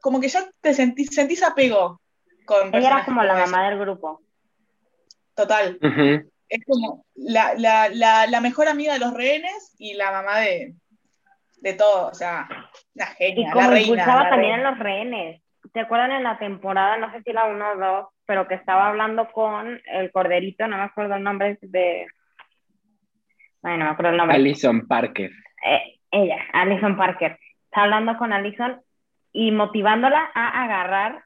como 0.00 0.20
que 0.20 0.28
ya 0.28 0.48
te 0.60 0.72
sentís, 0.74 1.08
sentís 1.14 1.42
apego 1.42 2.00
con 2.44 2.74
Ella 2.74 2.88
era 2.88 3.04
como 3.04 3.22
la 3.22 3.34
mamá 3.34 3.68
del 3.70 3.78
grupo. 3.78 4.20
Total. 5.34 5.78
Es 6.48 6.60
como 6.66 7.04
la, 7.14 8.40
mejor 8.40 8.68
amiga 8.68 8.92
de 8.92 8.98
los 9.00 9.14
rehenes 9.14 9.74
y 9.78 9.94
la 9.94 10.12
mamá 10.12 10.40
de, 10.40 10.74
de 11.64 11.72
todo. 11.72 12.08
O 12.08 12.14
sea, 12.14 12.46
la 12.94 13.06
genia. 13.06 13.48
Y 13.48 13.50
como 13.50 13.70
la 13.70 13.80
impulsaba 13.80 14.28
también 14.28 14.54
en 14.54 14.64
los 14.64 14.78
rehenes. 14.78 15.42
¿Te 15.72 15.80
acuerdan 15.80 16.12
en 16.12 16.22
la 16.22 16.38
temporada, 16.38 16.98
no 16.98 17.10
sé 17.10 17.22
si 17.22 17.32
la 17.32 17.46
1 17.46 17.72
o 17.72 17.76
2, 17.76 18.06
pero 18.26 18.46
que 18.46 18.54
estaba 18.54 18.88
hablando 18.88 19.32
con 19.32 19.80
el 19.86 20.12
corderito, 20.12 20.68
no 20.68 20.76
me 20.76 20.84
acuerdo 20.84 21.16
el 21.16 21.22
nombre 21.22 21.58
de... 21.62 22.06
Ay, 23.62 23.78
no 23.78 23.86
me 23.86 23.90
acuerdo 23.90 24.12
el 24.12 24.18
nombre. 24.18 24.36
Alison 24.36 24.86
Parker. 24.86 25.30
Eh, 25.66 25.98
ella, 26.10 26.36
Alison 26.52 26.96
Parker. 26.96 27.38
Está 27.64 27.84
hablando 27.84 28.16
con 28.18 28.32
Alison 28.32 28.80
y 29.32 29.50
motivándola 29.50 30.30
a 30.34 30.64
agarrar 30.64 31.24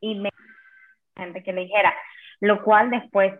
y 0.00 0.14
me 0.14 0.30
gente 1.16 1.42
que 1.42 1.52
le 1.52 1.62
dijera, 1.62 1.92
lo 2.38 2.62
cual 2.62 2.90
después 2.90 3.34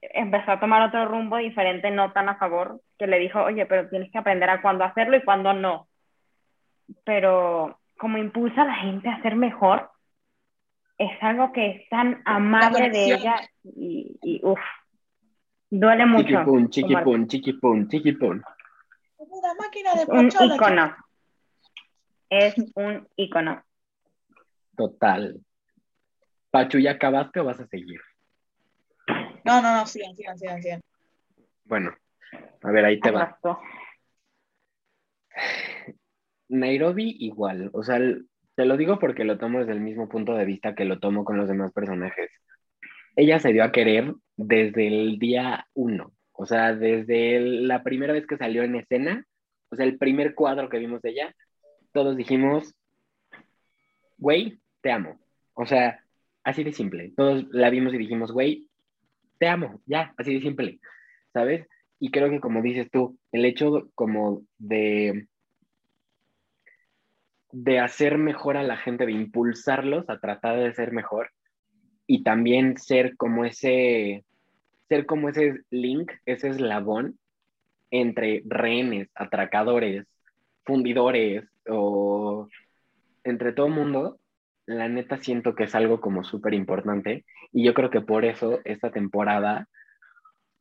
empezó 0.00 0.52
a 0.52 0.60
tomar 0.60 0.82
otro 0.82 1.06
rumbo 1.06 1.36
diferente, 1.36 1.90
no 1.90 2.12
tan 2.12 2.28
a 2.28 2.36
favor, 2.36 2.80
que 2.98 3.06
le 3.06 3.18
dijo, 3.18 3.40
oye, 3.42 3.66
pero 3.66 3.88
tienes 3.88 4.10
que 4.10 4.18
aprender 4.18 4.48
a 4.50 4.62
cuándo 4.62 4.84
hacerlo 4.84 5.16
y 5.16 5.24
cuándo 5.24 5.52
no. 5.52 5.88
Pero 7.04 7.78
como 7.98 8.18
impulsa 8.18 8.62
a 8.62 8.66
la 8.66 8.74
gente 8.76 9.08
a 9.08 9.22
ser 9.22 9.36
mejor, 9.36 9.90
es 10.96 11.22
algo 11.22 11.52
que 11.52 11.70
es 11.70 11.88
tan 11.88 12.22
amable 12.24 12.90
de 12.90 13.04
ella 13.04 13.36
y, 13.62 14.18
y 14.22 14.40
uff, 14.42 14.60
duele 15.70 16.06
mucho. 16.06 16.24
Chiquipun, 16.24 16.68
chiquipun, 16.70 17.26
chiquipun, 17.26 17.88
chiquipun. 17.88 18.42
Una 19.18 19.54
máquina 19.54 19.94
de 19.94 20.04
un 20.08 20.26
icono. 20.26 20.96
Es 22.28 22.54
un 22.74 23.08
icono. 23.16 23.62
Total. 24.76 25.40
Pachu, 26.50 26.78
¿ya 26.78 26.92
acabaste 26.92 27.40
o 27.40 27.44
vas 27.44 27.60
a 27.60 27.66
seguir? 27.66 28.00
No, 29.44 29.62
no, 29.62 29.74
no, 29.74 29.86
sigan, 29.86 30.16
sigan, 30.16 30.38
sigan, 30.38 30.62
sigan. 30.62 30.80
Bueno, 31.64 31.94
a 32.62 32.70
ver, 32.70 32.84
ahí 32.84 33.00
te 33.00 33.10
va. 33.10 33.38
Nairobi 36.48 37.16
igual, 37.20 37.70
o 37.72 37.82
sea, 37.82 38.00
te 38.56 38.64
lo 38.64 38.76
digo 38.76 38.98
porque 38.98 39.24
lo 39.24 39.38
tomo 39.38 39.60
desde 39.60 39.72
el 39.72 39.80
mismo 39.80 40.08
punto 40.08 40.34
de 40.34 40.44
vista 40.44 40.74
que 40.74 40.84
lo 40.84 40.98
tomo 40.98 41.24
con 41.24 41.36
los 41.36 41.48
demás 41.48 41.72
personajes. 41.72 42.30
Ella 43.16 43.38
se 43.38 43.52
dio 43.52 43.64
a 43.64 43.72
querer 43.72 44.14
desde 44.36 44.88
el 44.88 45.18
día 45.18 45.66
uno, 45.74 46.12
o 46.32 46.46
sea, 46.46 46.74
desde 46.74 47.40
la 47.40 47.82
primera 47.82 48.12
vez 48.12 48.26
que 48.26 48.36
salió 48.36 48.62
en 48.62 48.76
escena, 48.76 49.24
o 49.70 49.76
sea, 49.76 49.86
el 49.86 49.98
primer 49.98 50.34
cuadro 50.34 50.68
que 50.68 50.78
vimos 50.78 51.00
de 51.02 51.10
ella, 51.10 51.34
todos 51.92 52.16
dijimos, 52.16 52.74
güey, 54.18 54.60
te 54.80 54.90
amo. 54.90 55.20
O 55.54 55.66
sea, 55.66 56.04
así 56.44 56.64
de 56.64 56.72
simple. 56.72 57.12
Todos 57.16 57.46
la 57.50 57.70
vimos 57.70 57.94
y 57.94 57.98
dijimos, 57.98 58.32
güey, 58.32 58.69
te 59.40 59.48
amo, 59.48 59.80
ya, 59.86 60.14
así 60.18 60.34
de 60.34 60.42
simple, 60.42 60.80
¿sabes? 61.32 61.66
Y 61.98 62.10
creo 62.10 62.28
que 62.30 62.40
como 62.40 62.62
dices 62.62 62.90
tú, 62.90 63.18
el 63.32 63.46
hecho 63.46 63.90
como 63.94 64.42
de 64.58 65.26
de 67.52 67.80
hacer 67.80 68.16
mejor 68.16 68.56
a 68.56 68.62
la 68.62 68.76
gente, 68.76 69.06
de 69.06 69.12
impulsarlos 69.12 70.08
a 70.08 70.20
tratar 70.20 70.60
de 70.60 70.72
ser 70.72 70.92
mejor 70.92 71.30
y 72.06 72.22
también 72.22 72.76
ser 72.76 73.16
como 73.16 73.44
ese 73.44 74.24
ser 74.88 75.06
como 75.06 75.30
ese 75.30 75.60
link, 75.70 76.12
ese 76.26 76.48
eslabón 76.48 77.18
entre 77.90 78.42
rehenes, 78.44 79.08
atracadores, 79.14 80.06
fundidores 80.64 81.44
o 81.66 82.46
entre 83.24 83.52
todo 83.52 83.68
mundo, 83.68 84.19
la 84.76 84.88
neta 84.88 85.16
siento 85.18 85.54
que 85.54 85.64
es 85.64 85.74
algo 85.74 86.00
como 86.00 86.24
súper 86.24 86.54
importante 86.54 87.24
y 87.52 87.64
yo 87.64 87.74
creo 87.74 87.90
que 87.90 88.00
por 88.00 88.24
eso 88.24 88.60
esta 88.64 88.90
temporada 88.90 89.68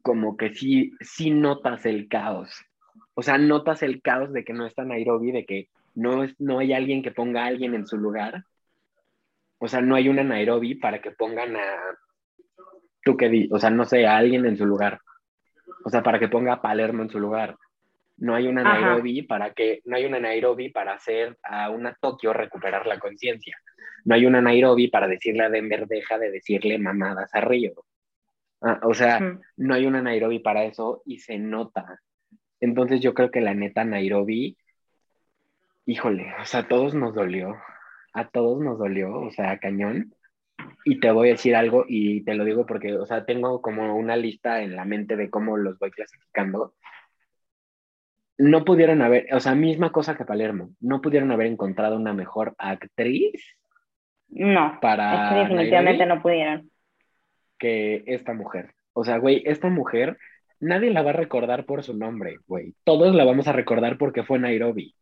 como 0.01 0.37
que 0.37 0.53
sí, 0.53 0.93
sí 1.01 1.31
notas 1.31 1.85
el 1.85 2.07
caos. 2.07 2.49
O 3.13 3.21
sea, 3.21 3.37
notas 3.37 3.83
el 3.83 4.01
caos 4.01 4.31
de 4.33 4.43
que 4.43 4.53
no 4.53 4.65
está 4.65 4.83
Nairobi, 4.83 5.31
de 5.31 5.45
que 5.45 5.69
no, 5.93 6.23
es, 6.23 6.33
no 6.39 6.59
hay 6.59 6.73
alguien 6.73 7.03
que 7.03 7.11
ponga 7.11 7.43
a 7.43 7.47
alguien 7.47 7.75
en 7.75 7.85
su 7.85 7.97
lugar. 7.97 8.43
O 9.59 9.67
sea, 9.67 9.81
no 9.81 9.95
hay 9.95 10.07
una 10.09 10.23
Nairobi 10.23 10.75
para 10.75 11.01
que 11.01 11.11
pongan 11.11 11.55
a, 11.57 11.75
tú 13.03 13.17
que 13.17 13.47
o 13.51 13.59
sea, 13.59 13.69
no 13.69 13.85
sé, 13.85 14.07
a 14.07 14.17
alguien 14.17 14.45
en 14.45 14.57
su 14.57 14.65
lugar. 14.65 14.99
O 15.85 15.89
sea, 15.89 16.01
para 16.01 16.19
que 16.19 16.29
ponga 16.29 16.53
a 16.53 16.61
Palermo 16.61 17.03
en 17.03 17.09
su 17.09 17.19
lugar. 17.19 17.57
No 18.19 18.35
hay 18.35 18.47
una 18.47 18.63
Nairobi 18.63 19.21
para 19.21 19.53
que, 19.53 19.81
no 19.85 19.95
hay 19.95 20.05
una 20.05 20.19
Nairobi 20.19 20.69
para 20.69 20.93
hacer 20.93 21.37
a 21.41 21.69
una 21.69 21.93
Tokio 21.93 22.33
recuperar 22.33 22.85
la 22.85 22.99
conciencia. 22.99 23.57
No 24.03 24.15
hay 24.15 24.25
una 24.25 24.41
Nairobi 24.41 24.89
para 24.89 25.07
decirle 25.07 25.43
a 25.43 25.49
Denver 25.49 25.87
deja 25.87 26.17
de 26.17 26.29
decirle 26.29 26.77
mamadas 26.77 27.33
a 27.33 27.41
Río. 27.41 27.85
Ah, 28.61 28.79
o 28.83 28.93
sea, 28.93 29.39
no 29.55 29.73
hay 29.73 29.85
una 29.85 30.01
Nairobi 30.01 30.39
para 30.39 30.65
eso 30.65 31.01
y 31.05 31.19
se 31.19 31.39
nota. 31.39 32.01
Entonces 32.59 32.99
yo 32.99 33.13
creo 33.13 33.31
que 33.31 33.39
la 33.39 33.53
neta 33.53 33.85
Nairobi, 33.85 34.57
híjole, 35.85 36.33
o 36.41 36.45
sea, 36.45 36.61
a 36.61 36.67
todos 36.67 36.93
nos 36.93 37.15
dolió. 37.15 37.55
A 38.11 38.27
todos 38.27 38.59
nos 38.61 38.79
dolió, 38.79 39.17
o 39.17 39.31
sea, 39.31 39.59
cañón. 39.59 40.13
Y 40.83 40.99
te 40.99 41.09
voy 41.11 41.29
a 41.29 41.33
decir 41.33 41.55
algo 41.55 41.85
y 41.87 42.21
te 42.25 42.33
lo 42.33 42.43
digo 42.43 42.65
porque, 42.65 42.97
o 42.97 43.05
sea, 43.05 43.23
tengo 43.23 43.61
como 43.61 43.95
una 43.95 44.17
lista 44.17 44.61
en 44.61 44.75
la 44.75 44.83
mente 44.83 45.15
de 45.15 45.29
cómo 45.29 45.55
los 45.55 45.79
voy 45.79 45.91
clasificando 45.91 46.73
no 48.39 48.63
pudieron 48.63 49.01
haber, 49.01 49.27
o 49.33 49.39
sea, 49.41 49.53
misma 49.53 49.91
cosa 49.91 50.15
que 50.15 50.23
Palermo, 50.23 50.71
no 50.79 51.01
pudieron 51.01 51.29
haber 51.31 51.47
encontrado 51.47 51.97
una 51.97 52.13
mejor 52.13 52.55
actriz. 52.57 53.57
No, 54.29 54.79
para 54.81 55.41
definitivamente 55.41 56.05
no 56.05 56.21
pudieron. 56.21 56.71
Que 57.57 58.01
esta 58.07 58.33
mujer. 58.33 58.73
O 58.93 59.03
sea, 59.03 59.17
güey, 59.17 59.43
esta 59.45 59.67
mujer, 59.67 60.17
nadie 60.61 60.89
la 60.89 61.01
va 61.01 61.09
a 61.09 61.13
recordar 61.13 61.65
por 61.65 61.83
su 61.83 61.97
nombre, 61.97 62.37
güey. 62.47 62.75
Todos 62.85 63.13
la 63.13 63.25
vamos 63.25 63.49
a 63.49 63.51
recordar 63.51 63.97
porque 63.97 64.23
fue 64.23 64.39
Nairobi. 64.39 64.95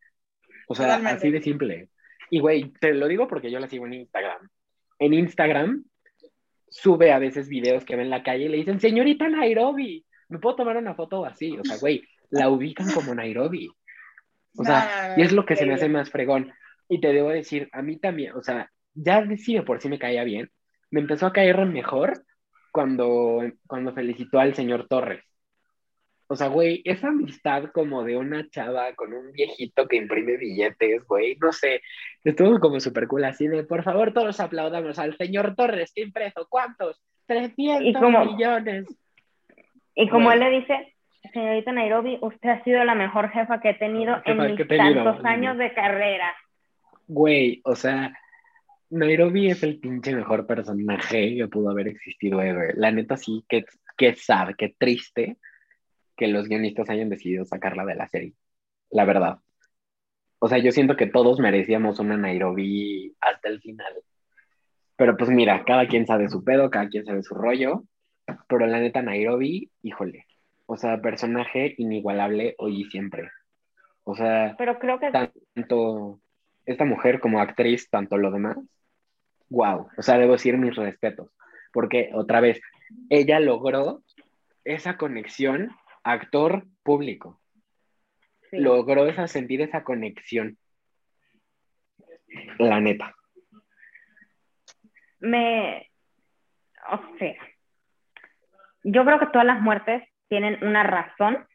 O 0.68 0.74
sea, 0.74 0.96
así 0.96 1.30
de 1.30 1.40
simple. 1.40 1.90
Y, 2.32 2.40
güey, 2.40 2.74
te 2.80 2.92
lo 2.96 3.08
digo 3.08 3.28
porque 3.28 3.52
yo 3.52 3.60
la 3.60 3.68
sigo 3.68 3.86
en 3.86 3.94
Instagram. 3.94 4.50
En 4.98 5.14
Instagram 5.14 5.86
sube 6.70 7.12
a 7.12 7.20
veces 7.20 7.50
videos 7.50 7.86
que 7.86 7.96
ven 7.96 8.06
en 8.06 8.10
la 8.10 8.24
calle 8.24 8.46
y 8.46 8.50
le 8.50 8.58
dicen, 8.58 8.80
señorita 8.80 9.30
Nairobi, 9.30 10.04
¿me 10.28 10.40
puedo 10.40 10.56
tomar 10.56 10.78
una 10.78 10.96
foto 10.96 11.24
así? 11.24 11.56
O 11.56 11.64
sea, 11.64 11.78
güey, 11.78 12.04
la 12.30 12.50
ubican 12.50 12.92
como 12.92 13.14
Nairobi. 13.14 13.70
O 14.58 14.64
sea, 14.64 15.16
y 15.18 15.22
es 15.22 15.32
lo 15.32 15.46
que 15.46 15.56
se 15.56 15.66
me 15.66 15.76
hace 15.76 15.90
más 15.90 16.10
fregón. 16.10 16.52
Y 16.90 17.00
te 17.00 17.14
debo 17.14 17.30
decir, 17.30 17.70
a 17.74 17.82
mí 17.82 17.98
también, 17.98 18.34
o 18.34 18.42
sea, 18.42 18.72
ya 18.94 19.22
decía 19.22 19.64
por 19.64 19.82
si 19.82 19.90
me 19.90 20.00
caía 20.00 20.24
bien, 20.24 20.50
me 20.90 21.02
empezó 21.02 21.28
a 21.28 21.34
caer 21.34 21.66
mejor 21.66 22.24
cuando, 22.72 23.42
cuando 23.68 23.94
felicitó 23.94 24.40
al 24.40 24.56
señor 24.56 24.88
Torres. 24.88 25.24
O 26.30 26.36
sea, 26.36 26.48
güey, 26.48 26.82
esa 26.84 27.08
amistad 27.08 27.72
como 27.74 28.04
de 28.04 28.18
una 28.18 28.50
chava 28.50 28.94
con 28.96 29.14
un 29.14 29.32
viejito 29.32 29.88
que 29.88 29.96
imprime 29.96 30.36
billetes, 30.36 31.06
güey, 31.06 31.38
no 31.38 31.54
sé, 31.54 31.82
estuvo 32.24 32.60
como 32.60 32.82
súper 32.82 33.08
cool, 33.08 33.24
así 33.24 33.48
de, 33.48 33.64
por 33.64 33.84
favor, 33.84 34.14
todos 34.14 34.40
aplaudamos 34.42 35.00
al 35.00 35.16
señor 35.16 35.56
Torres, 35.56 35.94
que 35.96 36.02
impreso, 36.02 36.46
¿cuántos? 36.50 37.02
300 37.28 38.02
millones. 38.26 38.86
Y 39.96 40.10
como 40.10 40.32
él 40.32 40.40
le 40.42 40.50
dice, 40.50 40.97
señorita 41.32 41.72
Nairobi, 41.72 42.18
usted 42.22 42.50
ha 42.50 42.64
sido 42.64 42.84
la 42.84 42.96
mejor 42.96 43.30
jefa 43.30 43.60
que 43.60 43.72
he 43.72 43.74
tenido 43.74 44.16
en 44.26 44.38
mis 44.38 44.68
tantos 44.68 45.24
años 45.26 45.58
de 45.58 45.74
carrera. 45.74 46.36
Güey, 47.08 47.62
o 47.64 47.76
sea, 47.76 48.14
Nairobi 48.90 49.50
es 49.50 49.64
el 49.64 49.80
pinche 49.80 50.16
mejor 50.16 50.46
personaje 50.46 51.36
que 51.36 51.48
pudo 51.48 51.70
haber 51.70 51.88
existido 51.88 52.42
ever. 52.42 52.76
La 52.78 52.92
neta 52.92 53.18
sí, 53.18 53.44
que, 53.48 53.66
que 53.98 54.16
sad, 54.16 54.56
que 54.56 54.76
triste 54.78 55.38
que 56.16 56.28
los 56.28 56.48
guionistas 56.48 56.90
hayan 56.90 57.10
decidido 57.10 57.46
sacarla 57.46 57.86
de 57.86 57.96
la 57.96 58.08
serie. 58.08 58.34
La 58.90 59.06
verdad. 59.06 59.40
O 60.40 60.48
sea, 60.48 60.58
yo 60.58 60.72
siento 60.72 60.96
que 60.96 61.08
todos 61.08 61.40
merecíamos 61.40 62.00
una 62.00 62.18
Nairobi 62.18 63.16
hasta 63.22 63.50
el 63.50 63.62
final. 63.62 63.94
Pero 64.96 65.16
pues 65.16 65.30
mira, 65.30 65.64
cada 65.66 65.88
quien 65.88 66.08
sabe 66.08 66.30
su 66.30 66.44
pedo, 66.44 66.70
cada 66.70 66.90
quien 66.90 67.06
sabe 67.06 67.24
su 67.24 67.36
rollo. 67.36 67.84
Pero 68.48 68.66
la 68.68 68.80
neta 68.80 69.02
Nairobi, 69.02 69.72
híjole, 69.82 70.26
o 70.68 70.78
sea, 70.78 71.02
personaje 71.02 71.74
inigualable 71.78 72.54
hoy 72.60 72.82
y 72.82 72.86
siempre. 72.86 73.32
O 74.04 74.16
sea, 74.16 74.56
pero 74.58 74.78
creo 74.80 75.00
que 75.00 75.12
tanto 75.12 76.20
esta 76.66 76.86
mujer 76.86 77.20
como 77.20 77.40
actriz, 77.40 77.90
tanto 77.90 78.18
lo 78.18 78.30
demás, 78.32 78.58
wow. 79.50 79.88
O 79.98 80.02
sea, 80.02 80.18
debo 80.18 80.34
decir 80.34 80.58
mis 80.58 80.76
respetos, 80.76 81.32
porque 81.72 82.12
otra 82.14 82.42
vez, 82.42 82.62
ella 83.10 83.40
logró 83.40 84.04
esa 84.66 84.98
conexión 84.98 85.72
actor-público. 86.04 87.42
Logró 88.52 89.08
esa, 89.08 89.28
sentir 89.28 89.62
esa 89.62 89.84
conexión. 89.84 90.58
La 92.60 92.80
neta. 92.80 93.16
Me. 95.20 95.90
O 96.92 97.18
sea, 97.18 97.36
yo 98.84 99.04
creo 99.04 99.20
que 99.20 99.28
todas 99.28 99.46
las 99.46 99.62
muertes 99.62 100.04
tienen 100.30 100.64
una 100.64 100.84
razón 100.84 101.46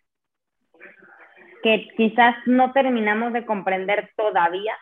que 1.63 1.89
quizás 1.97 2.35
no 2.47 2.73
terminamos 2.73 3.33
de 3.33 3.47
comprender 3.47 4.11
todavía, 4.17 4.77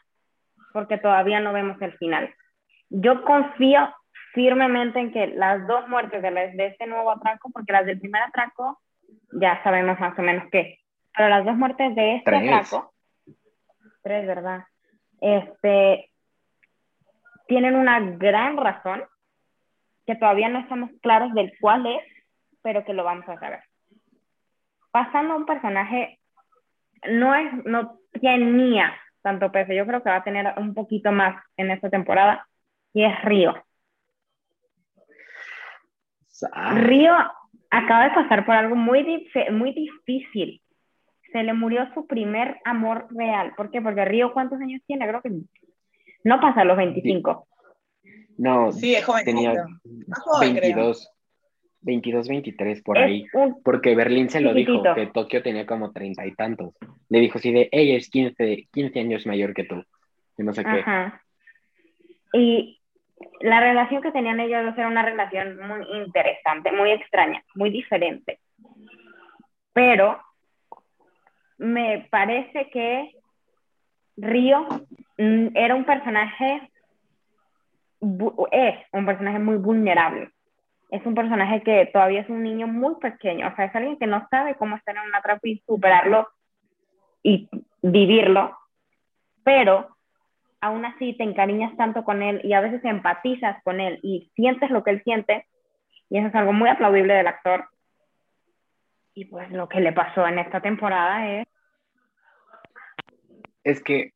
porque 0.72 0.98
todavía 0.98 1.40
no 1.40 1.52
vemos 1.52 1.80
el 1.82 1.96
final. 1.98 2.34
Yo 2.88 3.22
confío 3.24 3.94
firmemente 4.32 4.98
en 4.98 5.12
que 5.12 5.26
las 5.28 5.66
dos 5.66 5.88
muertes 5.88 6.22
de, 6.22 6.30
de 6.30 6.66
este 6.66 6.86
nuevo 6.86 7.10
atraco, 7.10 7.50
porque 7.52 7.72
las 7.72 7.86
del 7.86 8.00
primer 8.00 8.22
atraco 8.22 8.80
ya 9.32 9.62
sabemos 9.62 9.98
más 10.00 10.18
o 10.18 10.22
menos 10.22 10.44
qué, 10.50 10.78
pero 11.16 11.28
las 11.28 11.44
dos 11.44 11.56
muertes 11.56 11.94
de 11.94 12.16
este 12.16 12.36
atraco, 12.36 12.92
tres, 14.02 14.26
¿verdad? 14.26 14.64
Este, 15.20 16.10
tienen 17.46 17.76
una 17.76 18.00
gran 18.00 18.56
razón 18.56 19.04
que 20.06 20.16
todavía 20.16 20.48
no 20.48 20.60
estamos 20.60 20.90
claros 21.02 21.34
del 21.34 21.52
cuál 21.60 21.86
es, 21.86 22.02
pero 22.62 22.84
que 22.84 22.94
lo 22.94 23.04
vamos 23.04 23.28
a 23.28 23.38
saber. 23.38 23.60
Pasando 24.90 25.34
a 25.34 25.36
un 25.36 25.46
personaje, 25.46 26.18
no 27.08 27.34
es, 27.34 27.52
no 27.64 27.98
tenía 28.20 28.92
tanto 29.22 29.52
peso, 29.52 29.72
yo 29.72 29.86
creo 29.86 30.02
que 30.02 30.10
va 30.10 30.16
a 30.16 30.24
tener 30.24 30.54
un 30.56 30.74
poquito 30.74 31.12
más 31.12 31.42
en 31.56 31.70
esta 31.70 31.90
temporada, 31.90 32.46
y 32.92 33.04
es 33.04 33.22
Río. 33.22 33.54
Río 36.74 37.12
acaba 37.70 38.04
de 38.04 38.14
pasar 38.14 38.46
por 38.46 38.54
algo 38.54 38.74
muy, 38.76 39.28
muy 39.52 39.72
difícil. 39.72 40.62
Se 41.32 41.42
le 41.42 41.52
murió 41.52 41.92
su 41.94 42.06
primer 42.06 42.58
amor 42.64 43.06
real. 43.10 43.54
¿Por 43.56 43.70
qué? 43.70 43.80
Porque 43.80 44.04
Río, 44.04 44.32
¿cuántos 44.32 44.60
años 44.60 44.82
tiene? 44.86 45.06
Creo 45.06 45.22
que 45.22 45.30
no 46.24 46.40
pasa 46.40 46.64
los 46.64 46.76
25. 46.76 47.46
No, 48.38 48.72
sí, 48.72 48.94
es 48.94 49.04
joven, 49.04 49.24
tenía 49.24 49.54
22, 50.40 51.10
22, 51.82 52.28
23 52.28 52.82
por 52.82 52.98
ahí. 52.98 53.26
Porque 53.64 53.94
Berlín 53.94 54.28
se 54.28 54.40
lo 54.40 54.52
dijo, 54.52 54.82
que 54.94 55.06
Tokio 55.06 55.42
tenía 55.42 55.66
como 55.66 55.92
treinta 55.92 56.26
y 56.26 56.34
tantos. 56.34 56.74
Le 57.08 57.20
dijo 57.20 57.38
así 57.38 57.52
de, 57.52 57.68
ella 57.72 57.96
es 57.96 58.10
15, 58.10 58.68
15 58.72 59.00
años 59.00 59.26
mayor 59.26 59.54
que 59.54 59.64
tú. 59.64 59.82
Y 60.36 60.42
no 60.42 60.52
sé 60.52 60.64
qué. 60.64 60.84
Y 62.32 62.80
la 63.40 63.60
relación 63.60 64.02
que 64.02 64.12
tenían 64.12 64.40
ellos 64.40 64.64
dos 64.64 64.78
era 64.78 64.88
una 64.88 65.02
relación 65.02 65.58
muy 65.66 65.84
interesante, 66.02 66.72
muy 66.72 66.92
extraña, 66.92 67.42
muy 67.54 67.70
diferente. 67.70 68.40
Pero 69.72 70.20
me 71.58 72.06
parece 72.10 72.70
que 72.70 73.12
Río 74.16 74.66
mm, 75.18 75.48
era 75.54 75.74
un 75.74 75.84
personaje, 75.84 76.70
es 78.52 78.74
un 78.92 79.06
personaje 79.06 79.38
muy 79.38 79.56
vulnerable. 79.56 80.30
Es 80.90 81.04
un 81.06 81.14
personaje 81.14 81.62
que 81.62 81.88
todavía 81.92 82.20
es 82.20 82.28
un 82.28 82.42
niño 82.42 82.66
muy 82.66 82.96
pequeño, 82.96 83.48
o 83.48 83.54
sea, 83.54 83.66
es 83.66 83.74
alguien 83.74 83.96
que 83.98 84.06
no 84.06 84.26
sabe 84.28 84.56
cómo 84.56 84.76
estar 84.76 84.96
en 84.96 85.02
una 85.02 85.18
atraco 85.18 85.46
y 85.46 85.62
superarlo 85.66 86.28
y 87.22 87.48
vivirlo, 87.82 88.56
pero 89.44 89.96
aún 90.60 90.84
así 90.84 91.14
te 91.16 91.24
encariñas 91.24 91.76
tanto 91.76 92.04
con 92.04 92.22
él 92.22 92.40
y 92.44 92.52
a 92.52 92.60
veces 92.60 92.84
empatizas 92.84 93.62
con 93.62 93.80
él 93.80 94.00
y 94.02 94.30
sientes 94.34 94.70
lo 94.70 94.82
que 94.82 94.90
él 94.90 95.02
siente, 95.04 95.46
y 96.08 96.18
eso 96.18 96.28
es 96.28 96.34
algo 96.34 96.52
muy 96.52 96.68
aplaudible 96.68 97.14
del 97.14 97.28
actor. 97.28 97.68
Y 99.14 99.26
pues 99.26 99.50
lo 99.50 99.68
que 99.68 99.80
le 99.80 99.92
pasó 99.92 100.26
en 100.26 100.38
esta 100.38 100.60
temporada 100.60 101.26
es... 101.28 101.46
Es 103.62 103.82
que... 103.82 104.12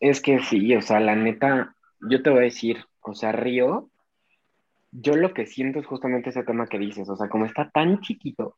Es 0.00 0.20
que 0.20 0.40
sí, 0.40 0.74
o 0.76 0.82
sea, 0.82 1.00
la 1.00 1.16
neta, 1.16 1.74
yo 2.00 2.22
te 2.22 2.30
voy 2.30 2.40
a 2.40 2.42
decir, 2.42 2.84
o 3.00 3.14
sea, 3.14 3.32
Río, 3.32 3.90
yo 4.90 5.16
lo 5.16 5.34
que 5.34 5.46
siento 5.46 5.78
es 5.78 5.86
justamente 5.86 6.30
ese 6.30 6.44
tema 6.44 6.66
que 6.66 6.78
dices, 6.78 7.08
o 7.08 7.16
sea, 7.16 7.28
como 7.28 7.44
está 7.44 7.70
tan 7.70 8.00
chiquito, 8.00 8.56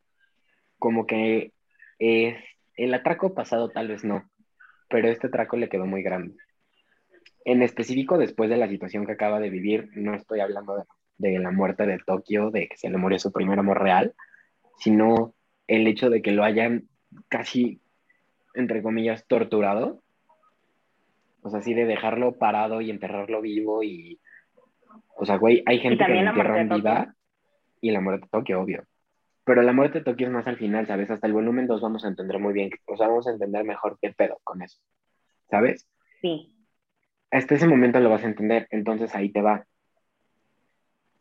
como 0.78 1.06
que 1.06 1.52
es 1.98 2.36
el 2.76 2.94
atraco 2.94 3.34
pasado 3.34 3.68
tal 3.68 3.88
vez 3.88 4.04
no, 4.04 4.30
pero 4.88 5.08
este 5.08 5.28
traco 5.28 5.56
le 5.56 5.68
quedó 5.68 5.86
muy 5.86 6.02
grande. 6.02 6.36
En 7.44 7.62
específico, 7.62 8.18
después 8.18 8.50
de 8.50 8.56
la 8.56 8.68
situación 8.68 9.06
que 9.06 9.12
acaba 9.12 9.40
de 9.40 9.50
vivir, 9.50 9.90
no 9.94 10.14
estoy 10.14 10.40
hablando 10.40 10.84
de, 11.16 11.38
la 11.38 11.50
muerte 11.50 11.86
de 11.86 11.98
Tokio, 11.98 12.50
de 12.50 12.68
que 12.68 12.76
se 12.76 12.90
le 12.90 12.98
murió 12.98 13.18
su 13.18 13.32
primer 13.32 13.58
amor 13.58 13.82
real, 13.82 14.14
sino 14.78 15.34
el 15.66 15.86
hecho 15.86 16.10
de 16.10 16.22
que 16.22 16.32
lo 16.32 16.44
hayan 16.44 16.88
casi, 17.28 17.80
entre 18.54 18.82
comillas, 18.82 19.26
torturado. 19.26 20.02
O 21.42 21.50
sea, 21.50 21.60
así 21.60 21.72
de 21.72 21.86
dejarlo 21.86 22.36
parado 22.38 22.80
y 22.80 22.90
enterrarlo 22.90 23.40
vivo 23.40 23.82
y... 23.82 24.20
O 25.16 25.24
sea, 25.24 25.36
güey, 25.36 25.62
hay 25.66 25.78
gente 25.80 26.04
que 26.04 26.12
lo 26.12 26.20
entierra 26.20 26.60
en 26.60 26.68
vida 26.68 27.14
y 27.80 27.90
la 27.90 28.00
muerte 28.00 28.26
de 28.26 28.30
Tokio, 28.30 28.60
obvio. 28.60 28.84
Pero 29.44 29.62
la 29.62 29.72
muerte 29.72 29.98
de 29.98 30.04
Tokio 30.04 30.26
es 30.26 30.32
más 30.32 30.46
al 30.46 30.56
final, 30.56 30.86
¿sabes? 30.86 31.10
Hasta 31.10 31.26
el 31.26 31.32
volumen 31.32 31.66
2 31.66 31.80
vamos 31.80 32.04
a 32.04 32.08
entender 32.08 32.38
muy 32.38 32.52
bien, 32.52 32.70
o 32.86 32.96
sea, 32.96 33.08
vamos 33.08 33.26
a 33.26 33.32
entender 33.32 33.64
mejor 33.64 33.98
qué 34.00 34.12
pedo 34.12 34.38
con 34.44 34.62
eso, 34.62 34.80
¿sabes? 35.50 35.88
Sí. 36.20 36.54
Hasta 37.30 37.54
ese 37.54 37.66
momento 37.66 38.00
lo 38.00 38.10
vas 38.10 38.24
a 38.24 38.28
entender, 38.28 38.66
entonces 38.70 39.14
ahí 39.14 39.30
te 39.30 39.40
va. 39.40 39.64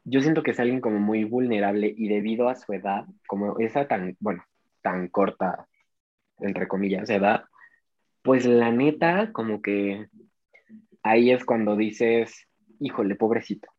Yo 0.04 0.22
siento 0.22 0.44
que 0.44 0.52
es 0.52 0.60
alguien 0.60 0.82
como 0.82 1.00
muy 1.00 1.24
vulnerable 1.24 1.94
y 1.96 2.08
debido 2.08 2.50
a 2.50 2.56
su 2.56 2.74
edad, 2.74 3.06
como 3.28 3.60
esa 3.60 3.88
tan, 3.88 4.18
bueno, 4.20 4.44
tan 4.82 5.08
corta, 5.08 5.68
entre 6.40 6.68
comillas, 6.68 7.10
edad, 7.10 7.46
pues 8.22 8.46
la 8.46 8.72
neta, 8.72 9.32
como 9.32 9.62
que 9.62 10.08
ahí 11.04 11.32
es 11.32 11.46
cuando 11.46 11.76
dices, 11.76 12.49
híjole, 12.80 13.16
pobrecito, 13.16 13.70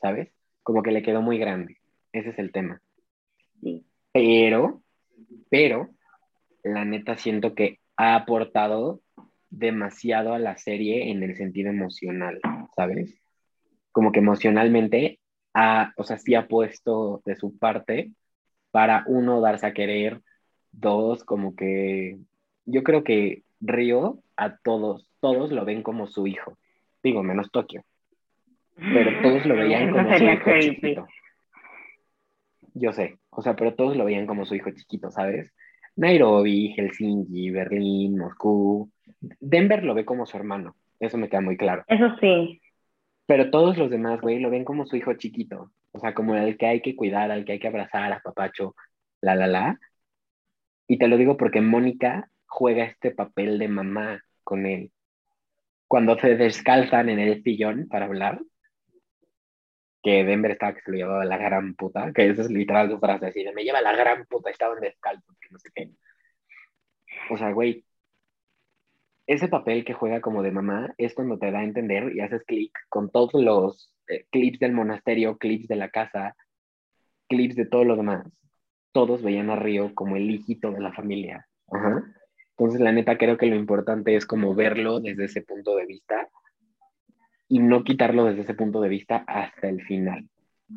¿sabes? 0.00 0.32
Como 0.62 0.82
que 0.82 0.92
le 0.92 1.02
quedó 1.02 1.22
muy 1.22 1.38
grande. 1.38 1.78
Ese 2.12 2.30
es 2.30 2.38
el 2.38 2.52
tema. 2.52 2.80
Sí. 3.60 3.84
Pero, 4.12 4.82
pero, 5.50 5.90
la 6.62 6.84
neta 6.84 7.16
siento 7.16 7.54
que 7.54 7.80
ha 7.96 8.14
aportado 8.14 9.00
demasiado 9.50 10.34
a 10.34 10.38
la 10.38 10.56
serie 10.56 11.10
en 11.10 11.22
el 11.22 11.36
sentido 11.36 11.70
emocional, 11.70 12.40
¿sabes? 12.76 13.20
Como 13.92 14.12
que 14.12 14.20
emocionalmente, 14.20 15.20
ha, 15.54 15.92
o 15.96 16.04
sea, 16.04 16.18
sí 16.18 16.34
ha 16.34 16.46
puesto 16.46 17.22
de 17.24 17.36
su 17.36 17.58
parte 17.58 18.12
para 18.70 19.04
uno 19.06 19.40
darse 19.40 19.66
a 19.66 19.72
querer, 19.72 20.20
dos, 20.70 21.24
como 21.24 21.56
que 21.56 22.18
yo 22.66 22.82
creo 22.82 23.02
que 23.02 23.42
Río 23.60 24.22
a 24.36 24.56
todos, 24.58 25.08
todos 25.20 25.50
lo 25.50 25.64
ven 25.64 25.82
como 25.82 26.06
su 26.06 26.26
hijo, 26.26 26.58
digo, 27.02 27.22
menos 27.22 27.50
Tokio, 27.50 27.84
pero 28.78 29.22
todos 29.22 29.44
lo 29.46 29.56
veían 29.56 29.90
como 29.92 30.16
su 30.16 30.24
hijo 30.24 30.50
chiquito. 30.60 31.06
Yo 32.74 32.92
sé, 32.92 33.18
o 33.30 33.42
sea, 33.42 33.56
pero 33.56 33.74
todos 33.74 33.96
lo 33.96 34.04
veían 34.04 34.26
como 34.26 34.46
su 34.46 34.54
hijo 34.54 34.70
chiquito, 34.70 35.10
¿sabes? 35.10 35.52
Nairobi, 35.96 36.74
Helsinki, 36.76 37.50
Berlín, 37.50 38.18
Moscú. 38.18 38.90
Denver 39.40 39.82
lo 39.82 39.94
ve 39.94 40.04
como 40.04 40.26
su 40.26 40.36
hermano, 40.36 40.76
eso 41.00 41.18
me 41.18 41.28
queda 41.28 41.40
muy 41.40 41.56
claro. 41.56 41.82
Eso 41.88 42.14
sí. 42.20 42.60
Pero 43.26 43.50
todos 43.50 43.76
los 43.76 43.90
demás, 43.90 44.20
güey, 44.20 44.38
lo 44.38 44.50
ven 44.50 44.64
como 44.64 44.86
su 44.86 44.96
hijo 44.96 45.12
chiquito. 45.14 45.72
O 45.92 45.98
sea, 45.98 46.14
como 46.14 46.34
el 46.36 46.56
que 46.56 46.66
hay 46.66 46.80
que 46.80 46.94
cuidar, 46.94 47.30
al 47.30 47.44
que 47.44 47.52
hay 47.52 47.58
que 47.58 47.68
abrazar, 47.68 48.12
a 48.12 48.20
papacho, 48.20 48.74
la, 49.20 49.34
la, 49.34 49.46
la. 49.46 49.80
Y 50.86 50.98
te 50.98 51.08
lo 51.08 51.16
digo 51.16 51.36
porque 51.36 51.60
Mónica 51.60 52.30
juega 52.46 52.84
este 52.84 53.10
papel 53.10 53.58
de 53.58 53.68
mamá 53.68 54.22
con 54.44 54.66
él. 54.66 54.92
Cuando 55.86 56.18
se 56.18 56.36
descalzan 56.36 57.08
en 57.08 57.18
el 57.18 57.42
sillón 57.42 57.88
para 57.88 58.06
hablar, 58.06 58.40
que 60.02 60.24
Denver 60.24 60.52
estaba 60.52 60.74
que 60.74 60.82
se 60.82 60.90
lo 60.90 60.96
llevaba 60.96 61.24
la 61.24 61.38
gran 61.38 61.74
puta, 61.74 62.12
que 62.12 62.28
esa 62.28 62.42
es 62.42 62.50
literal 62.50 62.90
su 62.90 62.98
frase 62.98 63.26
así, 63.26 63.42
de 63.44 63.52
me 63.52 63.64
lleva 63.64 63.80
la 63.80 63.94
gran 63.96 64.26
puta, 64.26 64.50
estaban 64.50 64.80
descalzos, 64.80 65.36
que 65.40 65.48
no 65.50 65.58
sé 65.58 65.70
qué. 65.74 65.90
O 67.30 67.36
sea, 67.36 67.50
güey, 67.52 67.84
ese 69.26 69.48
papel 69.48 69.84
que 69.84 69.92
juega 69.92 70.20
como 70.20 70.42
de 70.42 70.52
mamá 70.52 70.94
es 70.96 71.14
cuando 71.14 71.38
te 71.38 71.50
da 71.50 71.60
a 71.60 71.64
entender 71.64 72.14
y 72.14 72.20
haces 72.20 72.44
clic 72.44 72.72
con 72.88 73.10
todos 73.10 73.42
los 73.42 73.92
eh, 74.08 74.26
clips 74.30 74.58
del 74.58 74.72
monasterio, 74.72 75.36
clips 75.36 75.68
de 75.68 75.76
la 75.76 75.90
casa, 75.90 76.34
clips 77.28 77.56
de 77.56 77.66
todo 77.66 77.84
lo 77.84 77.96
demás. 77.96 78.26
Todos 78.92 79.22
veían 79.22 79.50
a 79.50 79.56
Río 79.56 79.94
como 79.94 80.16
el 80.16 80.30
hijito 80.30 80.70
de 80.70 80.80
la 80.80 80.92
familia. 80.92 81.46
Entonces, 82.56 82.80
la 82.80 82.90
neta, 82.90 83.18
creo 83.18 83.36
que 83.36 83.46
lo 83.46 83.54
importante 83.54 84.16
es 84.16 84.24
como 84.24 84.54
verlo 84.54 84.98
desde 85.00 85.26
ese 85.26 85.42
punto 85.42 85.76
de 85.76 85.84
vista 85.84 86.28
y 87.48 87.60
no 87.60 87.84
quitarlo 87.84 88.24
desde 88.24 88.42
ese 88.42 88.54
punto 88.54 88.80
de 88.80 88.88
vista 88.88 89.24
hasta 89.26 89.68
el 89.68 89.82
final. 89.82 90.28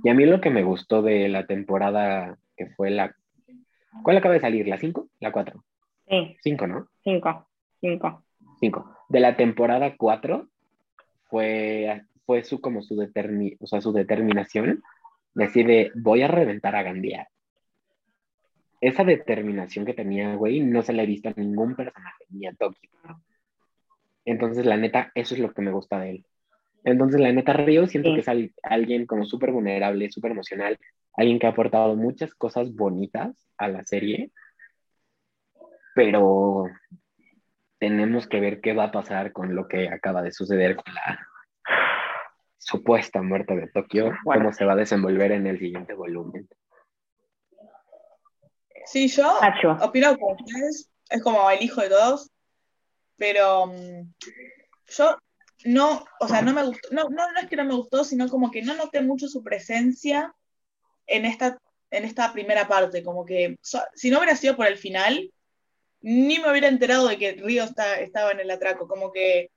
Y 0.04 0.10
a 0.10 0.14
mí 0.14 0.26
lo 0.26 0.40
que 0.40 0.50
me 0.50 0.64
gustó 0.64 1.02
de 1.02 1.28
la 1.28 1.46
temporada 1.46 2.38
que 2.56 2.68
fue 2.68 2.90
la... 2.90 3.16
¿Cuál 4.04 4.18
acaba 4.18 4.34
de 4.34 4.40
salir? 4.40 4.68
¿La 4.68 4.78
5? 4.78 5.08
¿La 5.20 5.32
4? 5.32 5.64
Sí. 6.08 6.38
5, 6.42 6.68
¿no? 6.68 6.88
5. 7.04 7.48
5. 7.82 8.24
5. 8.60 8.98
De 9.10 9.20
la 9.20 9.36
temporada 9.36 9.96
4 9.98 10.48
fue, 11.30 12.04
fue 12.26 12.44
su, 12.44 12.62
como 12.62 12.82
su, 12.82 12.96
determi, 12.96 13.58
o 13.60 13.68
sea, 13.68 13.82
su 13.82 13.92
determinación 13.92 14.82
de 15.34 15.92
voy 15.96 16.22
a 16.22 16.28
reventar 16.28 16.76
a 16.76 16.84
Gandía. 16.84 17.28
Esa 18.80 19.04
determinación 19.04 19.86
que 19.86 19.94
tenía, 19.94 20.36
güey, 20.36 20.62
no 20.62 20.82
se 20.82 20.94
le 20.94 21.04
ha 21.04 21.06
visto 21.06 21.30
a 21.30 21.34
ningún 21.36 21.76
personaje, 21.76 22.26
ni 22.30 22.48
a 22.48 22.54
Tokio. 22.54 22.90
Entonces, 24.26 24.66
la 24.66 24.78
neta, 24.78 25.12
eso 25.14 25.36
es 25.36 25.40
lo 25.40 25.54
que 25.54 25.62
me 25.62 25.72
gusta 25.72 26.00
de 26.00 26.10
él. 26.12 26.26
Entonces, 26.84 27.22
la 27.22 27.32
neta, 27.32 27.54
Río 27.54 27.88
siento 27.88 28.14
que 28.14 28.22
es 28.22 28.54
alguien 28.64 29.06
como 29.06 29.26
súper 29.26 29.52
vulnerable, 29.52 30.10
súper 30.10 30.32
emocional, 30.32 30.80
alguien 31.14 31.40
que 31.40 31.48
ha 31.48 31.52
aportado 31.52 31.96
muchas 31.96 32.34
cosas 32.34 32.74
bonitas 32.74 33.36
a 33.58 33.68
la 33.68 33.84
serie, 33.84 34.32
pero 35.94 36.66
tenemos 37.78 38.28
que 38.28 38.40
ver 38.40 38.62
qué 38.62 38.74
va 38.74 38.86
a 38.86 38.92
pasar 38.92 39.32
con 39.32 39.56
lo 39.56 39.68
que 39.68 39.90
acaba 39.90 40.22
de 40.22 40.32
suceder 40.32 40.76
con 40.76 40.94
la 40.94 41.28
supuesta 42.58 43.22
muerte 43.22 43.56
de 43.56 43.68
Tokio, 43.68 44.14
cómo 44.24 44.54
se 44.54 44.66
va 44.66 44.74
a 44.74 44.78
desenvolver 44.78 45.32
en 45.32 45.48
el 45.48 45.60
siguiente 45.60 45.94
volumen. 45.94 46.48
Sí, 48.86 49.08
yo 49.08 49.38
opino 49.82 50.18
como 50.18 50.36
ustedes, 50.36 50.92
es 51.10 51.24
como 51.24 51.50
el 51.50 51.62
hijo 51.62 51.82
de 51.82 51.90
todos, 51.90 52.32
pero 53.18 53.68
mm, 53.68 54.14
yo 54.88 55.18
no, 55.66 56.06
o 56.20 56.28
sea, 56.28 56.42
no 56.42 56.54
me 56.54 56.64
gustó, 56.64 56.90
no, 56.92 57.10
no, 57.10 57.24
es 57.40 57.48
que 57.48 57.56
no 57.56 57.66
me 57.66 57.76
gustó, 57.76 58.04
sino 58.04 58.28
como 58.30 58.52
que 58.52 58.62
no 58.62 58.74
noté 58.76 59.02
mucho 59.02 59.28
su 59.28 59.44
presencia 59.44 60.34
en 61.08 61.26
esta, 61.26 61.58
en 61.90 62.06
esta 62.06 62.34
primera 62.34 62.68
parte, 62.68 63.04
como 63.04 63.26
que 63.26 63.58
si 63.96 64.10
no 64.10 64.18
hubiera 64.18 64.36
sido 64.36 64.56
por 64.56 64.68
el 64.68 64.78
final, 64.78 65.32
ni 66.02 66.40
me 66.40 66.50
hubiera 66.50 66.68
enterado 66.68 67.08
de 67.08 67.18
que 67.18 67.34
Río 67.34 67.64
está, 67.64 68.00
estaba 68.00 68.32
en 68.32 68.40
el 68.40 68.52
atraco, 68.52 68.88
como 68.88 69.12
que, 69.12 69.52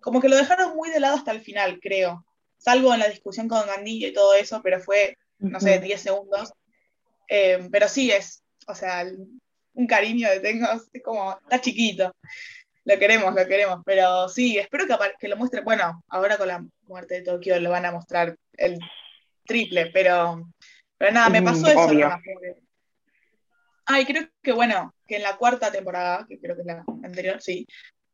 como 0.00 0.20
que 0.20 0.28
lo 0.28 0.36
dejaron 0.36 0.74
muy 0.74 0.90
de 0.90 1.00
lado 1.00 1.16
hasta 1.16 1.32
el 1.32 1.40
final, 1.40 1.78
creo, 1.80 2.24
salvo 2.58 2.92
en 2.92 3.00
la 3.00 3.08
discusión 3.08 3.48
con 3.48 3.66
Gandillo 3.66 4.08
y 4.08 4.12
todo 4.12 4.34
eso, 4.34 4.60
pero 4.62 4.80
fue, 4.80 5.16
no 5.38 5.60
sé, 5.60 5.78
10 5.78 6.00
segundos. 6.00 6.52
Eh, 7.28 7.68
pero 7.70 7.88
sí 7.88 8.10
es, 8.10 8.42
o 8.66 8.74
sea, 8.74 9.04
un 9.74 9.86
cariño 9.86 10.28
que 10.32 10.40
tengo, 10.40 10.66
es 10.92 11.02
como, 11.02 11.32
está 11.32 11.60
chiquito. 11.60 12.14
Lo 12.86 12.96
queremos, 13.00 13.34
lo 13.34 13.46
queremos, 13.48 13.80
pero 13.84 14.28
sí, 14.28 14.58
espero 14.58 14.86
que, 14.86 14.94
que 15.18 15.26
lo 15.26 15.36
muestre, 15.36 15.60
bueno, 15.62 16.04
ahora 16.08 16.38
con 16.38 16.46
la 16.46 16.64
muerte 16.82 17.14
de 17.14 17.22
Tokio 17.22 17.58
lo 17.58 17.70
van 17.70 17.84
a 17.84 17.90
mostrar 17.90 18.36
el 18.52 18.78
triple, 19.44 19.90
pero, 19.92 20.48
pero 20.96 21.12
nada, 21.12 21.28
me 21.28 21.42
pasó 21.42 21.66
eso. 21.66 21.90
Ay, 23.86 24.04
creo 24.06 24.28
que 24.40 24.52
bueno, 24.52 24.94
que 25.04 25.16
en 25.16 25.22
la 25.22 25.36
cuarta 25.36 25.72
temporada, 25.72 26.26
que 26.28 26.38
creo 26.38 26.54
que 26.54 26.62
es 26.62 26.66
la 26.66 26.84
anterior, 27.02 27.42
sí, 27.42 27.66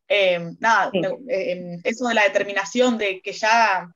eh, 0.09 0.41
nada, 0.59 0.91
eh, 1.29 1.79
eso 1.85 2.09
de 2.09 2.15
la 2.15 2.25
determinación 2.25 2.97
de 2.97 3.21
que 3.21 3.33
ya, 3.33 3.95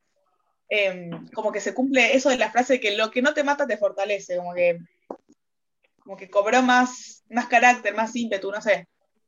eh, 0.69 1.09
como 1.33 1.51
que 1.51 1.59
se 1.59 1.73
cumple 1.73 2.15
eso 2.15 2.29
de 2.29 2.37
la 2.37 2.51
frase 2.51 2.73
de 2.73 2.79
que 2.79 2.95
lo 2.95 3.09
que 3.09 3.23
no 3.23 3.33
te 3.33 3.43
mata 3.43 3.65
te 3.65 3.77
fortalece, 3.77 4.37
como 4.37 4.53
que, 4.53 4.77
como 6.03 6.17
que 6.17 6.29
cobró 6.29 6.61
más, 6.61 7.23
más 7.31 7.47
carácter, 7.47 7.95
más 7.95 8.15
ímpetu, 8.15 8.51
no 8.51 8.61
sé. 8.61 8.87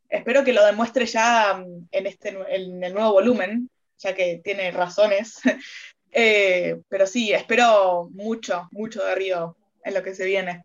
Espero 0.09 0.43
que 0.43 0.53
lo 0.53 0.65
demuestre 0.65 1.05
ya 1.05 1.53
mm, 1.53 1.87
en, 1.91 2.07
este, 2.07 2.29
en 2.29 2.83
el 2.83 2.93
nuevo 2.93 3.13
volumen, 3.13 3.69
ya 3.97 4.15
que 4.15 4.41
tiene 4.43 4.71
razones. 4.71 5.39
pero 6.89 7.05
sí, 7.05 7.31
espero 7.31 8.09
mucho, 8.11 8.67
mucho 8.71 9.05
de 9.05 9.15
Río 9.15 9.55
en 9.83 9.93
lo 9.93 10.03
que 10.03 10.15
se 10.15 10.25
viene. 10.25 10.63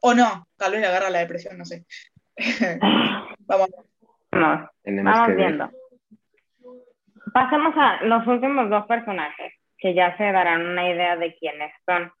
O 0.00 0.14
no, 0.14 0.46
tal 0.56 0.72
vez 0.72 0.80
le 0.80 0.86
agarra 0.86 1.10
la 1.10 1.20
depresión, 1.20 1.58
no 1.58 1.64
sé. 1.64 1.84
vamos. 3.40 3.68
No, 4.32 4.70
vamos 4.84 5.36
viendo. 5.36 5.70
Pasemos 7.32 7.74
a 7.76 8.04
los 8.04 8.26
últimos 8.26 8.68
dos 8.70 8.86
personajes, 8.86 9.54
que 9.78 9.94
ya 9.94 10.16
se 10.16 10.24
darán 10.24 10.66
una 10.66 10.88
idea 10.88 11.16
de 11.16 11.34
quiénes 11.36 11.72
son. 11.86 12.12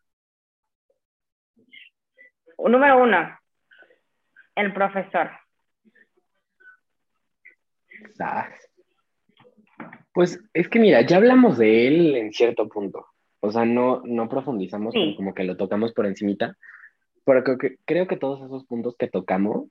Número 2.58 3.02
uno, 3.02 3.38
el 4.54 4.72
profesor. 4.72 5.30
Pues 10.12 10.40
es 10.52 10.68
que 10.68 10.78
mira, 10.78 11.02
ya 11.02 11.16
hablamos 11.16 11.58
de 11.58 11.88
él 11.88 12.16
en 12.16 12.32
cierto 12.32 12.68
punto. 12.68 13.06
O 13.40 13.50
sea, 13.50 13.64
no, 13.64 14.00
no 14.04 14.28
profundizamos, 14.28 14.94
como 15.16 15.34
que 15.34 15.44
lo 15.44 15.56
tocamos 15.56 15.92
por 15.92 16.06
encimita, 16.06 16.56
pero 17.24 17.42
creo 17.84 18.06
que, 18.06 18.16
todos 18.16 18.40
esos 18.42 18.64
puntos 18.64 18.96
que 18.96 19.08
tocamos, 19.08 19.68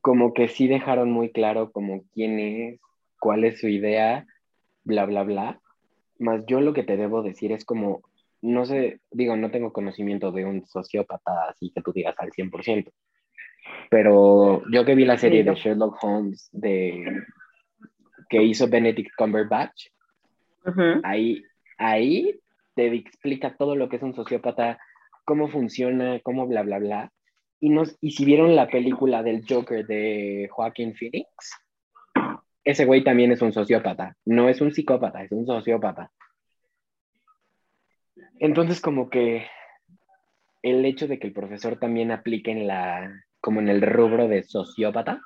como 0.00 0.32
que 0.32 0.48
sí 0.48 0.68
dejaron 0.68 1.10
muy 1.10 1.32
claro 1.32 1.72
como 1.72 2.04
quién 2.14 2.38
es, 2.38 2.80
cuál 3.18 3.44
es 3.44 3.60
su 3.60 3.68
idea, 3.68 4.26
bla, 4.84 5.04
bla, 5.06 5.24
bla. 5.24 5.60
Más 6.18 6.44
yo 6.46 6.60
lo 6.60 6.72
que 6.72 6.82
te 6.82 6.96
debo 6.96 7.22
decir 7.22 7.52
es 7.52 7.64
como, 7.64 8.02
no 8.40 8.64
sé, 8.64 9.00
digo, 9.10 9.36
no 9.36 9.50
tengo 9.50 9.72
conocimiento 9.72 10.30
de 10.32 10.44
un 10.44 10.66
sociópata 10.66 11.48
así 11.50 11.72
que 11.74 11.82
tú 11.82 11.92
digas 11.92 12.14
al 12.18 12.30
100%, 12.30 12.90
pero 13.90 14.62
yo 14.70 14.84
que 14.84 14.94
vi 14.94 15.04
la 15.04 15.16
serie 15.16 15.44
de 15.44 15.54
Sherlock 15.54 16.02
Holmes 16.02 16.48
de, 16.52 17.22
que 18.28 18.42
hizo 18.42 18.68
Benedict 18.68 19.14
Cumberbatch, 19.16 19.88
ahí, 21.04 21.44
ahí 21.78 22.40
te 22.74 22.92
explica 22.94 23.56
todo 23.56 23.76
lo 23.76 23.88
que 23.88 23.96
es 23.96 24.02
un 24.02 24.14
sociópata 24.14 24.78
cómo 25.24 25.48
funciona, 25.48 26.20
cómo 26.20 26.46
bla, 26.46 26.62
bla, 26.62 26.78
bla. 26.78 27.12
Y, 27.60 27.70
nos, 27.70 27.96
y 28.00 28.12
si 28.12 28.24
vieron 28.24 28.54
la 28.54 28.68
película 28.68 29.22
del 29.22 29.44
Joker 29.46 29.86
de 29.86 30.48
Joaquín 30.50 30.94
Phoenix, 30.94 31.28
ese 32.64 32.84
güey 32.84 33.02
también 33.04 33.32
es 33.32 33.42
un 33.42 33.52
sociópata. 33.52 34.16
No 34.24 34.48
es 34.48 34.60
un 34.60 34.72
psicópata, 34.72 35.22
es 35.22 35.32
un 35.32 35.46
sociópata. 35.46 36.10
Entonces, 38.38 38.80
como 38.80 39.08
que 39.08 39.46
el 40.62 40.84
hecho 40.84 41.06
de 41.08 41.18
que 41.18 41.26
el 41.26 41.32
profesor 41.32 41.78
también 41.78 42.10
aplique 42.10 42.50
en 42.50 42.66
la, 42.66 43.25
como 43.46 43.60
en 43.60 43.68
el 43.68 43.80
rubro 43.80 44.26
de 44.26 44.42
sociópata, 44.42 45.22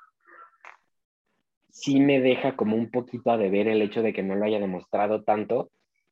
sí 1.70 2.00
me 2.00 2.20
deja 2.20 2.54
como 2.54 2.76
un 2.76 2.90
poquito 2.90 3.30
a 3.30 3.38
deber 3.38 3.66
el 3.66 3.80
hecho 3.80 4.02
de 4.02 4.12
que 4.12 4.22
no 4.22 4.34
lo 4.34 4.44
haya 4.44 4.60
demostrado 4.60 5.24
tanto 5.24 5.70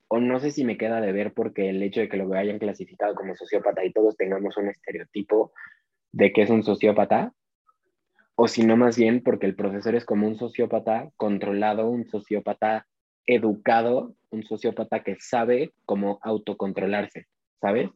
o 0.08 0.18
no 0.18 0.40
sé 0.40 0.50
si 0.50 0.64
me 0.64 0.78
queda 0.78 1.02
de 1.02 1.12
ver 1.12 1.34
porque 1.34 1.68
el 1.68 1.82
hecho 1.82 2.00
de 2.00 2.08
que 2.08 2.16
lo 2.16 2.32
hayan 2.32 2.58
clasificado 2.58 3.14
como 3.14 3.36
sociópata 3.36 3.84
y 3.84 3.92
todos 3.92 4.16
tengamos 4.16 4.56
un 4.56 4.70
estereotipo 4.70 5.52
de 6.10 6.32
que 6.32 6.40
es 6.40 6.48
un 6.48 6.62
sociópata, 6.62 7.34
o 8.36 8.48
si 8.48 8.64
no 8.64 8.78
más 8.78 8.96
bien 8.96 9.22
porque 9.22 9.44
el 9.44 9.54
profesor 9.54 9.94
es 9.94 10.06
como 10.06 10.26
un 10.26 10.38
sociópata 10.38 11.10
controlado, 11.18 11.90
un 11.90 12.08
sociópata 12.08 12.86
educado, 13.26 14.14
un 14.30 14.44
sociópata 14.44 15.02
que 15.02 15.16
sabe 15.20 15.74
cómo 15.84 16.20
autocontrolarse, 16.22 17.26
¿sabes? 17.60 17.90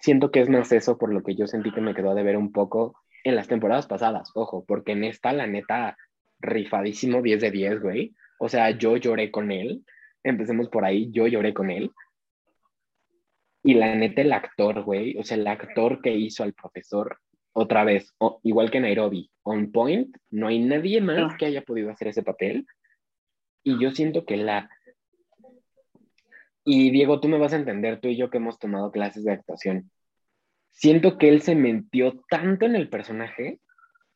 Siento 0.00 0.32
que 0.32 0.40
es 0.40 0.48
más 0.48 0.72
eso 0.72 0.98
por 0.98 1.14
lo 1.14 1.22
que 1.22 1.36
yo 1.36 1.46
sentí 1.46 1.72
que 1.72 1.80
me 1.80 1.94
quedó 1.94 2.16
de 2.16 2.24
ver 2.24 2.36
un 2.36 2.50
poco 2.50 2.96
en 3.24 3.36
las 3.36 3.48
temporadas 3.48 3.86
pasadas, 3.86 4.30
ojo, 4.34 4.64
porque 4.66 4.92
en 4.92 5.04
esta, 5.04 5.32
la 5.32 5.46
neta, 5.46 5.96
rifadísimo 6.38 7.22
10 7.22 7.40
de 7.40 7.50
10, 7.50 7.80
güey. 7.80 8.14
O 8.38 8.48
sea, 8.48 8.70
yo 8.70 8.96
lloré 8.96 9.30
con 9.30 9.50
él, 9.50 9.84
empecemos 10.22 10.68
por 10.68 10.84
ahí, 10.84 11.10
yo 11.10 11.26
lloré 11.26 11.54
con 11.54 11.70
él. 11.70 11.90
Y 13.62 13.74
la 13.74 13.94
neta, 13.94 14.20
el 14.20 14.32
actor, 14.32 14.82
güey, 14.82 15.16
o 15.18 15.24
sea, 15.24 15.38
el 15.38 15.46
actor 15.46 16.02
que 16.02 16.14
hizo 16.14 16.42
al 16.42 16.52
profesor, 16.52 17.18
otra 17.52 17.84
vez, 17.84 18.12
igual 18.42 18.70
que 18.70 18.80
Nairobi, 18.80 19.30
on 19.42 19.72
point, 19.72 20.14
no 20.30 20.48
hay 20.48 20.58
nadie 20.58 21.00
más 21.00 21.36
que 21.38 21.46
haya 21.46 21.62
podido 21.62 21.90
hacer 21.90 22.08
ese 22.08 22.22
papel. 22.22 22.66
Y 23.62 23.80
yo 23.80 23.92
siento 23.92 24.26
que 24.26 24.36
la... 24.36 24.68
Y 26.64 26.90
Diego, 26.90 27.20
tú 27.20 27.28
me 27.28 27.38
vas 27.38 27.52
a 27.52 27.56
entender, 27.56 28.00
tú 28.00 28.08
y 28.08 28.16
yo 28.16 28.28
que 28.28 28.38
hemos 28.38 28.58
tomado 28.58 28.90
clases 28.90 29.24
de 29.24 29.32
actuación. 29.32 29.90
Siento 30.74 31.18
que 31.18 31.28
él 31.28 31.40
se 31.40 31.54
metió 31.54 32.20
tanto 32.28 32.66
en 32.66 32.74
el 32.74 32.88
personaje 32.88 33.60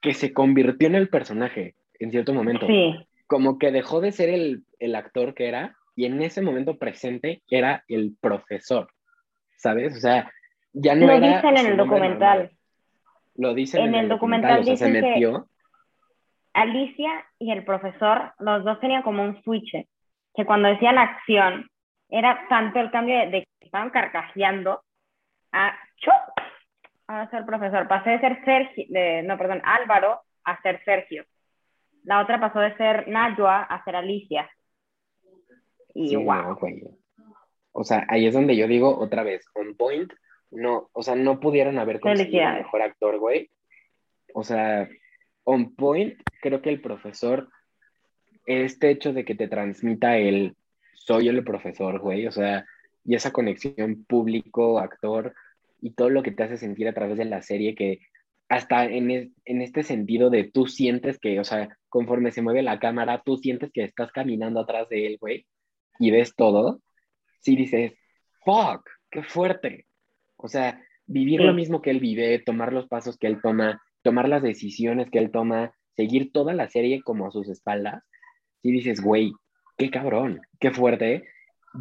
que 0.01 0.13
se 0.13 0.33
convirtió 0.33 0.89
en 0.89 0.97
el 0.97 1.09
personaje 1.09 1.75
en 1.99 2.11
cierto 2.11 2.35
momento. 2.35 2.67
Sí. 2.67 2.95
Como 3.27 3.59
que 3.59 3.71
dejó 3.71 4.01
de 4.01 4.13
ser 4.13 4.29
el, 4.29 4.65
el 4.79 4.95
actor 4.95 5.35
que 5.35 5.49
era 5.49 5.77
y 5.97 6.05
en 6.05 6.21
ese 6.23 6.43
momento 6.43 6.79
presente 6.79 7.43
era 7.49 7.85
el 7.89 8.17
profesor, 8.21 8.89
¿sabes? 9.57 9.97
O 9.97 10.01
sea, 10.01 10.31
ya 10.73 10.95
no 10.95 11.07
lo 11.07 11.13
era... 11.13 11.27
Lo 11.27 11.37
dicen 11.37 11.57
en 11.57 11.67
el 11.67 11.77
documental. 11.77 12.51
Lo 13.37 13.55
dicen 13.55 13.83
en, 13.83 13.95
el, 13.95 14.09
documental. 14.09 14.65
dicen 14.65 14.93
Que 14.93 15.33
Alicia 16.55 17.25
y 17.39 17.53
el 17.53 17.65
profesor, 17.65 18.33
los 18.41 18.65
dos 18.65 18.81
tenían 18.81 19.03
como 19.03 19.23
un 19.23 19.43
switch, 19.43 19.73
que 20.35 20.45
cuando 20.45 20.69
decían 20.69 20.99
acción, 20.99 21.69
era 22.09 22.47
tanto 22.49 22.81
el 22.81 22.91
cambio 22.91 23.19
de, 23.31 23.47
que 23.61 23.67
estaban 23.67 23.91
carcajeando 23.91 24.83
a 25.53 25.77
¡chup! 25.97 26.13
A 27.09 27.29
ser 27.31 27.45
profesor. 27.45 27.89
Pasé 27.89 28.11
de 28.11 28.21
ser 28.21 28.45
Sergio, 28.45 28.85
de, 28.89 29.23
no, 29.23 29.37
perdón, 29.37 29.61
Álvaro 29.65 30.21
a 30.45 30.61
ser 30.63 30.83
Sergio. 30.85 31.25
La 32.05 32.21
otra 32.21 32.39
pasó 32.39 32.61
de 32.61 32.77
ser 32.77 33.09
Najwa 33.09 33.63
a 33.63 33.83
ser 33.85 33.97
Alicia. 33.97 34.49
Y 35.95 36.15
o 37.81 37.85
sea, 37.85 38.07
ahí 38.09 38.27
es 38.27 38.35
donde 38.35 38.57
yo 38.57 38.67
digo 38.67 38.99
otra 38.99 39.23
vez, 39.23 39.47
on 39.55 39.77
point, 39.77 40.13
no, 40.51 40.89
o 40.93 41.03
sea, 41.03 41.15
no 41.15 41.39
pudieron 41.41 41.79
haber 41.79 42.01
conseguido 42.01 42.51
mejor 42.53 42.83
actor, 42.83 43.19
güey. 43.19 43.51
O 44.35 44.43
sea, 44.43 44.89
on 45.45 45.75
point, 45.75 46.15
creo 46.41 46.61
que 46.61 46.71
el 46.71 46.81
profesor, 46.81 47.49
este 48.47 48.91
hecho 48.91 49.13
de 49.13 49.25
que 49.25 49.35
te 49.35 49.49
transmita 49.49 50.17
el 50.17 50.57
soy 50.95 51.29
el 51.29 51.45
profesor, 51.45 52.01
güey, 52.01 52.27
o 52.27 52.33
sea, 52.33 52.67
y 53.05 53.15
esa 53.15 53.33
conexión 53.33 54.05
público-actor 54.05 55.35
y 55.81 55.93
todo 55.95 56.11
lo 56.11 56.23
que 56.23 56.33
te 56.33 56.43
hace 56.43 56.57
sentir 56.57 56.89
a 56.89 56.95
través 56.95 57.19
de 57.19 57.25
la 57.25 57.43
serie 57.43 57.75
que 57.75 58.01
hasta 58.49 58.85
en, 58.85 59.11
en, 59.45 59.63
este 59.63 59.83
sentido 59.83 60.31
de 60.31 60.45
tú 60.45 60.67
sientes 60.67 61.19
que, 61.19 61.39
o 61.39 61.45
sea, 61.45 61.69
conforme 61.89 62.33
se 62.33 62.41
mueve 62.43 62.63
la 62.63 62.79
cámara, 62.79 63.23
tú 63.25 63.37
sientes 63.37 63.71
que 63.73 63.85
estás 63.85 64.11
caminando 64.11 64.61
atrás 64.61 64.89
de 64.89 65.07
él, 65.07 65.19
güey 65.21 65.47
y 65.99 66.11
ves 66.11 66.35
todo, 66.35 66.81
sí 67.41 67.57
dices, 67.57 67.95
fuck, 68.45 68.89
qué 69.11 69.23
fuerte. 69.23 69.87
O 70.37 70.49
sea, 70.49 70.81
vivir 71.07 71.41
lo 71.41 71.53
mismo 71.53 71.83
que 71.83 71.91
él 71.91 72.01
vive, 72.01 72.39
tomar 72.39 72.73
los 72.73 72.87
pasos 72.87 73.19
que 73.19 73.27
él 73.27 73.41
toma, 73.43 73.83
tomar 74.03 74.29
las 74.29 74.43
decisiones 74.43 75.11
que 75.11 75.19
él 75.19 75.31
toma, 75.31 75.73
seguir 75.97 76.33
toda 76.33 76.55
la 76.55 76.69
serie 76.69 77.03
como 77.03 77.27
a 77.27 77.31
sus 77.31 77.49
espaldas, 77.49 78.05
y 78.63 78.73
dices, 78.73 79.01
güey, 79.01 79.33
qué 79.77 79.91
cabrón, 79.91 80.41
qué 80.61 80.71
fuerte. 80.71 81.25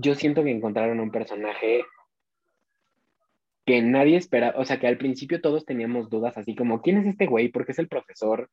Yo 0.02 0.16
siento 0.16 0.44
que 0.44 0.52
encontraron 0.52 1.00
un 1.00 1.12
personaje 1.12 1.84
que 3.68 3.82
nadie 3.82 4.16
espera, 4.18 4.54
o 4.58 4.64
sea, 4.64 4.80
que 4.80 4.88
al 4.88 4.98
principio 4.98 5.42
todos 5.42 5.66
teníamos 5.66 6.10
dudas 6.10 6.38
así 6.38 6.56
como, 6.56 6.82
¿quién 6.82 7.00
es 7.00 7.08
este 7.08 7.28
güey? 7.28 7.50
Porque 7.50 7.74
es 7.74 7.80
el 7.80 7.90
profesor. 7.90 8.50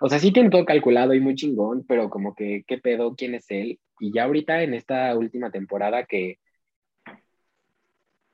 O 0.00 0.08
sea, 0.08 0.18
sí 0.18 0.32
tiene 0.32 0.48
todo 0.50 0.64
calculado 0.64 1.12
y 1.14 1.20
muy 1.20 1.34
chingón, 1.34 1.84
pero 1.86 2.08
como 2.08 2.34
que, 2.34 2.64
¿qué 2.66 2.78
pedo? 2.78 3.14
¿Quién 3.14 3.34
es 3.34 3.44
él? 3.50 3.78
Y 4.00 4.12
ya 4.14 4.24
ahorita 4.24 4.62
en 4.62 4.72
esta 4.72 5.14
última 5.18 5.50
temporada 5.50 6.06
que, 6.06 6.38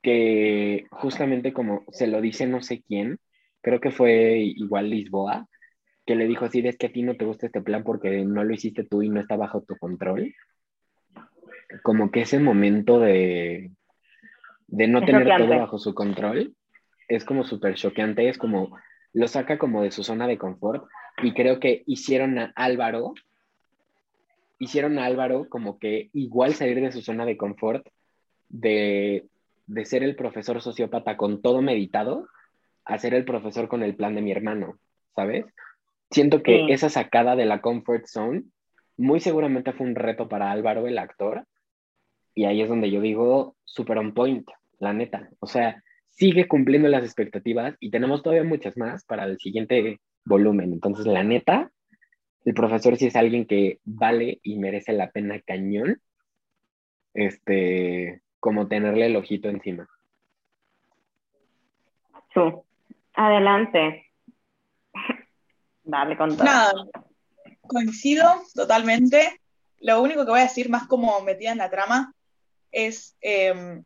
que 0.03 0.87
justamente 0.93 1.53
como 1.53 1.85
se 1.91 2.07
lo 2.07 2.21
dice 2.21 2.47
no 2.47 2.63
sé 2.63 2.83
quién, 2.87 3.19
creo 3.61 3.81
que 3.81 3.91
fue 3.91 4.39
igual 4.39 4.89
Lisboa, 4.89 5.49
que 6.07 6.15
le 6.15 6.29
dijo 6.29 6.45
así, 6.45 6.61
es 6.61 6.79
que 6.79 6.87
a 6.87 6.93
ti 6.93 7.03
no 7.03 7.17
te 7.17 7.25
gusta 7.25 7.47
este 7.47 7.61
plan 7.61 7.83
porque 7.83 8.25
no 8.25 8.45
lo 8.45 8.55
hiciste 8.55 8.85
tú 8.85 9.03
y 9.03 9.09
no 9.09 9.21
está 9.21 9.37
bajo 9.37 9.63
tu 9.63 9.77
control. 9.79 10.33
Como 11.83 12.11
que 12.13 12.23
ese 12.23 12.39
momento 12.39 13.01
de, 13.01 13.73
de 14.71 14.87
no 14.87 15.05
tener 15.05 15.27
todo 15.27 15.49
bajo 15.49 15.79
su 15.79 15.95
control 15.95 16.55
es 17.09 17.25
como 17.25 17.45
súper 17.45 17.75
choqueante, 17.75 18.29
es 18.29 18.39
como 18.39 18.77
lo 19.13 19.27
saca 19.27 19.59
como 19.59 19.83
de 19.83 19.91
su 19.91 20.05
zona 20.05 20.29
de 20.29 20.39
confort 20.39 20.87
y 21.23 21.33
creo 21.35 21.59
que 21.59 21.83
hicieron 21.87 22.39
a 22.39 22.53
Álvaro, 22.55 23.15
hicieron 24.59 24.99
a 24.99 25.07
Álvaro 25.07 25.49
como 25.49 25.79
que 25.79 26.11
igual 26.13 26.55
salir 26.55 26.81
de 26.81 26.93
su 26.93 27.03
zona 27.03 27.27
de 27.27 27.37
confort, 27.37 27.87
de, 28.49 29.27
de 29.67 29.85
ser 29.85 30.05
el 30.05 30.15
profesor 30.15 30.63
sociópata 30.63 31.17
con 31.17 31.43
todo 31.43 31.63
meditado, 31.63 32.29
a 32.85 32.97
ser 32.99 33.15
el 33.15 33.25
profesor 33.25 33.69
con 33.69 33.83
el 33.83 33.97
plan 33.97 34.15
de 34.15 34.23
mi 34.23 34.31
hermano, 34.31 34.79
¿sabes? 35.17 35.47
Siento 36.11 36.43
que 36.43 36.73
esa 36.73 36.89
sacada 36.89 37.35
de 37.37 37.47
la 37.47 37.61
comfort 37.61 38.07
zone 38.07 38.45
muy 38.97 39.21
seguramente 39.21 39.73
fue 39.73 39.87
un 39.87 39.95
reto 39.95 40.29
para 40.29 40.53
Álvaro, 40.53 40.87
el 40.87 40.99
actor, 40.99 41.45
y 42.35 42.45
ahí 42.45 42.63
es 42.63 42.69
donde 42.69 42.91
yo 42.91 43.01
digo, 43.01 43.57
super 43.65 43.99
on 43.99 44.15
point, 44.15 44.49
la 44.81 44.93
neta. 44.93 45.31
O 45.39 45.47
sea, 45.47 45.83
sigue 46.09 46.49
cumpliendo 46.49 46.89
las 46.89 47.05
expectativas 47.05 47.77
y 47.79 47.91
tenemos 47.91 48.23
todavía 48.23 48.45
muchas 48.45 48.77
más 48.77 49.05
para 49.05 49.25
el 49.25 49.39
siguiente 49.39 50.01
volumen. 50.25 50.73
Entonces, 50.73 51.07
la 51.07 51.23
neta, 51.23 51.71
el 52.45 52.55
profesor 52.55 52.97
sí 52.97 53.07
es 53.07 53.17
alguien 53.17 53.47
que 53.47 53.79
vale 53.85 54.41
y 54.43 54.59
merece 54.59 54.93
la 54.93 55.11
pena 55.11 55.41
cañón, 55.41 56.01
este, 57.15 58.23
como 58.39 58.67
tenerle 58.67 59.07
el 59.07 59.17
ojito 59.17 59.49
encima. 59.49 59.89
Sí. 62.35 62.41
Adelante. 63.15 64.07
Dale 65.85 66.17
con 66.17 66.37
todo. 66.37 66.45
Nada, 66.45 66.73
coincido 67.67 68.25
totalmente. 68.55 69.41
Lo 69.79 70.03
único 70.03 70.25
que 70.25 70.31
voy 70.31 70.41
a 70.41 70.45
decir, 70.45 70.69
más 70.69 70.87
como 70.87 71.21
metida 71.23 71.53
en 71.53 71.59
la 71.59 71.71
trama, 71.71 72.15
es 72.71 73.17
em, 73.21 73.83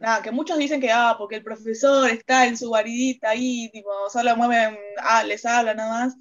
nada, 0.00 0.22
que 0.22 0.32
muchos 0.32 0.58
dicen 0.58 0.80
que, 0.80 0.90
ah, 0.90 1.14
porque 1.16 1.36
el 1.36 1.44
profesor 1.44 2.08
está 2.08 2.46
en 2.46 2.56
su 2.56 2.68
guaridita 2.68 3.30
ahí, 3.30 3.68
tipo, 3.70 3.90
solo 4.10 4.34
mueven, 4.34 4.76
ah, 4.98 5.22
les 5.22 5.44
habla 5.44 5.74
nada 5.74 6.06
más. 6.06 6.16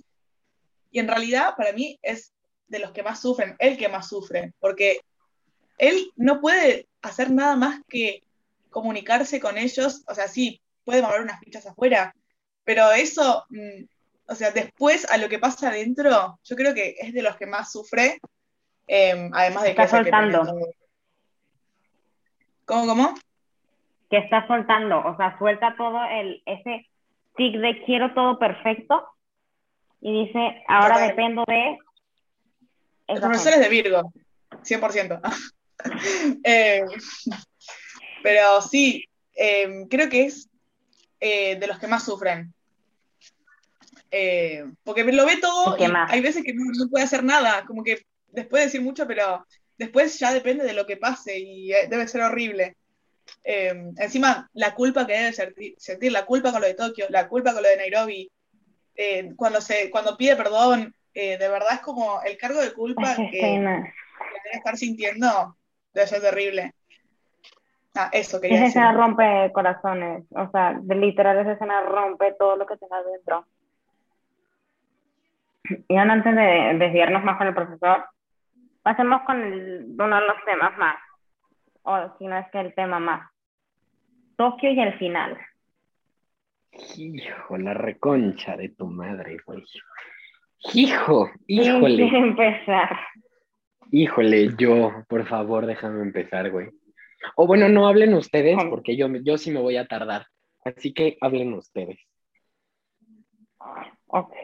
Y 0.91 0.99
en 0.99 1.07
realidad, 1.07 1.55
para 1.55 1.71
mí, 1.71 1.97
es 2.01 2.33
de 2.67 2.79
los 2.79 2.91
que 2.91 3.03
más 3.03 3.21
sufren, 3.21 3.55
el 3.57 3.77
que 3.77 3.87
más 3.87 4.09
sufre, 4.09 4.53
porque 4.59 4.99
él 5.77 6.11
no 6.17 6.41
puede 6.41 6.89
hacer 7.01 7.31
nada 7.31 7.55
más 7.55 7.81
que 7.87 8.21
comunicarse 8.69 9.39
con 9.39 9.57
ellos, 9.57 10.03
o 10.07 10.13
sea, 10.13 10.27
sí, 10.27 10.61
puede 10.83 11.01
mover 11.01 11.21
unas 11.21 11.39
fichas 11.39 11.65
afuera, 11.65 12.13
pero 12.65 12.91
eso, 12.91 13.45
mm, 13.49 13.85
o 14.27 14.35
sea, 14.35 14.51
después 14.51 15.09
a 15.09 15.17
lo 15.17 15.29
que 15.29 15.39
pasa 15.39 15.69
adentro, 15.69 16.37
yo 16.43 16.55
creo 16.55 16.73
que 16.73 16.95
es 16.99 17.13
de 17.13 17.21
los 17.21 17.37
que 17.37 17.45
más 17.45 17.71
sufre, 17.71 18.19
em, 18.87 19.31
además 19.33 19.63
de 19.63 19.73
que... 19.73 19.81
Está 19.81 19.97
soltando. 19.97 20.73
¿Cómo, 22.65 22.85
cómo? 22.85 23.15
Que 24.09 24.17
está 24.17 24.47
soltando, 24.47 24.99
o 25.05 25.15
sea, 25.17 25.37
suelta 25.37 25.75
todo 25.77 26.03
el, 26.05 26.41
ese 26.45 26.87
tic 27.35 27.55
de 27.57 27.83
quiero 27.85 28.13
todo 28.13 28.39
perfecto 28.39 29.07
y 30.01 30.25
dice, 30.25 30.63
ahora 30.67 30.99
dependo 30.99 31.43
de... 31.47 31.77
El 33.07 33.19
profesor 33.19 33.53
es 33.53 33.59
de 33.59 33.69
Virgo, 33.69 34.13
100%. 34.51 35.21
eh, 36.43 36.85
pero 38.23 38.61
sí, 38.61 39.05
em, 39.33 39.87
creo 39.87 40.09
que 40.09 40.25
es 40.25 40.49
eh, 41.19 41.57
de 41.57 41.67
los 41.67 41.79
que 41.79 41.87
más 41.87 42.03
sufren. 42.03 42.53
Eh, 44.11 44.65
porque 44.83 45.03
lo 45.03 45.25
ve 45.25 45.37
todo 45.37 45.77
y 45.77 45.83
hay 45.83 46.21
veces 46.21 46.43
que 46.43 46.53
no, 46.53 46.89
puede 46.89 47.03
hacer 47.03 47.23
nada, 47.23 47.63
como 47.65 47.83
que 47.83 48.05
después 48.27 48.61
de 48.61 48.65
decir 48.65 48.81
mucho, 48.81 49.05
pero 49.05 49.45
después 49.77 50.17
ya 50.17 50.33
depende 50.33 50.63
de 50.63 50.73
lo 50.73 50.85
que 50.85 50.97
pase 50.97 51.37
y 51.37 51.67
debe 51.89 52.07
ser 52.07 52.21
horrible. 52.21 52.75
Encima, 53.43 54.49
la 54.53 54.73
culpa 54.73 55.05
que 55.05 55.13
debe 55.13 55.75
sentir, 55.77 56.11
la 56.11 56.25
culpa 56.25 56.51
con 56.51 56.61
lo 56.61 56.67
de 56.67 56.73
Tokio, 56.73 57.05
la 57.09 57.27
culpa 57.27 57.53
con 57.53 57.63
lo 57.63 57.69
de 57.69 57.77
Nairobi, 57.77 58.31
cuando, 59.35 59.61
se, 59.61 59.89
cuando 59.89 60.17
pide 60.17 60.35
perdón, 60.35 60.93
de 61.13 61.37
verdad 61.37 61.73
es 61.73 61.79
como 61.81 62.21
el 62.23 62.37
cargo 62.37 62.61
de 62.61 62.73
culpa 62.73 63.15
que, 63.15 63.29
que 63.31 63.39
debe 63.39 64.57
estar 64.57 64.77
sintiendo, 64.77 65.57
debe 65.93 66.07
ser 66.07 66.21
terrible. 66.21 66.73
Ah, 67.95 68.09
eso 68.13 68.39
quería 68.39 68.57
Esa 68.57 68.67
escena 68.67 68.93
rompe 68.93 69.51
corazones, 69.51 70.23
o 70.31 70.49
sea, 70.51 70.77
de 70.79 70.95
literal 70.95 71.39
esa 71.39 71.53
escena 71.53 71.81
rompe 71.81 72.33
todo 72.37 72.55
lo 72.55 72.65
que 72.65 72.77
tenga 72.77 73.01
dentro. 73.03 73.45
Y 75.87 75.95
antes 75.97 76.35
de 76.35 76.77
desviarnos 76.77 77.23
más 77.23 77.37
con 77.37 77.47
el 77.47 77.53
profesor, 77.53 78.05
pasemos 78.83 79.21
con 79.23 79.37
uno 79.37 80.15
de 80.15 80.27
los 80.27 80.45
temas 80.45 80.77
más, 80.77 80.97
o 81.83 82.17
si 82.17 82.27
no 82.27 82.37
es 82.37 82.47
que 82.51 82.59
el 82.59 82.73
tema 82.73 82.99
más. 82.99 83.29
Tokio 84.35 84.71
y 84.71 84.79
el 84.79 84.97
final. 84.97 85.37
Hijo, 86.97 87.57
la 87.57 87.73
reconcha 87.73 88.55
de 88.55 88.69
tu 88.69 88.87
madre, 88.87 89.37
güey. 89.45 89.63
Hijo, 90.73 91.29
híjole. 91.47 92.07
empezar. 92.17 92.99
Híjole, 93.91 94.55
yo, 94.57 95.03
por 95.07 95.27
favor, 95.27 95.65
déjame 95.65 96.01
empezar, 96.01 96.51
güey. 96.51 96.69
O 97.35 97.47
bueno, 97.47 97.67
no 97.69 97.87
hablen 97.87 98.13
ustedes, 98.13 98.57
porque 98.69 98.95
yo, 98.95 99.07
yo 99.23 99.37
sí 99.37 99.51
me 99.51 99.59
voy 99.59 99.77
a 99.77 99.87
tardar. 99.87 100.27
Así 100.63 100.93
que 100.93 101.17
hablen 101.21 101.53
ustedes. 101.53 101.97
Ok. 104.07 104.35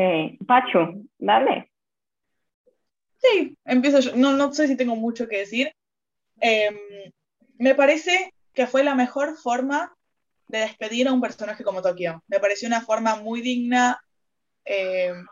Pacho, 0.45 0.93
dale. 1.17 1.71
Sí, 3.17 3.57
empiezo 3.65 3.99
yo. 3.99 4.15
No, 4.15 4.33
no 4.33 4.51
sé 4.53 4.67
si 4.67 4.77
tengo 4.77 4.95
mucho 4.95 5.27
que 5.27 5.39
decir. 5.39 5.71
Em, 6.39 6.75
me 7.57 7.75
parece 7.75 8.33
que 8.53 8.67
fue 8.67 8.83
la 8.83 8.95
mejor 8.95 9.37
forma 9.37 9.95
de 10.47 10.59
despedir 10.59 11.07
a 11.07 11.13
un 11.13 11.21
personaje 11.21 11.63
como 11.63 11.81
Tokio. 11.81 12.23
Me 12.27 12.39
pareció 12.39 12.67
una 12.67 12.81
forma 12.81 13.15
muy 13.15 13.41
digna. 13.41 13.99
Em, 14.63 15.25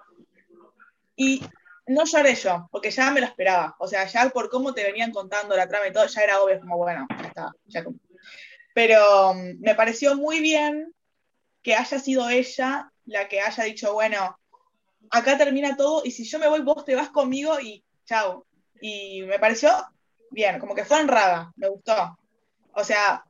y 1.16 1.42
no 1.88 2.06
lloré 2.06 2.36
yo, 2.36 2.68
porque 2.72 2.92
ya 2.92 3.12
me 3.12 3.20
lo 3.20 3.28
esperaba. 3.28 3.76
O 3.80 3.88
sea, 3.88 4.06
ya 4.06 4.30
por 4.30 4.50
cómo 4.50 4.74
te 4.74 4.84
venían 4.84 5.12
contando 5.12 5.56
la 5.56 5.68
trama 5.68 5.88
y 5.88 5.94
todo, 5.94 6.06
ya 6.08 6.22
era 6.22 6.42
obvio, 6.42 6.60
como 6.60 6.78
bueno, 6.78 7.08
ya 7.10 7.28
está. 7.28 7.52
Pero 8.74 9.32
um, 9.32 9.60
me 9.60 9.76
pareció 9.76 10.16
muy 10.16 10.40
bien 10.40 10.94
que 11.62 11.76
haya 11.76 12.00
sido 12.00 12.30
ella 12.30 12.92
la 13.06 13.28
que 13.28 13.42
haya 13.42 13.64
dicho, 13.64 13.94
bueno, 13.94 14.38
acá 15.12 15.38
termina 15.38 15.76
todo 15.76 16.02
y 16.04 16.12
si 16.12 16.24
yo 16.24 16.40
me 16.40 16.48
voy, 16.48 16.62
vos 16.62 16.86
te 16.86 16.96
vas 16.96 17.10
conmigo 17.10 17.60
y 17.60 17.84
chao. 18.06 18.46
Y 18.82 19.22
me 19.24 19.40
pareció 19.40 19.70
bien, 20.34 20.60
como 20.60 20.76
que 20.76 20.84
fue 20.84 21.00
honrada, 21.00 21.52
me 21.56 21.70
gustó. 21.70 22.18
O 22.74 22.84
sea, 22.84 23.24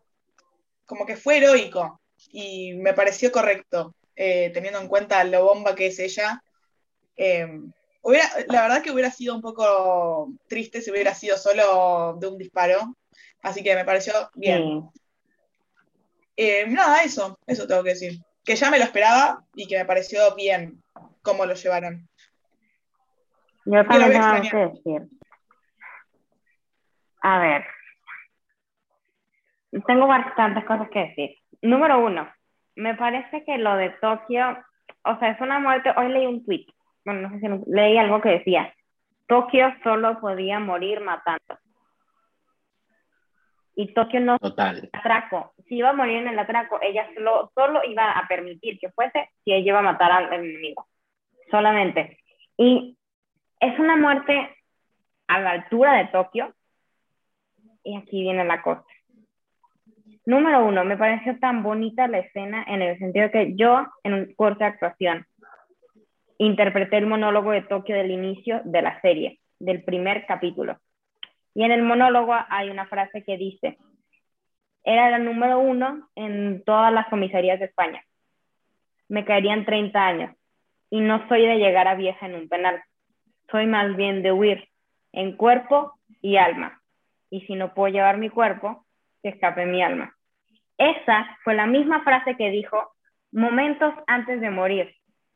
como 0.86 1.06
que 1.06 1.18
fue 1.18 1.38
heroico 1.38 2.00
y 2.32 2.74
me 2.76 2.94
pareció 2.94 3.32
correcto, 3.32 3.94
eh, 4.16 4.52
teniendo 4.54 4.80
en 4.80 4.88
cuenta 4.88 5.24
lo 5.24 5.46
bomba 5.46 5.76
que 5.76 5.88
es 5.88 6.00
ella. 6.00 6.42
Eh, 7.16 7.48
la 8.48 8.62
verdad 8.64 8.82
que 8.82 8.92
hubiera 8.92 9.12
sido 9.12 9.36
un 9.36 9.42
poco 9.42 10.30
triste 10.48 10.82
si 10.82 10.92
hubiera 10.92 11.14
sido 11.14 11.38
solo 11.38 12.18
de 12.20 12.28
un 12.28 12.38
disparo, 12.38 12.96
así 13.42 13.64
que 13.64 13.76
me 13.76 13.86
pareció 13.86 14.14
bien. 14.34 14.90
Eh, 16.36 16.66
nada, 16.68 17.04
eso, 17.04 17.38
eso 17.46 17.68
tengo 17.68 17.84
que 17.84 17.92
decir. 17.92 18.20
Que 18.44 18.56
ya 18.56 18.70
me 18.70 18.78
lo 18.78 18.84
esperaba 18.84 19.44
y 19.54 19.68
que 19.68 19.78
me 19.78 19.86
pareció 19.86 20.36
bien 20.36 20.82
cómo 21.22 21.46
lo 21.46 21.54
llevaron. 21.54 22.08
Yo 23.66 23.86
también 23.86 24.12
tengo 24.12 24.42
que 24.50 24.58
decir. 24.58 25.23
A 27.24 27.40
ver. 27.40 27.66
Tengo 29.88 30.08
bastantes 30.08 30.64
cosas 30.66 30.90
que 30.90 31.00
decir. 31.00 31.38
Número 31.62 32.00
uno, 32.00 32.32
me 32.76 32.96
parece 32.96 33.44
que 33.44 33.58
lo 33.58 33.76
de 33.76 33.90
Tokio, 34.02 34.58
o 35.04 35.18
sea, 35.18 35.32
es 35.32 35.42
una 35.42 35.60
muerte. 35.60 35.92
Hoy 35.98 36.10
leí 36.10 36.28
un 36.28 36.46
tweet 36.46 36.68
bueno, 37.06 37.22
no 37.22 37.30
sé 37.32 37.40
si 37.40 37.72
leí 37.72 37.98
algo 37.98 38.22
que 38.22 38.30
decía, 38.30 38.74
Tokio 39.28 39.74
solo 39.84 40.20
podía 40.20 40.60
morir 40.60 41.02
matando. 41.02 41.60
Y 43.76 43.94
Tokio 43.94 44.20
no 44.20 44.38
Total. 44.38 44.90
atraco. 44.94 45.54
Si 45.68 45.78
iba 45.78 45.90
a 45.90 45.94
morir 45.94 46.18
en 46.18 46.28
el 46.28 46.40
atraco, 46.40 46.80
ella 46.82 47.10
solo, 47.16 47.52
solo 47.56 47.82
iba 47.86 48.12
a 48.12 48.28
permitir 48.28 48.80
que 48.80 48.92
fuese 48.92 49.32
si 49.44 49.52
ella 49.52 49.70
iba 49.70 49.80
a 49.80 49.84
matar 49.84 50.12
al 50.12 50.32
enemigo. 50.32 50.88
Solamente. 51.50 52.20
Y 52.58 52.98
es 53.60 53.80
una 53.80 53.98
muerte 53.98 54.56
a 55.28 55.40
la 55.40 55.52
altura 55.52 55.94
de 55.94 56.06
Tokio. 56.06 56.54
Y 57.84 57.98
aquí 57.98 58.22
viene 58.22 58.46
la 58.46 58.62
cosa. 58.62 58.86
Número 60.26 60.66
uno, 60.66 60.86
me 60.86 60.98
pareció 60.98 61.38
tan 61.40 61.64
bonita 61.64 62.08
la 62.08 62.20
escena 62.20 62.64
en 62.68 62.82
el 62.82 62.98
sentido 62.98 63.30
que 63.30 63.56
yo, 63.56 63.86
en 64.04 64.14
un 64.14 64.34
curso 64.36 64.60
de 64.60 64.66
actuación, 64.66 65.26
interpreté 66.38 66.98
el 66.98 67.08
monólogo 67.08 67.52
de 67.52 67.64
Tokio 67.64 67.96
del 67.96 68.12
inicio 68.12 68.62
de 68.64 68.82
la 68.82 69.02
serie, 69.02 69.40
del 69.60 69.84
primer 69.84 70.26
capítulo. 70.26 70.80
Y 71.54 71.64
en 71.64 71.72
el 71.72 71.84
monólogo 71.84 72.34
hay 72.50 72.70
una 72.70 72.88
frase 72.88 73.24
que 73.24 73.38
dice, 73.38 73.78
era 74.84 75.10
la 75.10 75.20
número 75.20 75.60
uno 75.60 76.10
en 76.16 76.64
todas 76.66 76.92
las 76.92 77.08
comisarías 77.08 77.60
de 77.60 77.66
España. 77.66 78.04
Me 79.08 79.26
caerían 79.26 79.66
30 79.66 80.06
años 80.06 80.36
y 80.90 81.02
no 81.02 81.28
soy 81.28 81.46
de 81.46 81.58
llegar 81.58 81.88
a 81.88 81.96
vieja 81.96 82.26
en 82.26 82.36
un 82.36 82.50
penal. 82.50 82.82
Soy 83.52 83.68
más 83.68 83.96
bien 83.96 84.24
de 84.24 84.32
huir 84.32 84.70
en 85.12 85.36
cuerpo 85.36 85.94
y 86.22 86.38
alma. 86.38 86.82
Y 87.34 87.42
si 87.48 87.56
no 87.56 87.74
puedo 87.74 87.92
llevar 87.92 88.20
mi 88.20 88.30
cuerpo, 88.30 88.86
que 89.24 89.30
escape 89.30 89.66
mi 89.66 89.82
alma. 89.82 90.16
Esa 90.78 91.36
fue 91.44 91.56
la 91.56 91.66
misma 91.66 92.04
frase 92.04 92.38
que 92.38 92.52
dijo 92.52 92.92
momentos 93.32 93.92
antes 94.06 94.40
de 94.40 94.52
morir. 94.52 94.96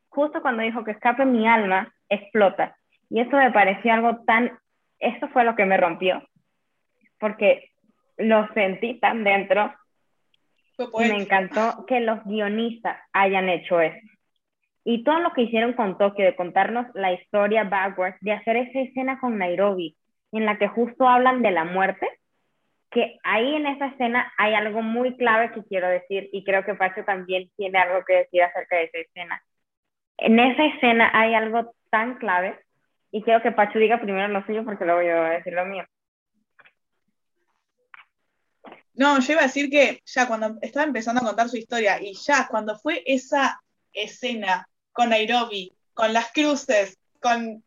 Justo 0.10 0.44
cuando 0.44 0.62
dijo 0.62 0.84
que 0.84 0.92
escape 0.92 1.26
mi 1.26 1.48
alma, 1.48 1.92
explota. 2.08 2.78
Y 3.10 3.22
eso 3.22 3.36
me 3.36 3.52
pareció 3.52 3.94
algo 3.94 4.24
tan, 4.28 4.60
eso 5.00 5.28
fue 5.30 5.44
lo 5.44 5.56
que 5.56 5.66
me 5.66 5.76
rompió. 5.76 6.22
Porque 7.20 7.72
lo 8.16 8.48
sentí 8.54 9.00
tan 9.00 9.24
dentro. 9.24 9.74
Y 10.78 11.00
me 11.00 11.20
encantó 11.20 11.84
que 11.88 12.00
los 12.00 12.24
guionistas 12.26 12.96
hayan 13.12 13.50
hecho 13.50 13.82
eso. 13.82 13.98
Y 14.84 15.04
todo 15.04 15.20
lo 15.20 15.34
que 15.34 15.42
hicieron 15.42 15.74
con 15.74 15.98
Tokio, 15.98 16.26
de 16.26 16.36
contarnos 16.36 16.86
la 16.94 17.12
historia 17.12 17.64
backwards, 17.64 18.20
de 18.22 18.34
hacer 18.34 18.56
esa 18.58 18.82
escena 18.82 19.20
con 19.20 19.40
Nairobi, 19.40 19.98
en 20.32 20.46
la 20.46 20.58
que 20.58 20.68
justo 20.68 21.08
hablan 21.08 21.42
de 21.42 21.52
la 21.52 21.64
muerte, 21.64 22.08
que 22.92 23.20
ahí 23.24 23.56
en 23.56 23.68
esa 23.68 23.88
escena 23.88 24.32
hay 24.38 24.54
algo 24.54 24.82
muy 24.82 25.16
clave 25.18 25.52
que 25.52 25.64
quiero 25.64 25.88
decir 25.88 26.30
y 26.32 26.44
creo 26.44 26.64
que 26.64 26.76
Pacho 26.76 27.04
también 27.04 27.50
tiene 27.58 27.80
algo 27.80 28.04
que 28.06 28.14
decir 28.16 28.44
acerca 28.44 28.78
de 28.78 28.84
esa 28.86 28.98
escena. 29.00 29.44
En 30.18 30.40
esa 30.40 30.66
escena 30.66 31.12
hay 31.14 31.34
algo 31.34 31.74
tan 31.90 32.18
clave 32.18 32.60
y 33.12 33.24
quiero 33.24 33.42
que 33.42 33.52
Pacho 33.52 33.80
diga 33.80 34.02
primero 34.02 34.28
lo 34.28 34.46
suyo 34.46 34.64
porque 34.64 34.86
luego 34.86 35.02
yo 35.02 35.18
voy 35.18 35.28
a 35.28 35.38
decir 35.38 35.54
lo 35.54 35.66
mío. 35.66 35.86
No, 38.94 39.20
yo 39.20 39.34
iba 39.34 39.42
a 39.42 39.46
decir 39.46 39.70
que 39.70 40.02
ya 40.06 40.28
cuando 40.28 40.58
estaba 40.62 40.86
empezando 40.86 41.22
a 41.22 41.26
contar 41.26 41.50
su 41.50 41.58
historia 41.58 42.02
y 42.02 42.14
ya 42.16 42.48
cuando 42.50 42.80
fue 42.80 43.04
esa 43.06 43.62
escena 43.94 44.68
con 44.92 45.10
Nairobi, 45.10 45.72
con 45.94 46.14
las 46.14 46.32
cruces, 46.32 46.98
con 47.22 47.64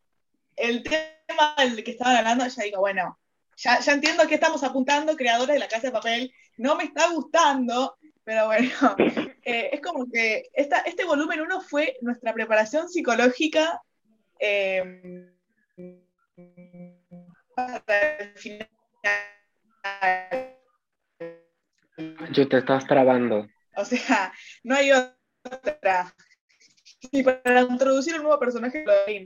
el 0.60 0.82
tema 0.82 1.54
del 1.58 1.82
que 1.82 1.92
estaban 1.92 2.16
hablando, 2.16 2.46
ya 2.46 2.62
digo, 2.62 2.80
bueno, 2.80 3.18
ya, 3.56 3.80
ya 3.80 3.92
entiendo 3.92 4.26
que 4.26 4.34
estamos 4.34 4.62
apuntando, 4.62 5.16
creadores 5.16 5.54
de 5.54 5.60
la 5.60 5.68
Casa 5.68 5.88
de 5.88 5.92
Papel, 5.92 6.32
no 6.56 6.76
me 6.76 6.84
está 6.84 7.10
gustando, 7.10 7.96
pero 8.24 8.46
bueno, 8.46 8.70
eh, 9.44 9.70
es 9.72 9.80
como 9.80 10.06
que 10.10 10.50
esta, 10.54 10.78
este 10.80 11.04
volumen 11.04 11.40
1 11.40 11.60
fue 11.62 11.96
nuestra 12.00 12.32
preparación 12.32 12.88
psicológica 12.88 13.80
eh, 14.38 15.28
para 17.54 18.16
el 18.18 18.38
final 18.38 18.68
yo 22.32 22.48
te 22.48 22.58
estás 22.58 22.86
trabando. 22.86 23.46
O 23.76 23.84
sea, 23.84 24.32
no 24.62 24.74
hay 24.74 24.90
otra. 24.92 26.14
Y 27.10 27.22
para 27.22 27.62
introducir 27.62 28.14
un 28.16 28.22
nuevo 28.22 28.38
personaje, 28.38 28.84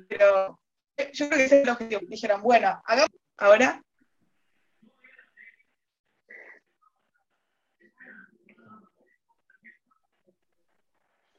pero 0.09 0.61
yo 1.13 1.29
creo 1.29 1.39
que 1.39 1.45
ese 1.45 1.61
es 1.61 1.65
el 1.65 1.71
objetivo. 1.71 2.01
Dijeron, 2.09 2.43
bueno, 2.43 2.83
hagamos 2.85 3.11
ahora. 3.39 3.81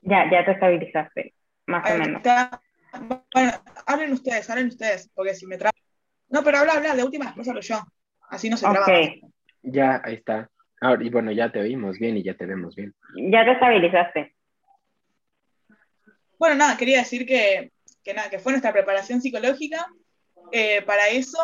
Ya, 0.02 0.30
ya 0.32 0.46
te 0.46 0.52
estabilizaste, 0.52 1.34
más 1.66 1.90
o 1.90 1.98
menos. 1.98 2.22
Bueno, 3.34 3.52
hablen 3.88 4.12
ustedes, 4.14 4.50
hablen 4.50 4.68
ustedes, 4.68 5.10
porque 5.16 5.34
si 5.34 5.48
me 5.48 5.58
trabo. 5.58 5.76
No, 6.30 6.44
pero 6.44 6.60
habla, 6.60 6.74
habla, 6.74 6.96
de 6.96 7.04
última, 7.04 7.34
no 7.36 7.44
solo 7.44 7.60
yo. 7.62 7.80
Así 8.30 8.50
no 8.50 8.58
se 8.58 8.68
traba. 8.68 8.86
Ya, 9.64 10.02
ahí 10.04 10.16
está. 10.16 10.50
Ahora, 10.82 11.04
y 11.04 11.10
bueno, 11.10 11.32
ya 11.32 11.52
te 11.52 11.60
oímos 11.60 11.98
bien 11.98 12.18
y 12.18 12.24
ya 12.24 12.36
te 12.36 12.46
vemos 12.46 12.76
bien. 12.76 12.94
Ya 13.16 13.44
te 13.46 13.54
estabilizaste. 13.54 14.36
Bueno, 16.38 16.56
nada, 16.56 16.78
quería 16.78 17.00
decir 17.00 17.26
que, 17.26 17.72
que 18.06 18.14
nada, 18.14 18.30
que 18.30 18.40
fue 18.40 18.54
nuestra 18.54 18.72
preparación 18.72 19.22
psicológica 19.22 19.86
eh, 20.52 20.84
para 20.84 21.10
eso 21.10 21.40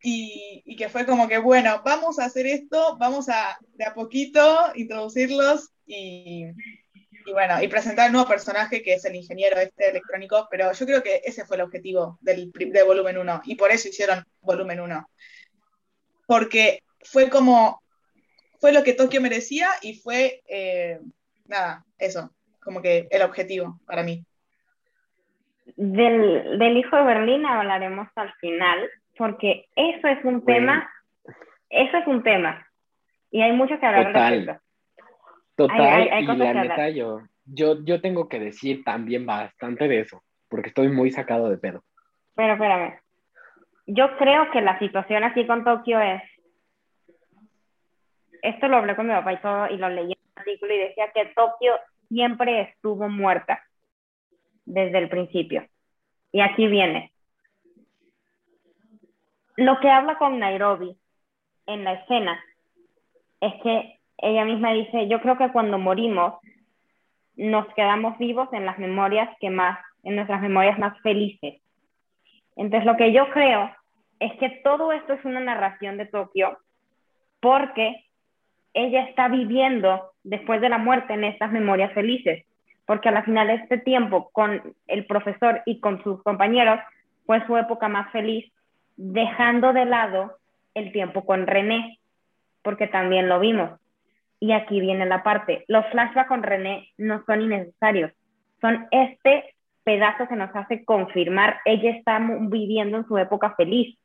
y, 0.00 0.76
que 0.76 0.88
fue 0.88 1.06
como 1.06 1.26
que, 1.26 1.38
bueno, 1.38 1.82
vamos 1.84 2.20
a 2.20 2.26
hacer 2.26 2.46
esto, 2.46 2.96
vamos 2.98 3.28
a 3.28 3.58
de 3.72 3.84
a 3.84 3.94
poquito 3.94 4.70
introducirlos 4.76 5.70
y, 5.86 6.44
y 7.26 7.32
bueno, 7.32 7.60
y 7.60 7.66
presentar 7.68 8.06
el 8.06 8.12
nuevo 8.12 8.28
personaje 8.28 8.82
que 8.82 8.94
es 8.94 9.04
el 9.06 9.16
ingeniero 9.16 9.58
este 9.58 9.88
electrónico, 9.88 10.46
pero 10.50 10.70
yo 10.72 10.86
creo 10.86 11.02
que 11.02 11.22
ese 11.24 11.44
fue 11.44 11.56
el 11.56 11.62
objetivo 11.62 12.18
del, 12.20 12.52
de 12.52 12.82
volumen 12.84 13.18
1 13.18 13.42
y 13.46 13.56
por 13.56 13.72
eso 13.72 13.88
hicieron 13.88 14.22
volumen 14.40 14.80
1. 14.80 15.10
Porque 16.26 16.82
fue 17.00 17.30
como 17.30 17.82
fue 18.60 18.72
lo 18.72 18.82
que 18.82 18.92
Tokio 18.92 19.20
merecía 19.20 19.70
y 19.82 19.94
fue, 19.94 20.42
eh, 20.46 21.00
nada, 21.46 21.84
eso, 21.96 22.34
como 22.60 22.82
que 22.82 23.08
el 23.10 23.22
objetivo 23.22 23.80
para 23.86 24.02
mí. 24.02 24.24
Del, 25.76 26.58
del 26.58 26.76
hijo 26.76 26.96
de 26.96 27.02
Berlín 27.02 27.46
hablaremos 27.46 28.08
al 28.16 28.32
final, 28.34 28.88
porque 29.16 29.66
eso 29.76 30.08
es 30.08 30.24
un 30.24 30.44
tema, 30.44 30.90
eso 31.68 31.96
es 31.96 32.06
un 32.06 32.22
tema, 32.22 32.66
y 33.30 33.42
hay 33.42 33.52
mucho 33.52 33.78
que 33.78 33.86
hablar 33.86 34.06
Total. 34.06 34.60
Total, 35.56 36.22
y 36.22 36.26
la 36.26 36.54
neta 36.54 36.88
yo, 36.90 37.20
yo, 37.44 37.84
yo 37.84 38.00
tengo 38.00 38.28
que 38.28 38.38
decir 38.38 38.84
también 38.84 39.26
bastante 39.26 39.88
de 39.88 40.00
eso, 40.00 40.22
porque 40.48 40.68
estoy 40.68 40.88
muy 40.88 41.10
sacado 41.10 41.50
de 41.50 41.58
pedo. 41.58 41.82
Pero 42.34 42.52
espérame, 42.54 43.00
yo 43.86 44.16
creo 44.16 44.50
que 44.52 44.60
la 44.60 44.78
situación 44.78 45.24
así 45.24 45.46
con 45.46 45.64
Tokio 45.64 46.00
es, 46.00 46.22
esto 48.42 48.68
lo 48.68 48.76
hablé 48.76 48.94
con 48.94 49.08
mi 49.08 49.12
papá 49.12 49.32
y 49.32 49.40
todo, 49.40 49.68
y 49.68 49.76
lo 49.76 49.88
leí 49.88 50.12
en 50.12 50.18
un 50.18 50.32
artículo 50.36 50.74
y 50.74 50.78
decía 50.78 51.10
que 51.12 51.26
Tokio 51.34 51.74
siempre 52.08 52.60
estuvo 52.62 53.08
muerta 53.08 53.60
desde 54.68 54.98
el 54.98 55.08
principio. 55.08 55.66
Y 56.30 56.40
aquí 56.40 56.66
viene. 56.68 57.10
Lo 59.56 59.80
que 59.80 59.90
habla 59.90 60.18
con 60.18 60.38
Nairobi 60.38 60.96
en 61.66 61.84
la 61.84 61.94
escena 61.94 62.38
es 63.40 63.54
que 63.62 63.98
ella 64.18 64.44
misma 64.44 64.72
dice, 64.72 65.08
yo 65.08 65.20
creo 65.20 65.38
que 65.38 65.50
cuando 65.50 65.78
morimos 65.78 66.34
nos 67.36 67.66
quedamos 67.74 68.18
vivos 68.18 68.48
en 68.52 68.66
las 68.66 68.78
memorias 68.78 69.28
que 69.40 69.48
más, 69.48 69.78
en 70.02 70.16
nuestras 70.16 70.42
memorias 70.42 70.78
más 70.78 71.00
felices. 71.02 71.60
Entonces 72.56 72.84
lo 72.84 72.96
que 72.96 73.12
yo 73.12 73.30
creo 73.30 73.70
es 74.18 74.32
que 74.38 74.60
todo 74.64 74.92
esto 74.92 75.12
es 75.14 75.24
una 75.24 75.40
narración 75.40 75.96
de 75.96 76.06
Tokio 76.06 76.58
porque 77.40 78.04
ella 78.74 79.04
está 79.04 79.28
viviendo 79.28 80.12
después 80.24 80.60
de 80.60 80.68
la 80.68 80.78
muerte 80.78 81.14
en 81.14 81.24
estas 81.24 81.52
memorias 81.52 81.92
felices, 81.94 82.44
porque 82.88 83.10
a 83.10 83.12
la 83.12 83.22
final 83.22 83.48
de 83.48 83.54
este 83.56 83.76
tiempo 83.76 84.30
con 84.32 84.74
el 84.86 85.04
profesor 85.04 85.60
y 85.66 85.78
con 85.78 86.02
sus 86.02 86.22
compañeros 86.22 86.80
fue 87.26 87.46
su 87.46 87.56
época 87.56 87.88
más 87.88 88.10
feliz, 88.10 88.50
dejando 88.96 89.74
de 89.74 89.84
lado 89.84 90.38
el 90.72 90.90
tiempo 90.90 91.26
con 91.26 91.46
René, 91.46 91.98
porque 92.62 92.86
también 92.86 93.28
lo 93.28 93.38
vimos. 93.38 93.78
Y 94.40 94.52
aquí 94.52 94.80
viene 94.80 95.04
la 95.04 95.22
parte, 95.22 95.64
los 95.68 95.86
flashbacks 95.90 96.28
con 96.28 96.42
René 96.42 96.88
no 96.96 97.22
son 97.26 97.42
innecesarios, 97.42 98.10
son 98.62 98.88
este 98.90 99.54
pedazo 99.84 100.26
que 100.26 100.36
nos 100.36 100.54
hace 100.56 100.84
confirmar 100.84 101.60
ella 101.66 101.90
está 101.90 102.18
viviendo 102.20 102.96
en 102.96 103.06
su 103.06 103.18
época 103.18 103.54
feliz 103.54 103.98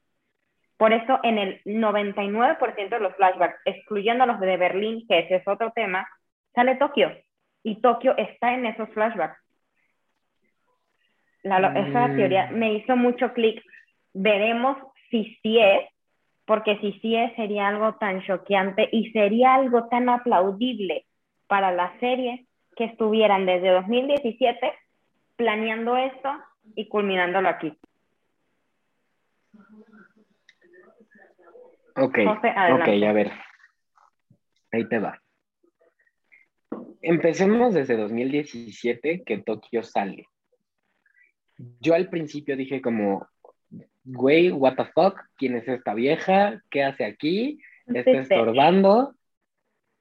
por 0.84 0.92
eso, 0.92 1.18
en 1.24 1.38
el 1.38 1.62
99% 1.64 2.90
de 2.90 3.00
los 3.00 3.16
flashbacks, 3.16 3.58
excluyendo 3.64 4.26
los 4.26 4.38
de 4.42 4.58
Berlín, 4.58 5.06
que 5.08 5.20
ese 5.20 5.36
es 5.36 5.48
otro 5.48 5.72
tema, 5.72 6.06
sale 6.54 6.76
Tokio. 6.76 7.10
Y 7.64 7.82
Tokio 7.82 8.16
está 8.18 8.54
en 8.54 8.66
esos 8.66 8.90
flashbacks. 8.90 9.40
Esa 11.44 12.08
mm. 12.08 12.16
teoría 12.16 12.52
me 12.52 12.74
hizo 12.74 12.96
mucho 12.96 13.34
clic. 13.34 13.62
Veremos 14.14 14.78
si 15.10 15.38
sí 15.42 15.60
es, 15.60 15.90
porque 16.46 16.78
si 16.80 16.94
sí 17.00 17.16
es, 17.16 17.36
sería 17.36 17.68
algo 17.68 17.96
tan 17.96 18.22
choqueante 18.22 18.88
y 18.92 19.12
sería 19.12 19.56
algo 19.56 19.88
tan 19.88 20.10
aplaudible 20.10 21.06
para 21.48 21.72
la 21.72 21.98
serie 22.00 22.46
que 22.76 22.86
estuvieran 22.86 23.46
desde 23.46 23.70
2017 23.70 24.74
planeando 25.36 25.98
esto 25.98 26.30
y 26.76 26.88
culminándolo 26.88 27.50
aquí. 27.50 27.78
Ok, 31.96 32.18
ok, 32.28 32.46
a 32.46 33.14
ver. 33.14 33.32
Ahí 34.72 34.88
te 34.88 34.98
va. 34.98 35.23
Empecemos 37.06 37.74
desde 37.74 37.98
2017 37.98 39.24
que 39.26 39.38
Tokio 39.40 39.84
sale. 39.84 40.26
yo 41.82 41.96
al 41.96 42.10
principio 42.10 42.56
dije 42.56 42.82
como, 42.82 43.28
güey, 44.06 44.52
what 44.52 44.76
the 44.78 44.86
fuck, 44.86 45.20
¿quién 45.36 45.58
es 45.58 45.68
esta 45.68 45.94
vieja? 45.94 46.64
¿Qué 46.72 46.82
hace 46.82 47.04
aquí? 47.04 47.60
Está 47.88 48.12
estorbando. 48.12 49.16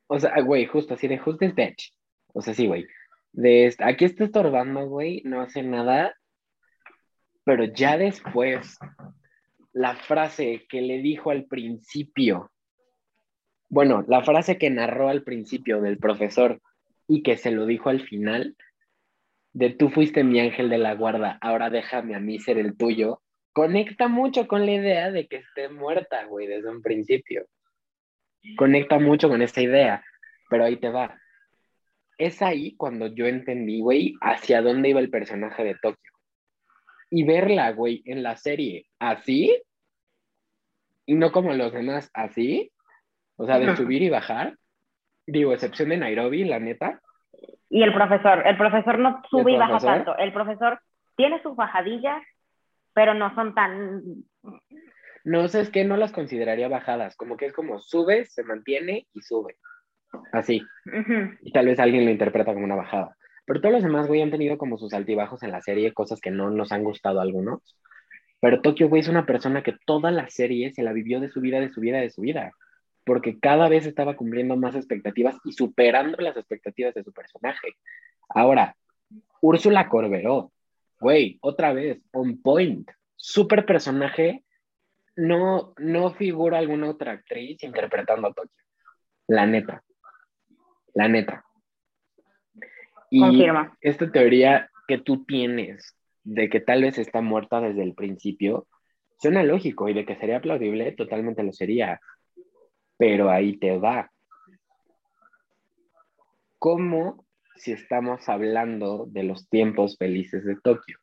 O 0.06 0.20
sea, 0.20 0.40
güey, 0.42 0.66
justo 0.66 0.94
así 0.94 1.08
de 1.08 1.18
justo 1.18 1.44
es 1.44 1.56
bitch. 1.56 1.92
O 2.28 2.40
sea, 2.40 2.54
sí, 2.54 2.68
güey. 2.68 2.86
De 3.32 3.74
aquí 3.80 4.04
está 4.04 4.22
estorbando, 4.22 4.86
güey, 4.86 5.22
no 5.24 5.40
hace 5.40 5.64
nada. 5.64 6.14
Pero 7.42 7.64
ya 7.64 7.98
después, 7.98 8.78
la 9.72 9.96
frase 9.96 10.66
que 10.68 10.80
le 10.82 10.98
dijo 10.98 11.32
al 11.32 11.46
principio, 11.46 12.52
bueno, 13.68 14.04
la 14.06 14.22
frase 14.22 14.56
que 14.56 14.70
narró 14.70 15.08
al 15.08 15.24
principio 15.24 15.80
del 15.80 15.98
profesor 15.98 16.60
y 17.08 17.22
que 17.22 17.36
se 17.36 17.50
lo 17.50 17.66
dijo 17.66 17.88
al 17.88 18.00
final, 18.00 18.56
de 19.52 19.70
tú 19.70 19.90
fuiste 19.90 20.24
mi 20.24 20.40
ángel 20.40 20.70
de 20.70 20.78
la 20.78 20.94
guarda, 20.94 21.38
ahora 21.40 21.70
déjame 21.70 22.14
a 22.14 22.20
mí 22.20 22.38
ser 22.38 22.58
el 22.58 22.76
tuyo, 22.76 23.22
conecta 23.52 24.08
mucho 24.08 24.46
con 24.46 24.64
la 24.66 24.72
idea 24.72 25.10
de 25.10 25.26
que 25.26 25.36
esté 25.36 25.68
muerta, 25.68 26.24
güey, 26.24 26.46
desde 26.46 26.70
un 26.70 26.82
principio. 26.82 27.46
Conecta 28.56 28.98
mucho 28.98 29.28
con 29.28 29.42
esta 29.42 29.60
idea, 29.60 30.04
pero 30.48 30.64
ahí 30.64 30.76
te 30.76 30.88
va. 30.88 31.18
Es 32.18 32.42
ahí 32.42 32.74
cuando 32.76 33.08
yo 33.08 33.26
entendí, 33.26 33.80
güey, 33.80 34.14
hacia 34.20 34.62
dónde 34.62 34.88
iba 34.88 35.00
el 35.00 35.10
personaje 35.10 35.64
de 35.64 35.74
Tokio. 35.74 36.12
Y 37.10 37.24
verla, 37.24 37.72
güey, 37.72 38.02
en 38.06 38.22
la 38.22 38.36
serie 38.36 38.86
así, 38.98 39.62
y 41.04 41.14
no 41.14 41.30
como 41.30 41.52
los 41.52 41.72
demás 41.72 42.10
así, 42.14 42.72
o 43.36 43.46
sea, 43.46 43.58
de 43.58 43.76
subir 43.76 44.02
y 44.02 44.08
bajar, 44.08 44.56
digo, 45.26 45.52
excepción 45.52 45.88
de 45.88 45.96
Nairobi, 45.96 46.44
la 46.44 46.58
neta, 46.58 47.00
y 47.72 47.82
el 47.82 47.94
profesor, 47.94 48.46
el 48.46 48.58
profesor 48.58 48.98
no 48.98 49.22
sube 49.30 49.52
y 49.52 49.56
baja 49.56 49.78
tanto. 49.78 50.14
El 50.18 50.30
profesor 50.30 50.78
tiene 51.16 51.42
sus 51.42 51.56
bajadillas, 51.56 52.22
pero 52.92 53.14
no 53.14 53.34
son 53.34 53.54
tan... 53.54 54.02
No 55.24 55.48
sé, 55.48 55.62
es 55.62 55.70
que 55.70 55.82
no 55.82 55.96
las 55.96 56.12
consideraría 56.12 56.68
bajadas, 56.68 57.16
como 57.16 57.38
que 57.38 57.46
es 57.46 57.54
como 57.54 57.78
sube, 57.78 58.26
se 58.26 58.42
mantiene 58.42 59.06
y 59.14 59.22
sube. 59.22 59.56
Así. 60.32 60.60
Y 61.40 61.52
tal 61.52 61.64
vez 61.64 61.80
alguien 61.80 62.04
lo 62.04 62.10
interpreta 62.10 62.52
como 62.52 62.66
una 62.66 62.76
bajada. 62.76 63.16
Pero 63.46 63.62
todos 63.62 63.72
los 63.72 63.82
demás, 63.82 64.06
güey, 64.06 64.20
han 64.20 64.30
tenido 64.30 64.58
como 64.58 64.76
sus 64.76 64.92
altibajos 64.92 65.42
en 65.42 65.52
la 65.52 65.62
serie, 65.62 65.94
cosas 65.94 66.20
que 66.20 66.30
no 66.30 66.50
nos 66.50 66.72
han 66.72 66.84
gustado 66.84 67.20
a 67.20 67.22
algunos. 67.22 67.78
Pero 68.42 68.60
Tokyo, 68.60 68.90
güey, 68.90 69.00
es 69.00 69.08
una 69.08 69.24
persona 69.24 69.62
que 69.62 69.76
toda 69.86 70.10
la 70.10 70.28
serie 70.28 70.72
se 70.74 70.82
la 70.82 70.92
vivió 70.92 71.20
de 71.20 71.30
su 71.30 71.40
vida, 71.40 71.58
de 71.58 71.70
su 71.70 71.80
vida, 71.80 72.00
de 72.00 72.10
su 72.10 72.20
vida 72.20 72.52
porque 73.04 73.38
cada 73.38 73.68
vez 73.68 73.86
estaba 73.86 74.16
cumpliendo 74.16 74.56
más 74.56 74.74
expectativas 74.74 75.36
y 75.44 75.52
superando 75.52 76.16
las 76.18 76.36
expectativas 76.36 76.94
de 76.94 77.04
su 77.04 77.12
personaje. 77.12 77.76
Ahora, 78.28 78.76
Úrsula 79.40 79.88
Corberó, 79.88 80.52
güey, 81.00 81.38
otra 81.40 81.72
vez, 81.72 82.00
on 82.12 82.40
point, 82.40 82.88
super 83.16 83.66
personaje, 83.66 84.44
no, 85.16 85.74
no 85.78 86.14
figura 86.14 86.58
alguna 86.58 86.90
otra 86.90 87.12
actriz 87.12 87.62
interpretando 87.62 88.28
a 88.28 88.32
Tokio. 88.32 88.62
La 89.26 89.46
neta, 89.46 89.82
la 90.94 91.08
neta. 91.08 91.44
Y 93.10 93.44
esta 93.80 94.10
teoría 94.10 94.70
que 94.88 94.98
tú 94.98 95.24
tienes 95.24 95.96
de 96.24 96.48
que 96.48 96.60
tal 96.60 96.82
vez 96.82 96.98
está 96.98 97.20
muerta 97.20 97.60
desde 97.60 97.82
el 97.82 97.94
principio, 97.94 98.66
suena 99.18 99.42
lógico 99.42 99.88
y 99.88 99.94
de 99.94 100.06
que 100.06 100.16
sería 100.16 100.38
aplaudible, 100.38 100.92
totalmente 100.92 101.42
lo 101.42 101.52
sería 101.52 102.00
pero 103.02 103.30
ahí 103.30 103.56
te 103.56 103.76
va. 103.76 104.12
¿Cómo 106.60 107.26
si 107.56 107.72
estamos 107.72 108.28
hablando 108.28 109.06
de 109.08 109.24
los 109.24 109.48
tiempos 109.48 109.96
felices 109.98 110.44
de 110.44 110.54
Tokio? 110.54 110.98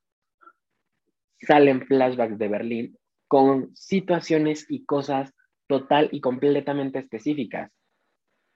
Salen 1.41 1.85
flashbacks 1.85 2.37
de 2.37 2.47
Berlín 2.47 2.97
con 3.27 3.75
situaciones 3.75 4.65
y 4.69 4.85
cosas 4.85 5.33
total 5.67 6.07
y 6.13 6.21
completamente 6.21 6.99
específicas. 6.99 7.69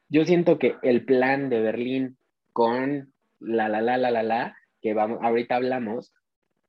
Yo 0.08 0.24
siento 0.24 0.58
que 0.58 0.78
el 0.82 1.04
plan 1.04 1.50
de 1.50 1.60
Berlín 1.60 2.18
con 2.54 3.14
la 3.42 3.68
la 3.68 3.82
la 3.82 3.98
la 3.98 4.10
la 4.10 4.24
la 4.24 4.58
que 4.82 4.94
vamos 4.94 5.20
ahorita 5.22 5.58
hablamos 5.58 6.14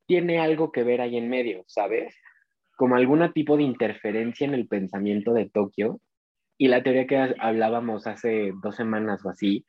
tiene 0.07 0.41
algo 0.41 0.73
que 0.73 0.83
ver 0.83 1.03
ahí 1.03 1.19
en 1.19 1.29
medio, 1.29 1.63
¿sabes? 1.69 2.17
Como 2.77 2.97
algún 2.97 3.33
tipo 3.33 3.57
de 3.57 3.63
interferencia 3.63 4.45
en 4.45 4.55
el 4.55 4.67
pensamiento 4.67 5.33
de 5.35 5.49
Tokio 5.49 6.01
y 6.57 6.69
la 6.69 6.83
teoría 6.83 7.07
que 7.07 7.35
hablábamos 7.39 8.07
hace 8.07 8.53
dos 8.63 8.77
semanas 8.77 9.25
o 9.25 9.31
así, 9.31 9.65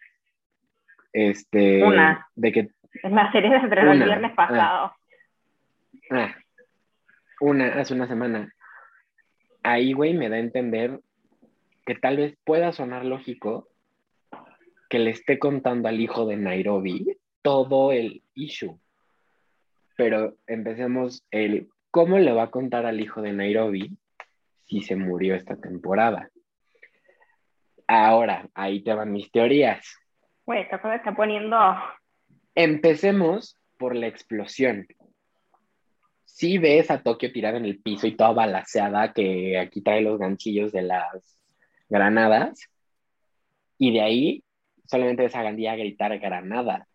este, 1.13 1.83
una. 1.83 2.27
de 2.35 2.51
que... 2.51 2.69
Es 3.03 3.11
la 3.11 3.31
serie 3.31 3.49
de 3.49 3.57
entre 3.57 3.81
el 3.81 4.03
viernes 4.03 4.31
ah. 4.31 4.35
pasado. 4.35 4.93
Ah, 6.11 6.35
una, 7.39 7.79
hace 7.79 7.93
una 7.93 8.07
semana. 8.07 8.53
Ahí, 9.63 9.93
güey, 9.93 10.13
me 10.13 10.29
da 10.29 10.35
a 10.35 10.39
entender 10.39 10.99
que 11.85 11.95
tal 11.95 12.17
vez 12.17 12.37
pueda 12.43 12.71
sonar 12.71 13.05
lógico 13.05 13.67
que 14.89 14.99
le 14.99 15.11
esté 15.11 15.39
contando 15.39 15.87
al 15.87 15.99
hijo 15.99 16.25
de 16.25 16.37
Nairobi 16.37 17.17
todo 17.41 17.91
el 17.91 18.21
issue. 18.33 18.77
Pero 19.97 20.35
empecemos 20.47 21.23
el 21.31 21.69
cómo 21.91 22.19
le 22.19 22.33
va 22.33 22.43
a 22.43 22.51
contar 22.51 22.85
al 22.85 22.99
hijo 22.99 23.21
de 23.21 23.33
Nairobi 23.33 23.97
si 24.65 24.81
se 24.81 24.95
murió 24.95 25.35
esta 25.35 25.55
temporada. 25.55 26.29
Ahora, 27.87 28.47
ahí 28.53 28.83
te 28.83 28.93
van 28.93 29.11
mis 29.11 29.31
teorías. 29.31 29.85
Güey, 30.45 30.61
esta 30.61 30.81
cosa 30.81 30.95
está 30.95 31.15
poniendo. 31.15 31.57
Empecemos 32.55 33.57
por 33.77 33.95
la 33.95 34.07
explosión. 34.07 34.87
Si 36.23 36.57
ves 36.57 36.91
a 36.91 37.01
Tokio 37.01 37.31
tirada 37.31 37.57
en 37.57 37.65
el 37.65 37.79
piso 37.81 38.07
y 38.07 38.15
toda 38.15 38.31
balaseada, 38.33 39.13
que 39.13 39.57
aquí 39.57 39.81
trae 39.81 40.01
los 40.01 40.19
ganchillos 40.19 40.71
de 40.71 40.81
las 40.81 41.39
granadas, 41.89 42.69
y 43.77 43.93
de 43.93 44.01
ahí 44.01 44.43
solamente 44.85 45.23
ves 45.23 45.35
a 45.35 45.43
Gandía 45.43 45.75
gritar 45.75 46.17
granada. 46.19 46.87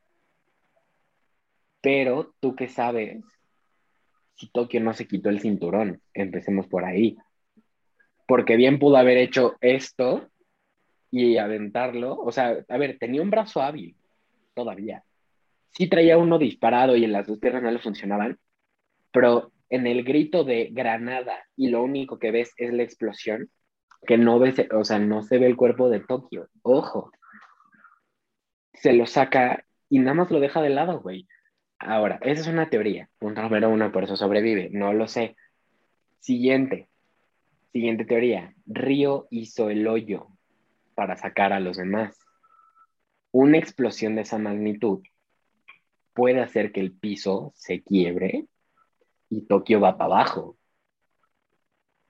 Pero 1.81 2.35
tú 2.41 2.55
qué 2.55 2.69
sabes 2.69 3.25
si 4.35 4.51
Tokio 4.51 4.81
no 4.81 4.93
se 4.95 5.07
quitó 5.07 5.29
el 5.29 5.41
cinturón. 5.41 6.01
Empecemos 6.15 6.67
por 6.67 6.85
ahí. 6.85 7.17
Porque 8.27 8.57
bien 8.57 8.79
pudo 8.79 8.97
haber 8.97 9.19
hecho 9.19 9.57
esto 9.61 10.29
y 11.11 11.39
aventarlo. 11.39 12.19
O 12.19 12.33
sea, 12.33 12.65
a 12.69 12.79
ver, 12.79 12.99
tenía 12.99 13.23
un 13.23 13.31
brazo 13.31 13.63
hábil 13.63 13.97
todavía. 14.55 15.05
Sí 15.73 15.89
traía 15.89 16.19
uno 16.19 16.39
disparado 16.39 16.97
y 16.97 17.05
en 17.05 17.13
las 17.13 17.27
dos 17.27 17.39
piernas 17.39 17.63
no 17.63 17.71
le 17.71 17.79
funcionaban, 17.79 18.39
pero 19.13 19.53
en 19.69 19.87
el 19.87 20.03
grito 20.05 20.45
de 20.45 20.69
granada 20.73 21.45
y 21.57 21.69
lo 21.69 21.83
único 21.83 22.19
que 22.19 22.33
ves 22.33 22.53
es 22.57 22.73
la 22.73 22.83
explosión, 22.83 23.51
que 24.07 24.19
no 24.19 24.39
ves, 24.39 24.57
o 24.73 24.85
sea, 24.85 24.99
no 24.99 25.23
se 25.23 25.39
ve 25.39 25.47
el 25.47 25.57
cuerpo 25.57 25.89
de 25.89 26.01
Tokio. 26.01 26.49
Ojo. 26.63 27.13
Se 28.73 28.93
lo 28.93 29.07
saca 29.07 29.65
y 29.89 29.99
nada 29.99 30.15
más 30.15 30.31
lo 30.31 30.41
deja 30.41 30.63
de 30.63 30.71
lado, 30.71 31.01
güey. 31.01 31.29
Ahora, 31.79 32.19
esa 32.23 32.43
es 32.43 32.47
una 32.47 32.71
teoría. 32.71 33.09
Punto 33.19 33.43
número 33.43 33.71
uno, 33.71 33.93
por 33.93 34.05
eso 34.05 34.17
sobrevive. 34.17 34.71
No 34.73 34.93
lo 34.93 35.07
sé. 35.07 35.37
Siguiente. 36.19 36.89
Siguiente 37.73 38.05
teoría. 38.05 38.55
Río 38.67 39.29
hizo 39.31 39.71
el 39.71 39.87
hoyo 39.87 40.30
para 41.01 41.17
sacar 41.17 41.55
a 41.55 41.61
los 41.61 41.79
demás. 41.79 42.15
Una 43.33 43.57
explosión 43.57 44.17
de 44.17 44.21
esa 44.21 44.37
magnitud 44.37 45.03
puede 46.13 46.43
hacer 46.43 46.73
que 46.73 46.81
el 46.81 46.93
piso 46.93 47.55
se 47.57 47.83
quiebre 47.83 48.45
y 49.31 49.47
Tokio 49.47 49.81
va 49.81 49.97
para 49.97 50.17
abajo. 50.17 50.59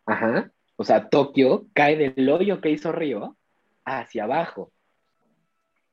Ajá. 0.07 0.51
O 0.75 0.83
sea, 0.83 1.09
Tokio 1.09 1.69
cae 1.73 1.97
del 1.97 2.29
hoyo 2.31 2.61
que 2.61 2.71
hizo 2.71 2.91
Río 2.91 3.37
hacia 3.85 4.25
abajo. 4.25 4.73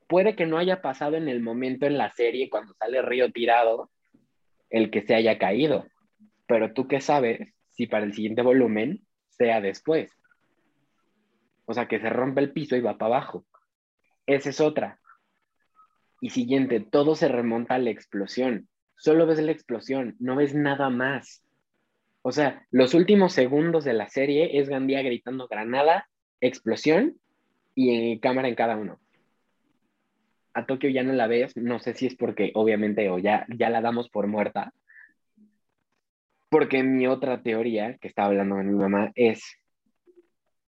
Puede 0.08 0.36
que 0.36 0.48
no 0.48 0.58
haya 0.58 0.82
pasado 0.82 1.18
en 1.18 1.28
el 1.28 1.40
momento 1.40 1.86
en 1.86 2.00
la 2.00 2.10
serie 2.10 2.50
cuando 2.50 2.74
sale 2.74 3.04
Río 3.04 3.32
tirado 3.32 3.92
el 4.72 4.90
que 4.90 5.04
se 5.04 5.14
haya 5.14 5.38
caído, 5.38 5.86
pero 6.48 6.74
tú 6.74 6.88
qué 6.88 7.00
sabes 7.00 7.54
si 7.70 7.86
para 7.86 8.06
el 8.06 8.16
siguiente 8.16 8.42
volumen 8.42 9.06
sea 9.30 9.62
después. 9.62 10.17
O 11.68 11.74
sea, 11.74 11.88
que 11.88 12.00
se 12.00 12.10
rompe 12.10 12.42
el 12.42 12.54
piso 12.54 12.76
y 12.76 12.82
va 12.82 12.98
para 12.98 13.18
abajo. 13.18 13.46
Esa 14.26 14.50
es 14.50 14.62
otra. 14.62 15.00
Y 16.22 16.30
siguiente, 16.30 16.80
todo 16.80 17.14
se 17.14 17.28
remonta 17.28 17.76
a 17.76 17.80
la 17.80 17.90
explosión. 17.90 18.70
Solo 18.96 19.28
ves 19.28 19.40
la 19.40 19.52
explosión, 19.52 20.16
no 20.20 20.38
ves 20.38 20.56
nada 20.56 20.90
más. 20.90 21.44
O 22.22 22.32
sea, 22.32 22.66
los 22.72 22.94
últimos 22.94 23.34
segundos 23.34 23.84
de 23.84 23.94
la 23.94 24.10
serie 24.10 24.60
es 24.60 24.70
Gandía 24.70 25.02
gritando 25.02 25.48
granada, 25.48 26.10
explosión 26.40 27.20
y 27.76 28.20
cámara 28.20 28.48
en 28.48 28.56
cada 28.56 28.78
uno. 28.78 29.00
A 30.54 30.66
Tokio 30.66 30.90
ya 30.90 31.04
no 31.04 31.14
la 31.14 31.28
ves, 31.28 31.56
no 31.58 31.80
sé 31.80 31.94
si 31.94 32.08
es 32.08 32.16
porque 32.16 32.52
obviamente 32.56 33.10
o 33.10 33.20
ya, 33.20 33.46
ya 33.50 33.70
la 33.70 33.82
damos 33.82 34.10
por 34.10 34.26
muerta. 34.26 34.74
Porque 36.50 36.82
mi 36.82 37.08
otra 37.08 37.44
teoría 37.44 37.98
que 37.98 38.08
estaba 38.08 38.30
hablando 38.30 38.56
con 38.56 38.68
mi 38.68 38.74
mamá 38.74 39.12
es 39.16 39.44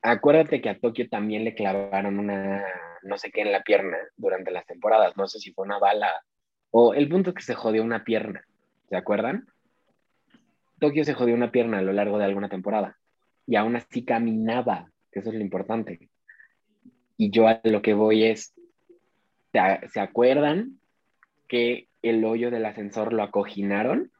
acuérdate 0.02 0.62
que 0.62 0.70
a 0.70 0.80
Tokio 0.80 1.10
también 1.10 1.44
le 1.44 1.56
clavaron 1.56 2.20
una, 2.20 2.64
no 3.04 3.18
sé 3.18 3.32
qué, 3.32 3.42
en 3.42 3.52
la 3.52 3.64
pierna 3.64 3.98
durante 4.18 4.52
las 4.52 4.66
temporadas. 4.66 5.16
No 5.18 5.28
sé 5.28 5.40
si 5.40 5.52
fue 5.52 5.66
una 5.66 5.80
bala 5.80 6.12
o 6.72 6.94
el 6.94 7.10
punto 7.10 7.32
es 7.32 7.36
que 7.36 7.42
se 7.42 7.56
jodió 7.56 7.84
una 7.84 8.04
pierna. 8.04 8.44
¿Se 8.90 8.96
acuerdan? 8.96 9.48
Tokio 10.80 11.04
se 11.04 11.14
jodió 11.14 11.36
una 11.36 11.52
pierna 11.52 11.80
a 11.80 11.82
lo 11.82 11.94
largo 11.94 12.18
de 12.18 12.26
alguna 12.26 12.50
temporada 12.50 12.98
y 13.46 13.56
aún 13.56 13.76
así 13.76 14.06
caminaba, 14.06 14.92
que 15.12 15.20
eso 15.20 15.30
es 15.30 15.36
lo 15.36 15.42
importante. 15.42 16.10
Y 17.18 17.32
yo 17.32 17.48
a 17.48 17.60
lo 17.64 17.82
que 17.82 17.94
voy 17.94 18.24
es, 18.26 18.54
¿se 19.52 20.00
acuerdan 20.00 20.80
que 21.48 21.90
el 22.02 22.24
hoyo 22.24 22.52
del 22.52 22.66
ascensor 22.66 23.12
lo 23.12 23.24
acoginaron? 23.24 24.12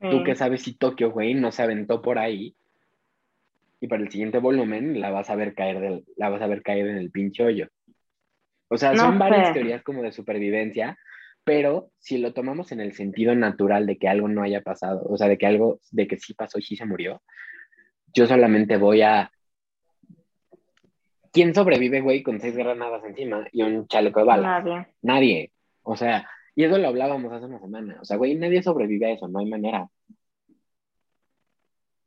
Tú 0.00 0.22
que 0.24 0.34
sabes 0.34 0.62
si 0.62 0.74
Tokio, 0.74 1.10
güey, 1.10 1.34
no 1.34 1.50
se 1.52 1.62
aventó 1.62 2.00
por 2.00 2.18
ahí 2.18 2.54
y 3.80 3.88
para 3.88 4.02
el 4.02 4.10
siguiente 4.10 4.38
volumen 4.38 5.00
la 5.00 5.10
vas 5.10 5.30
a 5.30 5.36
ver 5.36 5.54
caer, 5.54 5.80
del, 5.80 6.04
la 6.16 6.28
vas 6.28 6.42
a 6.42 6.46
ver 6.46 6.62
caer 6.62 6.86
en 6.86 6.96
el 6.96 7.10
pinche 7.10 7.42
hoyo. 7.42 7.68
O 8.68 8.76
sea, 8.76 8.94
son 8.94 9.18
varias 9.18 9.52
teorías 9.52 9.82
como 9.82 10.02
de 10.02 10.12
supervivencia, 10.12 10.96
pero 11.42 11.90
si 11.98 12.18
lo 12.18 12.32
tomamos 12.32 12.70
en 12.70 12.80
el 12.80 12.92
sentido 12.92 13.34
natural 13.34 13.86
de 13.86 13.98
que 13.98 14.06
algo 14.06 14.28
no 14.28 14.42
haya 14.42 14.60
pasado, 14.60 15.02
o 15.08 15.16
sea, 15.16 15.26
de 15.26 15.38
que 15.38 15.46
algo, 15.46 15.80
de 15.90 16.06
que 16.06 16.18
sí 16.18 16.34
pasó 16.34 16.58
y 16.58 16.62
sí 16.62 16.76
se 16.76 16.84
murió, 16.84 17.22
yo 18.12 18.26
solamente 18.26 18.76
voy 18.76 19.02
a... 19.02 19.32
¿Quién 21.32 21.54
sobrevive, 21.54 22.00
güey, 22.00 22.22
con 22.22 22.40
seis 22.40 22.56
granadas 22.56 23.04
encima 23.04 23.46
y 23.52 23.62
un 23.62 23.86
chaleco 23.86 24.20
de 24.20 24.26
balas? 24.26 24.64
Nadie. 24.64 24.86
Nadie. 25.02 25.52
O 25.82 25.96
sea, 25.96 26.28
y 26.54 26.64
eso 26.64 26.76
lo 26.78 26.88
hablábamos 26.88 27.32
hace 27.32 27.46
una 27.46 27.60
semana. 27.60 27.98
O 28.00 28.04
sea, 28.04 28.16
güey, 28.16 28.34
nadie 28.34 28.62
sobrevive 28.62 29.06
a 29.06 29.12
eso, 29.12 29.28
no 29.28 29.38
hay 29.38 29.46
manera. 29.46 29.88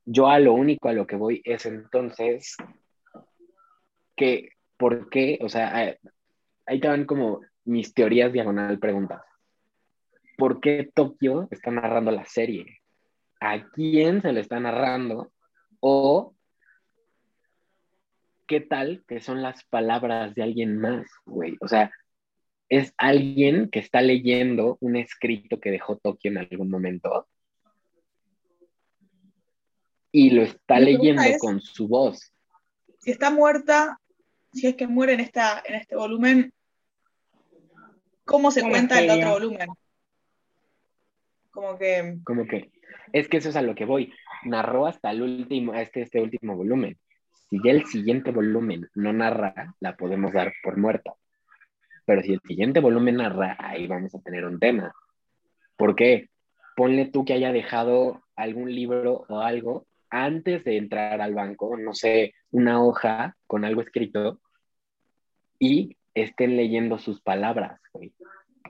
Yo 0.05 0.27
a 0.27 0.39
lo 0.39 0.53
único 0.53 0.89
a 0.89 0.93
lo 0.93 1.07
que 1.07 1.15
voy 1.15 1.41
es 1.45 1.65
entonces 1.65 2.55
que, 4.15 4.49
¿por 4.77 5.09
qué? 5.09 5.39
O 5.41 5.49
sea, 5.49 5.97
ahí 6.65 6.79
te 6.79 6.87
van 6.87 7.05
como 7.05 7.41
mis 7.65 7.93
teorías 7.93 8.33
diagonal 8.33 8.79
preguntas. 8.79 9.21
¿Por 10.37 10.59
qué 10.59 10.89
Tokio 10.93 11.47
está 11.51 11.71
narrando 11.71 12.11
la 12.11 12.25
serie? 12.25 12.79
¿A 13.39 13.69
quién 13.69 14.21
se 14.21 14.33
le 14.33 14.41
está 14.41 14.59
narrando? 14.59 15.31
O 15.79 16.35
¿qué 18.47 18.61
tal 18.61 19.03
que 19.07 19.19
son 19.19 19.41
las 19.41 19.63
palabras 19.65 20.35
de 20.35 20.43
alguien 20.43 20.77
más, 20.77 21.07
güey? 21.25 21.57
O 21.61 21.67
sea, 21.67 21.91
es 22.69 22.93
alguien 22.97 23.69
que 23.69 23.79
está 23.79 24.01
leyendo 24.01 24.77
un 24.81 24.95
escrito 24.95 25.59
que 25.59 25.71
dejó 25.71 25.97
Tokio 25.97 26.31
en 26.31 26.39
algún 26.39 26.69
momento 26.69 27.27
y 30.15 30.29
lo 30.29 30.43
está 30.43 30.79
leyendo 30.79 31.23
con 31.39 31.59
su 31.59 31.87
voz. 31.87 32.31
Si 32.99 33.11
está 33.11 33.31
muerta, 33.31 33.99
si 34.53 34.67
es 34.67 34.75
que 34.75 34.87
muere 34.87 35.13
en, 35.13 35.19
esta, 35.19 35.61
en 35.65 35.73
este 35.73 35.95
volumen, 35.95 36.53
¿cómo 38.23 38.51
se 38.51 38.61
cuenta 38.61 39.01
el 39.01 39.09
otro 39.09 39.31
volumen? 39.31 39.67
Como 41.49 41.77
que... 41.77 42.19
Como 42.23 42.45
que... 42.45 42.71
Es 43.11 43.27
que 43.27 43.37
eso 43.37 43.49
es 43.49 43.55
a 43.55 43.63
lo 43.63 43.73
que 43.73 43.85
voy. 43.85 44.13
Narró 44.45 44.85
hasta 44.85 45.09
el 45.09 45.23
último, 45.23 45.73
este, 45.73 46.03
este 46.03 46.21
último 46.21 46.55
volumen. 46.55 46.97
Si 47.49 47.57
ya 47.63 47.71
el 47.71 47.85
siguiente 47.87 48.31
volumen 48.31 48.87
no 48.93 49.13
narra, 49.13 49.75
la 49.79 49.97
podemos 49.97 50.31
dar 50.31 50.53
por 50.63 50.77
muerta. 50.77 51.15
Pero 52.05 52.21
si 52.21 52.33
el 52.33 52.41
siguiente 52.41 52.79
volumen 52.79 53.15
narra, 53.15 53.57
ahí 53.59 53.87
vamos 53.87 54.13
a 54.13 54.21
tener 54.21 54.45
un 54.45 54.59
tema. 54.59 54.93
¿Por 55.75 55.95
qué? 55.95 56.29
Ponle 56.75 57.05
tú 57.05 57.25
que 57.25 57.33
haya 57.33 57.51
dejado 57.51 58.21
algún 58.35 58.73
libro 58.73 59.25
o 59.27 59.39
algo 59.39 59.87
antes 60.13 60.63
de 60.63 60.77
entrar 60.77 61.19
al 61.21 61.33
banco, 61.33 61.75
no 61.75 61.95
sé, 61.95 62.35
una 62.51 62.83
hoja 62.83 63.35
con 63.47 63.65
algo 63.65 63.81
escrito 63.81 64.39
y 65.57 65.97
estén 66.13 66.55
leyendo 66.55 66.99
sus 66.99 67.19
palabras, 67.19 67.81
güey. 67.91 68.13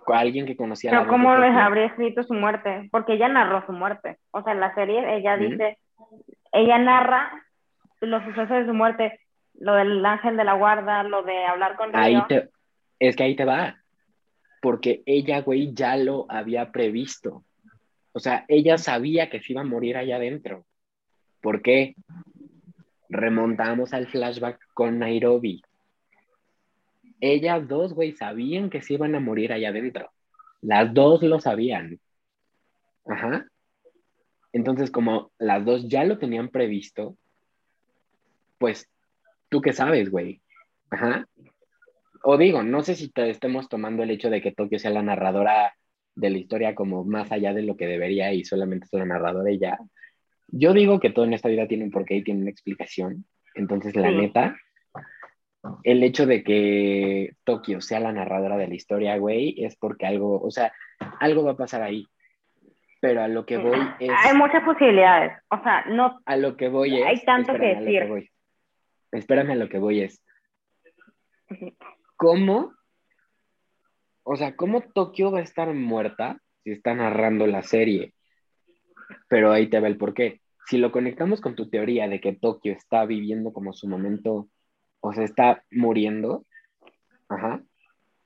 Alguien 0.07 0.45
que 0.45 0.55
conocía 0.55 0.91
Pero 0.91 1.07
¿cómo 1.07 1.35
les 1.35 1.53
habría 1.53 1.85
escrito 1.85 2.23
su 2.23 2.33
muerte? 2.33 2.87
Porque 2.91 3.13
ella 3.13 3.27
narró 3.27 3.65
su 3.65 3.73
muerte. 3.73 4.17
O 4.31 4.41
sea, 4.41 4.53
en 4.53 4.61
la 4.61 4.73
serie 4.73 5.17
ella 5.17 5.35
dice, 5.37 5.77
ella 6.53 6.77
narra 6.77 7.31
los 7.99 8.23
sucesos 8.23 8.49
de 8.49 8.65
su 8.65 8.73
muerte, 8.73 9.19
lo 9.53 9.75
del 9.75 10.05
ángel 10.05 10.37
de 10.37 10.43
la 10.45 10.53
guarda, 10.53 11.03
lo 11.03 11.23
de 11.23 11.45
hablar 11.45 11.75
con 11.75 11.93
Ahí 11.93 12.21
te, 12.27 12.49
es 12.99 13.15
que 13.17 13.23
ahí 13.23 13.35
te 13.35 13.45
va. 13.45 13.77
Porque 14.61 15.03
ella, 15.05 15.41
güey, 15.41 15.73
ya 15.73 15.97
lo 15.97 16.25
había 16.29 16.71
previsto. 16.71 17.43
O 18.13 18.19
sea, 18.19 18.45
ella 18.47 18.77
sabía 18.77 19.29
que 19.29 19.41
se 19.41 19.51
iba 19.51 19.61
a 19.61 19.65
morir 19.65 19.97
allá 19.97 20.15
adentro. 20.15 20.65
¿Por 21.43 21.61
qué? 21.61 21.95
Remontamos 23.09 23.93
al 23.93 24.07
flashback 24.07 24.59
con 24.73 24.97
Nairobi. 24.97 25.61
Ellas 27.19 27.67
dos, 27.67 27.93
güey, 27.93 28.13
sabían 28.13 28.69
que 28.69 28.81
se 28.81 28.93
iban 28.93 29.13
a 29.13 29.19
morir 29.19 29.51
allá 29.51 29.69
adentro. 29.69 30.09
Las 30.61 30.93
dos 30.93 31.21
lo 31.21 31.41
sabían. 31.41 31.99
Ajá. 33.05 33.45
Entonces, 34.53 34.89
como 34.89 35.31
las 35.37 35.65
dos 35.65 35.89
ya 35.89 36.05
lo 36.05 36.17
tenían 36.17 36.47
previsto, 36.47 37.17
pues, 38.57 38.89
¿tú 39.49 39.59
qué 39.59 39.73
sabes, 39.73 40.09
güey? 40.09 40.41
Ajá. 40.91 41.27
O 42.23 42.37
digo, 42.37 42.63
no 42.63 42.83
sé 42.83 42.95
si 42.95 43.09
te 43.09 43.29
estemos 43.29 43.67
tomando 43.67 44.03
el 44.03 44.11
hecho 44.11 44.29
de 44.29 44.41
que 44.41 44.53
Tokio 44.53 44.79
sea 44.79 44.91
la 44.91 45.01
narradora 45.01 45.75
de 46.15 46.29
la 46.29 46.37
historia 46.37 46.73
como 46.73 47.03
más 47.03 47.33
allá 47.33 47.53
de 47.53 47.63
lo 47.63 47.75
que 47.75 47.85
debería 47.85 48.31
y 48.31 48.45
solamente 48.45 48.85
es 48.85 48.93
la 48.93 49.05
narradora 49.05 49.51
y 49.51 49.59
ya. 49.59 49.77
Yo 50.55 50.71
digo 50.71 50.99
que 50.99 51.09
todo 51.09 51.25
en 51.25 51.33
esta 51.33 51.49
vida 51.49 51.67
tiene 51.67 51.83
un 51.83 51.89
porqué 51.89 52.17
y 52.17 52.23
tiene 52.23 52.41
una 52.41 52.51
explicación. 52.51 53.25
Entonces, 53.55 53.95
la 53.95 54.11
neta, 54.11 54.55
el 55.83 56.03
hecho 56.03 56.27
de 56.27 56.43
que 56.43 57.31
Tokio 57.43 57.81
sea 57.81 57.99
la 57.99 58.11
narradora 58.11 58.55
de 58.57 58.67
la 58.67 58.75
historia, 58.75 59.17
güey, 59.17 59.55
es 59.57 59.75
porque 59.75 60.05
algo, 60.05 60.39
o 60.39 60.51
sea, 60.51 60.71
algo 61.19 61.43
va 61.43 61.53
a 61.53 61.57
pasar 61.57 61.81
ahí. 61.81 62.05
Pero 63.01 63.23
a 63.23 63.27
lo 63.27 63.47
que 63.47 63.57
voy 63.57 63.79
es. 63.99 64.11
Hay 64.23 64.37
muchas 64.37 64.63
posibilidades. 64.63 65.33
O 65.49 65.57
sea, 65.63 65.85
no. 65.85 66.21
A 66.23 66.37
lo 66.37 66.55
que 66.55 66.69
voy 66.69 67.01
es. 67.01 67.05
Hay 67.07 67.25
tanto 67.25 67.53
que 67.53 67.75
decir. 67.75 68.29
espérame 69.11 69.51
a 69.51 69.55
lo 69.55 69.69
que 69.69 69.79
voy 69.79 70.01
es. 70.01 70.23
¿Cómo? 72.15 72.73
O 74.21 74.35
sea, 74.35 74.55
¿cómo 74.55 74.81
Tokio 74.81 75.31
va 75.31 75.39
a 75.39 75.43
estar 75.43 75.73
muerta 75.73 76.37
si 76.63 76.71
está 76.71 76.93
narrando 76.93 77.47
la 77.47 77.63
serie? 77.63 78.13
Pero 79.27 79.51
ahí 79.51 79.67
te 79.67 79.79
va 79.79 79.87
el 79.87 79.97
porqué 79.97 80.42
si 80.67 80.77
lo 80.77 80.91
conectamos 80.91 81.41
con 81.41 81.55
tu 81.55 81.69
teoría 81.69 82.07
de 82.07 82.19
que 82.19 82.33
Tokio 82.33 82.73
está 82.73 83.05
viviendo 83.05 83.53
como 83.53 83.73
su 83.73 83.87
momento, 83.87 84.47
o 84.99 85.13
se 85.13 85.23
está 85.23 85.63
muriendo, 85.71 86.45
ajá, 87.29 87.61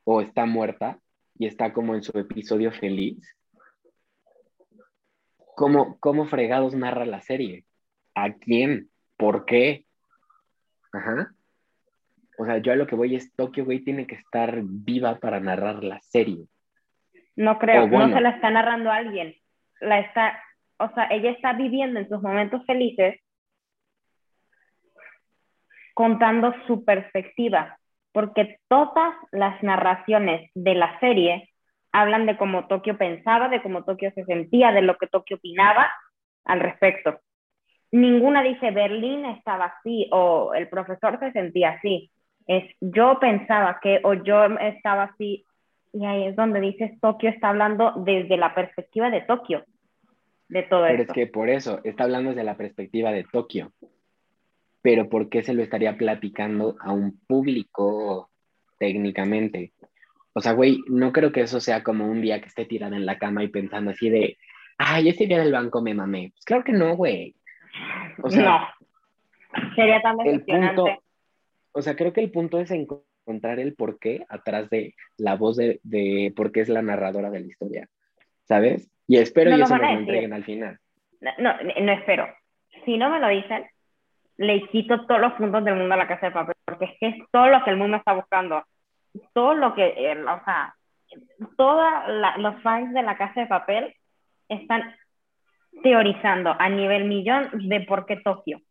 o 0.04 0.22
está 0.22 0.46
muerta 0.46 1.00
y 1.38 1.48
está 1.48 1.74
como 1.74 1.96
en 1.96 2.04
su 2.04 2.18
episodio 2.18 2.72
feliz, 2.72 3.36
¿cómo, 5.56 5.98
cómo 6.00 6.26
fregados 6.26 6.76
narra 6.76 7.06
la 7.06 7.22
serie? 7.22 7.66
¿A 8.14 8.34
quién? 8.34 8.90
¿Por 9.18 9.46
qué? 9.46 9.86
Ajá. 10.94 11.34
O 12.38 12.46
sea, 12.46 12.60
yo 12.60 12.72
a 12.72 12.76
lo 12.76 12.86
que 12.86 12.96
voy 12.96 13.16
es 13.16 13.34
Tokio, 13.34 13.66
güey, 13.66 13.80
tiene 13.80 14.06
que 14.06 14.16
estar 14.16 14.62
viva 14.64 15.20
para 15.20 15.40
narrar 15.40 15.84
la 15.84 16.00
serie. 16.02 16.46
No 17.36 17.58
creo, 17.58 17.88
no 17.88 18.14
se 18.14 18.22
la 18.22 18.30
está 18.30 18.52
narrando 18.52 18.92
alguien. 18.92 19.36
La 19.80 20.00
está, 20.00 20.40
o 20.80 20.90
sea, 20.94 21.08
ella 21.10 21.32
está 21.32 21.54
viviendo 21.54 22.00
en 22.00 22.10
sus 22.10 22.22
momentos 22.22 22.66
felices 22.66 23.20
contando 25.94 26.54
su 26.68 26.86
perspectiva, 26.86 27.80
porque 28.12 28.60
todas 28.68 29.16
las 29.32 29.62
narraciones 29.64 30.52
de 30.54 30.76
la 30.76 31.00
serie 31.00 31.50
hablan 31.92 32.28
de 32.28 32.38
cómo 32.38 32.68
Tokio 32.68 32.98
pensaba, 32.98 33.50
de 33.50 33.62
cómo 33.62 33.84
Tokio 33.84 34.12
se 34.14 34.24
sentía, 34.26 34.72
de 34.72 34.84
lo 34.84 34.98
que 34.98 35.08
Tokio 35.08 35.38
opinaba 35.38 35.90
al 36.46 36.60
respecto. 36.60 37.20
Ninguna 37.92 38.44
dice 38.44 38.72
Berlín 38.72 39.26
estaba 39.26 39.66
así 39.66 40.08
o 40.12 40.54
el 40.54 40.68
profesor 40.70 41.18
se 41.20 41.32
sentía 41.32 41.70
así. 41.72 42.12
Es 42.46 42.64
yo 42.80 43.18
pensaba 43.20 43.80
que 43.82 44.00
o 44.04 44.14
yo 44.14 44.46
estaba 44.60 45.04
así 45.04 45.46
y 45.94 46.06
ahí 46.06 46.28
es 46.28 46.36
donde 46.36 46.60
dices 46.60 47.00
Tokio 47.02 47.30
está 47.30 47.50
hablando 47.50 47.94
desde 47.98 48.38
la 48.38 48.54
perspectiva 48.54 49.10
de 49.10 49.22
Tokio 49.22 49.64
de 50.50 50.64
todo 50.64 50.86
Pero 50.88 51.04
es 51.04 51.10
que 51.10 51.28
por 51.28 51.50
eso, 51.50 51.82
está 51.84 52.04
hablando 52.04 52.30
desde 52.30 52.44
la 52.44 52.58
perspectiva 52.58 53.12
de 53.12 53.26
Tokio. 53.26 53.74
Pero 54.82 55.10
¿por 55.10 55.30
qué 55.30 55.44
se 55.44 55.54
lo 55.54 55.64
estaría 55.64 55.98
platicando 55.98 56.78
a 56.80 56.94
un 56.94 57.20
público 57.28 58.30
técnicamente? 58.80 59.74
O 60.34 60.40
sea, 60.40 60.54
güey, 60.54 60.80
no 60.88 61.12
creo 61.12 61.32
que 61.32 61.42
eso 61.42 61.60
sea 61.60 61.84
como 61.84 62.10
un 62.10 62.22
día 62.22 62.40
que 62.40 62.48
esté 62.48 62.66
tirada 62.66 62.96
en 62.96 63.06
la 63.06 63.18
cama 63.18 63.44
y 63.44 63.50
pensando 63.50 63.92
así 63.92 64.10
de, 64.10 64.38
ay, 64.78 65.10
ese 65.10 65.26
día 65.26 65.40
del 65.40 65.52
banco 65.52 65.82
me 65.82 65.94
mamé. 65.94 66.32
Pues 66.34 66.46
claro 66.46 66.64
que 66.64 66.74
no, 66.74 66.96
güey. 66.96 67.36
O 68.22 68.30
sea, 68.30 68.44
no. 68.44 69.74
Sería 69.76 70.02
tan 70.02 70.20
el 70.22 70.44
punto, 70.44 70.86
O 71.72 71.82
sea, 71.82 71.96
creo 71.96 72.14
que 72.14 72.22
el 72.22 72.32
punto 72.32 72.60
es 72.60 72.72
encontrar 72.72 73.60
el 73.60 73.74
porqué 73.74 74.26
atrás 74.30 74.70
de 74.70 74.96
la 75.18 75.36
voz 75.36 75.58
de, 75.58 75.80
de 75.84 76.32
por 76.36 76.52
qué 76.52 76.62
es 76.62 76.70
la 76.70 76.82
narradora 76.82 77.30
de 77.30 77.40
la 77.42 77.48
historia. 77.48 77.90
¿Sabes? 78.48 78.90
Y 79.08 79.18
espero 79.18 79.52
y 79.52 79.62
eso 79.62 79.76
me 79.76 79.94
lo 79.94 80.00
entreguen 80.00 80.34
al 80.34 80.44
final. 80.44 80.80
No, 81.22 81.54
no, 81.62 81.92
espero. 81.92 82.28
Si 82.86 82.98
no 82.98 83.10
me 83.10 83.20
lo 83.20 83.28
dicen, 83.28 83.66
le 84.38 84.62
quito 84.68 85.06
todos 85.06 85.20
los 85.20 85.34
puntos 85.34 85.64
del 85.66 85.76
mundo 85.76 85.94
a 85.94 85.98
la 85.98 86.08
casa 86.08 86.28
de 86.28 86.32
papel, 86.32 86.56
porque 86.64 86.86
es 86.86 86.92
que 87.00 87.08
es 87.08 87.16
todo 87.32 87.48
lo 87.48 87.64
que 87.64 87.72
el 87.72 87.78
mundo 87.78 87.98
está 87.98 88.14
buscando. 88.14 88.64
Todo 89.34 89.54
lo 89.56 89.74
que, 89.74 89.88
eh, 89.98 90.22
o 90.22 90.44
sea, 90.46 90.76
todos 91.58 91.86
los 92.38 92.62
fans 92.62 92.94
de 92.94 93.02
la 93.02 93.18
casa 93.18 93.42
de 93.42 93.48
papel 93.48 93.96
están 94.48 94.96
teorizando 95.84 96.56
a 96.58 96.70
nivel 96.70 97.06
millón 97.06 97.50
de 97.68 97.82
por 97.82 98.06
qué 98.06 98.18
Tokio. 98.18 98.62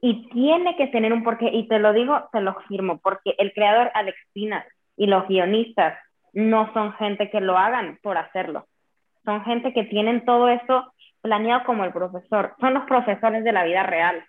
Y 0.00 0.28
tiene 0.30 0.76
que 0.76 0.88
tener 0.88 1.12
un 1.12 1.24
porqué, 1.24 1.48
y 1.50 1.66
te 1.68 1.78
lo 1.78 1.92
digo, 1.92 2.28
te 2.32 2.40
lo 2.40 2.54
firmo, 2.68 2.98
porque 2.98 3.34
el 3.38 3.52
creador 3.54 3.90
Alex 3.94 4.18
Pina 4.32 4.66
y 4.96 5.06
los 5.06 5.26
guionistas 5.26 5.98
no 6.34 6.72
son 6.74 6.92
gente 6.94 7.30
que 7.30 7.40
lo 7.40 7.56
hagan 7.56 7.98
por 8.02 8.18
hacerlo. 8.18 8.66
Son 9.24 9.42
gente 9.44 9.72
que 9.72 9.84
tienen 9.84 10.24
todo 10.24 10.48
eso 10.48 10.92
planeado 11.22 11.64
como 11.64 11.84
el 11.84 11.92
profesor. 11.92 12.54
Son 12.60 12.74
los 12.74 12.84
profesores 12.84 13.44
de 13.44 13.52
la 13.52 13.64
vida 13.64 13.82
real. 13.82 14.24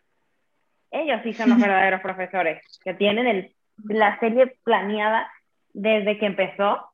Ellos 0.91 1.19
sí 1.23 1.33
son 1.33 1.49
los 1.49 1.59
verdaderos 1.61 2.01
profesores, 2.01 2.61
que 2.83 2.93
tienen 2.93 3.27
el, 3.27 3.55
la 3.83 4.19
serie 4.19 4.57
planeada 4.63 5.29
desde 5.73 6.17
que 6.17 6.25
empezó. 6.25 6.89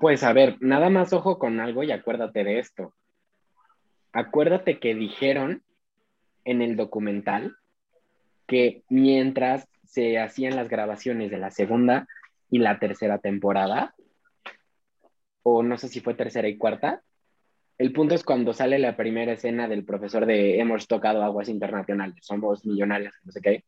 Pues 0.00 0.22
a 0.22 0.32
ver, 0.32 0.56
nada 0.60 0.90
más 0.90 1.12
ojo 1.12 1.38
con 1.38 1.60
algo 1.60 1.82
y 1.82 1.92
acuérdate 1.92 2.44
de 2.44 2.58
esto. 2.58 2.94
Acuérdate 4.12 4.78
que 4.78 4.94
dijeron 4.94 5.62
en 6.44 6.62
el 6.62 6.76
documental 6.76 7.56
que 8.46 8.82
mientras 8.88 9.68
se 9.84 10.18
hacían 10.18 10.56
las 10.56 10.68
grabaciones 10.68 11.30
de 11.30 11.38
la 11.38 11.50
segunda 11.50 12.08
y 12.50 12.58
la 12.58 12.78
tercera 12.78 13.18
temporada, 13.18 13.94
o 15.56 15.62
no 15.62 15.78
sé 15.78 15.88
si 15.88 16.00
fue 16.00 16.14
tercera 16.14 16.48
y 16.48 16.56
cuarta, 16.56 17.02
el 17.78 17.92
punto 17.92 18.14
es 18.14 18.24
cuando 18.24 18.52
sale 18.52 18.78
la 18.78 18.96
primera 18.96 19.32
escena 19.32 19.68
del 19.68 19.84
profesor 19.84 20.26
de 20.26 20.58
hemos 20.60 20.88
tocado 20.88 21.22
aguas 21.22 21.48
internacionales, 21.48 22.16
somos 22.22 22.66
millonarios, 22.66 23.14
no 23.24 23.32
sé 23.32 23.40
qué. 23.40 23.64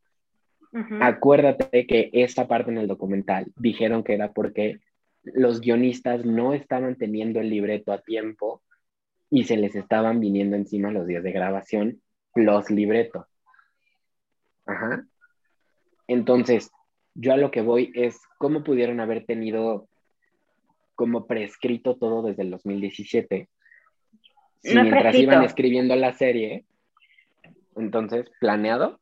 Acuérdate 1.01 1.87
que 1.87 2.11
esta 2.13 2.47
parte 2.47 2.71
en 2.71 2.79
el 2.79 2.87
documental 2.87 3.53
dijeron 3.57 4.05
que 4.05 4.15
era 4.15 4.33
porque 4.33 4.81
los 5.23 5.61
guionistas 5.61 6.25
no 6.25 6.55
estaban 6.55 6.97
teniendo 6.97 7.41
el 7.41 7.51
libreto 7.51 7.93
a 7.93 8.03
tiempo 8.03 8.63
y 9.31 9.45
se 9.45 9.57
les 9.57 9.75
estaban 9.75 10.21
viniendo 10.21 10.57
encima 10.57 10.91
los 10.91 11.07
días 11.07 11.23
de 11.23 11.33
grabación 11.33 12.01
los 12.35 12.71
libretos. 12.71 13.27
Ajá. 14.67 15.05
Entonces, 16.07 16.71
yo 17.15 17.33
a 17.33 17.37
lo 17.37 17.51
que 17.51 17.63
voy 17.63 17.93
es 17.95 18.21
cómo 18.39 18.63
pudieron 18.63 19.01
haber 19.01 19.27
tenido 19.27 19.89
como 21.01 21.27
prescrito 21.27 21.97
todo 21.97 22.21
desde 22.21 22.43
el 22.43 22.51
2017. 22.51 23.49
Si 24.59 24.75
mientras 24.75 25.15
iban 25.15 25.45
escribiendo 25.45 25.97
la 25.97 26.13
serie, 26.13 26.67
entonces, 27.75 28.31
¿planeado? 28.39 29.01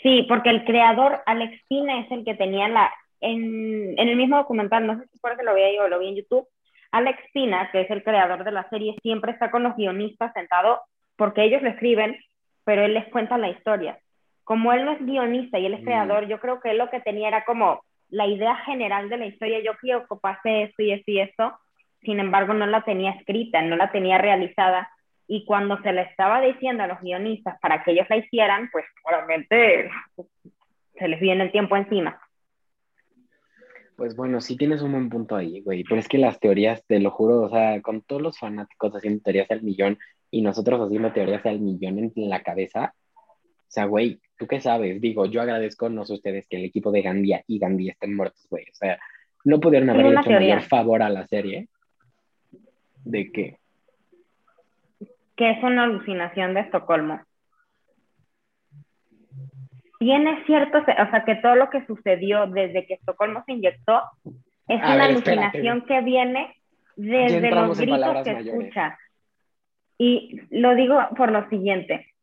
Sí, 0.00 0.26
porque 0.28 0.50
el 0.50 0.64
creador, 0.64 1.22
Alex 1.26 1.60
Pina, 1.68 1.98
es 2.02 2.10
el 2.12 2.24
que 2.24 2.36
tenía 2.36 2.68
la. 2.68 2.88
En, 3.20 3.98
en 3.98 4.08
el 4.08 4.14
mismo 4.14 4.36
documental, 4.36 4.86
no 4.86 4.96
sé 5.00 5.08
si 5.08 5.18
fue 5.18 5.36
que 5.36 5.42
lo 5.42 5.56
vi 5.56 5.74
yo 5.74 5.88
lo 5.88 5.98
vi 5.98 6.10
en 6.10 6.14
YouTube. 6.14 6.46
Alex 6.92 7.18
Pina, 7.32 7.68
que 7.72 7.80
es 7.80 7.90
el 7.90 8.04
creador 8.04 8.44
de 8.44 8.52
la 8.52 8.68
serie, 8.68 8.94
siempre 9.02 9.32
está 9.32 9.50
con 9.50 9.64
los 9.64 9.74
guionistas 9.74 10.32
sentado 10.34 10.82
porque 11.16 11.42
ellos 11.42 11.62
lo 11.62 11.70
escriben, 11.70 12.16
pero 12.62 12.84
él 12.84 12.94
les 12.94 13.08
cuenta 13.08 13.38
la 13.38 13.50
historia. 13.50 13.98
Como 14.44 14.72
él 14.72 14.84
no 14.84 14.92
es 14.92 15.04
guionista 15.04 15.58
y 15.58 15.66
él 15.66 15.74
es 15.74 15.80
mm. 15.80 15.84
creador, 15.84 16.28
yo 16.28 16.38
creo 16.38 16.60
que 16.60 16.70
él 16.70 16.78
lo 16.78 16.90
que 16.90 17.00
tenía 17.00 17.26
era 17.26 17.44
como 17.44 17.82
la 18.08 18.26
idea 18.26 18.56
general 18.64 19.08
de 19.08 19.18
la 19.18 19.26
historia. 19.26 19.60
Yo 19.60 19.72
quiero 19.80 20.06
que 20.06 20.16
pase 20.20 20.62
esto 20.64 20.82
y 20.82 20.92
esto 20.92 21.10
y 21.10 21.20
esto. 21.20 21.58
Sin 22.02 22.20
embargo, 22.20 22.54
no 22.54 22.66
la 22.66 22.82
tenía 22.82 23.12
escrita, 23.12 23.60
no 23.62 23.76
la 23.76 23.90
tenía 23.90 24.18
realizada 24.18 24.88
y 25.28 25.44
cuando 25.44 25.80
se 25.82 25.92
le 25.92 26.02
estaba 26.02 26.40
diciendo 26.40 26.82
a 26.82 26.86
los 26.86 27.00
guionistas 27.00 27.60
para 27.60 27.84
que 27.84 27.92
ellos 27.92 28.06
la 28.08 28.16
hicieran, 28.16 28.70
pues 28.72 28.86
probablemente 29.04 29.90
se 30.98 31.08
les 31.08 31.20
viene 31.20 31.44
el 31.44 31.52
tiempo 31.52 31.76
encima. 31.76 32.18
Pues 33.94 34.16
bueno, 34.16 34.40
sí 34.40 34.56
tienes 34.56 34.80
un 34.80 34.92
buen 34.92 35.10
punto 35.10 35.36
ahí, 35.36 35.60
güey, 35.60 35.84
pero 35.84 36.00
es 36.00 36.08
que 36.08 36.18
las 36.18 36.40
teorías, 36.40 36.84
te 36.86 36.98
lo 36.98 37.10
juro, 37.10 37.42
o 37.42 37.50
sea, 37.50 37.80
con 37.82 38.00
todos 38.00 38.22
los 38.22 38.38
fanáticos 38.38 38.94
haciendo 38.94 39.22
teorías 39.22 39.50
al 39.50 39.62
millón 39.62 39.98
y 40.30 40.40
nosotros 40.40 40.80
haciendo 40.80 41.12
teorías 41.12 41.44
al 41.44 41.60
millón 41.60 41.98
en 41.98 42.30
la 42.30 42.42
cabeza, 42.42 42.94
o 43.68 43.70
sea, 43.70 43.84
güey, 43.84 44.20
¿tú 44.38 44.46
qué 44.46 44.60
sabes? 44.60 45.00
Digo, 45.00 45.26
yo 45.26 45.42
agradezco, 45.42 45.88
no 45.88 46.04
sé 46.04 46.14
ustedes, 46.14 46.46
que 46.48 46.56
el 46.56 46.64
equipo 46.64 46.90
de 46.90 47.02
Gandía 47.02 47.44
y 47.46 47.58
Gandía 47.58 47.92
estén 47.92 48.16
muertos, 48.16 48.46
güey, 48.50 48.64
o 48.64 48.74
sea, 48.74 48.98
no 49.44 49.60
pudieron 49.60 49.90
haber 49.90 50.06
hecho 50.06 50.30
mayor 50.30 50.62
favor 50.62 51.02
a 51.02 51.08
la 51.08 51.26
serie. 51.26 51.68
¿De 53.04 53.30
qué? 53.30 53.58
que 55.38 55.50
es 55.50 55.62
una 55.62 55.84
alucinación 55.84 56.52
de 56.52 56.60
Estocolmo. 56.60 57.20
Tiene 60.00 60.44
cierto, 60.46 60.78
o 60.78 60.84
sea, 60.84 61.24
que 61.24 61.36
todo 61.36 61.54
lo 61.54 61.70
que 61.70 61.86
sucedió 61.86 62.48
desde 62.48 62.86
que 62.86 62.94
Estocolmo 62.94 63.44
se 63.46 63.52
inyectó 63.52 64.02
es 64.66 64.80
una 64.82 65.04
alucinación 65.04 65.82
que 65.86 66.00
viene 66.02 66.54
desde 66.96 67.50
los 67.52 67.78
gritos 67.78 68.24
que 68.24 68.30
escucha. 68.32 68.98
Y 69.96 70.40
lo 70.50 70.74
digo 70.74 71.00
por 71.16 71.30
lo 71.30 71.48
siguiente. 71.48 72.14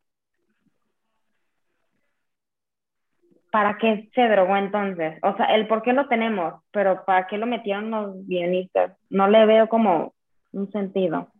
¿Para 3.56 3.78
qué 3.78 4.10
se 4.14 4.28
drogó 4.28 4.54
entonces? 4.58 5.18
O 5.22 5.34
sea, 5.34 5.46
el 5.46 5.66
por 5.66 5.80
qué 5.80 5.94
lo 5.94 6.08
tenemos, 6.08 6.62
pero 6.72 7.06
¿para 7.06 7.26
qué 7.26 7.38
lo 7.38 7.46
metieron 7.46 7.90
los 7.90 8.14
guionistas? 8.26 8.92
No 9.08 9.30
le 9.30 9.46
veo 9.46 9.66
como 9.66 10.12
un 10.52 10.70
sentido. 10.70 11.32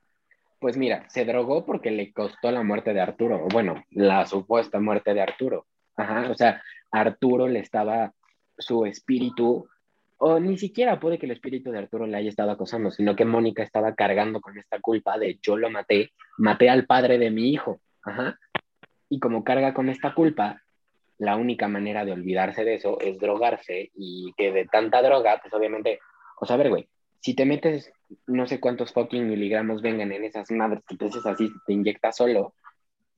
Pues 0.59 0.78
mira, 0.78 1.05
se 1.10 1.26
drogó 1.26 1.66
porque 1.66 1.90
le 1.90 2.14
costó 2.14 2.51
la 2.51 2.62
muerte 2.62 2.94
de 2.94 3.02
Arturo, 3.02 3.47
bueno, 3.52 3.84
la 3.90 4.24
supuesta 4.24 4.80
muerte 4.80 5.12
de 5.12 5.20
Arturo. 5.20 5.66
Ajá, 5.94 6.30
o 6.30 6.34
sea, 6.34 6.62
Arturo 6.90 7.48
le 7.48 7.59
estaba, 7.59 8.14
su 8.56 8.86
espíritu, 8.86 9.68
o 10.16 10.40
ni 10.40 10.56
siquiera 10.56 10.98
puede 10.98 11.18
que 11.18 11.26
el 11.26 11.32
espíritu 11.32 11.70
de 11.70 11.80
Arturo 11.80 12.06
le 12.06 12.16
haya 12.16 12.30
estado 12.30 12.51
acosando, 12.51 12.90
sino 12.90 13.14
que 13.14 13.26
Mónica 13.26 13.62
estaba 13.62 13.94
cargando 13.94 14.40
con 14.40 14.56
esta 14.56 14.80
culpa 14.80 15.18
de 15.18 15.38
yo 15.43 15.59
lo 15.59 15.68
maté, 15.68 16.12
maté 16.38 16.70
al 16.70 16.86
padre 16.86 17.18
de 17.18 17.30
mi 17.30 17.51
hijo. 17.51 17.82
Ajá. 18.02 18.38
Y 19.10 19.20
como 19.20 19.44
carga 19.44 19.74
con 19.74 19.90
esta 19.90 20.14
culpa, 20.14 20.62
la 21.18 21.36
única 21.36 21.68
manera 21.68 22.05
de 22.05 22.12
olvidarse 22.12 22.64
de 22.64 22.74
eso 22.74 23.01
es 23.01 23.18
drogarse 23.18 23.90
y 23.94 24.32
que 24.36 24.52
de 24.52 24.66
tanta 24.66 25.02
droga, 25.02 25.38
pues 25.40 25.52
obviamente, 25.55 25.98
o 26.40 26.47
sea, 26.47 26.55
a 26.55 26.59
ver, 26.59 26.70
güey, 26.70 26.88
si 27.20 27.34
te 27.34 27.44
metes 27.44 27.93
no 28.26 28.47
sé 28.47 28.60
cuántos 28.60 28.93
fucking 28.93 29.26
miligramos 29.26 29.82
vengan 29.82 30.12
en 30.12 30.24
esas 30.24 30.51
madres 30.51 30.82
que 30.86 30.97
te 30.97 31.06
así, 31.06 31.51
te 31.66 31.72
inyectas 31.72 32.16
solo, 32.16 32.55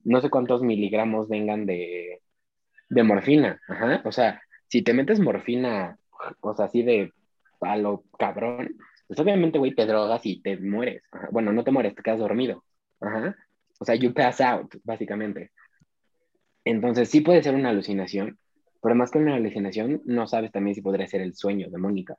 no 0.03 0.21
sé 0.21 0.29
cuántos 0.29 0.61
miligramos 0.61 1.27
vengan 1.27 1.65
de, 1.65 2.21
de 2.89 3.03
morfina, 3.03 3.61
o 4.05 4.11
sea, 4.11 4.41
si 4.67 4.81
te 4.81 4.93
metes 4.93 5.19
morfina, 5.19 5.97
o 6.41 6.53
sea, 6.53 6.65
así 6.65 6.83
de 6.83 7.11
a 7.61 7.75
lo 7.77 8.03
cabrón, 8.17 8.77
pues 9.07 9.19
obviamente, 9.19 9.59
güey, 9.59 9.75
te 9.75 9.85
drogas 9.85 10.25
y 10.25 10.41
te 10.41 10.57
mueres, 10.57 11.03
bueno, 11.31 11.51
no 11.51 11.63
te 11.63 11.71
mueres, 11.71 11.95
te 11.95 12.01
quedas 12.01 12.19
dormido, 12.19 12.63
o 13.79 13.85
sea, 13.85 13.95
you 13.95 14.13
pass 14.13 14.41
out, 14.41 14.75
básicamente. 14.83 15.51
Entonces, 16.65 17.09
sí 17.09 17.21
puede 17.21 17.43
ser 17.43 17.55
una 17.55 17.69
alucinación, 17.69 18.37
pero 18.81 18.95
más 18.95 19.11
que 19.11 19.19
una 19.19 19.35
alucinación, 19.35 20.01
no 20.05 20.27
sabes 20.27 20.51
también 20.51 20.75
si 20.75 20.81
podría 20.81 21.07
ser 21.07 21.21
el 21.21 21.35
sueño 21.35 21.69
de 21.69 21.77
Mónica 21.77 22.15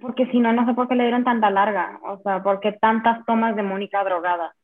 porque 0.00 0.26
si 0.26 0.38
no, 0.38 0.52
no 0.52 0.66
sé 0.66 0.74
por 0.74 0.88
qué 0.88 0.94
le 0.94 1.04
dieron 1.04 1.24
tanta 1.24 1.50
larga, 1.50 2.00
o 2.02 2.20
sea, 2.22 2.42
porque 2.42 2.72
tantas 2.72 3.24
tomas 3.26 3.56
de 3.56 3.62
Mónica 3.62 4.04
drogada. 4.04 4.54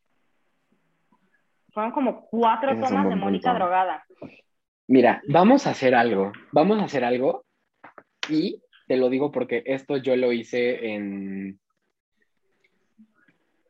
Fueron 1.73 1.93
como 1.93 2.27
cuatro 2.27 2.78
tomas 2.78 3.09
de 3.09 3.16
Mónica 3.16 3.55
drogada. 3.55 4.05
Mira, 4.89 5.23
vamos 5.28 5.66
a 5.66 5.70
hacer 5.70 5.94
algo, 5.94 6.32
vamos 6.52 6.81
a 6.81 6.85
hacer 6.85 7.05
algo 7.05 7.44
y 8.28 8.60
te 8.86 8.97
lo 8.97 9.09
digo 9.09 9.32
porque 9.32 9.62
esto 9.64 9.97
yo 9.97 10.16
lo 10.16 10.32
hice 10.32 10.94
en, 10.94 11.59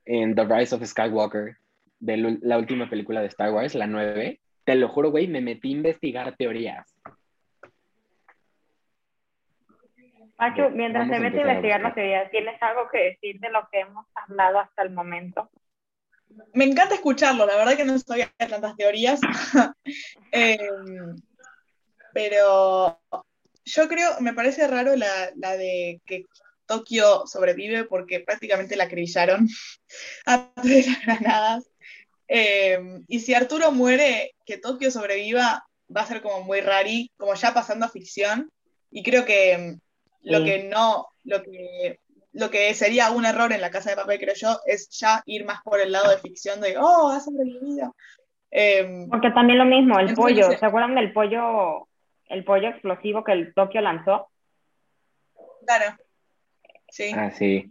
en 0.05 0.35
The 0.35 0.45
Rise 0.45 0.75
of 0.75 0.85
Skywalker, 0.85 1.59
de 2.03 2.39
la 2.43 2.59
última 2.59 2.91
película 2.91 3.21
de 3.21 3.29
Star 3.29 3.53
Wars, 3.53 3.77
la 3.77 3.87
9. 3.87 4.41
Te 4.65 4.75
lo 4.75 4.89
juro, 4.89 5.11
güey, 5.11 5.29
me 5.29 5.41
metí 5.41 5.69
a 5.69 5.77
investigar 5.77 6.37
teorías. 6.37 6.97
Pacho, 10.37 10.71
mientras 10.71 11.09
se 11.09 11.21
mete 11.21 11.39
a 11.39 11.43
investigar 11.43 11.81
la 11.81 11.95
teoría, 11.95 12.29
¿tienes 12.31 12.61
algo 12.61 12.89
que 12.91 12.99
decir 13.11 13.39
de 13.39 13.51
lo 13.51 13.69
que 13.71 13.81
hemos 13.81 14.05
hablado 14.17 14.59
hasta 14.59 14.83
el 14.83 14.91
momento? 14.91 15.49
Me 16.55 16.65
encanta 16.65 16.97
escucharlo, 16.97 17.47
la 17.47 17.57
verdad 17.57 17.77
que 17.77 17.85
no 17.85 17.97
sabía 17.99 18.33
tantas 18.37 18.77
teorías. 18.77 19.21
Em, 20.33 21.15
pero 22.13 22.99
yo 23.65 23.89
creo, 23.89 24.21
me 24.21 24.33
parece 24.33 24.67
raro 24.67 24.97
la, 24.97 25.31
la, 25.37 25.57
de 25.57 26.01
que 26.05 26.25
Tokio 26.67 27.27
sobrevive 27.27 27.85
porque 27.85 28.21
prácticamente 28.21 28.75
la 28.75 28.85
acribillaron 28.85 29.47
a 30.27 30.51
de 30.65 30.85
las 30.85 31.01
granadas. 31.03 31.72
Em, 32.29 33.05
y 33.09 33.21
si 33.21 33.35
Arturo 33.35 33.73
muere, 33.73 34.35
que 34.47 34.59
Tokio 34.59 34.91
sobreviva 34.91 35.65
va 35.95 36.01
a 36.01 36.07
ser 36.07 36.23
como 36.23 36.43
muy 36.43 36.61
rari, 36.61 37.11
como 37.17 37.35
ya 37.35 37.53
pasando 37.53 37.87
a 37.87 37.91
ficción. 37.91 38.51
Y 38.91 39.03
creo 39.03 39.25
que 39.25 39.77
lo 40.23 40.45
que 40.45 40.65
no, 40.65 41.09
lo 41.25 41.43
que, 41.43 41.99
lo 42.33 42.51
que 42.51 42.73
sería 42.75 43.11
un 43.11 43.25
error 43.25 43.53
en 43.53 43.61
la 43.61 43.71
casa 43.71 43.91
de 43.91 43.97
papel, 43.97 44.21
creo 44.21 44.35
yo, 44.35 44.59
es 44.67 44.89
ya 44.91 45.23
ir 45.27 45.45
más 45.45 45.63
por 45.63 45.81
el 45.81 45.93
lado 45.93 46.11
de 46.11 46.19
ficción 46.19 46.61
de, 46.61 46.77
oh, 46.79 47.09
ha 47.09 47.21
sobrevivido. 47.21 47.95
Em, 48.51 49.09
Porque 49.09 49.31
también 49.31 49.59
lo 49.59 49.65
mismo, 49.65 49.99
el 49.99 50.15
pollo, 50.15 50.53
¿se 50.53 50.67
acuerdan 50.67 50.95
del 50.95 51.13
pollo, 51.13 51.89
el 52.29 52.45
pollo 52.45 52.69
explosivo 52.69 53.25
que 53.25 53.33
el 53.33 53.55
Tokio 53.55 53.81
lanzó? 53.81 54.29
Claro. 55.67 55.97
Sí. 56.89 57.11
Ah, 57.15 57.31
sí. 57.31 57.71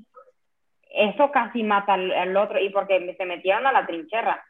Eso 0.93 1.31
casi 1.31 1.63
mata 1.63 1.93
al, 1.93 2.35
otro, 2.37 2.59
y 2.59 2.69
porque 2.69 3.15
se 3.17 3.25
metieron 3.25 3.65
a 3.65 3.71
la 3.71 3.85
trinchera, 3.85 4.43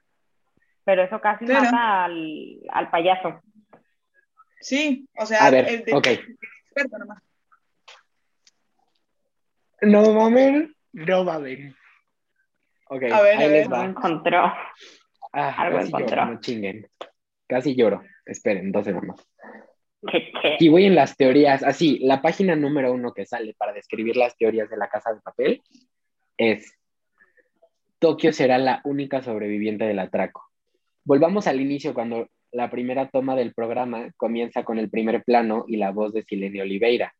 pero 0.83 1.03
eso 1.03 1.19
casi 1.21 1.45
mata 1.45 2.05
al, 2.05 2.59
al, 2.69 2.89
payaso. 2.89 3.41
Sí, 4.59 5.07
o 5.17 5.25
sea, 5.25 5.47
a 5.47 5.49
ver, 5.49 5.67
el, 5.67 5.83
experto 5.87 6.97
nomás. 6.97 7.23
No 9.81 10.15
va 10.15 10.23
a 10.23 10.27
haber, 10.27 10.69
no 10.93 11.25
va 11.25 11.33
a 11.33 11.35
haber. 11.37 11.73
Ok, 12.85 13.03
a 13.11 13.21
ver, 13.21 13.37
ahí 13.37 13.49
les 13.49 13.71
va. 13.71 13.85
encontró. 13.85 14.53
Ah, 15.33 15.55
Algo 15.57 15.77
casi 15.77 15.87
encontró. 15.87 16.15
Lloro, 16.17 16.31
no 16.33 16.39
chinguen. 16.39 16.87
Casi 17.47 17.75
lloro. 17.75 18.03
Esperen, 18.25 18.65
entonces 18.65 18.93
nomás. 18.93 19.27
Y 20.59 20.69
voy 20.69 20.85
en 20.85 20.95
las 20.95 21.15
teorías, 21.15 21.63
así, 21.63 21.99
la 21.99 22.21
página 22.21 22.55
número 22.55 22.91
uno 22.91 23.13
que 23.13 23.25
sale 23.25 23.53
para 23.53 23.71
describir 23.71 24.17
las 24.17 24.35
teorías 24.35 24.69
de 24.69 24.77
la 24.77 24.89
casa 24.89 25.13
de 25.13 25.21
papel 25.21 25.61
es, 26.41 26.73
Tokio 27.99 28.33
será 28.33 28.57
la 28.57 28.81
única 28.83 29.21
sobreviviente 29.21 29.85
del 29.85 29.99
atraco. 29.99 30.43
Volvamos 31.03 31.45
al 31.45 31.61
inicio 31.61 31.93
cuando 31.93 32.29
la 32.51 32.71
primera 32.71 33.09
toma 33.09 33.35
del 33.35 33.53
programa 33.53 34.11
comienza 34.17 34.63
con 34.63 34.79
el 34.79 34.89
primer 34.89 35.23
plano 35.23 35.65
y 35.67 35.77
la 35.77 35.91
voz 35.91 36.13
de 36.13 36.23
Silene 36.23 36.63
Oliveira, 36.63 37.13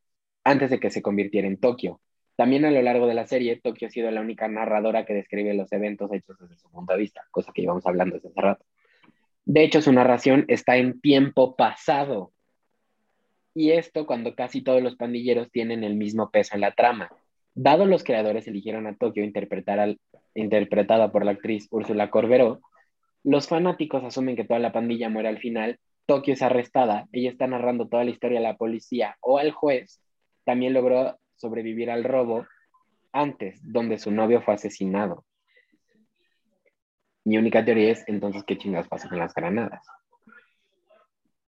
antes 0.43 0.71
de 0.71 0.79
que 0.79 0.89
se 0.89 1.03
convirtiera 1.03 1.47
en 1.47 1.59
Tokio. 1.59 2.01
También 2.35 2.65
a 2.65 2.71
lo 2.71 2.81
largo 2.81 3.05
de 3.05 3.13
la 3.13 3.27
serie, 3.27 3.61
Tokio 3.61 3.87
ha 3.87 3.91
sido 3.91 4.09
la 4.09 4.21
única 4.21 4.47
narradora 4.47 5.05
que 5.05 5.13
describe 5.13 5.53
los 5.53 5.71
eventos 5.71 6.11
hechos 6.11 6.39
desde 6.39 6.57
su 6.57 6.71
punto 6.71 6.93
de 6.93 6.99
vista, 6.99 7.23
cosa 7.29 7.51
que 7.53 7.61
íbamos 7.61 7.85
hablando 7.85 8.15
desde 8.15 8.29
hace 8.29 8.41
rato. 8.41 8.65
De 9.45 9.63
hecho, 9.63 9.83
su 9.83 9.93
narración 9.93 10.45
está 10.47 10.77
en 10.77 10.99
tiempo 10.99 11.55
pasado, 11.55 12.33
y 13.53 13.71
esto 13.71 14.07
cuando 14.07 14.33
casi 14.33 14.61
todos 14.61 14.81
los 14.81 14.95
pandilleros 14.95 15.51
tienen 15.51 15.83
el 15.83 15.95
mismo 15.95 16.31
peso 16.31 16.55
en 16.55 16.61
la 16.61 16.71
trama. 16.71 17.11
Dado 17.53 17.85
los 17.85 18.03
creadores 18.03 18.47
eligieron 18.47 18.87
a 18.87 18.95
Tokio 18.95 19.23
interpretar 19.23 19.79
al, 19.79 19.99
interpretada 20.35 21.11
por 21.11 21.25
la 21.25 21.31
actriz 21.31 21.67
Úrsula 21.71 22.09
Corberó, 22.09 22.61
los 23.23 23.47
fanáticos 23.47 24.03
asumen 24.03 24.35
que 24.35 24.45
toda 24.45 24.59
la 24.59 24.71
pandilla 24.71 25.09
muere 25.09 25.29
al 25.29 25.37
final, 25.37 25.79
Tokio 26.05 26.33
es 26.33 26.41
arrestada, 26.41 27.07
ella 27.11 27.29
está 27.29 27.47
narrando 27.47 27.87
toda 27.87 28.03
la 28.03 28.09
historia 28.09 28.39
a 28.39 28.43
la 28.43 28.57
policía 28.57 29.17
o 29.21 29.37
al 29.37 29.51
juez, 29.51 30.01
también 30.43 30.73
logró 30.73 31.17
sobrevivir 31.35 31.91
al 31.91 32.03
robo 32.03 32.45
antes, 33.11 33.59
donde 33.63 33.97
su 33.97 34.11
novio 34.11 34.41
fue 34.41 34.55
asesinado. 34.55 35.25
Mi 37.23 37.37
única 37.37 37.63
teoría 37.63 37.91
es 37.91 38.03
entonces 38.07 38.43
qué 38.45 38.57
chingados 38.57 38.87
pasa 38.87 39.07
con 39.07 39.19
las 39.19 39.33
granadas. 39.33 39.85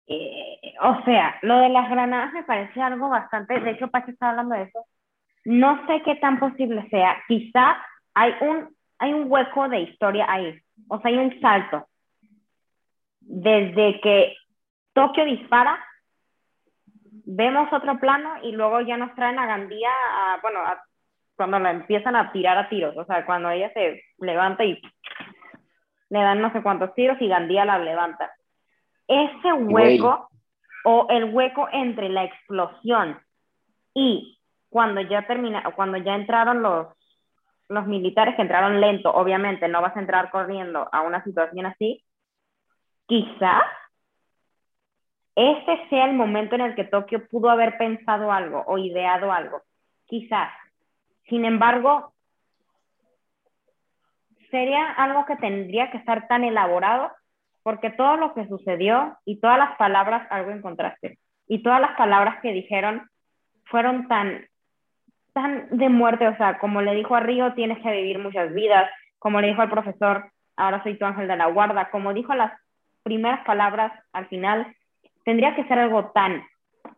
Eh, 0.07 0.59
o 0.81 1.01
sea, 1.05 1.35
lo 1.43 1.59
de 1.59 1.69
las 1.69 1.89
granadas 1.89 2.33
me 2.33 2.43
parece 2.43 2.81
algo 2.81 3.07
bastante, 3.07 3.59
de 3.59 3.71
hecho 3.71 3.87
Pacho 3.89 4.11
está 4.11 4.31
hablando 4.31 4.55
de 4.55 4.63
eso, 4.63 4.85
no 5.45 5.85
sé 5.87 6.01
qué 6.03 6.15
tan 6.15 6.39
posible 6.39 6.87
sea, 6.89 7.21
quizás 7.27 7.77
hay 8.13 8.33
un, 8.41 8.75
hay 8.99 9.13
un 9.13 9.31
hueco 9.31 9.67
de 9.69 9.81
historia 9.81 10.25
ahí, 10.29 10.59
o 10.87 10.99
sea, 10.99 11.09
hay 11.11 11.17
un 11.17 11.39
salto, 11.41 11.87
desde 13.19 13.99
que 14.01 14.35
Tokio 14.93 15.25
dispara, 15.25 15.83
vemos 17.25 17.71
otro 17.71 17.99
plano 17.99 18.35
y 18.43 18.51
luego 18.51 18.81
ya 18.81 18.97
nos 18.97 19.13
traen 19.15 19.39
a 19.39 19.45
Gandía, 19.45 19.89
bueno, 20.41 20.59
cuando 21.35 21.59
la 21.59 21.71
empiezan 21.71 22.15
a 22.15 22.31
tirar 22.31 22.57
a 22.57 22.69
tiros, 22.69 22.95
o 22.95 23.05
sea, 23.05 23.25
cuando 23.25 23.49
ella 23.49 23.71
se 23.73 24.03
levanta 24.19 24.63
y 24.63 24.79
le 26.09 26.19
dan 26.19 26.41
no 26.41 26.51
sé 26.53 26.61
cuántos 26.61 26.93
tiros 26.93 27.17
y 27.19 27.27
Gandía 27.27 27.65
la 27.65 27.79
levanta. 27.79 28.31
Ese 29.07 29.51
hueco 29.53 30.29
o 30.85 31.07
el 31.09 31.33
hueco 31.33 31.67
entre 31.71 32.09
la 32.09 32.23
explosión 32.25 33.19
y 33.95 34.37
cuando 34.73 35.01
ya 35.01 35.27
termina, 35.27 35.63
cuando 35.75 35.97
ya 35.97 36.15
entraron 36.15 36.63
los, 36.63 36.87
los 37.69 37.85
militares 37.85 38.35
que 38.35 38.41
entraron 38.41 38.81
lento, 38.81 39.13
obviamente 39.13 39.67
no 39.67 39.83
vas 39.83 39.95
a 39.95 39.99
entrar 39.99 40.31
corriendo 40.31 40.89
a 40.91 41.01
una 41.01 41.23
situación 41.23 41.67
así, 41.67 42.03
quizás 43.05 43.61
este 45.35 45.87
sea 45.89 46.05
el 46.05 46.15
momento 46.15 46.55
en 46.55 46.61
el 46.61 46.75
que 46.75 46.85
Tokio 46.85 47.27
pudo 47.27 47.51
haber 47.51 47.77
pensado 47.77 48.31
algo 48.31 48.63
o 48.65 48.79
ideado 48.79 49.31
algo, 49.31 49.61
quizás. 50.05 50.51
Sin 51.29 51.45
embargo, 51.45 52.13
sería 54.49 54.91
algo 54.93 55.25
que 55.27 55.35
tendría 55.35 55.91
que 55.91 55.97
estar 55.97 56.27
tan 56.27 56.43
elaborado 56.43 57.11
porque 57.61 57.91
todo 57.91 58.17
lo 58.17 58.33
que 58.33 58.47
sucedió 58.47 59.17
y 59.23 59.39
todas 59.39 59.59
las 59.59 59.77
palabras, 59.77 60.27
algo 60.31 60.49
encontraste, 60.49 61.19
y 61.47 61.61
todas 61.61 61.79
las 61.79 61.95
palabras 61.95 62.41
que 62.41 62.51
dijeron 62.51 63.07
fueron 63.65 64.07
tan, 64.07 64.47
tan 65.33 65.67
de 65.77 65.89
muerte, 65.89 66.27
o 66.27 66.37
sea, 66.37 66.59
como 66.59 66.81
le 66.81 66.95
dijo 66.95 67.15
a 67.15 67.19
Río, 67.19 67.53
tienes 67.53 67.79
que 67.79 67.91
vivir 67.91 68.19
muchas 68.19 68.53
vidas, 68.53 68.89
como 69.19 69.41
le 69.41 69.47
dijo 69.47 69.61
al 69.61 69.69
profesor, 69.69 70.31
ahora 70.55 70.81
soy 70.83 70.97
tu 70.97 71.05
ángel 71.05 71.27
de 71.27 71.35
la 71.35 71.47
guarda, 71.47 71.89
como 71.89 72.13
dijo 72.13 72.33
las 72.35 72.53
primeras 73.03 73.43
palabras 73.45 73.91
al 74.13 74.27
final, 74.27 74.75
tendría 75.25 75.55
que 75.55 75.65
ser 75.65 75.79
algo 75.79 76.11
tan 76.11 76.43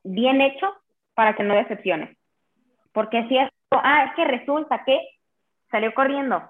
bien 0.03 0.41
hecho 0.41 0.73
para 1.13 1.35
que 1.35 1.43
no 1.43 1.55
decepcione. 1.55 2.17
Porque 2.91 3.27
si 3.27 3.37
es, 3.37 3.49
ah, 3.71 4.05
es 4.05 4.15
que 4.15 4.25
resulta 4.25 4.83
que 4.85 4.99
salió 5.71 5.93
corriendo 5.93 6.49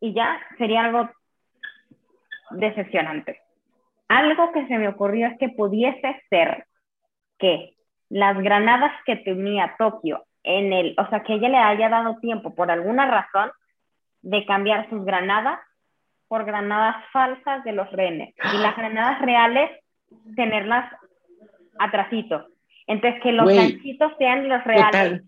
y 0.00 0.12
ya 0.14 0.40
sería 0.58 0.84
algo 0.84 1.10
decepcionante. 2.50 3.40
Algo 4.08 4.52
que 4.52 4.66
se 4.66 4.78
me 4.78 4.88
ocurrió 4.88 5.28
es 5.28 5.38
que 5.38 5.48
pudiese 5.48 6.22
ser 6.28 6.66
que 7.38 7.74
las 8.08 8.36
granadas 8.38 8.92
que 9.06 9.16
tenía 9.16 9.74
Tokio 9.78 10.24
en 10.44 10.72
el, 10.72 10.94
o 10.98 11.08
sea, 11.08 11.22
que 11.22 11.34
ella 11.34 11.48
le 11.48 11.58
haya 11.58 11.88
dado 11.88 12.18
tiempo 12.20 12.54
por 12.54 12.70
alguna 12.70 13.06
razón 13.06 13.50
de 14.22 14.44
cambiar 14.46 14.88
sus 14.90 15.04
granadas 15.04 15.60
por 16.28 16.44
granadas 16.44 16.96
falsas 17.12 17.62
de 17.64 17.72
los 17.72 17.90
rehenes 17.92 18.34
y 18.54 18.58
las 18.58 18.74
granadas 18.76 19.20
reales 19.20 19.70
tenerlas 20.34 20.90
atrasito. 21.78 22.46
Entonces 22.86 23.20
que 23.22 23.32
los 23.32 23.46
ganchitos 23.46 24.12
sean 24.18 24.48
los 24.48 24.64
reales. 24.64 25.22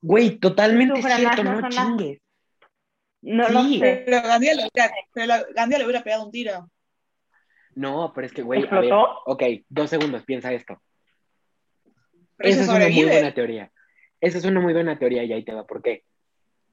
Güey, 0.00 0.38
totalmente 0.38 1.02
cierto, 1.02 1.42
no 1.42 1.68
chingues. 1.68 2.20
No 3.20 3.48
lo 3.48 3.62
sé. 3.64 4.02
Pero 4.04 4.22
Gandía 4.22 4.54
le, 4.54 4.68
hubiera, 4.72 5.78
le 5.78 5.84
hubiera 5.84 6.04
pegado 6.04 6.24
un 6.24 6.30
tiro. 6.30 6.70
No, 7.74 8.12
pero 8.14 8.26
es 8.26 8.32
que, 8.32 8.42
güey, 8.42 8.64
a 8.68 8.80
ver, 8.80 8.92
ok, 8.92 9.42
dos 9.68 9.90
segundos, 9.90 10.24
piensa 10.24 10.52
esto. 10.52 10.80
Esa 12.38 12.62
es 12.62 12.68
una 12.68 12.88
muy 12.88 13.04
buena 13.04 13.34
teoría. 13.34 13.70
Esa 14.20 14.38
es 14.38 14.44
una 14.44 14.60
muy 14.60 14.72
buena 14.72 14.98
teoría 14.98 15.24
y 15.24 15.32
ahí 15.32 15.44
te 15.44 15.54
va. 15.54 15.66
¿Por 15.66 15.82
qué? 15.82 16.04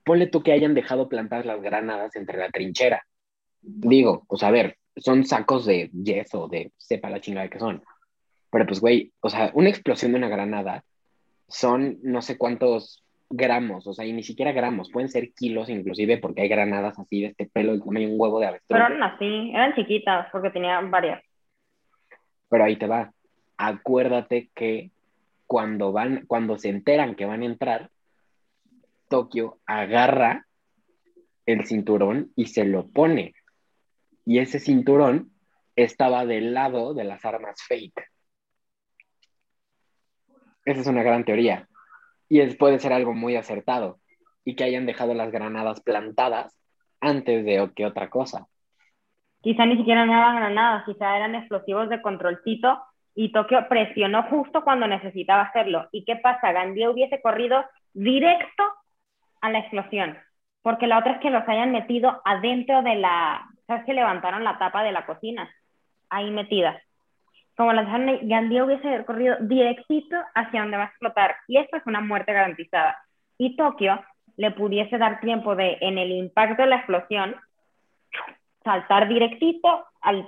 Ponle 0.04 0.28
tú 0.28 0.42
que 0.44 0.52
hayan 0.52 0.74
dejado 0.74 1.10
plantadas 1.10 1.46
las 1.46 1.62
granadas 1.62 2.16
entre 2.16 2.38
la 2.38 2.50
trinchera. 2.50 3.06
Digo, 3.62 4.26
pues 4.28 4.44
a 4.44 4.52
ver, 4.52 4.78
son 4.96 5.26
sacos 5.26 5.66
de 5.66 5.90
yeso, 5.92 6.48
de 6.48 6.72
sepa 6.78 7.10
la 7.10 7.22
chingada 7.22 7.50
que 7.50 7.60
son. 7.60 7.84
Pero 8.52 8.66
pues, 8.66 8.80
güey, 8.80 9.12
o 9.20 9.30
sea, 9.30 9.52
una 9.54 9.70
explosión 9.70 10.12
de 10.12 10.18
una 10.18 10.30
granada 10.30 10.84
son 11.48 12.00
no 12.04 12.22
sé 12.22 12.38
cuántos 12.38 13.04
gramos, 13.30 13.88
o 13.88 13.94
sea, 13.94 14.06
y 14.06 14.14
ni 14.14 14.24
siquiera 14.24 14.52
gramos, 14.52 14.92
pueden 14.92 15.10
ser 15.10 15.34
kilos 15.34 15.70
inclusive, 15.70 16.18
porque 16.20 16.42
hay 16.44 16.48
granadas 16.48 16.98
así 17.00 17.22
de 17.22 17.28
este 17.28 17.48
pelo, 17.48 17.78
como 17.80 17.98
hay 17.98 18.06
un 18.06 18.20
huevo 18.20 18.40
de 18.40 18.48
avestruz. 18.48 18.80
Pero 18.80 18.86
eran 18.86 19.04
así, 19.04 19.52
eran 19.52 19.74
chiquitas, 19.76 20.28
porque 20.32 20.52
tenían 20.52 20.92
varias. 20.92 21.22
Pero 22.50 22.64
ahí 22.64 22.78
te 22.78 22.88
va. 22.88 23.12
Acuérdate 23.58 24.50
que 24.54 24.92
cuando 25.48 25.92
van, 25.92 26.26
cuando 26.26 26.58
se 26.58 26.70
enteran 26.70 27.16
que 27.16 27.26
van 27.26 27.42
a 27.42 27.46
entrar, 27.46 27.92
Tokio 29.10 29.60
agarra 29.66 30.48
el 31.46 31.66
cinturón 31.66 32.32
y 32.36 32.48
se 32.48 32.66
lo 32.66 32.88
pone. 32.88 33.36
Y 34.26 34.40
ese 34.40 34.60
cinturón 34.60 35.32
estaba 35.76 36.26
del 36.26 36.54
lado 36.54 36.94
de 36.94 37.04
las 37.04 37.24
armas 37.26 37.62
fake. 37.68 38.10
Esa 40.66 40.82
es 40.82 40.88
una 40.88 41.04
gran 41.04 41.26
teoría 41.26 41.68
y 42.28 42.40
es, 42.40 42.56
puede 42.58 42.80
ser 42.80 42.94
algo 42.94 43.14
muy 43.14 43.36
acertado 43.36 44.00
y 44.44 44.56
que 44.56 44.64
hayan 44.64 44.86
dejado 44.86 45.14
las 45.14 45.32
granadas 45.32 45.82
plantadas 45.82 46.58
antes 47.00 47.46
de 47.46 47.72
que 47.76 47.86
otra 47.86 48.10
cosa. 48.10 48.48
Quizá 49.42 49.66
ni 49.68 49.78
siquiera 49.78 50.04
eran 50.04 50.36
granadas, 50.38 50.86
quizá 50.86 51.18
eran 51.18 51.36
explosivos 51.36 51.90
de 51.90 52.02
controlcito 52.02 52.82
y 53.16 53.32
Tokio 53.32 53.68
presionó 53.68 54.24
justo 54.24 54.64
cuando 54.64 54.88
necesitaba 54.88 55.44
hacerlo. 55.44 55.88
¿Y 55.92 56.04
qué 56.06 56.18
pasa? 56.18 56.52
Gandhi 56.52 56.88
hubiese 56.88 57.22
corrido 57.22 57.64
directo 57.94 58.64
a 59.42 59.50
la 59.50 59.60
explosión, 59.60 60.18
porque 60.62 60.88
la 60.88 61.00
otra 61.00 61.14
es 61.14 61.20
que 61.20 61.30
los 61.30 61.48
hayan 61.48 61.72
metido 61.72 62.22
adentro 62.26 62.82
de 62.82 62.96
la, 62.96 63.48
¿sabes 63.68 63.86
que 63.86 63.94
levantaron 63.94 64.44
la 64.44 64.58
tapa 64.58 64.84
de 64.84 64.92
la 64.92 65.06
cocina? 65.06 65.50
Ahí 66.10 66.30
metidas 66.30 66.82
como 67.56 67.72
la 67.74 67.84
Gandhi 67.84 68.62
hubiese 68.62 69.06
corrido 69.06 69.38
directito 69.40 70.18
hacia 70.34 70.62
donde 70.62 70.78
va 70.78 70.84
a 70.84 70.88
explotar. 70.88 71.38
Y 71.48 71.58
esto 71.58 71.78
es 71.78 71.84
una 71.86 72.02
muerte 72.02 72.34
garantizada. 72.34 72.98
Y 73.38 73.56
Tokio 73.56 74.04
le 74.38 74.52
pudiese 74.52 74.98
dar 74.98 75.22
tiempo 75.22 75.56
de, 75.56 75.78
en 75.82 75.98
el 75.98 76.12
impacto 76.12 76.64
de 76.64 76.70
la 76.70 76.78
explosión, 76.78 77.36
saltar 78.64 79.08
directito 79.08 79.86
al... 80.02 80.28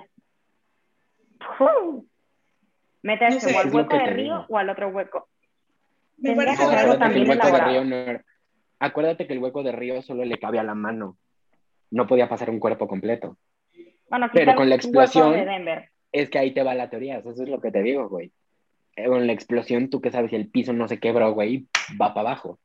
Meterse 3.08 3.54
o 3.54 3.58
al 3.58 3.74
hueco 3.74 3.96
de 3.96 4.06
río 4.06 4.44
o 4.50 4.58
al 4.58 4.68
otro 4.68 4.88
hueco. 4.88 5.28
Me 6.18 6.36
parece 6.36 6.62
que 6.68 6.98
también 6.98 7.22
el 7.22 7.30
hueco 7.30 7.50
de 7.50 7.60
río 7.64 7.84
no 7.84 7.96
era, 7.96 8.24
acuérdate 8.80 9.26
que 9.26 9.32
el 9.32 9.38
hueco 9.38 9.62
de 9.62 9.72
Río 9.72 10.02
solo 10.02 10.26
le 10.26 10.38
cabía 10.38 10.62
la 10.62 10.74
mano. 10.74 11.16
No 11.90 12.06
podía 12.06 12.28
pasar 12.28 12.50
un 12.50 12.60
cuerpo 12.60 12.86
completo. 12.86 13.38
Pero 14.34 14.54
con 14.56 14.68
la 14.68 14.74
explosión, 14.74 15.34
es 16.12 16.28
que 16.28 16.38
ahí 16.38 16.52
te 16.52 16.62
va 16.62 16.74
la 16.74 16.90
teoría. 16.90 17.18
Eso 17.18 17.30
es 17.30 17.48
lo 17.48 17.62
que 17.62 17.70
te 17.70 17.82
digo, 17.82 18.10
güey. 18.10 18.30
Eh, 18.94 19.06
con 19.06 19.26
la 19.26 19.32
explosión, 19.32 19.88
tú 19.88 20.02
que 20.02 20.10
sabes, 20.10 20.28
si 20.28 20.36
el 20.36 20.48
piso 20.48 20.74
no 20.74 20.86
se 20.86 21.00
quebró, 21.00 21.32
güey, 21.32 21.66
va 21.98 22.12
para 22.12 22.28
abajo. 22.28 22.58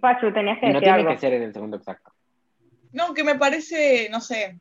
Pachu, 0.00 0.32
tenías 0.32 0.58
que 0.58 0.68
decir 0.68 0.80
No 0.80 0.80
tiene 0.80 1.06
que 1.06 1.18
ser 1.18 1.34
en 1.34 1.42
el 1.42 1.52
segundo 1.52 1.76
exacto. 1.76 2.12
No, 2.92 3.12
que 3.12 3.24
me 3.24 3.34
parece, 3.34 4.08
no 4.10 4.20
sé, 4.20 4.58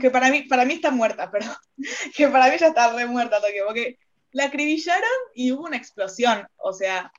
que 0.00 0.10
para 0.10 0.30
mí, 0.30 0.42
para 0.42 0.64
mí 0.64 0.74
está 0.74 0.90
muerta, 0.90 1.30
pero 1.30 1.46
que 2.16 2.28
para 2.28 2.50
mí 2.50 2.56
ya 2.58 2.68
está 2.68 2.94
re 2.94 3.06
muerta 3.06 3.40
Tokio, 3.40 3.64
porque 3.66 3.98
la 4.32 4.44
acribillaron 4.44 5.08
y 5.34 5.52
hubo 5.52 5.64
una 5.64 5.76
explosión. 5.76 6.46
O 6.56 6.72
sea, 6.72 7.12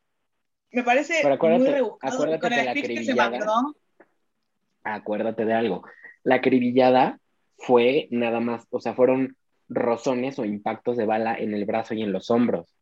me 0.72 0.84
parece 0.84 1.22
muy 1.24 1.68
rebuscado 1.68 2.14
acuérdate 2.14 2.40
con 2.40 2.54
el 2.54 2.66
la 2.66 2.72
acribillada, 2.72 3.64
Acuérdate 4.84 5.46
de 5.46 5.54
algo. 5.54 5.84
La 6.24 6.36
acribillada 6.36 7.20
fue 7.58 8.08
nada 8.12 8.40
más, 8.40 8.66
o 8.70 8.80
sea, 8.80 8.94
fueron 8.94 9.36
rozones 9.68 10.40
o 10.40 10.46
impactos 10.46 10.98
de 10.98 11.06
bala 11.06 11.36
en 11.36 11.54
el 11.54 11.66
brazo 11.66 11.94
y 11.94 12.02
en 12.02 12.12
los 12.12 12.32
hombros. 12.32 12.76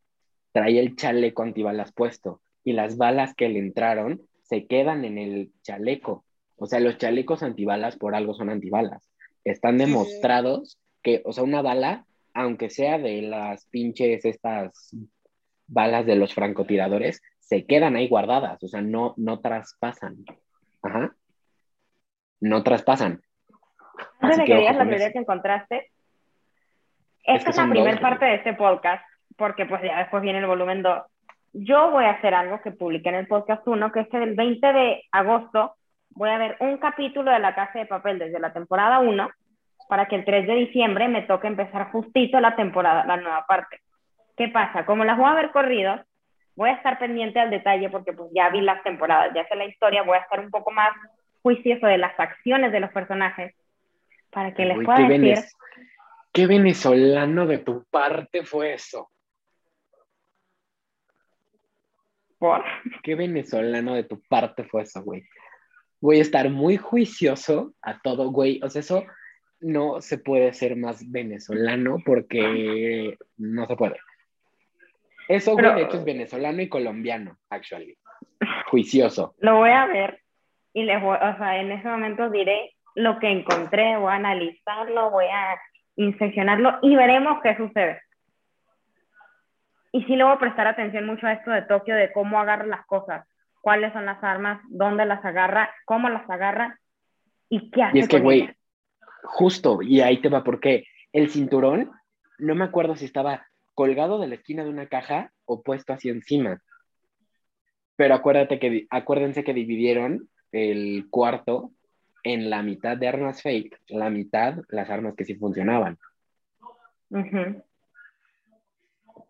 Traía 0.52 0.82
el 0.82 0.96
chaleco 0.96 1.44
antibalas 1.44 1.92
puesto 1.92 2.42
y 2.64 2.74
las 2.74 2.98
balas 2.98 3.34
que 3.36 3.50
le 3.50 3.60
entraron 3.60 4.22
se 4.44 4.66
quedan 4.66 5.06
en 5.06 5.18
el 5.18 5.52
chaleco. 5.62 6.26
O 6.56 6.66
sea, 6.66 6.80
los 6.80 6.98
chalecos 6.98 7.44
antibalas 7.44 7.98
por 7.98 8.16
algo 8.16 8.34
son 8.34 8.50
antibalas. 8.50 9.10
Están 9.44 9.78
demostrados 9.78 10.80
que, 11.02 11.22
o 11.26 11.34
sea, 11.34 11.44
una 11.44 11.62
bala, 11.62 12.06
aunque 12.34 12.70
sea 12.70 12.98
de 12.98 13.22
las 13.22 13.66
pinches 13.68 14.26
estas 14.26 14.96
balas 15.68 16.06
de 16.06 16.16
los 16.16 16.34
francotiradores, 16.34 17.22
se 17.40 17.66
quedan 17.66 17.96
ahí 17.96 18.08
guardadas, 18.08 18.64
o 18.64 18.68
sea, 18.68 18.82
no, 18.82 19.14
no 19.18 19.40
traspasan. 19.40 20.18
Ajá. 20.84 21.16
No 22.42 22.64
traspasan. 22.64 23.22
Antes 24.20 24.38
de 24.38 24.46
que, 24.46 24.56
digas 24.56 24.76
la 24.76 24.88
teoría 24.88 25.12
que 25.12 25.20
encontraste, 25.20 25.92
esta 27.24 27.50
es, 27.50 27.58
la 27.58 27.70
primera 27.70 28.00
parte 28.00 28.26
de 28.26 28.36
este 28.36 28.54
podcast, 28.54 29.04
porque 29.38 29.66
pues 29.66 29.82
ya 29.84 30.00
después 30.00 30.24
viene 30.24 30.40
el 30.40 30.48
volumen 30.48 30.82
2. 30.82 31.04
Yo 31.54 31.92
voy 31.92 32.06
a 32.06 32.12
hacer 32.12 32.34
algo 32.34 32.62
que 32.62 32.72
publiqué 32.72 33.10
en 33.10 33.16
el 33.16 33.28
podcast 33.28 33.68
1, 33.68 33.92
que 33.92 34.02
es 34.02 34.10
que 34.10 34.18
el 34.18 34.36
20 34.36 34.74
de 34.74 35.04
agosto 35.12 35.76
voy 36.20 36.30
a 36.32 36.38
ver 36.38 36.58
un 36.60 36.78
capítulo 36.80 37.32
de 37.32 37.40
La 37.40 37.56
Casa 37.56 37.80
de 37.80 37.86
Papel 37.86 38.20
desde 38.20 38.42
la 38.42 38.52
temporada 38.52 39.00
1 39.00 39.30
para 39.88 40.10
que 40.10 40.18
el 40.18 40.26
3 40.26 40.48
de 40.48 40.54
diciembre 40.54 41.08
me 41.08 41.22
toque 41.22 41.48
empezar 41.48 41.92
justito 41.92 42.42
la 42.42 42.58
temporada, 42.58 43.06
la 43.06 43.16
nueva 43.16 43.46
parte. 43.48 43.80
¿Qué 44.36 44.50
pasa? 44.50 44.86
Como 44.86 45.06
las 45.06 45.18
voy 45.18 45.30
a 45.30 45.36
ver 45.36 45.52
corridos, 45.52 46.02
voy 46.58 46.72
a 46.72 46.74
estar 46.74 47.00
pendiente 47.00 47.40
al 47.40 47.50
detalle 47.50 47.90
porque 47.90 48.12
pues 48.12 48.30
ya 48.36 48.50
vi 48.50 48.60
las 48.60 48.84
temporadas, 48.84 49.32
ya 49.34 49.48
sé 49.48 49.56
la 49.56 49.64
historia, 49.64 50.04
voy 50.04 50.18
a 50.18 50.22
estar 50.22 50.42
un 50.42 50.52
poco 50.52 50.72
más 50.72 50.92
juicioso 51.42 51.88
de 51.88 51.98
las 51.98 52.20
acciones 52.20 52.74
de 52.74 52.82
los 52.82 52.92
personajes 52.92 53.56
para 54.30 54.54
que 54.54 54.66
les 54.66 54.84
pueda 54.84 54.98
qué 54.98 55.20
decir... 55.20 55.46
¿Qué 56.34 56.48
venezolano 56.48 57.48
de 57.48 57.60
tu 57.60 57.86
parte 57.90 58.44
fue 58.44 58.74
eso? 58.74 59.10
¿Por? 62.38 62.62
¿Qué 63.04 63.16
venezolano 63.16 63.96
de 63.96 64.04
tu 64.04 64.22
parte 64.28 64.66
fue 64.66 64.82
eso, 64.82 65.02
güey? 65.02 65.24
Voy 66.02 66.20
a 66.20 66.22
estar 66.22 66.50
muy 66.50 66.78
juicioso 66.78 67.74
a 67.82 68.00
todo, 68.00 68.32
güey. 68.32 68.60
O 68.64 68.70
sea, 68.70 68.80
eso 68.80 69.04
no 69.60 70.02
se 70.02 70.18
puede 70.18 70.54
ser 70.54 70.76
más 70.76 71.10
venezolano 71.12 71.98
porque 72.06 73.18
no 73.38 73.66
se 73.66 73.76
puede. 73.76 73.98
Eso, 75.28 75.54
güey, 75.54 75.76
de 75.76 75.82
hecho 75.84 75.98
es 75.98 76.06
venezolano 76.06 76.62
y 76.62 76.70
colombiano, 76.70 77.38
actually. 77.50 77.98
Juicioso. 78.68 79.36
Lo 79.40 79.58
voy 79.58 79.70
a 79.70 79.86
ver 79.86 80.22
y 80.74 80.84
les 80.84 81.02
voy, 81.02 81.18
o 81.18 81.38
sea, 81.38 81.60
en 81.60 81.72
ese 81.72 81.88
momento 81.88 82.30
diré 82.30 82.74
lo 82.96 83.20
que 83.20 83.30
encontré, 83.30 83.98
voy 83.98 84.12
a 84.12 84.16
analizarlo, 84.16 85.12
voy 85.12 85.26
a 85.26 85.60
inspeccionarlo 85.96 86.80
y 86.82 86.96
veremos 86.96 87.42
qué 87.44 87.56
sucede. 87.58 88.02
Y 89.92 90.04
sí 90.04 90.16
le 90.16 90.24
voy 90.24 90.34
a 90.34 90.40
prestar 90.40 90.68
atención 90.68 91.06
mucho 91.06 91.28
a 91.28 91.34
esto 91.34 91.52
de 91.52 91.64
Tokio, 91.64 91.96
de 91.96 92.12
cómo 92.12 92.40
agarra 92.40 92.66
las 92.66 92.86
cosas, 92.86 93.28
cuáles 93.62 93.94
son 93.94 94.06
las 94.06 94.24
armas, 94.24 94.62
dónde 94.70 95.06
las 95.06 95.24
agarra, 95.24 95.74
cómo 95.86 96.10
las 96.10 96.30
agarra 96.30 96.80
y 97.50 97.72
qué 97.72 97.84
hace. 97.84 97.98
Y 97.98 98.02
es 98.02 98.08
que, 98.08 98.20
güey, 98.20 98.50
justo, 99.24 99.82
y 99.82 100.02
ahí 100.02 100.22
te 100.22 100.30
va, 100.30 100.44
porque 100.44 100.86
el 101.14 101.30
cinturón, 101.30 101.92
no 102.38 102.56
me 102.56 102.66
acuerdo 102.66 102.96
si 102.96 103.06
estaba 103.06 103.48
colgado 103.76 104.20
de 104.20 104.28
la 104.28 104.36
esquina 104.36 104.64
de 104.64 104.70
una 104.70 104.88
caja 104.88 105.32
o 105.46 105.62
puesto 105.62 105.94
así 105.94 106.10
encima. 106.10 106.62
Pero 107.96 108.16
acuérdate 108.16 108.60
que, 108.60 108.88
acuérdense 108.90 109.44
que 109.44 109.54
dividieron 109.54 110.30
el 110.52 111.08
cuarto 111.10 111.72
en 112.24 112.50
la 112.50 112.64
mitad 112.64 112.98
de 112.98 113.08
armas 113.08 113.42
fake, 113.42 113.80
la 113.88 114.10
mitad 114.10 114.56
las 114.70 114.90
armas 114.90 115.16
que 115.16 115.26
sí 115.26 115.36
funcionaban. 115.36 115.98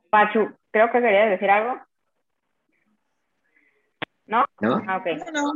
Pachu, 0.09 0.51
creo 0.71 0.91
que 0.91 1.01
querías 1.01 1.29
decir 1.29 1.49
algo. 1.49 1.79
¿No? 4.29 4.45
¿No? 4.61 4.79
Ah, 4.87 5.03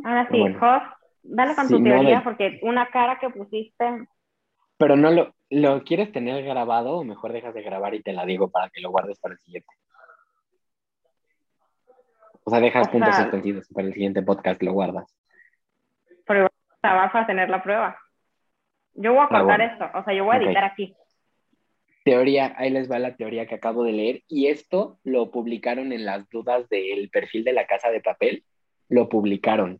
Ahora 0.04 0.28
sí, 0.32 0.54
Jos, 0.60 0.82
dale 1.22 1.54
con 1.54 1.68
tu 1.68 1.84
teoría, 1.84 2.24
porque 2.24 2.60
una 2.64 2.88
cara 2.88 3.20
que 3.20 3.30
pusiste. 3.30 4.08
Pero 4.78 4.96
no 4.96 5.12
lo, 5.12 5.36
lo 5.52 5.84
quieres 5.84 6.12
tener 6.12 6.44
grabado 6.44 6.98
o 6.98 7.04
mejor 7.04 7.34
dejas 7.34 7.54
de 7.54 7.62
grabar 7.62 7.94
y 7.94 8.02
te 8.02 8.14
la 8.14 8.26
digo 8.26 8.50
para 8.50 8.70
que 8.72 8.82
lo 8.82 8.90
guardes 8.90 9.20
para 9.20 9.36
el 9.36 9.40
siguiente. 9.40 9.72
O 12.44 12.50
sea, 12.50 12.60
dejas 12.60 12.90
puntos 12.90 13.16
suspendidos 13.16 13.68
para 13.70 13.88
el 13.88 13.94
siguiente 13.94 14.24
podcast, 14.24 14.62
lo 14.64 14.74
guardas. 14.74 15.16
Pero 16.26 16.50
vas 16.82 17.14
a 17.14 17.28
tener 17.28 17.50
la 17.52 17.62
prueba. 17.62 17.96
Yo 18.96 19.14
voy 19.14 19.22
a 19.22 19.26
ah, 19.26 19.30
cortar 19.30 19.62
esto, 19.62 19.86
o 19.94 20.04
sea, 20.04 20.14
yo 20.16 20.26
voy 20.26 20.36
a 20.36 20.40
editar 20.40 20.64
aquí. 20.64 20.96
Teoría, 22.04 22.56
ahí 22.58 22.72
les 22.72 22.92
va 22.92 22.98
la 22.98 23.16
teoría 23.16 23.46
que 23.46 23.56
acabo 23.56 23.84
de 23.84 23.92
leer, 23.92 24.24
y 24.28 24.48
esto 24.48 24.98
lo 25.04 25.30
publicaron 25.30 25.94
en 25.94 26.06
las 26.06 26.28
dudas 26.30 26.68
del 26.70 27.12
perfil 27.12 27.44
de 27.44 27.54
la 27.54 27.68
casa 27.68 27.92
de 27.92 28.02
papel, 28.02 28.44
lo 28.94 29.10
publicaron. 29.10 29.80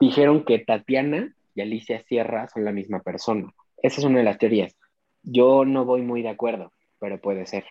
Dijeron 0.00 0.46
que 0.46 0.60
Tatiana 0.60 1.34
y 1.54 1.60
Alicia 1.60 2.02
Sierra 2.04 2.48
son 2.48 2.64
la 2.64 2.72
misma 2.72 3.00
persona. 3.00 3.52
Esa 3.82 4.00
es 4.00 4.06
una 4.06 4.20
de 4.20 4.24
las 4.24 4.38
teorías. 4.38 4.74
Yo 5.22 5.66
no 5.66 5.84
voy 5.84 6.00
muy 6.00 6.22
de 6.22 6.30
acuerdo, 6.30 6.72
pero 6.98 7.20
puede 7.20 7.44
ser. 7.44 7.66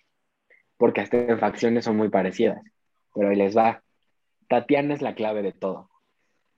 Porque 0.78 1.02
hasta 1.02 1.18
en 1.18 1.40
facciones 1.40 1.86
son 1.86 1.98
muy 1.98 2.10
parecidas. 2.10 2.62
Pero 3.16 3.30
ahí 3.30 3.36
les 3.36 3.58
va. 3.58 3.82
Tatiana 4.48 4.94
es 4.94 5.02
la 5.02 5.16
clave 5.16 5.41
de 5.41 5.54
todo. 5.54 5.90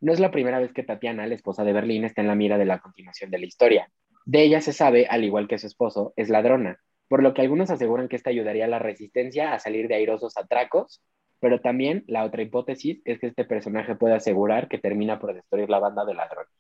No 0.02 0.12
es 0.12 0.20
la 0.20 0.32
primera 0.32 0.60
vez 0.60 0.74
que 0.74 0.84
Tatiana, 0.84 1.26
la 1.26 1.36
esposa 1.36 1.64
de 1.64 1.72
Berlín, 1.72 2.04
está 2.04 2.20
en 2.20 2.28
la 2.28 2.36
mira 2.36 2.58
de 2.58 2.66
la 2.66 2.80
continuación 2.80 3.32
de 3.32 3.40
la 3.40 3.46
historia. 3.46 3.90
De 4.26 4.44
ella 4.44 4.60
se 4.60 4.74
sabe, 4.74 5.08
al 5.10 5.24
igual 5.24 5.48
que 5.48 5.58
su 5.58 5.68
esposo, 5.68 6.12
es 6.18 6.28
ladrona, 6.28 6.82
por 7.08 7.24
lo 7.24 7.34
que 7.34 7.44
algunos 7.44 7.70
aseguran 7.70 8.10
que 8.10 8.18
esta 8.18 8.32
ayudaría 8.32 8.66
a 8.66 8.68
la 8.68 8.80
resistencia 8.80 9.54
a 9.54 9.60
salir 9.60 9.88
de 9.88 9.96
airosos 9.96 10.36
atracos, 10.36 11.02
pero 11.40 11.62
también 11.62 12.04
la 12.08 12.24
otra 12.24 12.42
hipótesis 12.42 13.02
es 13.06 13.20
que 13.20 13.28
este 13.28 13.46
personaje 13.46 13.96
puede 13.96 14.16
asegurar 14.16 14.68
que 14.68 14.78
termina 14.78 15.20
por 15.20 15.34
destruir 15.34 15.70
la 15.70 15.80
banda 15.80 16.06
de 16.06 16.14
ladrones. 16.14 16.52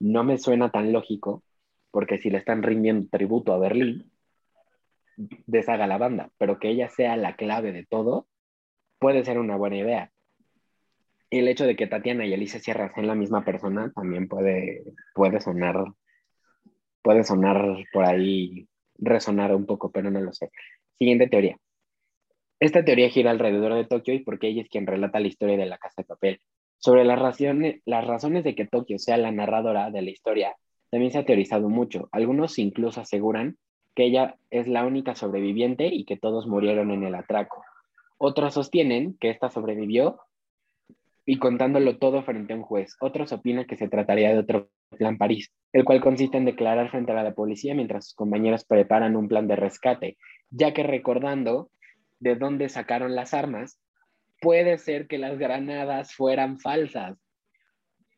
No 0.00 0.24
me 0.24 0.38
suena 0.38 0.70
tan 0.70 0.92
lógico, 0.92 1.42
porque 1.90 2.18
si 2.18 2.30
le 2.30 2.38
están 2.38 2.62
rindiendo 2.62 3.08
tributo 3.10 3.52
a 3.52 3.58
Berlín, 3.58 4.10
deshaga 5.46 5.86
la 5.86 5.98
banda, 5.98 6.30
pero 6.38 6.58
que 6.58 6.68
ella 6.68 6.88
sea 6.88 7.16
la 7.16 7.36
clave 7.36 7.72
de 7.72 7.84
todo, 7.86 8.28
puede 8.98 9.24
ser 9.24 9.38
una 9.38 9.56
buena 9.56 9.78
idea. 9.78 10.12
Y 11.30 11.40
el 11.40 11.48
hecho 11.48 11.66
de 11.66 11.76
que 11.76 11.86
Tatiana 11.86 12.24
y 12.24 12.32
Alicia 12.32 12.60
Sierra 12.60 12.92
sean 12.94 13.06
la 13.06 13.14
misma 13.14 13.44
persona 13.44 13.92
también 13.94 14.28
puede, 14.28 14.84
puede 15.14 15.40
sonar, 15.40 15.76
puede 17.02 17.24
sonar 17.24 17.76
por 17.92 18.04
ahí, 18.04 18.68
resonar 18.96 19.54
un 19.54 19.66
poco, 19.66 19.90
pero 19.90 20.10
no 20.10 20.20
lo 20.20 20.32
sé. 20.32 20.50
Siguiente 20.98 21.28
teoría. 21.28 21.58
Esta 22.60 22.84
teoría 22.84 23.08
gira 23.08 23.30
alrededor 23.30 23.74
de 23.74 23.84
Tokio 23.84 24.14
y 24.14 24.20
porque 24.20 24.48
ella 24.48 24.62
es 24.62 24.68
quien 24.68 24.86
relata 24.86 25.20
la 25.20 25.28
historia 25.28 25.56
de 25.56 25.66
la 25.66 25.78
casa 25.78 26.02
de 26.02 26.04
papel. 26.04 26.40
Sobre 26.78 27.04
las 27.04 27.18
razones, 27.18 27.80
las 27.84 28.06
razones 28.06 28.44
de 28.44 28.54
que 28.54 28.66
Tokio 28.66 28.98
sea 28.98 29.16
la 29.16 29.30
narradora 29.30 29.90
de 29.90 30.02
la 30.02 30.10
historia, 30.10 30.56
también 30.90 31.12
se 31.12 31.18
ha 31.18 31.24
teorizado 31.24 31.68
mucho. 31.68 32.08
Algunos 32.12 32.58
incluso 32.58 33.00
aseguran 33.00 33.56
que 33.94 34.04
ella 34.04 34.36
es 34.50 34.66
la 34.66 34.86
única 34.86 35.14
sobreviviente 35.14 35.86
y 35.86 36.04
que 36.04 36.16
todos 36.16 36.46
murieron 36.46 36.90
en 36.90 37.04
el 37.04 37.14
atraco. 37.14 37.62
Otros 38.16 38.54
sostienen 38.54 39.16
que 39.20 39.30
esta 39.30 39.50
sobrevivió 39.50 40.18
y 41.24 41.38
contándolo 41.38 41.98
todo 41.98 42.22
frente 42.22 42.54
a 42.54 42.56
un 42.56 42.62
juez. 42.62 42.96
Otros 43.00 43.32
opinan 43.32 43.66
que 43.66 43.76
se 43.76 43.88
trataría 43.88 44.30
de 44.30 44.38
otro 44.38 44.70
plan 44.96 45.18
París, 45.18 45.52
el 45.72 45.84
cual 45.84 46.00
consiste 46.00 46.38
en 46.38 46.44
declarar 46.44 46.90
frente 46.90 47.12
a 47.12 47.22
la 47.22 47.34
policía 47.34 47.74
mientras 47.74 48.06
sus 48.06 48.14
compañeros 48.14 48.64
preparan 48.64 49.14
un 49.14 49.28
plan 49.28 49.46
de 49.46 49.56
rescate, 49.56 50.16
ya 50.50 50.72
que 50.72 50.82
recordando 50.82 51.70
de 52.20 52.34
dónde 52.34 52.68
sacaron 52.68 53.14
las 53.14 53.34
armas, 53.34 53.80
puede 54.40 54.78
ser 54.78 55.06
que 55.06 55.18
las 55.18 55.38
granadas 55.38 56.14
fueran 56.14 56.58
falsas. 56.58 57.16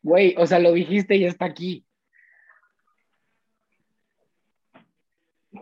Güey, 0.02 0.34
o 0.38 0.46
sea, 0.46 0.58
lo 0.58 0.72
dijiste 0.72 1.16
y 1.16 1.24
está 1.24 1.46
aquí. 1.46 1.84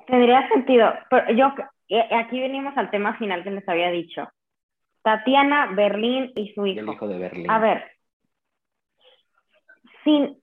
Tendría 0.07 0.49
sentido, 0.49 0.93
pero 1.11 1.33
yo, 1.33 1.53
eh, 1.89 2.09
aquí 2.15 2.41
venimos 2.41 2.77
al 2.77 2.91
tema 2.91 3.17
final 3.19 3.43
que 3.43 3.51
les 3.51 3.69
había 3.69 3.91
dicho. 3.91 4.29
Tatiana, 5.03 5.73
Berlín 5.75 6.33
y 6.35 6.53
su 6.53 6.67
hijo. 6.67 6.81
El 6.81 6.89
hijo 6.89 7.09
de 7.09 7.19
Berlín. 7.19 7.51
A 7.51 7.59
ver, 7.59 7.91
si, 10.05 10.43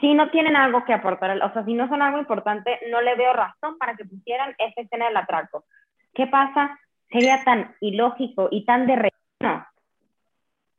si 0.00 0.14
no 0.14 0.30
tienen 0.30 0.56
algo 0.56 0.84
que 0.84 0.92
aportar, 0.92 1.40
o 1.42 1.52
sea, 1.52 1.64
si 1.64 1.74
no 1.74 1.88
son 1.88 2.02
algo 2.02 2.18
importante, 2.18 2.78
no 2.90 3.00
le 3.00 3.14
veo 3.14 3.32
razón 3.32 3.78
para 3.78 3.94
que 3.94 4.04
pusieran 4.04 4.54
esta 4.58 4.82
escena 4.82 5.06
del 5.06 5.16
atraco. 5.16 5.64
¿Qué 6.12 6.26
pasa? 6.26 6.78
Sería 7.14 7.44
tan 7.44 7.76
ilógico 7.80 8.48
y 8.50 8.64
tan 8.64 8.88
de 8.88 8.96
relleno 8.96 9.66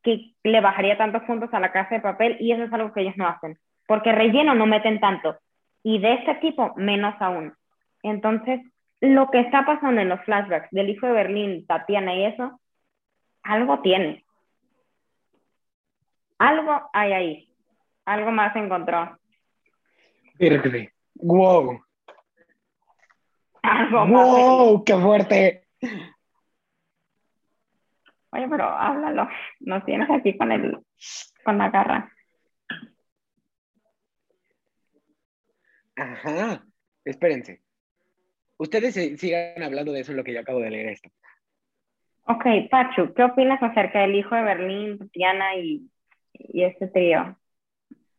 que 0.04 0.34
le 0.44 0.60
bajaría 0.60 0.98
tantos 0.98 1.24
puntos 1.24 1.54
a 1.54 1.62
la 1.62 1.72
casa 1.72 1.96
de 1.96 2.02
papel 2.02 2.36
y 2.42 2.52
eso 2.52 2.64
es 2.64 2.74
algo 2.74 2.92
que 2.92 3.02
ellos 3.02 3.16
no 3.16 3.26
hacen, 3.26 3.58
porque 3.88 4.12
relleno 4.12 4.54
no 4.54 4.66
meten 4.66 5.00
tanto 5.00 5.38
y 5.82 5.98
de 6.00 6.16
este 6.16 6.36
tipo 6.36 6.74
menos 6.76 7.16
aún. 7.22 7.54
Entonces, 8.04 8.60
lo 9.00 9.32
que 9.32 9.40
está 9.40 9.66
pasando 9.66 10.02
en 10.02 10.10
los 10.10 10.20
flashbacks 10.26 10.70
del 10.72 10.90
hijo 10.90 11.08
de 11.08 11.14
Berlín, 11.14 11.66
Tatiana 11.68 12.14
y 12.14 12.26
eso, 12.26 12.60
algo 13.42 13.80
tiene. 13.80 14.26
Algo 16.38 16.90
hay 16.92 17.14
ahí. 17.14 17.50
Algo 18.04 18.32
más 18.32 18.54
encontró. 18.58 19.18
Wow. 21.16 21.80
Algo 23.62 24.06
wow, 24.06 24.84
qué 24.84 24.98
fuerte. 24.98 25.68
Oye, 28.36 28.48
pero 28.50 28.66
háblalo. 28.66 29.30
Nos 29.62 29.86
tienes 29.86 30.10
aquí 30.10 30.38
con 30.38 30.52
el 30.52 30.78
con 31.44 31.58
la 31.58 31.70
garra. 31.70 32.12
Ajá. 35.96 36.66
Espérense. 37.06 37.62
Ustedes 38.58 38.94
sigan 39.20 39.64
hablando 39.64 39.94
de 39.94 40.02
eso 40.02 40.12
en 40.12 40.18
lo 40.18 40.24
que 40.24 40.34
yo 40.34 40.42
acabo 40.42 40.60
de 40.60 40.70
leer 40.70 40.88
esto. 40.90 41.10
Ok, 42.28 42.46
Pachu, 42.70 43.14
¿qué 43.14 43.24
opinas 43.24 43.62
acerca 43.62 44.02
del 44.02 44.16
hijo 44.16 44.34
de 44.36 44.42
Berlín, 44.42 44.98
Tatiana 44.98 45.56
y, 45.58 45.90
y 46.34 46.64
este 46.64 46.88
trío? 46.88 47.38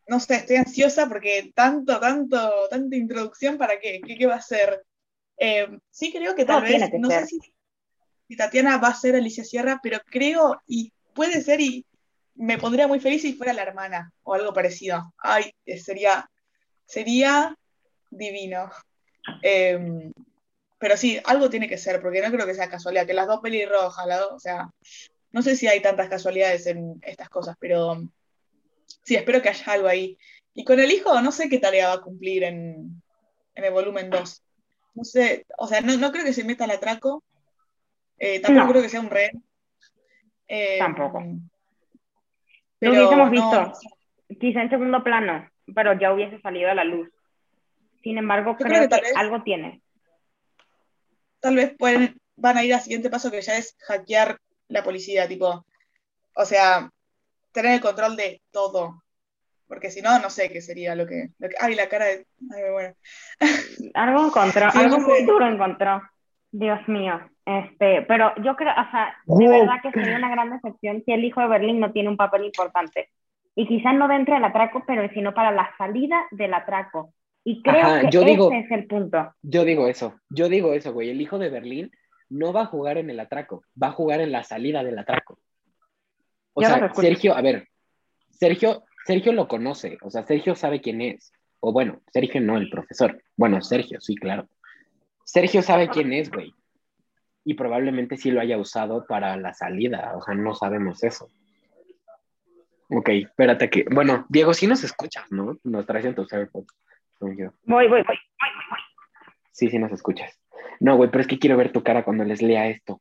No 0.07 0.21
sé, 0.21 0.37
estoy 0.37 0.57
ansiosa 0.57 1.09
porque 1.09 1.51
tanto, 1.55 1.99
tanto, 1.99 2.39
tanta 2.71 2.97
introducción 2.97 3.59
para 3.59 3.81
qué, 3.81 4.01
qué, 4.01 4.27
va 4.27 4.37
a 4.37 4.41
ser. 4.41 4.85
Eh, 5.39 5.69
sí 5.91 6.13
creo 6.13 6.37
que 6.37 6.45
tal 6.45 6.63
vez, 6.63 6.89
no 7.01 7.11
sé 7.11 7.27
si, 7.27 7.41
si, 8.28 8.36
Tatiana 8.36 8.78
va 8.78 8.89
a 8.89 8.94
ser 8.94 9.16
Alicia 9.16 9.44
Sierra, 9.44 9.81
pero 9.82 9.98
creo 10.07 10.61
y 10.66 10.93
puede 11.15 11.43
ser 11.43 11.61
y 11.61 11.86
me 12.35 12.59
pondría 12.59 12.86
muy 12.86 13.01
feliz 13.01 13.23
si 13.23 13.35
fuera 13.35 13.53
la 13.53 13.62
hermana 13.62 14.12
o 14.23 14.35
algo 14.35 14.53
parecido. 14.53 15.15
Ay, 15.19 15.53
sería, 15.82 16.28
sería 16.85 17.57
divino. 18.11 18.70
Eh, 19.43 20.11
pero 20.78 20.97
sí, 20.97 21.19
algo 21.24 21.48
tiene 21.48 21.69
que 21.69 21.78
ser, 21.78 22.03
porque 22.03 22.20
no 22.20 22.31
creo 22.31 22.47
que 22.47 22.55
sea 22.55 22.69
casualidad, 22.69 23.07
que 23.07 23.15
las 23.15 23.27
dos 23.27 23.40
pelirrojas, 23.40 24.23
o 24.31 24.39
sea, 24.39 24.69
no 25.32 25.43
sé 25.43 25.57
si 25.57 25.66
hay 25.66 25.81
tantas 25.81 26.09
casualidades 26.09 26.66
en 26.66 27.01
estas 27.03 27.28
cosas, 27.28 27.57
pero 27.59 28.03
sí, 29.03 29.16
espero 29.16 29.40
que 29.40 29.48
haya 29.48 29.73
algo 29.73 29.89
ahí. 29.89 30.19
Y 30.55 30.65
con 30.65 30.81
el 30.81 30.90
hijo, 30.90 31.20
no 31.20 31.32
sé 31.32 31.48
qué 31.48 31.59
tarea 31.59 31.89
va 31.89 31.94
a 31.94 32.01
cumplir 32.01 32.44
en, 32.44 33.03
el 33.55 33.73
volumen 33.73 34.11
2. 34.11 34.43
No 34.94 35.05
sé, 35.05 35.47
o 35.59 35.66
sea, 35.66 35.81
no, 35.81 36.12
creo 36.12 36.24
que 36.24 36.32
se 36.32 36.44
meta 36.44 36.65
al 36.65 36.70
atraco, 36.70 37.23
eh, 38.19 38.41
tampoco 38.41 38.71
creo 38.71 38.83
que 38.83 38.89
sea 38.89 39.01
un 39.01 39.11
rey. 39.11 39.31
Eh, 40.49 40.79
tampoco. 40.79 41.23
Pero 42.79 42.93
Lo 42.93 42.99
hubiésemos 42.99 43.31
visto, 43.31 43.73
quizá 44.39 44.63
en 44.63 44.71
segundo 44.71 45.03
plano, 45.03 45.49
pero 45.75 45.99
ya 45.99 46.13
hubiese 46.13 46.41
salido 46.41 46.71
a 46.71 46.75
la 46.75 46.85
luz. 46.85 47.09
Sin 48.03 48.19
embargo, 48.19 48.57
creo, 48.57 48.89
que 48.89 49.01
algo 49.17 49.43
tiene 49.43 49.83
tal 51.47 51.55
vez 51.55 51.77
pueden, 51.79 52.21
van 52.35 52.57
a 52.57 52.65
ir 52.65 52.75
al 52.75 52.81
siguiente 52.81 53.09
paso 53.09 53.31
que 53.31 53.41
ya 53.41 53.57
es 53.57 53.77
hackear 53.87 54.41
la 54.67 54.83
policía, 54.83 55.29
tipo, 55.29 55.65
o 56.35 56.45
sea, 56.45 56.91
tener 57.53 57.75
el 57.75 57.81
control 57.81 58.17
de 58.17 58.43
todo. 58.51 59.03
Porque 59.69 59.91
si 59.91 60.01
no, 60.01 60.19
no 60.19 60.29
sé 60.29 60.51
qué 60.51 60.61
sería 60.61 60.97
lo 60.97 61.07
que, 61.07 61.31
ay, 61.61 61.75
la 61.77 61.89
cara 61.89 62.07
de, 62.07 62.27
ay, 62.53 62.63
bueno. 62.73 62.95
Algo 63.95 64.27
encontró, 64.27 64.69
algo 64.75 64.99
muy 64.99 65.25
duro 65.25 65.47
encontró. 65.49 66.03
Dios 66.59 66.81
mío. 66.89 67.20
Este, 67.45 68.03
pero 68.03 68.33
yo 68.43 68.57
creo, 68.57 68.73
o 68.73 68.91
sea, 68.91 69.16
de 69.27 69.49
verdad 69.49 69.77
que 69.83 69.93
sería 69.93 70.16
una 70.16 70.31
gran 70.31 70.51
decepción 70.51 71.03
si 71.05 71.12
el 71.12 71.24
hijo 71.24 71.41
de 71.41 71.49
Berlín 71.49 71.78
no 71.78 71.93
tiene 71.93 72.09
un 72.09 72.16
papel 72.16 72.45
importante. 72.45 73.11
Y 73.55 73.66
quizás 73.69 73.95
no 73.95 74.09
dentro 74.09 74.35
del 74.35 74.45
atraco, 74.45 74.83
pero 74.87 75.09
sino 75.15 75.33
para 75.33 75.51
la 75.51 75.70
salida 75.78 76.27
del 76.31 76.55
atraco. 76.55 77.12
Y 77.45 77.62
creo 77.62 78.11
que 78.11 78.19
ese 78.19 78.59
es 78.59 78.70
el 78.70 78.87
punto. 78.87 79.33
Yo 79.43 79.65
digo 79.65 79.87
eso, 79.87 80.15
yo 80.28 80.49
digo 80.49 80.73
eso, 80.73 80.93
güey. 80.93 81.11
El 81.11 81.20
hijo 81.20 81.39
de 81.39 81.49
Berlín 81.49 81.91
no 82.28 82.53
va 82.53 82.62
a 82.62 82.66
jugar 82.66 82.99
en 82.99 83.09
el 83.11 83.20
atraco, 83.20 83.62
va 83.81 83.89
a 83.89 83.93
jugar 83.93 84.20
en 84.20 84.33
la 84.33 84.43
salida 84.43 84.83
del 84.83 84.99
atraco. 84.99 85.39
O 86.55 86.62
sea, 86.62 86.93
Sergio, 86.95 87.37
a 87.37 87.43
ver, 87.43 87.69
Sergio, 88.31 88.85
Sergio 89.05 89.33
lo 89.33 89.47
conoce, 89.47 89.99
o 90.03 90.11
sea, 90.11 90.24
Sergio 90.24 90.55
sabe 90.55 90.81
quién 90.81 91.01
es. 91.03 91.33
O 91.61 91.73
bueno, 91.73 92.01
Sergio 92.12 92.41
no, 92.41 92.57
el 92.57 92.69
profesor. 92.69 93.23
Bueno, 93.37 93.61
Sergio, 93.62 94.01
sí, 94.01 94.16
claro. 94.16 94.49
Sergio 95.27 95.61
sabe 95.61 95.89
quién 95.89 96.12
es, 96.12 96.31
güey. 96.31 96.55
Y 97.44 97.55
probablemente 97.55 98.16
sí 98.16 98.31
lo 98.31 98.40
haya 98.40 98.57
usado 98.59 99.07
para 99.07 99.36
la 99.36 99.53
salida, 99.53 100.12
o 100.16 100.23
sea, 100.23 100.35
no 100.35 100.55
sabemos 100.55 101.03
eso. 101.03 101.28
Ok, 102.89 103.09
espérate 103.09 103.69
que. 103.69 103.85
Bueno, 103.90 104.24
Diego, 104.28 104.55
sí 104.55 104.69
nos 104.69 104.85
escuchas, 104.85 105.31
¿no? 105.31 105.59
Nos 105.65 105.85
traes 105.85 106.07
en 106.07 106.15
tus 106.15 106.32
AirPods. 106.32 106.73
Voy, 107.19 107.35
voy, 107.35 107.89
voy, 107.89 108.03
voy, 108.03 108.16
Sí, 109.51 109.69
sí 109.69 109.78
nos 109.78 109.90
escuchas. 109.90 110.40
No, 110.78 110.97
güey, 110.97 111.11
pero 111.11 111.23
es 111.23 111.27
que 111.27 111.40
quiero 111.40 111.57
ver 111.57 111.73
tu 111.73 111.82
cara 111.82 112.05
cuando 112.05 112.23
les 112.23 112.40
lea 112.40 112.69
esto. 112.69 113.01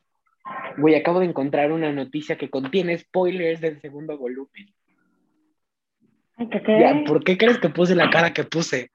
Güey, 0.77 0.95
acabo 0.95 1.19
de 1.19 1.27
encontrar 1.27 1.71
una 1.71 1.91
noticia 1.91 2.37
que 2.37 2.49
contiene 2.49 2.97
spoilers 2.97 3.61
del 3.61 3.79
segundo 3.81 4.17
volumen. 4.17 4.73
¿Por 7.05 7.23
qué 7.23 7.37
crees 7.37 7.59
que 7.59 7.69
puse 7.69 7.93
la 7.93 8.09
cara 8.09 8.33
que 8.33 8.45
puse? 8.45 8.89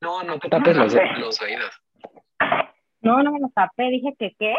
No, 0.00 0.22
no 0.22 0.38
te 0.38 0.48
tapes 0.48 0.76
los, 0.76 0.94
los 1.18 1.42
oídos. 1.42 1.82
No, 3.06 3.22
no 3.22 3.32
me 3.32 3.40
los 3.40 3.54
tapé, 3.54 3.84
dije 3.84 4.14
que 4.18 4.34
qué. 4.38 4.54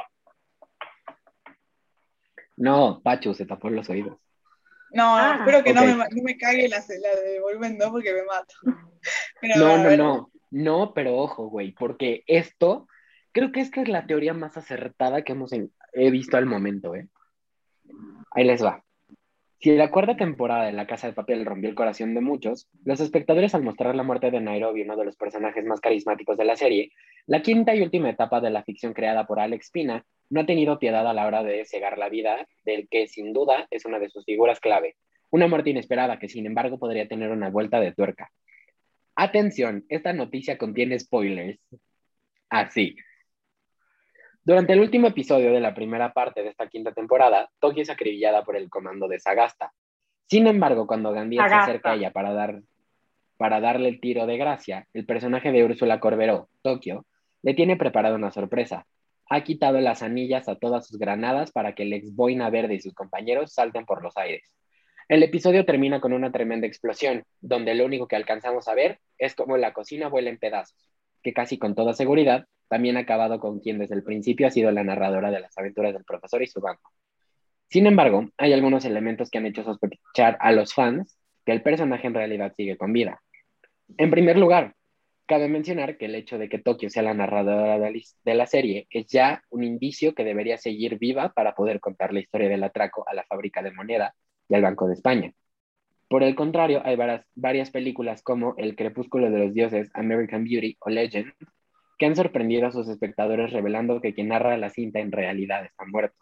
No, 2.55 3.01
Pacho 3.03 3.33
se 3.33 3.45
tapó 3.45 3.69
los 3.69 3.89
oídos. 3.89 4.17
No, 4.91 5.17
ah. 5.17 5.37
espero 5.39 5.63
que 5.63 5.73
no, 5.73 5.81
me, 5.81 5.95
no 5.95 6.23
me 6.23 6.37
cague 6.37 6.69
la, 6.69 6.77
la 6.77 7.21
de 7.21 7.39
volumen 7.41 7.77
2 7.77 7.89
porque 7.89 8.13
me 8.13 8.23
mato. 8.23 8.55
no, 9.57 9.77
no, 9.77 9.97
no. 9.97 10.31
No, 10.49 10.93
pero 10.93 11.17
ojo, 11.17 11.49
güey, 11.49 11.73
porque 11.73 12.23
esto, 12.25 12.87
creo 13.33 13.51
que 13.51 13.59
esta 13.59 13.81
es 13.81 13.89
la 13.89 14.07
teoría 14.07 14.33
más 14.33 14.55
acertada 14.55 15.23
que 15.23 15.33
hemos 15.33 15.51
he 15.51 16.11
visto 16.11 16.37
al 16.37 16.45
momento, 16.45 16.95
¿eh? 16.95 17.09
Ahí 18.31 18.45
les 18.45 18.63
va. 18.63 18.81
Si 19.59 19.75
la 19.75 19.89
cuarta 19.89 20.15
temporada 20.15 20.65
de 20.65 20.71
La 20.71 20.85
Casa 20.85 21.07
de 21.07 21.13
Papel 21.13 21.43
rompió 21.43 21.67
el 21.67 21.75
corazón 21.75 22.13
de 22.13 22.21
muchos, 22.21 22.69
los 22.85 22.99
espectadores 22.99 23.55
al 23.55 23.63
mostrar 23.63 23.95
la 23.95 24.03
muerte 24.03 24.29
de 24.29 24.39
Nairobi, 24.39 24.83
uno 24.83 24.95
de 24.95 25.05
los 25.05 25.15
personajes 25.15 25.65
más 25.65 25.81
carismáticos 25.81 26.37
de 26.37 26.45
la 26.45 26.55
serie, 26.55 26.91
la 27.25 27.41
quinta 27.41 27.73
y 27.73 27.81
última 27.81 28.11
etapa 28.11 28.39
de 28.39 28.51
la 28.51 28.63
ficción 28.63 28.93
creada 28.93 29.25
por 29.25 29.39
Alex 29.39 29.71
Pina 29.71 30.05
no 30.29 30.41
ha 30.41 30.45
tenido 30.45 30.77
piedad 30.77 31.07
a 31.07 31.13
la 31.13 31.25
hora 31.25 31.43
de 31.43 31.65
cegar 31.65 31.97
la 31.97 32.09
vida 32.09 32.47
del 32.65 32.87
que 32.87 33.07
sin 33.07 33.33
duda 33.33 33.67
es 33.71 33.85
una 33.85 33.97
de 33.97 34.09
sus 34.09 34.25
figuras 34.25 34.59
clave, 34.59 34.95
una 35.31 35.47
muerte 35.47 35.71
inesperada 35.71 36.19
que 36.19 36.29
sin 36.29 36.45
embargo 36.45 36.77
podría 36.77 37.07
tener 37.07 37.31
una 37.31 37.49
vuelta 37.49 37.79
de 37.79 37.93
tuerca. 37.93 38.31
Atención, 39.15 39.85
esta 39.89 40.13
noticia 40.13 40.59
contiene 40.59 40.99
spoilers. 40.99 41.59
Así. 42.49 42.95
Durante 44.47 44.71
el 44.71 44.79
último 44.79 45.07
episodio 45.07 45.51
de 45.51 45.59
la 45.59 45.73
primera 45.73 46.13
parte 46.13 46.41
de 46.41 46.47
esta 46.47 46.69
quinta 46.69 46.93
temporada, 46.93 47.49
Tokio 47.59 47.83
es 47.83 47.89
acribillada 47.89 48.45
por 48.45 48.55
el 48.55 48.69
comando 48.69 49.09
de 49.09 49.19
Sagasta. 49.19 49.73
Sin 50.25 50.47
embargo, 50.47 50.87
cuando 50.87 51.11
Gandhi 51.11 51.35
se 51.35 51.53
acerca 51.53 51.91
a 51.91 51.95
ella 51.95 52.11
para, 52.13 52.31
dar, 52.31 52.61
para 53.35 53.59
darle 53.59 53.89
el 53.89 53.99
tiro 53.99 54.25
de 54.25 54.37
gracia, 54.37 54.87
el 54.93 55.05
personaje 55.05 55.51
de 55.51 55.65
Úrsula 55.65 55.99
Corberó, 55.99 56.47
Tokio, 56.61 57.05
le 57.41 57.55
tiene 57.55 57.75
preparada 57.75 58.15
una 58.15 58.31
sorpresa. 58.31 58.87
Ha 59.29 59.43
quitado 59.43 59.81
las 59.81 60.01
anillas 60.01 60.47
a 60.47 60.55
todas 60.55 60.87
sus 60.87 60.97
granadas 60.97 61.51
para 61.51 61.75
que 61.75 61.83
el 61.83 61.91
ex 61.91 62.15
boina 62.15 62.49
verde 62.49 62.75
y 62.75 62.79
sus 62.79 62.93
compañeros 62.93 63.53
salten 63.53 63.85
por 63.85 64.01
los 64.01 64.15
aires. 64.15 64.49
El 65.09 65.23
episodio 65.23 65.65
termina 65.65 65.99
con 65.99 66.13
una 66.13 66.31
tremenda 66.31 66.67
explosión, 66.67 67.25
donde 67.41 67.75
lo 67.75 67.83
único 67.83 68.07
que 68.07 68.15
alcanzamos 68.15 68.69
a 68.69 68.75
ver 68.75 69.01
es 69.17 69.35
cómo 69.35 69.57
la 69.57 69.73
cocina 69.73 70.07
vuela 70.07 70.29
en 70.29 70.37
pedazos, 70.37 70.89
que 71.21 71.33
casi 71.33 71.57
con 71.57 71.75
toda 71.75 71.91
seguridad 71.91 72.47
también 72.67 72.97
ha 72.97 73.01
acabado 73.01 73.39
con 73.39 73.59
quien 73.59 73.77
desde 73.79 73.95
el 73.95 74.03
principio 74.03 74.47
ha 74.47 74.51
sido 74.51 74.71
la 74.71 74.83
narradora 74.83 75.31
de 75.31 75.39
las 75.39 75.57
aventuras 75.57 75.93
del 75.93 76.03
profesor 76.03 76.41
y 76.41 76.47
su 76.47 76.59
banco. 76.59 76.91
Sin 77.69 77.85
embargo, 77.87 78.29
hay 78.37 78.53
algunos 78.53 78.85
elementos 78.85 79.29
que 79.29 79.37
han 79.37 79.45
hecho 79.45 79.63
sospechar 79.63 80.37
a 80.39 80.51
los 80.51 80.73
fans 80.73 81.17
que 81.45 81.51
el 81.51 81.61
personaje 81.61 82.07
en 82.07 82.13
realidad 82.13 82.53
sigue 82.55 82.77
con 82.77 82.93
vida. 82.93 83.21
En 83.97 84.11
primer 84.11 84.37
lugar, 84.37 84.75
cabe 85.25 85.49
mencionar 85.49 85.97
que 85.97 86.05
el 86.05 86.15
hecho 86.15 86.37
de 86.37 86.49
que 86.49 86.59
Tokio 86.59 86.89
sea 86.89 87.03
la 87.03 87.13
narradora 87.13 87.77
de 87.79 88.33
la 88.33 88.45
serie 88.45 88.87
es 88.89 89.07
ya 89.07 89.43
un 89.49 89.63
indicio 89.63 90.15
que 90.15 90.23
debería 90.23 90.57
seguir 90.57 90.97
viva 90.97 91.33
para 91.33 91.53
poder 91.53 91.79
contar 91.79 92.13
la 92.13 92.21
historia 92.21 92.49
del 92.49 92.63
atraco 92.63 93.07
a 93.07 93.13
la 93.13 93.23
fábrica 93.23 93.61
de 93.61 93.71
moneda 93.71 94.15
y 94.49 94.55
al 94.55 94.61
Banco 94.61 94.87
de 94.87 94.93
España. 94.93 95.33
Por 96.09 96.23
el 96.23 96.35
contrario, 96.35 96.81
hay 96.85 96.95
varias, 97.35 97.71
películas 97.71 98.23
como 98.23 98.55
El 98.57 98.77
Crepúsculo 98.77 99.29
de 99.29 99.39
los 99.39 99.53
Dioses, 99.53 99.89
American 99.93 100.45
Beauty 100.45 100.77
o 100.79 100.89
Legend, 100.89 101.33
que 101.97 102.05
han 102.05 102.15
sorprendido 102.15 102.67
a 102.67 102.71
sus 102.71 102.87
espectadores 102.87 103.51
revelando 103.51 104.01
que 104.01 104.13
quien 104.13 104.29
narra 104.29 104.57
la 104.57 104.69
cinta 104.69 104.99
en 104.99 105.11
realidad 105.11 105.65
está 105.65 105.85
muerto. 105.85 106.17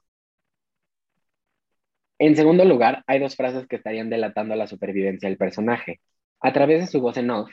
En 2.17 2.35
segundo 2.35 2.63
lugar, 2.63 3.03
hay 3.07 3.19
dos 3.19 3.35
frases 3.35 3.67
que 3.67 3.75
estarían 3.75 4.09
delatando 4.09 4.55
la 4.55 4.67
supervivencia 4.67 5.27
del 5.27 5.37
personaje. 5.37 5.99
A 6.39 6.53
través 6.53 6.79
de 6.81 6.87
su 6.87 7.01
voz 7.01 7.17
en 7.17 7.29
off, 7.29 7.51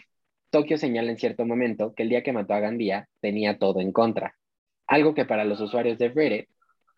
Tokio 0.51 0.79
señala 0.79 1.11
en 1.11 1.19
cierto 1.19 1.45
momento 1.45 1.95
que 1.95 2.05
el 2.05 2.11
día 2.11 2.23
que 2.23 2.33
mató 2.33 2.55
a 2.55 2.61
Gandía 2.61 3.09
tenía 3.21 3.59
todo 3.59 3.81
en 3.81 3.91
contra, 3.91 4.37
algo 4.87 5.15
que 5.15 5.25
para 5.25 5.45
los 5.45 5.61
usuarios 5.61 5.99
de 5.99 6.11
Reddit, 6.11 6.49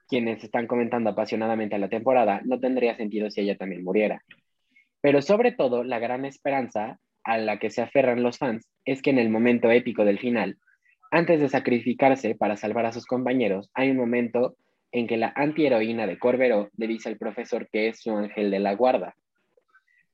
quienes 0.08 0.44
están 0.44 0.66
comentando 0.66 1.10
apasionadamente 1.10 1.78
la 1.78 1.88
temporada, 1.88 2.42
no 2.44 2.60
tendría 2.60 2.96
sentido 2.96 3.30
si 3.30 3.40
ella 3.40 3.56
también 3.56 3.84
muriera. 3.84 4.22
Pero 5.00 5.22
sobre 5.22 5.52
todo, 5.52 5.84
la 5.84 5.98
gran 5.98 6.24
esperanza 6.24 6.98
a 7.22 7.38
la 7.38 7.58
que 7.58 7.70
se 7.70 7.80
aferran 7.80 8.22
los 8.22 8.38
fans 8.38 8.68
es 8.84 9.00
que 9.00 9.10
en 9.10 9.18
el 9.18 9.30
momento 9.30 9.70
épico 9.70 10.04
del 10.04 10.18
final, 10.18 10.58
antes 11.14 11.38
de 11.38 11.48
sacrificarse 11.48 12.34
para 12.34 12.56
salvar 12.56 12.86
a 12.86 12.92
sus 12.92 13.06
compañeros, 13.06 13.70
hay 13.72 13.88
un 13.88 13.96
momento 13.96 14.56
en 14.90 15.06
que 15.06 15.16
la 15.16 15.32
antiheroína 15.36 16.08
de 16.08 16.18
Corbero 16.18 16.70
le 16.76 16.88
dice 16.88 17.08
al 17.08 17.18
profesor 17.18 17.68
que 17.70 17.86
es 17.86 18.00
su 18.00 18.10
ángel 18.10 18.50
de 18.50 18.58
la 18.58 18.74
guarda. 18.74 19.14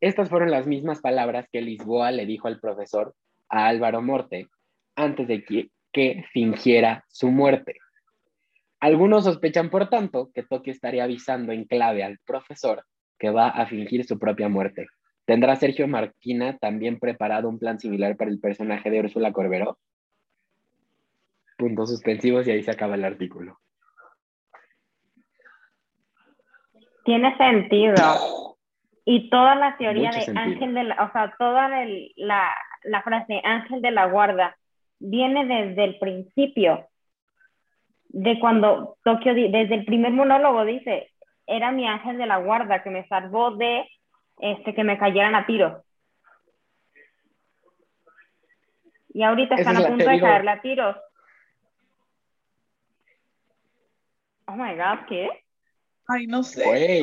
Estas 0.01 0.29
fueron 0.29 0.51
las 0.51 0.67
mismas 0.67 1.01
palabras 1.01 1.47
que 1.51 1.63
Lisboa 1.63 2.11
le 2.11 2.27
dijo 2.27 2.49
al 2.49 2.61
profesor 2.61 3.15
a 3.49 3.67
Álvaro 3.67 4.03
Morte 4.03 4.49
antes 4.95 5.27
de 5.27 5.43
que, 5.43 5.71
fingiera 6.33 7.05
su 7.09 7.31
muerte. 7.31 7.77
Algunos 8.79 9.25
sospechan, 9.25 9.71
por 9.71 9.89
tanto, 9.89 10.31
que 10.35 10.43
Toki 10.43 10.71
estaría 10.71 11.05
avisando 11.05 11.53
en 11.53 11.65
clave 11.65 12.05
al 12.05 12.19
profesor 12.27 12.85
que 13.19 13.31
va 13.31 13.49
a 13.49 13.67
fingir 13.67 14.05
su 14.05 14.19
propia 14.19 14.51
muerte. 14.51 14.87
¿Tendrá 15.25 15.57
Sergio 15.57 15.89
Marquina 15.89 16.59
también 16.59 16.99
preparado 16.99 17.49
un 17.49 17.59
plan 17.59 17.81
similar 17.81 18.17
para 18.19 18.31
el 18.31 18.39
personaje 18.39 18.91
de 18.91 19.01
Úrsula 19.01 19.33
Corbero? 19.33 19.79
Puntos 21.61 21.91
suspensivos 21.91 22.49
y 22.49 22.53
ahí 22.53 22.63
se 22.63 22.71
acaba 22.71 22.95
el 22.95 23.05
artículo. 23.05 23.61
Tiene 27.05 27.37
sentido. 27.37 28.57
Y 29.05 29.29
toda 29.29 29.55
la 29.57 29.77
teoría 29.77 30.11
de 30.11 30.33
ángel 30.39 30.73
de 30.73 30.85
la, 30.85 31.05
o 31.05 31.13
sea, 31.13 31.35
toda 31.39 31.69
la, 32.17 32.55
la 32.85 33.03
frase 33.03 33.43
ángel 33.45 33.83
de 33.83 33.91
la 33.91 34.07
guarda 34.07 34.57
viene 34.99 35.45
desde 35.45 35.85
el 35.85 35.99
principio, 35.99 36.89
de 38.09 38.41
cuando 38.41 38.97
Tokio, 39.05 39.35
desde 39.35 39.75
el 39.75 39.85
primer 39.85 40.13
monólogo 40.13 40.65
dice, 40.65 41.11
era 41.47 41.73
mi 41.73 41.87
ángel 41.87 42.17
de 42.17 42.27
la 42.27 42.39
guarda 42.39 42.83
que 42.83 42.91
me 42.91 43.07
salvó 43.07 43.53
de 43.53 43.87
este, 44.39 44.75
que 44.75 44.85
me 44.85 44.99
cayeran 44.99 45.35
a 45.35 45.47
tiros. 45.47 45.83
Y 49.13 49.23
ahorita 49.23 49.57
están 49.57 49.77
a 49.77 49.87
punto 49.87 50.09
de 50.09 50.21
caerle 50.21 50.51
a 50.51 50.61
tiros. 50.63 50.97
Oh 54.51 54.57
my 54.57 54.75
god, 54.75 55.07
¿qué? 55.09 55.29
Ay, 56.09 56.27
no 56.27 56.43
sé. 56.43 57.03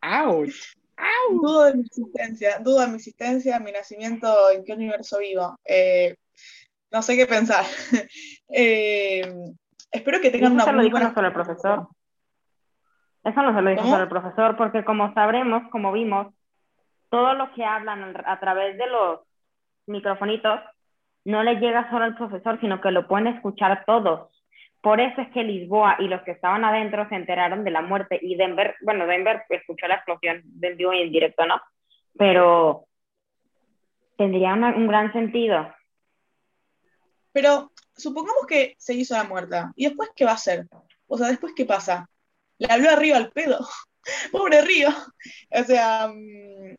¡Auch! 0.00 0.54
Dudo 1.30 1.64
de 1.64 1.74
mi 1.74 1.82
existencia, 1.82 2.58
dudo 2.60 2.80
de 2.80 2.88
mi 2.88 2.94
existencia, 2.94 3.60
mi 3.60 3.72
nacimiento, 3.72 4.50
en 4.50 4.64
qué 4.64 4.72
universo 4.72 5.18
vivo. 5.18 5.58
Eh, 5.66 6.16
no 6.90 7.02
sé 7.02 7.16
qué 7.16 7.26
pensar. 7.26 7.64
Eh, 8.50 9.20
espero 9.90 10.22
que 10.22 10.30
tengan 10.30 10.52
una 10.52 10.72
muy 10.72 10.88
buena... 10.88 11.12
sobre 11.12 11.26
el 11.26 11.34
profesor. 11.34 11.88
Eso 13.22 13.42
no 13.42 13.54
se 13.54 13.60
lo 13.60 13.70
dijo 13.70 13.82
sobre 13.82 14.04
el 14.04 14.08
profesor, 14.08 14.56
porque 14.56 14.82
como 14.86 15.12
sabremos, 15.12 15.70
como 15.70 15.92
vimos, 15.92 16.32
todo 17.10 17.34
lo 17.34 17.52
que 17.52 17.62
hablan 17.62 18.16
a 18.24 18.40
través 18.40 18.78
de 18.78 18.86
los 18.86 19.20
microfonitos 19.86 20.60
no 21.26 21.42
le 21.42 21.56
llega 21.56 21.90
solo 21.90 22.06
al 22.06 22.16
profesor, 22.16 22.58
sino 22.58 22.80
que 22.80 22.90
lo 22.90 23.06
pueden 23.06 23.26
escuchar 23.26 23.84
todos. 23.84 24.37
Por 24.80 25.00
eso 25.00 25.20
es 25.20 25.28
que 25.30 25.42
Lisboa 25.42 25.96
y 25.98 26.08
los 26.08 26.22
que 26.22 26.30
estaban 26.30 26.64
adentro 26.64 27.08
se 27.08 27.16
enteraron 27.16 27.64
de 27.64 27.70
la 27.70 27.82
muerte 27.82 28.18
y 28.22 28.36
Denver, 28.36 28.76
bueno, 28.82 29.06
Denver 29.06 29.42
escuchó 29.48 29.88
la 29.88 29.96
explosión 29.96 30.40
del 30.44 30.76
vivo 30.76 30.92
y 30.92 31.02
en 31.02 31.10
directo, 31.10 31.44
¿no? 31.46 31.60
Pero 32.16 32.86
tendría 34.16 34.54
un 34.54 34.86
gran 34.86 35.12
sentido. 35.12 35.72
Pero 37.32 37.70
supongamos 37.96 38.46
que 38.46 38.74
se 38.78 38.94
hizo 38.94 39.14
la 39.14 39.24
muerta. 39.24 39.72
¿Y 39.76 39.86
después 39.86 40.10
qué 40.14 40.24
va 40.24 40.32
a 40.32 40.34
hacer? 40.34 40.66
O 41.06 41.18
sea, 41.18 41.28
¿después 41.28 41.52
qué 41.56 41.64
pasa? 41.64 42.08
Le 42.58 42.72
habló 42.72 42.90
arriba 42.90 43.16
al 43.16 43.30
pedo. 43.30 43.58
Pobre 44.32 44.62
Río. 44.62 44.88
O 45.50 45.62
sea, 45.64 46.08
mm, 46.08 46.76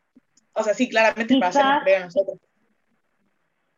o 0.52 0.62
sea, 0.62 0.74
sí, 0.74 0.88
claramente 0.88 1.38
para 1.38 1.78
hacer 1.78 2.04
nosotros. 2.04 2.38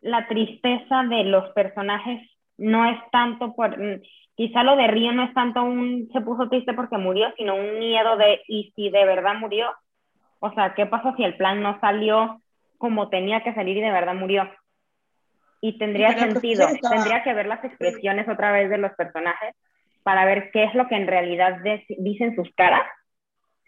La 0.01 0.27
tristeza 0.27 1.03
de 1.09 1.23
los 1.23 1.49
personajes 1.53 2.29
no 2.63 2.89
es 2.89 2.97
tanto 3.11 3.53
por, 3.53 3.77
mm, 3.77 4.01
quizá 4.35 4.63
lo 4.63 4.75
de 4.75 4.87
Río 4.87 5.11
no 5.11 5.23
es 5.23 5.33
tanto 5.33 5.61
un, 5.63 6.09
se 6.11 6.21
puso 6.21 6.49
triste 6.49 6.73
porque 6.73 6.97
murió, 6.97 7.33
sino 7.37 7.55
un 7.55 7.77
miedo 7.77 8.15
de, 8.17 8.41
¿y 8.47 8.71
si 8.75 8.89
de 8.89 9.05
verdad 9.05 9.35
murió? 9.35 9.69
O 10.39 10.53
sea, 10.53 10.73
¿qué 10.73 10.85
pasa 10.85 11.13
si 11.15 11.23
el 11.23 11.35
plan 11.35 11.61
no 11.61 11.79
salió 11.79 12.41
como 12.77 13.09
tenía 13.09 13.43
que 13.43 13.53
salir 13.53 13.77
y 13.77 13.81
de 13.81 13.91
verdad 13.91 14.15
murió? 14.15 14.49
Y 15.61 15.77
tendría 15.77 16.17
sentido, 16.17 16.67
tendría 16.89 17.23
que 17.23 17.33
ver 17.33 17.47
las 17.47 17.63
expresiones 17.63 18.27
otra 18.27 18.51
vez 18.51 18.69
de 18.69 18.77
los 18.77 18.91
personajes 18.93 19.55
para 20.03 20.25
ver 20.25 20.51
qué 20.51 20.65
es 20.65 20.73
lo 20.73 20.87
que 20.87 20.95
en 20.95 21.07
realidad 21.07 21.59
dicen 21.97 22.35
sus 22.35 22.53
caras, 22.55 22.83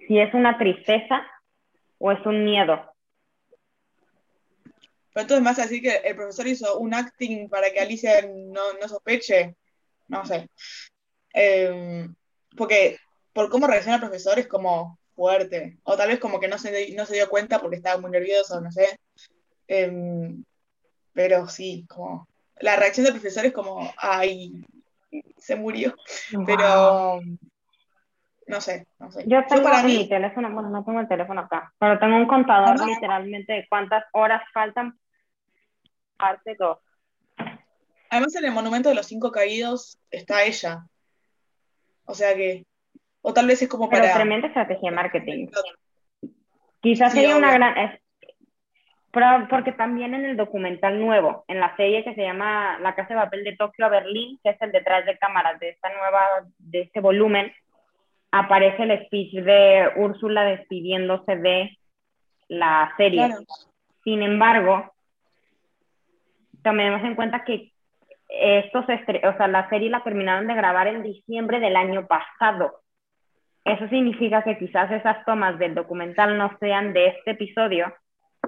si 0.08 0.20
es 0.20 0.34
una 0.34 0.58
tristeza 0.58 1.26
o 1.98 2.12
es 2.12 2.26
un 2.26 2.44
miedo. 2.44 2.95
Pero 5.16 5.22
entonces 5.22 5.44
más 5.46 5.60
así 5.60 5.82
que 5.82 5.96
el 6.04 6.14
profesor 6.14 6.46
hizo 6.46 6.78
un 6.78 6.94
acting 6.94 7.48
para 7.48 7.72
que 7.72 7.80
Alicia 7.80 8.22
no, 8.22 8.74
no 8.74 8.88
sospeche. 8.90 9.56
No 10.10 10.26
sé. 10.26 10.50
Em, 11.32 12.14
porque 12.58 12.98
por 13.32 13.50
cómo 13.50 13.66
reacciona 13.66 13.96
el 13.96 14.02
profesor 14.02 14.38
es 14.40 14.48
como 14.48 15.00
fuerte. 15.16 15.78
O 15.84 15.96
tal 15.96 16.10
vez 16.10 16.20
como 16.20 16.38
que 16.42 16.50
no 16.50 16.58
se, 16.58 16.94
no 16.96 17.06
se 17.06 17.14
dio 17.14 17.30
cuenta 17.30 17.60
porque 17.60 17.78
estaba 17.78 18.02
muy 18.02 18.12
nervioso, 18.12 18.60
no 18.60 18.70
sé. 18.74 19.00
Em, 19.70 20.44
pero 21.14 21.48
sí, 21.48 21.86
como 21.88 22.28
la 22.60 22.76
reacción 22.76 23.06
del 23.06 23.14
profesor 23.14 23.46
es 23.46 23.54
como, 23.54 23.90
ay, 23.96 24.66
se 25.38 25.56
murió. 25.56 25.96
Pero 26.46 27.22
no 28.48 28.60
sé, 28.60 28.86
no 29.00 29.10
sé. 29.12 29.24
Yo 29.28 29.46
tengo 29.48 29.70
mi 29.86 30.10
teléfono, 30.10 30.52
bueno, 30.52 30.70
no 30.72 30.84
tengo 30.84 31.00
el 31.00 31.08
teléfono 31.08 31.40
acá, 31.40 31.74
pero 31.80 31.98
tengo 32.00 32.18
un 32.18 32.28
contador 32.28 32.86
literalmente 32.86 33.54
de 33.54 33.66
cuántas 33.70 34.04
horas 34.12 34.44
faltan 34.54 35.00
parte 36.18 36.56
2. 36.58 36.78
Además, 38.10 38.36
en 38.36 38.46
el 38.46 38.52
Monumento 38.52 38.90
de 38.90 38.96
los 38.96 39.08
Cinco 39.08 39.32
Caídos 39.32 40.00
está 40.12 40.44
ella. 40.44 40.86
O 42.06 42.14
sea 42.14 42.36
que. 42.36 42.66
O 43.22 43.34
tal 43.34 43.48
vez 43.48 43.62
es 43.62 43.70
como 43.70 43.90
Pero 43.90 44.04
para. 44.04 44.14
tremenda 44.14 44.48
estrategia 44.48 44.90
de 44.90 44.96
marketing. 44.96 45.48
Quizás 46.82 47.14
sería 47.14 47.36
una 47.36 47.52
gran. 47.52 48.00
porque 49.50 49.72
también 49.72 50.14
en 50.14 50.26
el 50.26 50.38
documental 50.38 51.00
nuevo, 51.00 51.44
en 51.48 51.60
la 51.60 51.76
serie 51.76 52.04
que 52.04 52.14
se 52.14 52.22
llama 52.22 52.78
La 52.80 52.94
Casa 52.94 53.16
de 53.16 53.22
Papel 53.22 53.44
de 53.44 53.56
Tokio 53.56 53.86
a 53.86 53.90
Berlín, 53.90 54.40
que 54.44 54.52
es 54.52 54.62
el 54.62 54.72
detrás 54.72 55.06
de 55.06 55.18
cámaras 55.18 55.60
de 55.60 55.70
esta 55.70 55.90
nueva, 55.90 56.22
de 56.60 56.82
este 56.82 57.00
volumen, 57.00 57.52
aparece 58.32 58.84
el 58.84 59.06
speech 59.08 59.34
de 59.34 59.92
Úrsula 59.96 60.44
despidiéndose 60.44 61.38
de 61.38 61.78
la 62.48 62.94
serie. 62.98 63.30
Sin 64.04 64.22
embargo, 64.22 64.95
tomemos 66.66 67.04
en 67.04 67.16
cuenta 67.16 67.46
que 67.46 67.72
estos 68.28 68.86
o 68.86 69.38
sea, 69.38 69.48
la 69.48 69.70
serie 69.70 69.90
la 69.90 70.04
terminaron 70.04 70.48
de 70.48 70.56
grabar 70.56 70.88
en 70.88 71.04
diciembre 71.04 71.60
del 71.60 71.76
año 71.76 72.08
pasado. 72.08 72.82
Eso 73.64 73.88
significa 73.88 74.44
que 74.44 74.58
quizás 74.58 74.92
esas 74.92 75.24
tomas 75.26 75.60
del 75.60 75.76
documental 75.76 76.38
no 76.38 76.52
sean 76.60 76.92
de 76.92 77.08
este 77.08 77.32
episodio, 77.32 77.94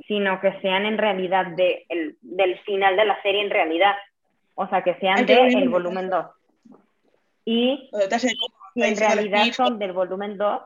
sino 0.08 0.42
que 0.42 0.60
sean 0.62 0.86
en 0.86 0.98
realidad 0.98 1.46
de 1.56 1.86
el, 1.90 2.18
del 2.22 2.60
final 2.62 2.96
de 2.96 3.06
la 3.06 3.22
serie 3.22 3.42
en 3.42 3.52
realidad. 3.52 3.96
O 4.56 4.68
sea, 4.68 4.84
que 4.84 4.96
sean 4.96 5.26
del 5.26 5.70
volumen 5.70 6.10
2. 6.10 6.26
Y 7.46 7.90
si 8.74 8.82
en 8.84 8.98
realidad 8.98 9.46
son 9.54 9.78
del 9.78 9.94
volumen 9.94 10.38
2, 10.38 10.62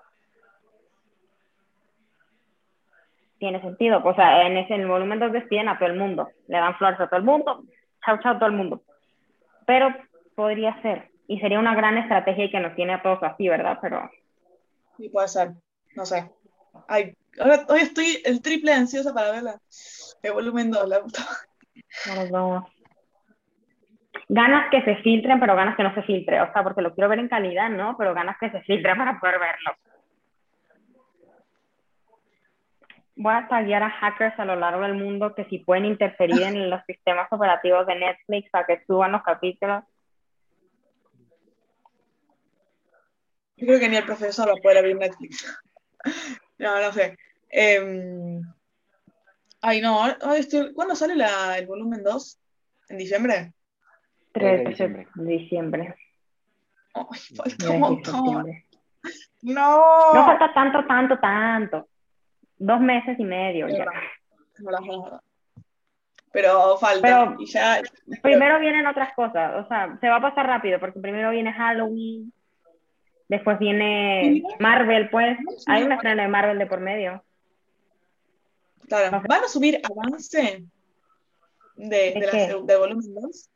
tiene 3.41 3.59
sentido. 3.59 4.01
O 4.05 4.13
sea, 4.13 4.45
en 4.45 4.55
ese 4.55 4.85
volumen 4.85 5.19
2 5.19 5.31
despiden 5.33 5.67
a 5.67 5.79
todo 5.79 5.89
el 5.89 5.97
mundo, 5.97 6.29
le 6.47 6.57
dan 6.57 6.77
flores 6.77 6.99
a 6.99 7.07
todo 7.07 7.19
el 7.19 7.25
mundo, 7.25 7.63
chao, 8.05 8.19
chao, 8.21 8.37
todo 8.37 8.45
el 8.45 8.55
mundo. 8.55 8.83
Pero 9.65 9.89
podría 10.35 10.79
ser, 10.83 11.09
y 11.27 11.39
sería 11.39 11.59
una 11.59 11.75
gran 11.75 11.97
estrategia 11.97 12.45
y 12.45 12.51
que 12.51 12.59
nos 12.59 12.75
tiene 12.75 12.93
a 12.93 13.01
todos 13.01 13.21
así, 13.23 13.49
¿verdad? 13.49 13.79
Pero. 13.81 14.09
Sí, 14.95 15.09
puede 15.09 15.27
ser, 15.27 15.53
no 15.95 16.05
sé. 16.05 16.31
Ay, 16.87 17.17
hoy 17.67 17.79
estoy 17.79 18.21
el 18.23 18.43
triple 18.43 18.73
ansiosa 18.73 19.11
para 19.11 19.31
verla. 19.31 19.59
El 20.21 20.33
volumen 20.33 20.69
2, 20.69 20.87
la 20.87 21.01
puta. 21.01 21.23
vamos. 22.31 22.63
Ganas 24.29 24.69
que 24.69 24.83
se 24.83 24.97
filtren, 24.97 25.39
pero 25.39 25.55
ganas 25.55 25.75
que 25.75 25.83
no 25.83 25.95
se 25.95 26.03
filtre. 26.03 26.39
O 26.41 26.53
sea, 26.53 26.63
porque 26.63 26.83
lo 26.83 26.93
quiero 26.93 27.09
ver 27.09 27.19
en 27.19 27.27
calidad, 27.27 27.69
¿no? 27.69 27.95
Pero 27.97 28.13
ganas 28.13 28.37
que 28.39 28.51
se 28.51 28.61
filtren 28.61 28.97
para 28.97 29.19
poder 29.19 29.39
verlo. 29.39 29.71
Voy 33.15 33.33
a 33.33 33.47
taguear 33.47 33.83
a 33.83 33.89
hackers 33.89 34.39
a 34.39 34.45
lo 34.45 34.55
largo 34.55 34.81
del 34.81 34.95
mundo 34.95 35.35
que 35.35 35.45
si 35.45 35.59
pueden 35.59 35.85
interferir 35.85 36.41
en 36.41 36.69
los 36.69 36.81
sistemas 36.85 37.27
operativos 37.31 37.85
de 37.87 37.95
Netflix 37.95 38.49
para 38.49 38.65
que 38.65 38.83
suban 38.85 39.11
los 39.11 39.23
capítulos. 39.23 39.83
Yo 43.57 43.67
creo 43.67 43.79
que 43.79 43.89
ni 43.89 43.97
el 43.97 44.05
profesor 44.05 44.47
lo 44.47 44.57
puede 44.57 44.79
abrir 44.79 44.95
Netflix. 44.95 45.45
no, 46.57 46.81
no 46.81 46.91
sé. 46.91 47.17
Em, 47.49 48.41
ay, 49.61 49.81
no, 49.81 50.01
¿cuándo 50.73 50.95
sale 50.95 51.15
la, 51.15 51.57
el 51.57 51.67
volumen 51.67 52.01
2? 52.03 52.39
¿En 52.89 52.97
diciembre? 52.97 53.53
3 54.31 54.63
de 54.63 54.69
diciembre. 54.69 55.07
diciembre. 55.15 55.95
Ay, 56.93 57.19
falta 57.35 57.69
un 57.69 57.79
montón. 57.79 58.63
No. 59.41 60.13
No 60.13 60.25
falta 60.25 60.53
tanto, 60.53 60.85
tanto, 60.85 61.19
tanto. 61.19 61.87
Dos 62.61 62.79
meses 62.79 63.19
y 63.19 63.23
medio 63.23 63.67
ya. 63.67 63.87
Pero 66.31 66.77
falta. 66.77 67.35
y 67.39 67.45
ya... 67.47 67.81
Primero 68.21 68.59
vienen 68.59 68.85
otras 68.85 69.15
cosas. 69.15 69.65
O 69.65 69.67
sea, 69.67 69.97
se 69.99 70.07
va 70.07 70.17
a 70.17 70.21
pasar 70.21 70.45
rápido 70.45 70.79
porque 70.79 70.99
primero 70.99 71.31
viene 71.31 71.51
Halloween. 71.51 72.31
Después 73.27 73.57
viene 73.57 74.43
Marvel, 74.59 75.09
pues. 75.09 75.39
Hay 75.65 75.81
una 75.81 75.95
estreno 75.95 76.21
de 76.21 76.27
Marvel 76.27 76.59
de 76.59 76.67
por 76.67 76.81
medio. 76.81 77.23
Claro. 78.87 79.23
¿Van 79.27 79.43
a 79.43 79.47
subir 79.47 79.81
avance 79.83 80.63
de, 81.77 81.97
de, 81.97 82.61
de, 82.63 82.77
volumen 82.77 83.11
2? 83.11 83.49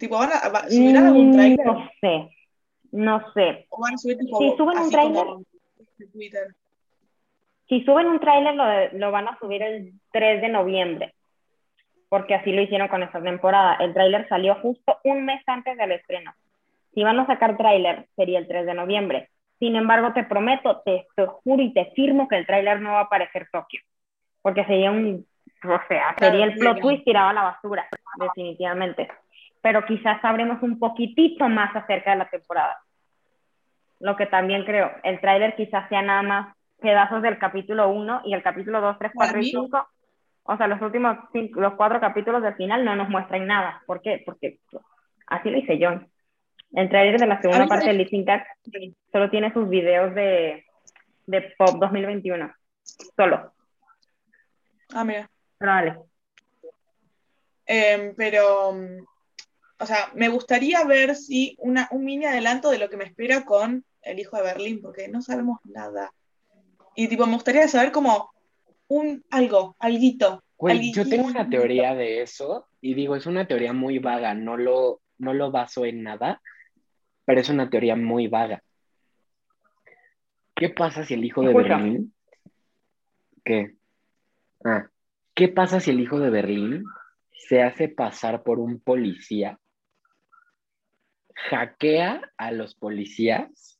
Tipo, 0.00 0.18
¿van 0.18 0.30
a, 0.32 0.68
subir 0.68 0.94
mm, 0.94 1.06
algún 1.06 1.32
trailer? 1.32 1.66
No 1.66 1.90
sé. 2.00 2.30
No 2.90 3.32
sé. 3.34 3.66
¿O 3.68 3.80
van 3.80 3.94
a 3.94 3.98
subir 3.98 4.18
tipo, 4.18 4.38
si 4.38 4.56
suben 4.56 4.78
un 4.78 4.90
trailer. 4.90 6.54
Si 7.68 7.84
suben 7.84 8.06
un 8.06 8.20
tráiler, 8.20 8.54
lo, 8.54 8.98
lo 8.98 9.10
van 9.10 9.28
a 9.28 9.38
subir 9.38 9.62
el 9.62 9.92
3 10.12 10.42
de 10.42 10.48
noviembre. 10.48 11.14
Porque 12.08 12.34
así 12.34 12.52
lo 12.52 12.62
hicieron 12.62 12.88
con 12.88 13.02
esta 13.02 13.22
temporada. 13.22 13.76
El 13.80 13.94
tráiler 13.94 14.28
salió 14.28 14.54
justo 14.56 14.98
un 15.04 15.24
mes 15.24 15.42
antes 15.46 15.76
del 15.76 15.92
estreno. 15.92 16.34
Si 16.94 17.02
van 17.02 17.18
a 17.18 17.26
sacar 17.26 17.56
tráiler, 17.56 18.06
sería 18.14 18.38
el 18.38 18.46
3 18.46 18.66
de 18.66 18.74
noviembre. 18.74 19.30
Sin 19.58 19.76
embargo, 19.76 20.12
te 20.12 20.24
prometo, 20.24 20.82
te, 20.84 21.06
te 21.16 21.26
juro 21.26 21.62
y 21.62 21.72
te 21.72 21.86
firmo 21.92 22.28
que 22.28 22.36
el 22.36 22.46
tráiler 22.46 22.80
no 22.80 22.92
va 22.92 23.00
a 23.00 23.04
aparecer 23.04 23.48
Tokio. 23.50 23.80
Porque 24.42 24.64
sería 24.64 24.90
un, 24.90 25.26
o 25.64 25.80
sea, 25.88 26.14
sería 26.18 26.44
el 26.44 26.54
plot 26.54 26.80
twist 26.80 27.04
tirado 27.04 27.30
a 27.30 27.32
la 27.32 27.42
basura, 27.44 27.88
definitivamente. 28.18 29.08
Pero 29.62 29.84
quizás 29.86 30.20
sabremos 30.20 30.62
un 30.62 30.78
poquitito 30.78 31.48
más 31.48 31.74
acerca 31.74 32.10
de 32.10 32.18
la 32.18 32.28
temporada. 32.28 32.76
Lo 34.00 34.16
que 34.16 34.26
también 34.26 34.64
creo, 34.64 34.90
el 35.02 35.20
tráiler 35.20 35.56
quizás 35.56 35.88
sea 35.88 36.02
nada 36.02 36.22
más 36.22 36.56
pedazos 36.84 37.22
del 37.22 37.38
capítulo 37.38 37.88
1 37.88 38.22
y 38.26 38.34
el 38.34 38.42
capítulo 38.42 38.80
2, 38.80 38.98
3, 38.98 39.12
4 39.14 39.40
y 39.40 39.44
5. 39.50 39.88
O 40.44 40.56
sea, 40.58 40.66
los 40.66 40.80
últimos 40.82 41.16
cinco, 41.32 41.58
los 41.60 41.74
cuatro 41.74 41.98
capítulos 42.00 42.42
del 42.42 42.54
final 42.54 42.84
no 42.84 42.94
nos 42.94 43.08
muestran 43.08 43.46
nada. 43.46 43.82
¿Por 43.86 44.02
qué? 44.02 44.22
Porque 44.24 44.60
así 45.26 45.50
lo 45.50 45.56
hice 45.56 45.78
yo. 45.78 45.88
El 46.72 46.90
trailer 46.90 47.18
de 47.18 47.26
la 47.26 47.40
segunda 47.40 47.66
parte 47.66 47.86
de 47.86 47.94
Lip 47.94 48.94
solo 49.10 49.30
tiene 49.30 49.52
sus 49.54 49.68
videos 49.68 50.14
de, 50.14 50.66
de 51.26 51.54
Pop 51.56 51.76
2021. 51.80 52.52
Solo. 53.16 53.54
Ah, 54.92 55.04
mira. 55.04 55.30
Pero 55.56 55.72
vale. 55.72 55.98
Em, 57.64 58.14
pero, 58.14 58.68
o 58.68 59.86
sea, 59.86 60.10
me 60.14 60.28
gustaría 60.28 60.84
ver 60.84 61.14
si 61.14 61.56
una, 61.58 61.88
un 61.90 62.04
mini 62.04 62.26
adelanto 62.26 62.70
de 62.70 62.78
lo 62.78 62.90
que 62.90 62.98
me 62.98 63.04
espera 63.04 63.46
con 63.46 63.84
El 64.02 64.18
Hijo 64.18 64.36
de 64.36 64.42
Berlín, 64.42 64.82
porque 64.82 65.08
no 65.08 65.22
sabemos 65.22 65.60
nada. 65.64 66.12
Y 66.96 67.08
tipo, 67.08 67.26
me 67.26 67.34
gustaría 67.34 67.68
saber 67.68 67.92
como 67.92 68.30
un 68.88 69.24
algo, 69.30 69.76
alguito. 69.78 70.42
yo 70.92 71.08
tengo 71.08 71.26
una 71.26 71.48
teoría 71.48 71.94
de 71.94 72.22
eso 72.22 72.68
y 72.80 72.94
digo, 72.94 73.16
es 73.16 73.26
una 73.26 73.46
teoría 73.46 73.72
muy 73.72 73.98
vaga, 73.98 74.34
no 74.34 74.56
lo, 74.56 75.00
no 75.18 75.34
lo 75.34 75.50
baso 75.50 75.84
en 75.84 76.02
nada, 76.02 76.40
pero 77.24 77.40
es 77.40 77.48
una 77.48 77.70
teoría 77.70 77.96
muy 77.96 78.28
vaga. 78.28 78.62
¿Qué 80.54 80.68
pasa 80.68 81.04
si 81.04 81.14
el 81.14 81.24
hijo 81.24 81.42
de 81.42 81.52
Berlín... 81.52 82.14
¿Qué? 83.44 83.74
Ah, 84.64 84.88
¿qué 85.34 85.48
pasa 85.48 85.80
si 85.80 85.90
el 85.90 86.00
hijo 86.00 86.18
de 86.18 86.30
Berlín 86.30 86.84
se 87.32 87.62
hace 87.62 87.88
pasar 87.88 88.42
por 88.42 88.58
un 88.58 88.80
policía, 88.80 89.58
hackea 91.34 92.22
a 92.38 92.52
los 92.52 92.74
policías, 92.74 93.78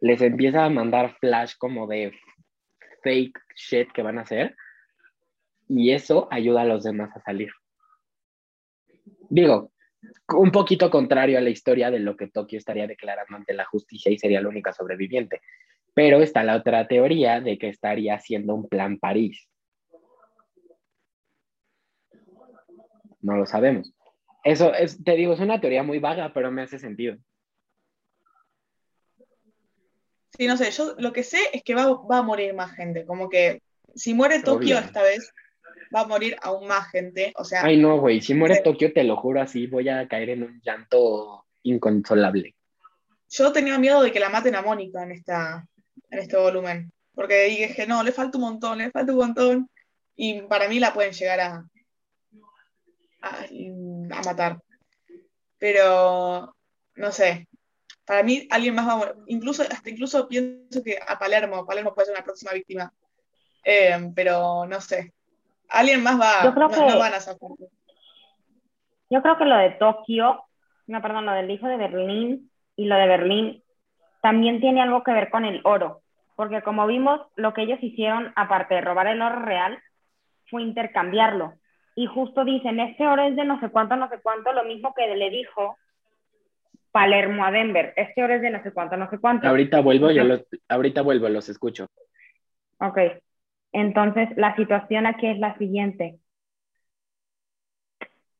les 0.00 0.20
empieza 0.22 0.64
a 0.64 0.70
mandar 0.70 1.16
flash 1.18 1.54
como 1.58 1.86
de 1.86 2.12
fake 3.06 3.38
shit 3.54 3.92
que 3.92 4.02
van 4.02 4.18
a 4.18 4.22
hacer 4.22 4.56
y 5.68 5.92
eso 5.92 6.26
ayuda 6.32 6.62
a 6.62 6.64
los 6.64 6.82
demás 6.82 7.16
a 7.16 7.20
salir? 7.20 7.52
Digo, 9.28 9.70
un 10.34 10.50
poquito 10.50 10.90
contrario 10.90 11.38
a 11.38 11.40
la 11.40 11.50
historia 11.50 11.92
de 11.92 12.00
lo 12.00 12.16
que 12.16 12.26
Tokio 12.26 12.58
estaría 12.58 12.88
declarando 12.88 13.36
ante 13.36 13.54
la 13.54 13.64
justicia 13.64 14.10
y 14.10 14.18
sería 14.18 14.40
la 14.40 14.48
única 14.48 14.72
sobreviviente. 14.72 15.40
Pero 15.94 16.20
está 16.20 16.42
la 16.42 16.56
otra 16.56 16.88
teoría 16.88 17.40
de 17.40 17.58
que 17.58 17.68
estaría 17.68 18.16
haciendo 18.16 18.54
un 18.54 18.68
plan 18.68 18.98
París. 18.98 19.48
No 23.22 23.36
lo 23.36 23.46
sabemos. 23.46 23.94
Eso 24.42 24.74
es, 24.74 25.02
te 25.02 25.14
digo, 25.14 25.32
es 25.32 25.40
una 25.40 25.60
teoría 25.60 25.84
muy 25.84 26.00
vaga, 26.00 26.32
pero 26.34 26.50
me 26.50 26.62
hace 26.62 26.80
sentido. 26.80 27.16
Sí, 30.38 30.46
no 30.46 30.56
sé, 30.56 30.70
yo 30.70 30.94
lo 30.98 31.12
que 31.12 31.22
sé 31.22 31.38
es 31.52 31.62
que 31.62 31.74
va, 31.74 31.84
a 31.84 32.22
morir 32.22 32.54
más 32.54 32.72
gente. 32.72 33.06
Como 33.06 33.28
que 33.28 33.62
si 33.94 34.14
muere 34.14 34.42
Tokio 34.42 34.78
esta 34.78 35.02
vez, 35.02 35.32
va 35.94 36.00
a 36.00 36.06
morir 36.06 36.36
aún 36.42 36.66
más 36.66 36.90
gente. 36.90 37.32
O 37.36 37.44
sea. 37.44 37.64
Ay, 37.64 37.76
no, 37.76 37.98
güey. 37.98 38.20
Si 38.20 38.34
muere 38.34 38.60
Tokio, 38.60 38.92
te 38.92 39.04
lo 39.04 39.16
juro 39.16 39.40
así, 39.40 39.66
voy 39.66 39.88
a 39.88 40.06
caer 40.08 40.30
en 40.30 40.42
un 40.42 40.60
llanto 40.62 41.46
inconsolable. 41.62 42.54
Yo 43.28 43.52
tenía 43.52 43.78
miedo 43.78 44.02
de 44.02 44.12
que 44.12 44.20
la 44.20 44.28
maten 44.28 44.54
a 44.54 44.62
Mónica 44.62 45.02
en, 45.02 45.12
esta, 45.12 45.66
en 46.10 46.18
este 46.18 46.36
volumen. 46.36 46.92
Porque 47.14 47.44
dije, 47.44 47.86
no, 47.86 48.02
le 48.02 48.12
falta 48.12 48.38
un 48.38 48.44
montón, 48.44 48.78
le 48.78 48.90
falta 48.90 49.12
un 49.12 49.18
montón. 49.18 49.70
Y 50.14 50.42
para 50.42 50.68
mí 50.68 50.78
la 50.78 50.92
pueden 50.92 51.12
llegar 51.12 51.40
a, 51.40 51.64
a, 53.22 54.22
matar. 54.24 54.58
Pero, 55.58 56.54
no 56.94 57.12
sé. 57.12 57.48
Para 58.06 58.22
mí, 58.22 58.46
alguien 58.50 58.74
más 58.74 58.88
va 58.88 58.92
a 58.92 58.96
morir. 58.96 59.14
Incluso, 59.26 59.62
hasta 59.62 59.90
incluso 59.90 60.28
pienso 60.28 60.82
que 60.82 60.98
a 61.06 61.18
Palermo, 61.18 61.66
Palermo 61.66 61.92
puede 61.94 62.06
ser 62.06 62.14
una 62.14 62.24
próxima 62.24 62.52
víctima. 62.52 62.92
Eh, 63.64 64.12
pero 64.14 64.64
no 64.66 64.80
sé. 64.80 65.12
Alguien 65.68 66.02
más 66.02 66.20
va, 66.20 66.44
yo 66.44 66.54
creo 66.54 66.68
no, 66.68 66.74
que, 66.74 66.96
van 66.96 67.14
a 67.14 67.20
sacar. 67.20 67.50
Yo 69.10 69.22
creo 69.22 69.36
que 69.36 69.44
lo 69.44 69.56
de 69.56 69.70
Tokio, 69.70 70.44
no, 70.86 71.02
perdón, 71.02 71.26
lo 71.26 71.32
del 71.32 71.50
hijo 71.50 71.66
de 71.66 71.76
Berlín 71.76 72.50
y 72.76 72.84
lo 72.86 72.94
de 72.94 73.06
Berlín 73.08 73.62
también 74.20 74.60
tiene 74.60 74.82
algo 74.82 75.02
que 75.02 75.12
ver 75.12 75.30
con 75.30 75.44
el 75.44 75.60
oro, 75.64 76.02
porque 76.36 76.62
como 76.62 76.86
vimos, 76.86 77.20
lo 77.34 77.54
que 77.54 77.62
ellos 77.62 77.78
hicieron, 77.82 78.32
aparte 78.36 78.74
de 78.74 78.80
robar 78.80 79.08
el 79.08 79.22
oro 79.22 79.40
real, 79.40 79.80
fue 80.48 80.62
intercambiarlo. 80.62 81.54
Y 81.96 82.06
justo 82.06 82.44
dicen, 82.44 82.78
este 82.78 83.06
oro 83.06 83.22
es 83.22 83.34
de 83.34 83.44
no 83.44 83.58
sé 83.58 83.68
cuánto, 83.70 83.96
no 83.96 84.08
sé 84.08 84.20
cuánto, 84.22 84.52
lo 84.52 84.64
mismo 84.64 84.94
que 84.94 85.06
le 85.06 85.30
dijo 85.30 85.76
Palermo 86.96 87.44
a 87.44 87.50
Denver, 87.50 87.92
este 87.94 88.24
oro 88.24 88.36
es 88.36 88.40
de 88.40 88.48
no 88.48 88.62
sé 88.62 88.72
cuánto, 88.72 88.96
no 88.96 89.10
sé 89.10 89.18
cuánto. 89.18 89.46
Ahorita 89.46 89.80
vuelvo, 89.80 90.10
yo 90.10 90.24
los, 90.24 90.46
ahorita 90.66 91.02
vuelvo, 91.02 91.28
los 91.28 91.46
escucho. 91.50 91.88
Ok, 92.78 92.98
entonces, 93.70 94.30
la 94.36 94.56
situación 94.56 95.04
aquí 95.04 95.26
es 95.26 95.38
la 95.38 95.58
siguiente. 95.58 96.18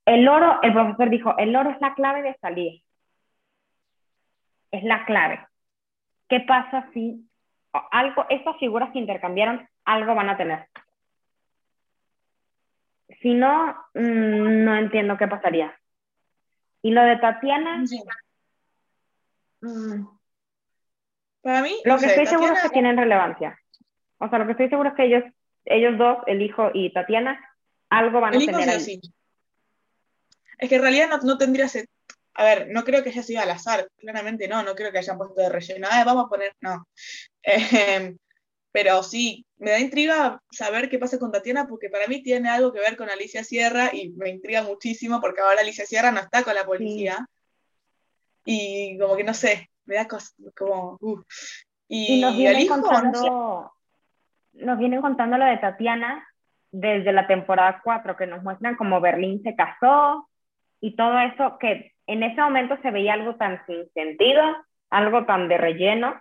El 0.06 0.26
oro, 0.26 0.58
el 0.62 0.72
profesor 0.72 1.10
dijo, 1.10 1.36
el 1.36 1.54
oro 1.54 1.68
es 1.68 1.80
la 1.82 1.92
clave 1.92 2.22
de 2.22 2.34
salir. 2.40 2.82
Es 4.70 4.82
la 4.84 5.04
clave. 5.04 5.46
¿Qué 6.26 6.40
pasa 6.40 6.88
si 6.94 7.28
algo, 7.90 8.24
estas 8.30 8.56
figuras 8.56 8.90
que 8.90 9.00
intercambiaron, 9.00 9.68
algo 9.84 10.14
van 10.14 10.30
a 10.30 10.38
tener? 10.38 10.66
Si 13.20 13.34
no, 13.34 13.76
mm, 13.92 14.64
no 14.64 14.76
entiendo 14.76 15.18
qué 15.18 15.28
pasaría. 15.28 15.78
Y 16.80 16.92
lo 16.92 17.02
de 17.02 17.18
Tatiana. 17.18 17.84
Para 21.42 21.62
mí. 21.62 21.80
Lo 21.84 21.98
que 21.98 22.06
estoy 22.06 22.26
seguro 22.26 22.54
es 22.54 22.62
que 22.62 22.70
tienen 22.70 22.96
relevancia. 22.96 23.58
O 24.18 24.28
sea, 24.28 24.38
lo 24.38 24.46
que 24.46 24.52
estoy 24.52 24.68
seguro 24.68 24.88
es 24.90 24.94
que 24.96 25.04
ellos, 25.04 25.24
ellos 25.64 25.98
dos, 25.98 26.18
el 26.26 26.42
hijo 26.42 26.70
y 26.74 26.92
Tatiana, 26.92 27.38
algo 27.88 28.20
van 28.20 28.34
a 28.34 28.38
tener 28.38 28.68
ahí. 28.68 29.00
Es 30.58 30.68
que 30.68 30.76
en 30.76 30.82
realidad 30.82 31.08
no, 31.08 31.18
no 31.18 31.38
tendría 31.38 31.66
A 32.34 32.44
ver, 32.44 32.68
no 32.70 32.84
creo 32.84 33.02
que 33.02 33.10
haya 33.10 33.22
sido 33.22 33.42
al 33.42 33.50
azar, 33.50 33.88
claramente 33.96 34.48
no, 34.48 34.62
no 34.62 34.74
creo 34.74 34.90
que 34.90 34.98
hayan 34.98 35.18
puesto 35.18 35.40
de 35.40 35.48
relleno. 35.48 35.86
Ah, 35.90 36.02
vamos 36.04 36.26
a 36.26 36.28
poner, 36.28 36.52
no. 36.60 36.86
Em, 37.42 38.18
pero 38.72 39.02
sí, 39.02 39.46
me 39.58 39.70
da 39.70 39.78
intriga 39.78 40.42
saber 40.50 40.90
qué 40.90 40.98
pasa 40.98 41.18
con 41.18 41.30
Tatiana, 41.30 41.66
porque 41.68 41.88
para 41.88 42.08
mí 42.08 42.22
tiene 42.22 42.48
algo 42.48 42.72
que 42.72 42.80
ver 42.80 42.96
con 42.96 43.08
Alicia 43.08 43.44
Sierra 43.44 43.90
y 43.92 44.10
me 44.10 44.30
intriga 44.30 44.62
muchísimo 44.62 45.20
porque 45.20 45.40
ahora 45.40 45.60
Alicia 45.60 45.86
Sierra 45.86 46.10
no 46.10 46.20
está 46.20 46.42
con 46.42 46.54
la 46.54 46.66
policía. 46.66 47.26
Y 48.46 48.96
como 48.98 49.16
que 49.16 49.24
no 49.24 49.34
sé, 49.34 49.68
me 49.84 49.96
da 49.96 50.06
cosas 50.06 50.34
como. 50.56 50.96
Uh. 51.00 51.22
Y, 51.88 52.20
nos 52.20 52.36
viene 52.36 52.66
contando, 52.66 53.72
nos 54.52 54.78
vienen 54.78 55.00
contando 55.00 55.36
lo 55.36 55.44
de 55.44 55.58
Tatiana 55.58 56.26
desde 56.70 57.12
la 57.12 57.26
temporada 57.26 57.80
4, 57.82 58.16
que 58.16 58.26
nos 58.26 58.42
muestran 58.42 58.76
cómo 58.76 59.00
Berlín 59.00 59.42
se 59.42 59.54
casó 59.54 60.28
y 60.80 60.94
todo 60.96 61.18
eso, 61.18 61.58
que 61.58 61.92
en 62.06 62.22
ese 62.22 62.40
momento 62.40 62.76
se 62.82 62.90
veía 62.90 63.14
algo 63.14 63.34
tan 63.34 63.64
sin 63.66 63.88
sentido, 63.92 64.42
algo 64.90 65.26
tan 65.26 65.48
de 65.48 65.58
relleno. 65.58 66.20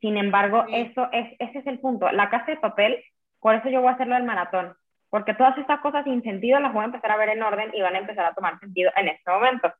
Sin 0.00 0.16
embargo, 0.16 0.64
eso 0.70 1.08
es, 1.12 1.34
ese 1.38 1.58
es 1.58 1.66
el 1.66 1.78
punto. 1.78 2.10
La 2.12 2.30
casa 2.30 2.46
de 2.46 2.56
papel, 2.56 3.02
por 3.40 3.54
eso 3.54 3.68
yo 3.68 3.80
voy 3.80 3.90
a 3.90 3.94
hacerlo 3.94 4.16
el 4.16 4.24
maratón, 4.24 4.74
porque 5.10 5.34
todas 5.34 5.56
estas 5.58 5.80
cosas 5.80 6.04
sin 6.04 6.22
sentido 6.22 6.60
las 6.60 6.72
voy 6.72 6.82
a 6.82 6.86
empezar 6.86 7.10
a 7.10 7.16
ver 7.16 7.30
en 7.30 7.42
orden 7.42 7.70
y 7.74 7.82
van 7.82 7.94
a 7.96 7.98
empezar 7.98 8.24
a 8.24 8.34
tomar 8.34 8.58
sentido 8.60 8.90
en 8.96 9.08
este 9.08 9.30
momento. 9.30 9.72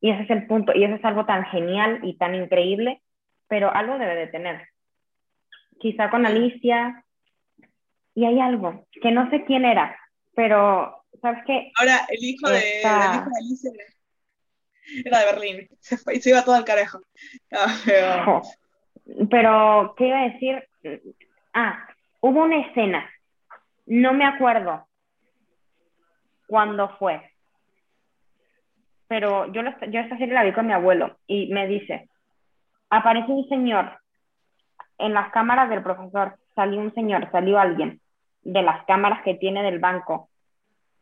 Y 0.00 0.10
ese 0.10 0.22
es 0.22 0.30
el 0.30 0.46
punto, 0.46 0.72
y 0.74 0.84
eso 0.84 0.94
es 0.94 1.04
algo 1.04 1.26
tan 1.26 1.44
genial 1.46 2.00
y 2.02 2.16
tan 2.16 2.34
increíble, 2.34 3.02
pero 3.48 3.72
algo 3.72 3.98
debe 3.98 4.14
de 4.14 4.26
tener. 4.28 4.68
Quizá 5.78 6.10
con 6.10 6.24
Alicia, 6.24 7.04
y 8.14 8.24
hay 8.24 8.40
algo, 8.40 8.86
que 9.02 9.10
no 9.10 9.28
sé 9.30 9.44
quién 9.44 9.64
era, 9.64 9.98
pero, 10.34 11.04
¿sabes 11.20 11.42
qué? 11.46 11.70
Ahora, 11.78 12.06
el 12.08 12.24
hijo 12.24 12.48
de, 12.48 12.58
el 12.58 13.14
hijo 13.14 13.30
de 13.30 13.38
Alicia 13.40 13.70
era 15.04 15.18
de 15.20 15.24
Berlín, 15.26 15.68
se, 15.80 15.96
fue, 15.98 16.20
se 16.20 16.30
iba 16.30 16.44
todo 16.44 16.54
al 16.54 16.64
carajo. 16.64 17.00
pero... 17.84 18.42
pero, 19.30 19.94
¿qué 19.96 20.08
iba 20.08 20.20
a 20.20 20.28
decir? 20.30 20.68
Ah, 21.52 21.86
hubo 22.20 22.42
una 22.44 22.66
escena, 22.66 23.08
no 23.86 24.12
me 24.14 24.24
acuerdo 24.24 24.86
cuándo 26.46 26.96
fue, 26.98 27.29
pero 29.10 29.50
yo, 29.52 29.62
yo 29.88 30.00
esta 30.00 30.16
serie 30.18 30.34
la 30.34 30.44
vi 30.44 30.52
con 30.52 30.68
mi 30.68 30.72
abuelo 30.72 31.16
y 31.26 31.52
me 31.52 31.66
dice, 31.66 32.08
aparece 32.90 33.32
un 33.32 33.48
señor 33.48 33.98
en 34.98 35.14
las 35.14 35.32
cámaras 35.32 35.68
del 35.68 35.82
profesor, 35.82 36.38
salió 36.54 36.78
un 36.78 36.94
señor, 36.94 37.28
salió 37.32 37.58
alguien 37.58 38.00
de 38.42 38.62
las 38.62 38.84
cámaras 38.84 39.24
que 39.24 39.34
tiene 39.34 39.64
del 39.64 39.80
banco 39.80 40.28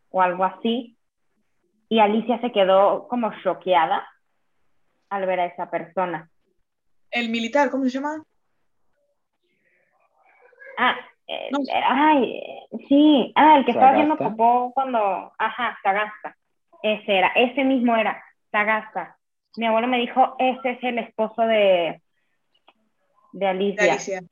o 0.09 0.23
algo 0.23 0.45
así, 0.45 0.97
y 1.91 1.99
Alicia 1.99 2.41
se 2.41 2.51
quedó 2.51 3.09
como 3.09 3.31
choqueada 3.43 4.09
al 5.11 5.27
ver 5.27 5.41
a 5.41 5.45
esa 5.45 5.71
persona. 5.71 6.31
El 7.11 7.29
militar, 7.29 7.71
¿cómo 7.71 7.85
se 7.85 7.91
llama? 7.91 8.23
Ah, 10.79 10.97
eh, 11.27 11.51
ay, 11.87 12.43
sí, 12.89 13.33
ah, 13.35 13.59
el 13.59 13.67
que 13.67 13.73
estaba 13.73 13.91
haciendo 13.91 14.17
popó 14.17 14.73
cuando, 14.73 15.31
ajá, 15.37 15.79
Sagasta. 15.83 16.38
Ese 16.83 17.19
era, 17.19 17.29
ese 17.35 17.65
mismo 17.65 17.97
era, 17.97 18.23
Sagasta. 18.51 19.17
Mi 19.57 19.67
abuelo 19.67 19.89
me 19.89 19.99
dijo, 19.99 20.37
ese 20.39 20.71
es 20.71 20.79
el 20.83 20.99
esposo 20.99 21.43
de, 21.43 22.01
de 23.33 23.47
Alicia. 23.47 24.23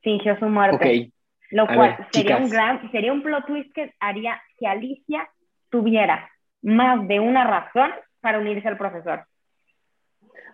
Fingió 0.00 0.38
su 0.38 0.46
muerte. 0.46 1.12
Lo 1.50 1.66
cual 1.66 2.08
sería 2.12 2.38
un 2.38 2.50
gran, 2.50 2.90
sería 2.90 3.12
un 3.12 3.22
plot 3.22 3.46
twist 3.46 3.72
que 3.72 3.94
haría 4.00 4.42
que 4.58 4.66
Alicia 4.66 5.30
tuviera 5.70 6.28
más 6.62 7.06
de 7.06 7.20
una 7.20 7.44
razón 7.44 7.92
para 8.20 8.38
unirse 8.38 8.66
al 8.66 8.76
profesor. 8.76 9.24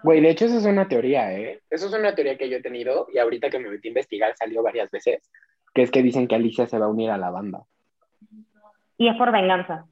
Güey, 0.03 0.21
de 0.21 0.31
hecho, 0.31 0.47
eso 0.47 0.59
es 0.59 0.67
una 0.67 0.89
teoría, 0.89 1.33
¿eh? 1.33 1.63
Eso 1.71 1.87
es 1.87 1.95
una 1.95 2.15
teoría 2.15 2.37
que 2.37 2.49
yo 2.49 2.59
he 2.59 2.63
tenido 2.63 3.07
y 3.13 3.19
ahorita 3.19 3.51
que 3.51 3.59
me 3.59 3.71
metí 3.71 3.89
a 3.89 3.91
investigar 3.91 4.35
salió 4.37 4.63
varias 4.63 4.91
veces, 4.91 5.31
que 5.73 5.83
es 5.83 5.91
que 5.91 6.03
dicen 6.03 6.27
que 6.27 6.35
Alicia 6.35 6.67
se 6.67 6.79
va 6.79 6.87
a 6.87 6.91
unir 6.91 7.11
a 7.11 7.19
la 7.19 7.31
banda. 7.31 7.63
Y 8.99 9.09
es 9.09 9.17
por 9.17 9.33
venganza. 9.33 9.87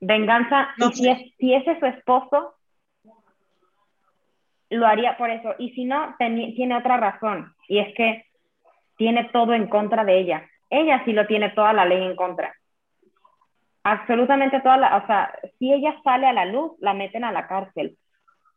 Venganza, 0.00 0.68
si, 0.94 1.08
es, 1.08 1.18
si 1.38 1.54
ese 1.54 1.72
es 1.72 1.78
su 1.78 1.86
esposo, 1.86 2.54
lo 4.70 4.86
haría 4.86 5.16
por 5.16 5.30
eso. 5.30 5.54
Y 5.58 5.70
si 5.70 5.84
no, 5.84 6.14
tiene 6.18 6.76
otra 6.76 6.96
razón, 6.96 7.54
y 7.68 7.78
es 7.78 7.94
que 7.94 8.26
tiene 8.96 9.24
todo 9.32 9.54
en 9.54 9.68
contra 9.68 10.04
de 10.04 10.18
ella. 10.18 10.48
Ella 10.70 11.02
sí 11.04 11.12
lo 11.12 11.26
tiene 11.26 11.50
toda 11.50 11.72
la 11.72 11.84
ley 11.84 12.02
en 12.02 12.16
contra. 12.16 12.52
Absolutamente 13.84 14.60
toda 14.60 14.76
la, 14.76 14.96
o 14.98 15.06
sea, 15.06 15.32
si 15.58 15.72
ella 15.72 15.96
sale 16.04 16.26
a 16.26 16.32
la 16.32 16.44
luz, 16.44 16.72
la 16.80 16.92
meten 16.92 17.24
a 17.24 17.32
la 17.32 17.46
cárcel. 17.46 17.96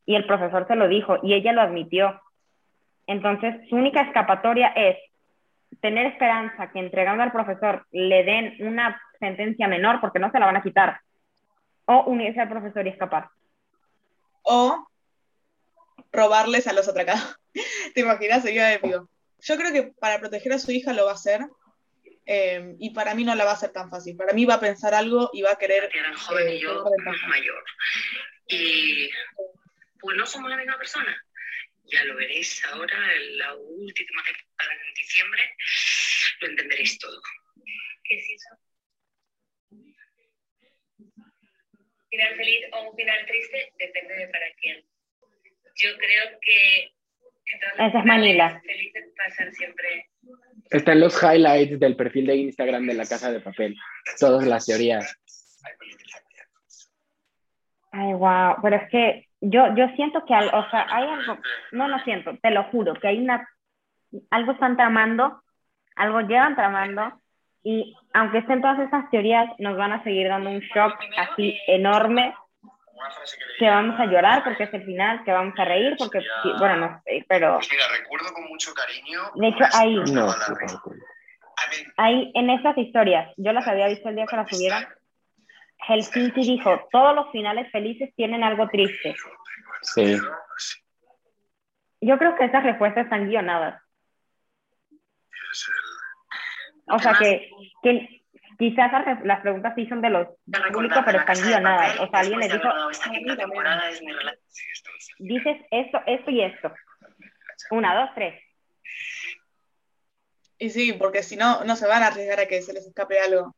Y 0.05 0.15
el 0.15 0.25
profesor 0.25 0.67
se 0.67 0.75
lo 0.75 0.87
dijo 0.87 1.17
y 1.23 1.33
ella 1.33 1.53
lo 1.53 1.61
admitió. 1.61 2.19
Entonces, 3.07 3.55
su 3.69 3.75
única 3.75 4.01
escapatoria 4.01 4.69
es 4.69 4.97
tener 5.79 6.07
esperanza 6.07 6.71
que 6.71 6.79
entregando 6.79 7.23
al 7.23 7.31
profesor 7.31 7.85
le 7.91 8.23
den 8.23 8.55
una 8.59 8.99
sentencia 9.19 9.67
menor 9.67 10.01
porque 10.01 10.19
no 10.19 10.31
se 10.31 10.39
la 10.39 10.47
van 10.47 10.57
a 10.57 10.63
quitar. 10.63 10.99
O 11.85 12.03
unirse 12.05 12.39
al 12.39 12.49
profesor 12.49 12.85
y 12.85 12.89
escapar. 12.89 13.29
O 14.43 14.87
robarles 16.11 16.67
a 16.67 16.73
los 16.73 16.87
atracados. 16.87 17.37
¿Te 17.93 18.01
imaginas? 18.01 18.43
Sería 18.43 18.73
épico. 18.73 19.09
Yo 19.39 19.57
creo 19.57 19.71
que 19.71 19.83
para 19.99 20.19
proteger 20.19 20.53
a 20.53 20.59
su 20.59 20.71
hija 20.71 20.93
lo 20.93 21.05
va 21.05 21.11
a 21.11 21.15
hacer. 21.15 21.41
Eh, 22.25 22.75
y 22.79 22.91
para 22.91 23.15
mí 23.15 23.23
no 23.23 23.33
la 23.35 23.45
va 23.45 23.51
a 23.51 23.57
ser 23.57 23.71
tan 23.71 23.89
fácil. 23.89 24.15
Para 24.15 24.33
mí 24.33 24.45
va 24.45 24.55
a 24.55 24.59
pensar 24.59 24.93
algo 24.93 25.29
y 25.33 25.41
va 25.41 25.51
a 25.51 25.57
querer. 25.57 25.89
Eran 25.93 26.13
joven 26.13 26.53
y 26.53 26.59
yo 26.59 26.83
mayor. 27.27 27.63
Y 28.47 29.09
pues 29.99 30.17
no 30.17 30.25
somos 30.25 30.49
la 30.49 30.57
misma 30.57 30.77
persona. 30.77 31.15
Ya 31.85 32.03
lo 32.05 32.15
veréis 32.15 32.63
ahora, 32.67 33.13
en 33.15 33.37
la 33.37 33.55
última 33.55 34.23
temporada 34.23 34.73
en 34.87 34.93
diciembre, 34.93 35.55
lo 36.39 36.47
entenderéis 36.47 36.97
todo. 36.99 37.21
¿Qué 38.03 38.15
es 38.15 38.25
eso? 38.35 38.60
Final 42.11 42.35
feliz 42.35 42.59
o 42.73 42.89
un 42.89 42.95
final 42.95 43.25
triste 43.25 43.73
depende 43.79 44.15
de 44.15 44.27
para 44.27 44.45
quién. 44.59 44.85
Yo 45.75 45.97
creo 45.97 46.39
que 46.41 46.93
esa 47.77 47.99
es 47.99 48.05
Manila. 48.05 48.61
Están 50.69 50.99
los 50.99 51.21
highlights 51.21 51.79
del 51.79 51.95
perfil 51.95 52.27
de 52.27 52.35
Instagram 52.35 52.85
de 52.85 52.93
la 52.93 53.05
Casa 53.05 53.31
de 53.31 53.39
Papel. 53.39 53.75
Todas 54.19 54.45
las 54.45 54.65
teorías. 54.65 55.17
Ay, 57.91 58.13
wow. 58.13 58.55
Pero 58.61 58.75
es 58.77 58.89
que 58.89 59.27
yo, 59.41 59.75
yo 59.75 59.87
siento 59.95 60.23
que, 60.25 60.33
o 60.33 60.69
sea, 60.69 60.87
hay 60.89 61.09
algo, 61.09 61.37
no 61.71 61.87
lo 61.87 61.99
siento, 62.03 62.37
te 62.41 62.51
lo 62.51 62.63
juro, 62.65 62.93
que 62.93 63.07
hay 63.07 63.19
una, 63.19 63.49
algo 64.29 64.53
están 64.53 64.77
tramando, 64.77 65.43
algo 65.95 66.21
llevan 66.21 66.55
tramando, 66.55 67.20
y 67.63 67.95
aunque 68.13 68.39
estén 68.39 68.61
todas 68.61 68.79
esas 68.79 69.09
teorías, 69.09 69.49
nos 69.59 69.77
van 69.77 69.93
a 69.93 70.03
seguir 70.03 70.27
dando 70.27 70.49
un 70.49 70.59
shock 70.59 70.97
así 71.17 71.59
enorme 71.67 72.33
que 73.57 73.69
vamos 73.69 73.99
a 73.99 74.05
llorar 74.05 74.43
porque 74.43 74.63
es 74.63 74.73
el 74.73 74.85
final, 74.85 75.23
que 75.23 75.31
vamos 75.31 75.57
a 75.57 75.65
reír 75.65 75.95
porque, 75.97 76.21
bueno, 76.59 76.75
no 76.77 77.01
sé, 77.03 77.25
pero... 77.27 77.55
Pues 77.55 77.69
mira, 77.71 77.83
recuerdo 77.99 78.33
con 78.33 78.45
mucho 78.45 78.73
cariño... 78.73 79.21
De 79.35 79.47
hecho, 79.47 79.63
ahí, 79.73 79.95
no, 80.11 80.27
ahí, 81.97 82.31
en 82.35 82.49
esas 82.49 82.77
historias, 82.77 83.33
yo 83.37 83.53
las 83.53 83.67
había 83.67 83.87
visto 83.87 84.09
el 84.09 84.15
día 84.15 84.25
que 84.27 84.35
las 84.35 84.49
subieron, 84.49 84.85
Helsinki 85.87 86.41
dijo, 86.41 86.87
todos 86.91 87.15
los 87.15 87.31
finales 87.31 87.71
felices 87.71 88.13
tienen 88.15 88.43
algo 88.43 88.67
triste. 88.67 89.15
Sí. 89.81 90.17
Yo 92.01 92.17
creo 92.17 92.35
que 92.35 92.45
esas 92.45 92.63
respuestas 92.63 93.05
están 93.05 93.27
guionadas. 93.27 93.81
O 96.91 96.99
sea, 96.99 97.13
que, 97.13 97.49
que 97.81 98.23
quizás 98.57 98.91
las 99.23 99.41
preguntas 99.41 99.73
sí 99.75 99.87
son 99.87 100.01
de 100.01 100.09
los 100.09 100.27
públicos, 100.71 101.01
pero 101.05 101.19
están 101.19 101.41
guionadas. 101.41 101.99
O 101.99 102.07
sea, 102.09 102.19
alguien 102.19 102.39
le 102.39 102.47
dijo, 102.47 102.69
dices 105.19 105.57
esto, 105.71 106.01
esto 106.05 106.31
y 106.31 106.41
esto. 106.41 106.73
Una, 107.71 107.95
dos, 107.95 108.09
tres. 108.15 108.41
Y 110.57 110.69
sí, 110.69 110.93
porque 110.93 111.23
si 111.23 111.37
no, 111.37 111.63
no 111.63 111.75
se 111.75 111.87
van 111.87 112.03
a 112.03 112.07
arriesgar 112.07 112.39
a 112.39 112.45
que 112.45 112.61
se 112.61 112.73
les 112.73 112.85
escape 112.85 113.19
algo. 113.19 113.55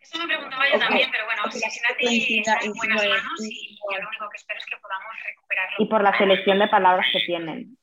Eso 0.00 0.18
me 0.18 0.26
preguntaba 0.26 0.64
yo 0.70 0.78
también, 0.78 1.10
pero 1.10 1.24
bueno, 1.24 1.50
si 1.50 1.60
Nati 1.60 2.38
está 2.38 2.58
en 2.62 2.72
buenas 2.72 3.06
manos 3.06 3.40
y 3.40 3.76
yo 3.76 4.00
lo 4.00 4.08
único 4.08 4.28
que 4.30 4.36
espero 4.36 4.58
es 4.58 4.66
que 4.66 4.76
podamos 4.76 5.12
recuperarlo. 5.26 5.76
Y 5.78 5.86
por 5.86 6.02
la 6.02 6.16
selección 6.18 6.58
de 6.58 6.68
palabras 6.68 7.06
que 7.12 7.20
tienen. 7.20 7.78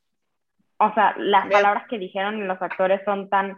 O 0.77 0.93
sea, 0.93 1.16
las 1.17 1.48
palabras 1.48 1.88
que 1.88 1.98
dijeron 1.98 2.48
los 2.48 2.61
actores 2.61 3.01
son 3.06 3.30
tan... 3.30 3.58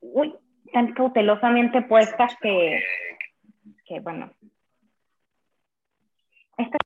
Uy, 0.00 0.34
tan 0.72 0.92
cautelosamente 0.94 1.82
puestas 1.82 2.36
que, 2.40 2.82
que 3.86 4.00
bueno. 4.00 4.32
Este, 6.56 6.76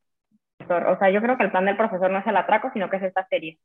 o 0.69 0.99
sea, 0.99 1.11
yo 1.11 1.21
creo 1.21 1.37
que 1.37 1.45
el 1.45 1.51
plan 1.51 1.65
del 1.65 1.77
profesor 1.77 2.11
no 2.11 2.19
es 2.19 2.27
el 2.27 2.37
atraco, 2.37 2.71
sino 2.73 2.89
que 2.89 2.97
es 2.97 3.03
esta 3.03 3.27
serie. 3.27 3.59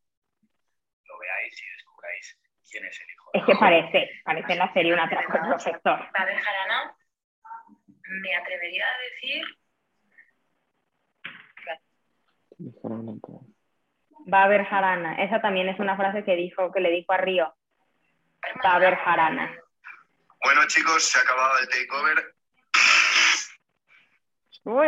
Lo 1.05 1.19
veáis 1.19 1.63
y 1.63 1.69
descubráis 1.71 2.39
quién 2.69 2.85
es 2.85 3.01
el 3.01 3.09
hijo. 3.09 3.29
Es 3.33 3.43
que 3.45 3.55
parece, 3.55 4.09
parece 4.23 4.53
en 4.53 4.59
la 4.59 4.73
serie 4.73 4.93
un 4.93 4.99
atraco 4.99 5.33
del 5.33 5.41
profesor. 5.41 5.99
Va 5.99 6.21
a 6.21 6.25
ver 6.25 6.37
Jarana, 6.37 6.95
me 8.09 8.35
atrevería 8.35 8.85
a 8.85 8.97
decir. 8.99 9.45
Va 14.31 14.41
a 14.41 14.43
haber 14.45 14.65
jarana. 14.65 15.23
Esa 15.23 15.41
también 15.41 15.69
es 15.69 15.79
una 15.79 15.95
frase 15.95 16.23
que 16.23 16.35
dijo, 16.35 16.71
que 16.71 16.81
le 16.81 16.91
dijo 16.91 17.11
a 17.13 17.17
Río. 17.17 17.55
Va 18.65 18.71
a 18.71 18.75
haber 18.75 18.95
jarana. 18.95 19.55
Bueno, 20.43 20.61
chicos, 20.67 21.03
se 21.03 21.19
ha 21.19 21.21
acabado 21.21 21.59
el 21.59 21.67
takeover. 21.67 22.35
Uy. 24.63 24.87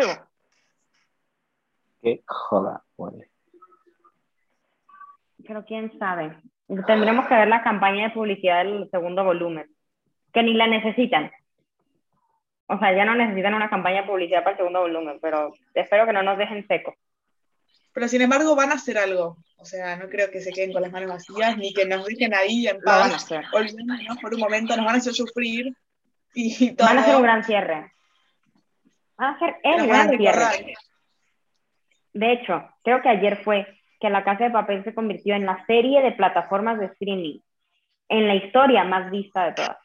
Qué 2.01 2.23
joda, 2.25 2.83
vale. 2.97 3.29
Pero 5.45 5.65
quién 5.65 5.97
sabe. 5.99 6.37
Tendremos 6.87 7.27
que 7.27 7.35
ver 7.35 7.47
la 7.47 7.63
campaña 7.63 8.07
de 8.07 8.13
publicidad 8.13 8.63
del 8.63 8.89
segundo 8.89 9.23
volumen, 9.23 9.69
que 10.33 10.43
ni 10.43 10.53
la 10.53 10.67
necesitan. 10.67 11.31
O 12.67 12.77
sea, 12.79 12.93
ya 12.93 13.03
no 13.03 13.15
necesitan 13.15 13.53
una 13.53 13.69
campaña 13.69 14.01
de 14.01 14.07
publicidad 14.07 14.43
para 14.43 14.51
el 14.51 14.57
segundo 14.57 14.81
volumen, 14.81 15.19
pero 15.21 15.53
espero 15.73 16.05
que 16.05 16.13
no 16.13 16.23
nos 16.23 16.37
dejen 16.37 16.65
seco. 16.67 16.95
Pero 17.93 18.07
sin 18.07 18.21
embargo 18.21 18.55
van 18.55 18.71
a 18.71 18.75
hacer 18.75 18.97
algo. 18.97 19.37
O 19.57 19.65
sea, 19.65 19.95
no 19.95 20.09
creo 20.09 20.31
que 20.31 20.41
se 20.41 20.51
queden 20.51 20.73
con 20.73 20.81
las 20.81 20.91
manos 20.91 21.09
vacías 21.09 21.55
ni 21.57 21.73
que 21.73 21.85
nos 21.85 22.05
dejen 22.05 22.33
ahí 22.33 22.67
en 22.67 22.79
paz. 22.81 23.29
Olvidándonos 23.53 24.17
por 24.19 24.33
un 24.33 24.39
momento, 24.39 24.75
nos 24.75 24.85
van 24.85 24.95
a 24.95 24.97
hacer 24.97 25.13
sufrir 25.13 25.75
y 26.33 26.71
todo. 26.73 26.87
Van 26.87 26.97
a 26.97 27.01
hacer 27.01 27.15
un 27.15 27.21
gran 27.21 27.43
cierre. 27.43 27.91
Van 29.17 29.33
a 29.33 29.35
hacer 29.35 29.55
el 29.63 29.87
gran 29.87 30.17
cierre. 30.17 30.75
De 32.13 32.33
hecho, 32.33 32.69
creo 32.83 33.01
que 33.01 33.09
ayer 33.09 33.43
fue 33.43 33.67
que 33.99 34.09
La 34.09 34.23
Casa 34.23 34.45
de 34.45 34.51
Papel 34.51 34.83
se 34.83 34.95
convirtió 34.95 35.35
en 35.35 35.45
la 35.45 35.63
serie 35.67 36.01
de 36.01 36.11
plataformas 36.13 36.79
de 36.79 36.87
streaming, 36.87 37.39
en 38.09 38.27
la 38.27 38.35
historia 38.35 38.83
más 38.83 39.11
vista 39.11 39.45
de 39.45 39.53
todas, 39.53 39.77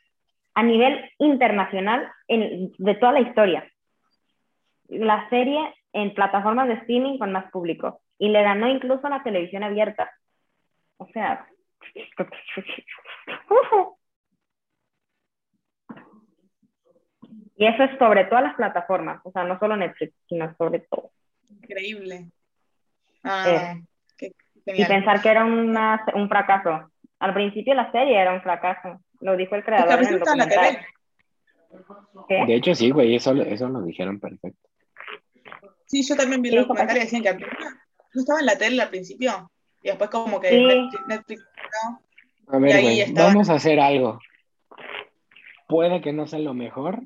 a 0.55 0.62
nivel 0.62 1.10
internacional 1.18 2.10
de 2.28 2.94
toda 2.94 3.12
la 3.12 3.20
historia. 3.20 3.70
La 4.89 5.28
serie 5.28 5.75
en 5.97 6.12
plataformas 6.12 6.68
de 6.68 6.75
streaming 6.75 7.18
con 7.18 7.33
más 7.33 7.50
público 7.50 8.02
y 8.18 8.28
le 8.28 8.42
ganó 8.42 8.68
incluso 8.68 9.07
a 9.07 9.10
la 9.10 9.23
televisión 9.23 9.62
abierta. 9.62 10.10
O 10.99 11.07
sea, 11.08 11.47
y 17.57 17.66
eso 17.66 17.84
es 17.84 17.99
sobre 17.99 18.26
todas 18.26 18.44
las 18.44 18.55
plataformas, 18.57 19.23
o 19.25 19.33
sea, 19.33 19.44
no 19.44 19.58
solo 19.58 19.75
Netflix, 19.76 20.12
sino 20.28 20.55
sobre 20.57 20.81
todo. 20.81 21.12
Increíble. 21.49 22.26
Ah, 23.25 23.76
y 24.66 24.84
pensar 24.84 25.23
que 25.23 25.31
era 25.31 25.47
una, 25.47 26.05
un 26.15 26.28
fracaso. 26.28 26.91
Al 27.20 27.33
principio 27.33 27.73
la 27.75 27.91
serie 27.91 28.20
era 28.20 28.34
un 28.34 28.42
fracaso, 28.42 29.00
lo 29.20 29.34
dijo 29.36 29.55
el 29.55 29.65
creador. 29.65 30.02
En 30.02 30.08
el 30.08 30.18
documental. 30.18 30.78
De 32.28 32.55
hecho, 32.55 32.75
sí, 32.75 32.91
güey, 32.91 33.15
eso, 33.15 33.33
eso 33.34 33.66
lo 33.68 33.81
dijeron 33.83 34.20
perfecto. 34.20 34.68
Sí, 35.86 36.02
yo 36.02 36.16
también 36.16 36.42
vi 36.42 36.50
documental 36.50 36.97
y 36.97 37.00
decían 37.00 37.23
que 37.23 37.34
no 37.34 38.20
estaba 38.20 38.40
en 38.40 38.47
la 38.47 38.58
tele 38.58 38.82
al 38.82 38.90
principio. 38.90 39.50
Y 39.82 39.89
después 39.89 40.10
como 40.10 40.40
que 40.40 40.50
Netflix, 41.06 41.44
A 42.48 42.58
ver, 42.58 42.82
güey, 42.82 43.12
vamos 43.12 43.48
a 43.50 43.55
hacer 43.55 43.78
algo. 43.78 44.18
Puede 45.68 46.00
que 46.00 46.12
no 46.12 46.26
sea 46.26 46.39
lo 46.40 46.55
mejor. 46.55 47.02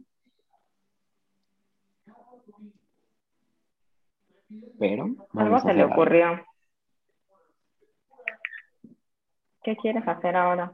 Pero. 4.78 5.10
Algo 5.34 5.60
se 5.60 5.75
le 5.75 5.84
ocurrió. 5.84 6.44
¿Qué 9.62 9.76
quieres 9.76 10.09
hacer 10.09 10.36
ahora? 10.36 10.73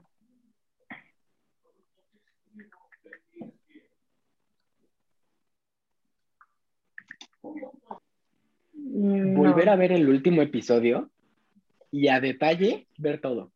Volver 8.88 9.68
a 9.68 9.76
ver 9.76 9.92
el 9.92 10.08
último 10.08 10.42
episodio 10.42 11.10
y 11.90 12.08
a 12.08 12.20
detalle 12.20 12.86
ver 12.98 13.20
todo. 13.20 13.52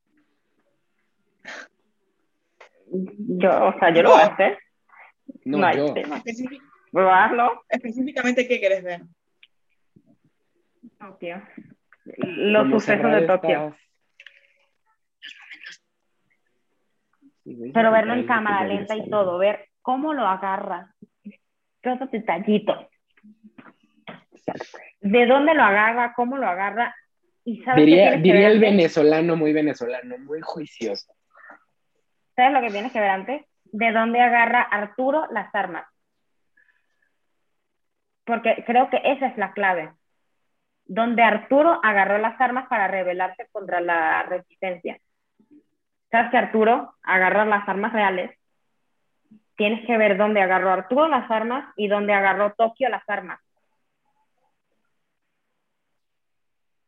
Yo, 2.93 3.69
o 3.69 3.79
sea, 3.79 3.95
yo 3.95 4.03
lo 4.03 4.11
voy 4.11 4.21
a 4.21 4.27
hacer. 4.27 4.59
No, 5.45 5.73
yo. 5.73 5.95
¿Probarlo? 6.91 7.65
Específicamente, 7.69 8.49
¿qué 8.49 8.59
quieres 8.59 8.83
ver? 8.83 9.03
Tokio. 10.99 11.43
Los 12.05 12.71
sucesos 12.71 13.13
de 13.13 13.23
Tokio. 13.23 13.77
Pero 17.73 17.93
verlo 17.93 18.15
en 18.15 18.27
cámara 18.27 18.67
lenta 18.67 18.97
y 18.97 19.09
todo, 19.09 19.39
ver 19.39 19.69
cómo 19.81 20.13
lo 20.13 20.27
agarra. 20.27 20.95
Todos 21.83 22.01
los 22.01 22.11
detallitos. 22.11 22.87
De 25.01 25.27
dónde 25.27 25.55
lo 25.55 25.63
agarra, 25.63 26.13
cómo 26.15 26.37
lo 26.37 26.47
agarra. 26.47 26.95
Y 27.45 27.63
diría 27.75 28.17
diría 28.17 28.49
el 28.49 28.61
venezolano, 28.61 29.35
muy 29.37 29.53
venezolano, 29.53 30.19
muy 30.19 30.41
juicioso. 30.43 31.13
¿Sabes 32.37 32.53
lo 32.53 32.61
que 32.61 32.71
tienes 32.71 32.93
que 32.93 33.01
ver 33.01 33.11
antes? 33.11 33.45
De 33.65 33.93
dónde 33.93 34.21
agarra 34.21 34.63
Arturo 34.63 35.27
las 35.31 35.55
armas. 35.55 35.87
Porque 38.25 38.63
creo 38.67 38.91
que 38.91 39.01
esa 39.05 39.27
es 39.27 39.37
la 39.39 39.53
clave. 39.53 39.93
Donde 40.85 41.23
Arturo 41.23 41.81
agarró 41.83 42.19
las 42.19 42.41
armas 42.41 42.69
para 42.69 42.89
rebelarse 42.89 43.49
contra 43.53 43.81
la 43.81 44.23
resistencia. 44.25 44.99
¿Sabes 46.11 46.31
que 46.31 46.37
Arturo 46.37 46.95
agarra 47.03 47.45
las 47.45 47.69
armas 47.69 47.93
reales? 47.93 48.31
Tienes 49.57 49.87
que 49.87 49.97
ver 49.97 50.17
dónde 50.17 50.41
agarró 50.41 50.71
Arturo 50.71 51.09
las 51.09 51.31
armas 51.31 51.73
y 51.77 51.89
dónde 51.89 52.13
agarró 52.13 52.53
Tokio 52.55 52.89
las 52.89 53.09
armas. 53.09 53.41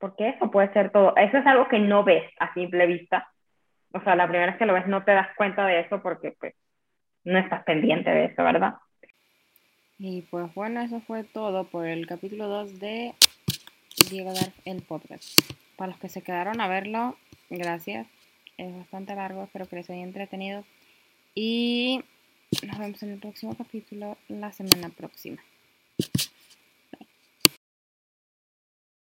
Porque 0.03 0.31
eso 0.31 0.51
puede 0.51 0.73
ser 0.73 0.91
todo. 0.91 1.15
Eso 1.15 1.39
es 1.39 1.47
algo 1.47 1.69
que 1.69 1.79
no 1.79 2.03
ves 2.03 2.29
a 2.41 2.53
simple 2.55 2.89
vista. 2.89 3.29
O 3.93 4.01
sea, 4.03 4.17
la 4.17 4.27
primera 4.27 4.51
vez 4.51 4.57
que 4.57 4.67
lo 4.67 4.73
ves 4.73 4.89
no 4.89 5.05
te 5.05 5.13
das 5.13 5.29
cuenta 5.37 5.65
de 5.65 5.79
eso 5.79 6.03
porque 6.03 6.33
pues 6.41 6.57
no 7.23 7.39
estás 7.39 7.63
pendiente 7.63 8.11
de 8.11 8.25
eso, 8.25 8.43
¿verdad? 8.43 8.75
Y 9.99 10.23
pues 10.23 10.53
bueno, 10.57 10.81
eso 10.81 11.01
fue 11.03 11.23
todo 11.23 11.69
por 11.69 11.87
el 11.87 12.09
capítulo 12.09 12.49
2 12.49 12.81
de 12.81 13.15
Diego 14.11 14.35
Dar 14.35 14.53
el 14.65 14.83
podcast. 14.83 15.41
Para 15.77 15.93
los 15.93 16.01
que 16.01 16.09
se 16.09 16.23
quedaron 16.23 16.61
a 16.61 16.67
verlo, 16.67 17.17
gracias 17.49 18.09
es 18.59 18.77
bastante 18.77 19.15
largo, 19.15 19.45
espero 19.45 19.67
que 19.67 19.77
les 19.77 19.89
haya 19.89 20.03
entretenido. 20.03 20.65
Y 21.33 22.03
nos 22.67 22.77
vemos 22.77 23.01
en 23.05 23.11
el 23.11 23.21
próximo 23.21 23.57
capítulo 23.57 24.19
la 24.27 24.51
semana 24.51 24.89
próxima. 24.89 25.41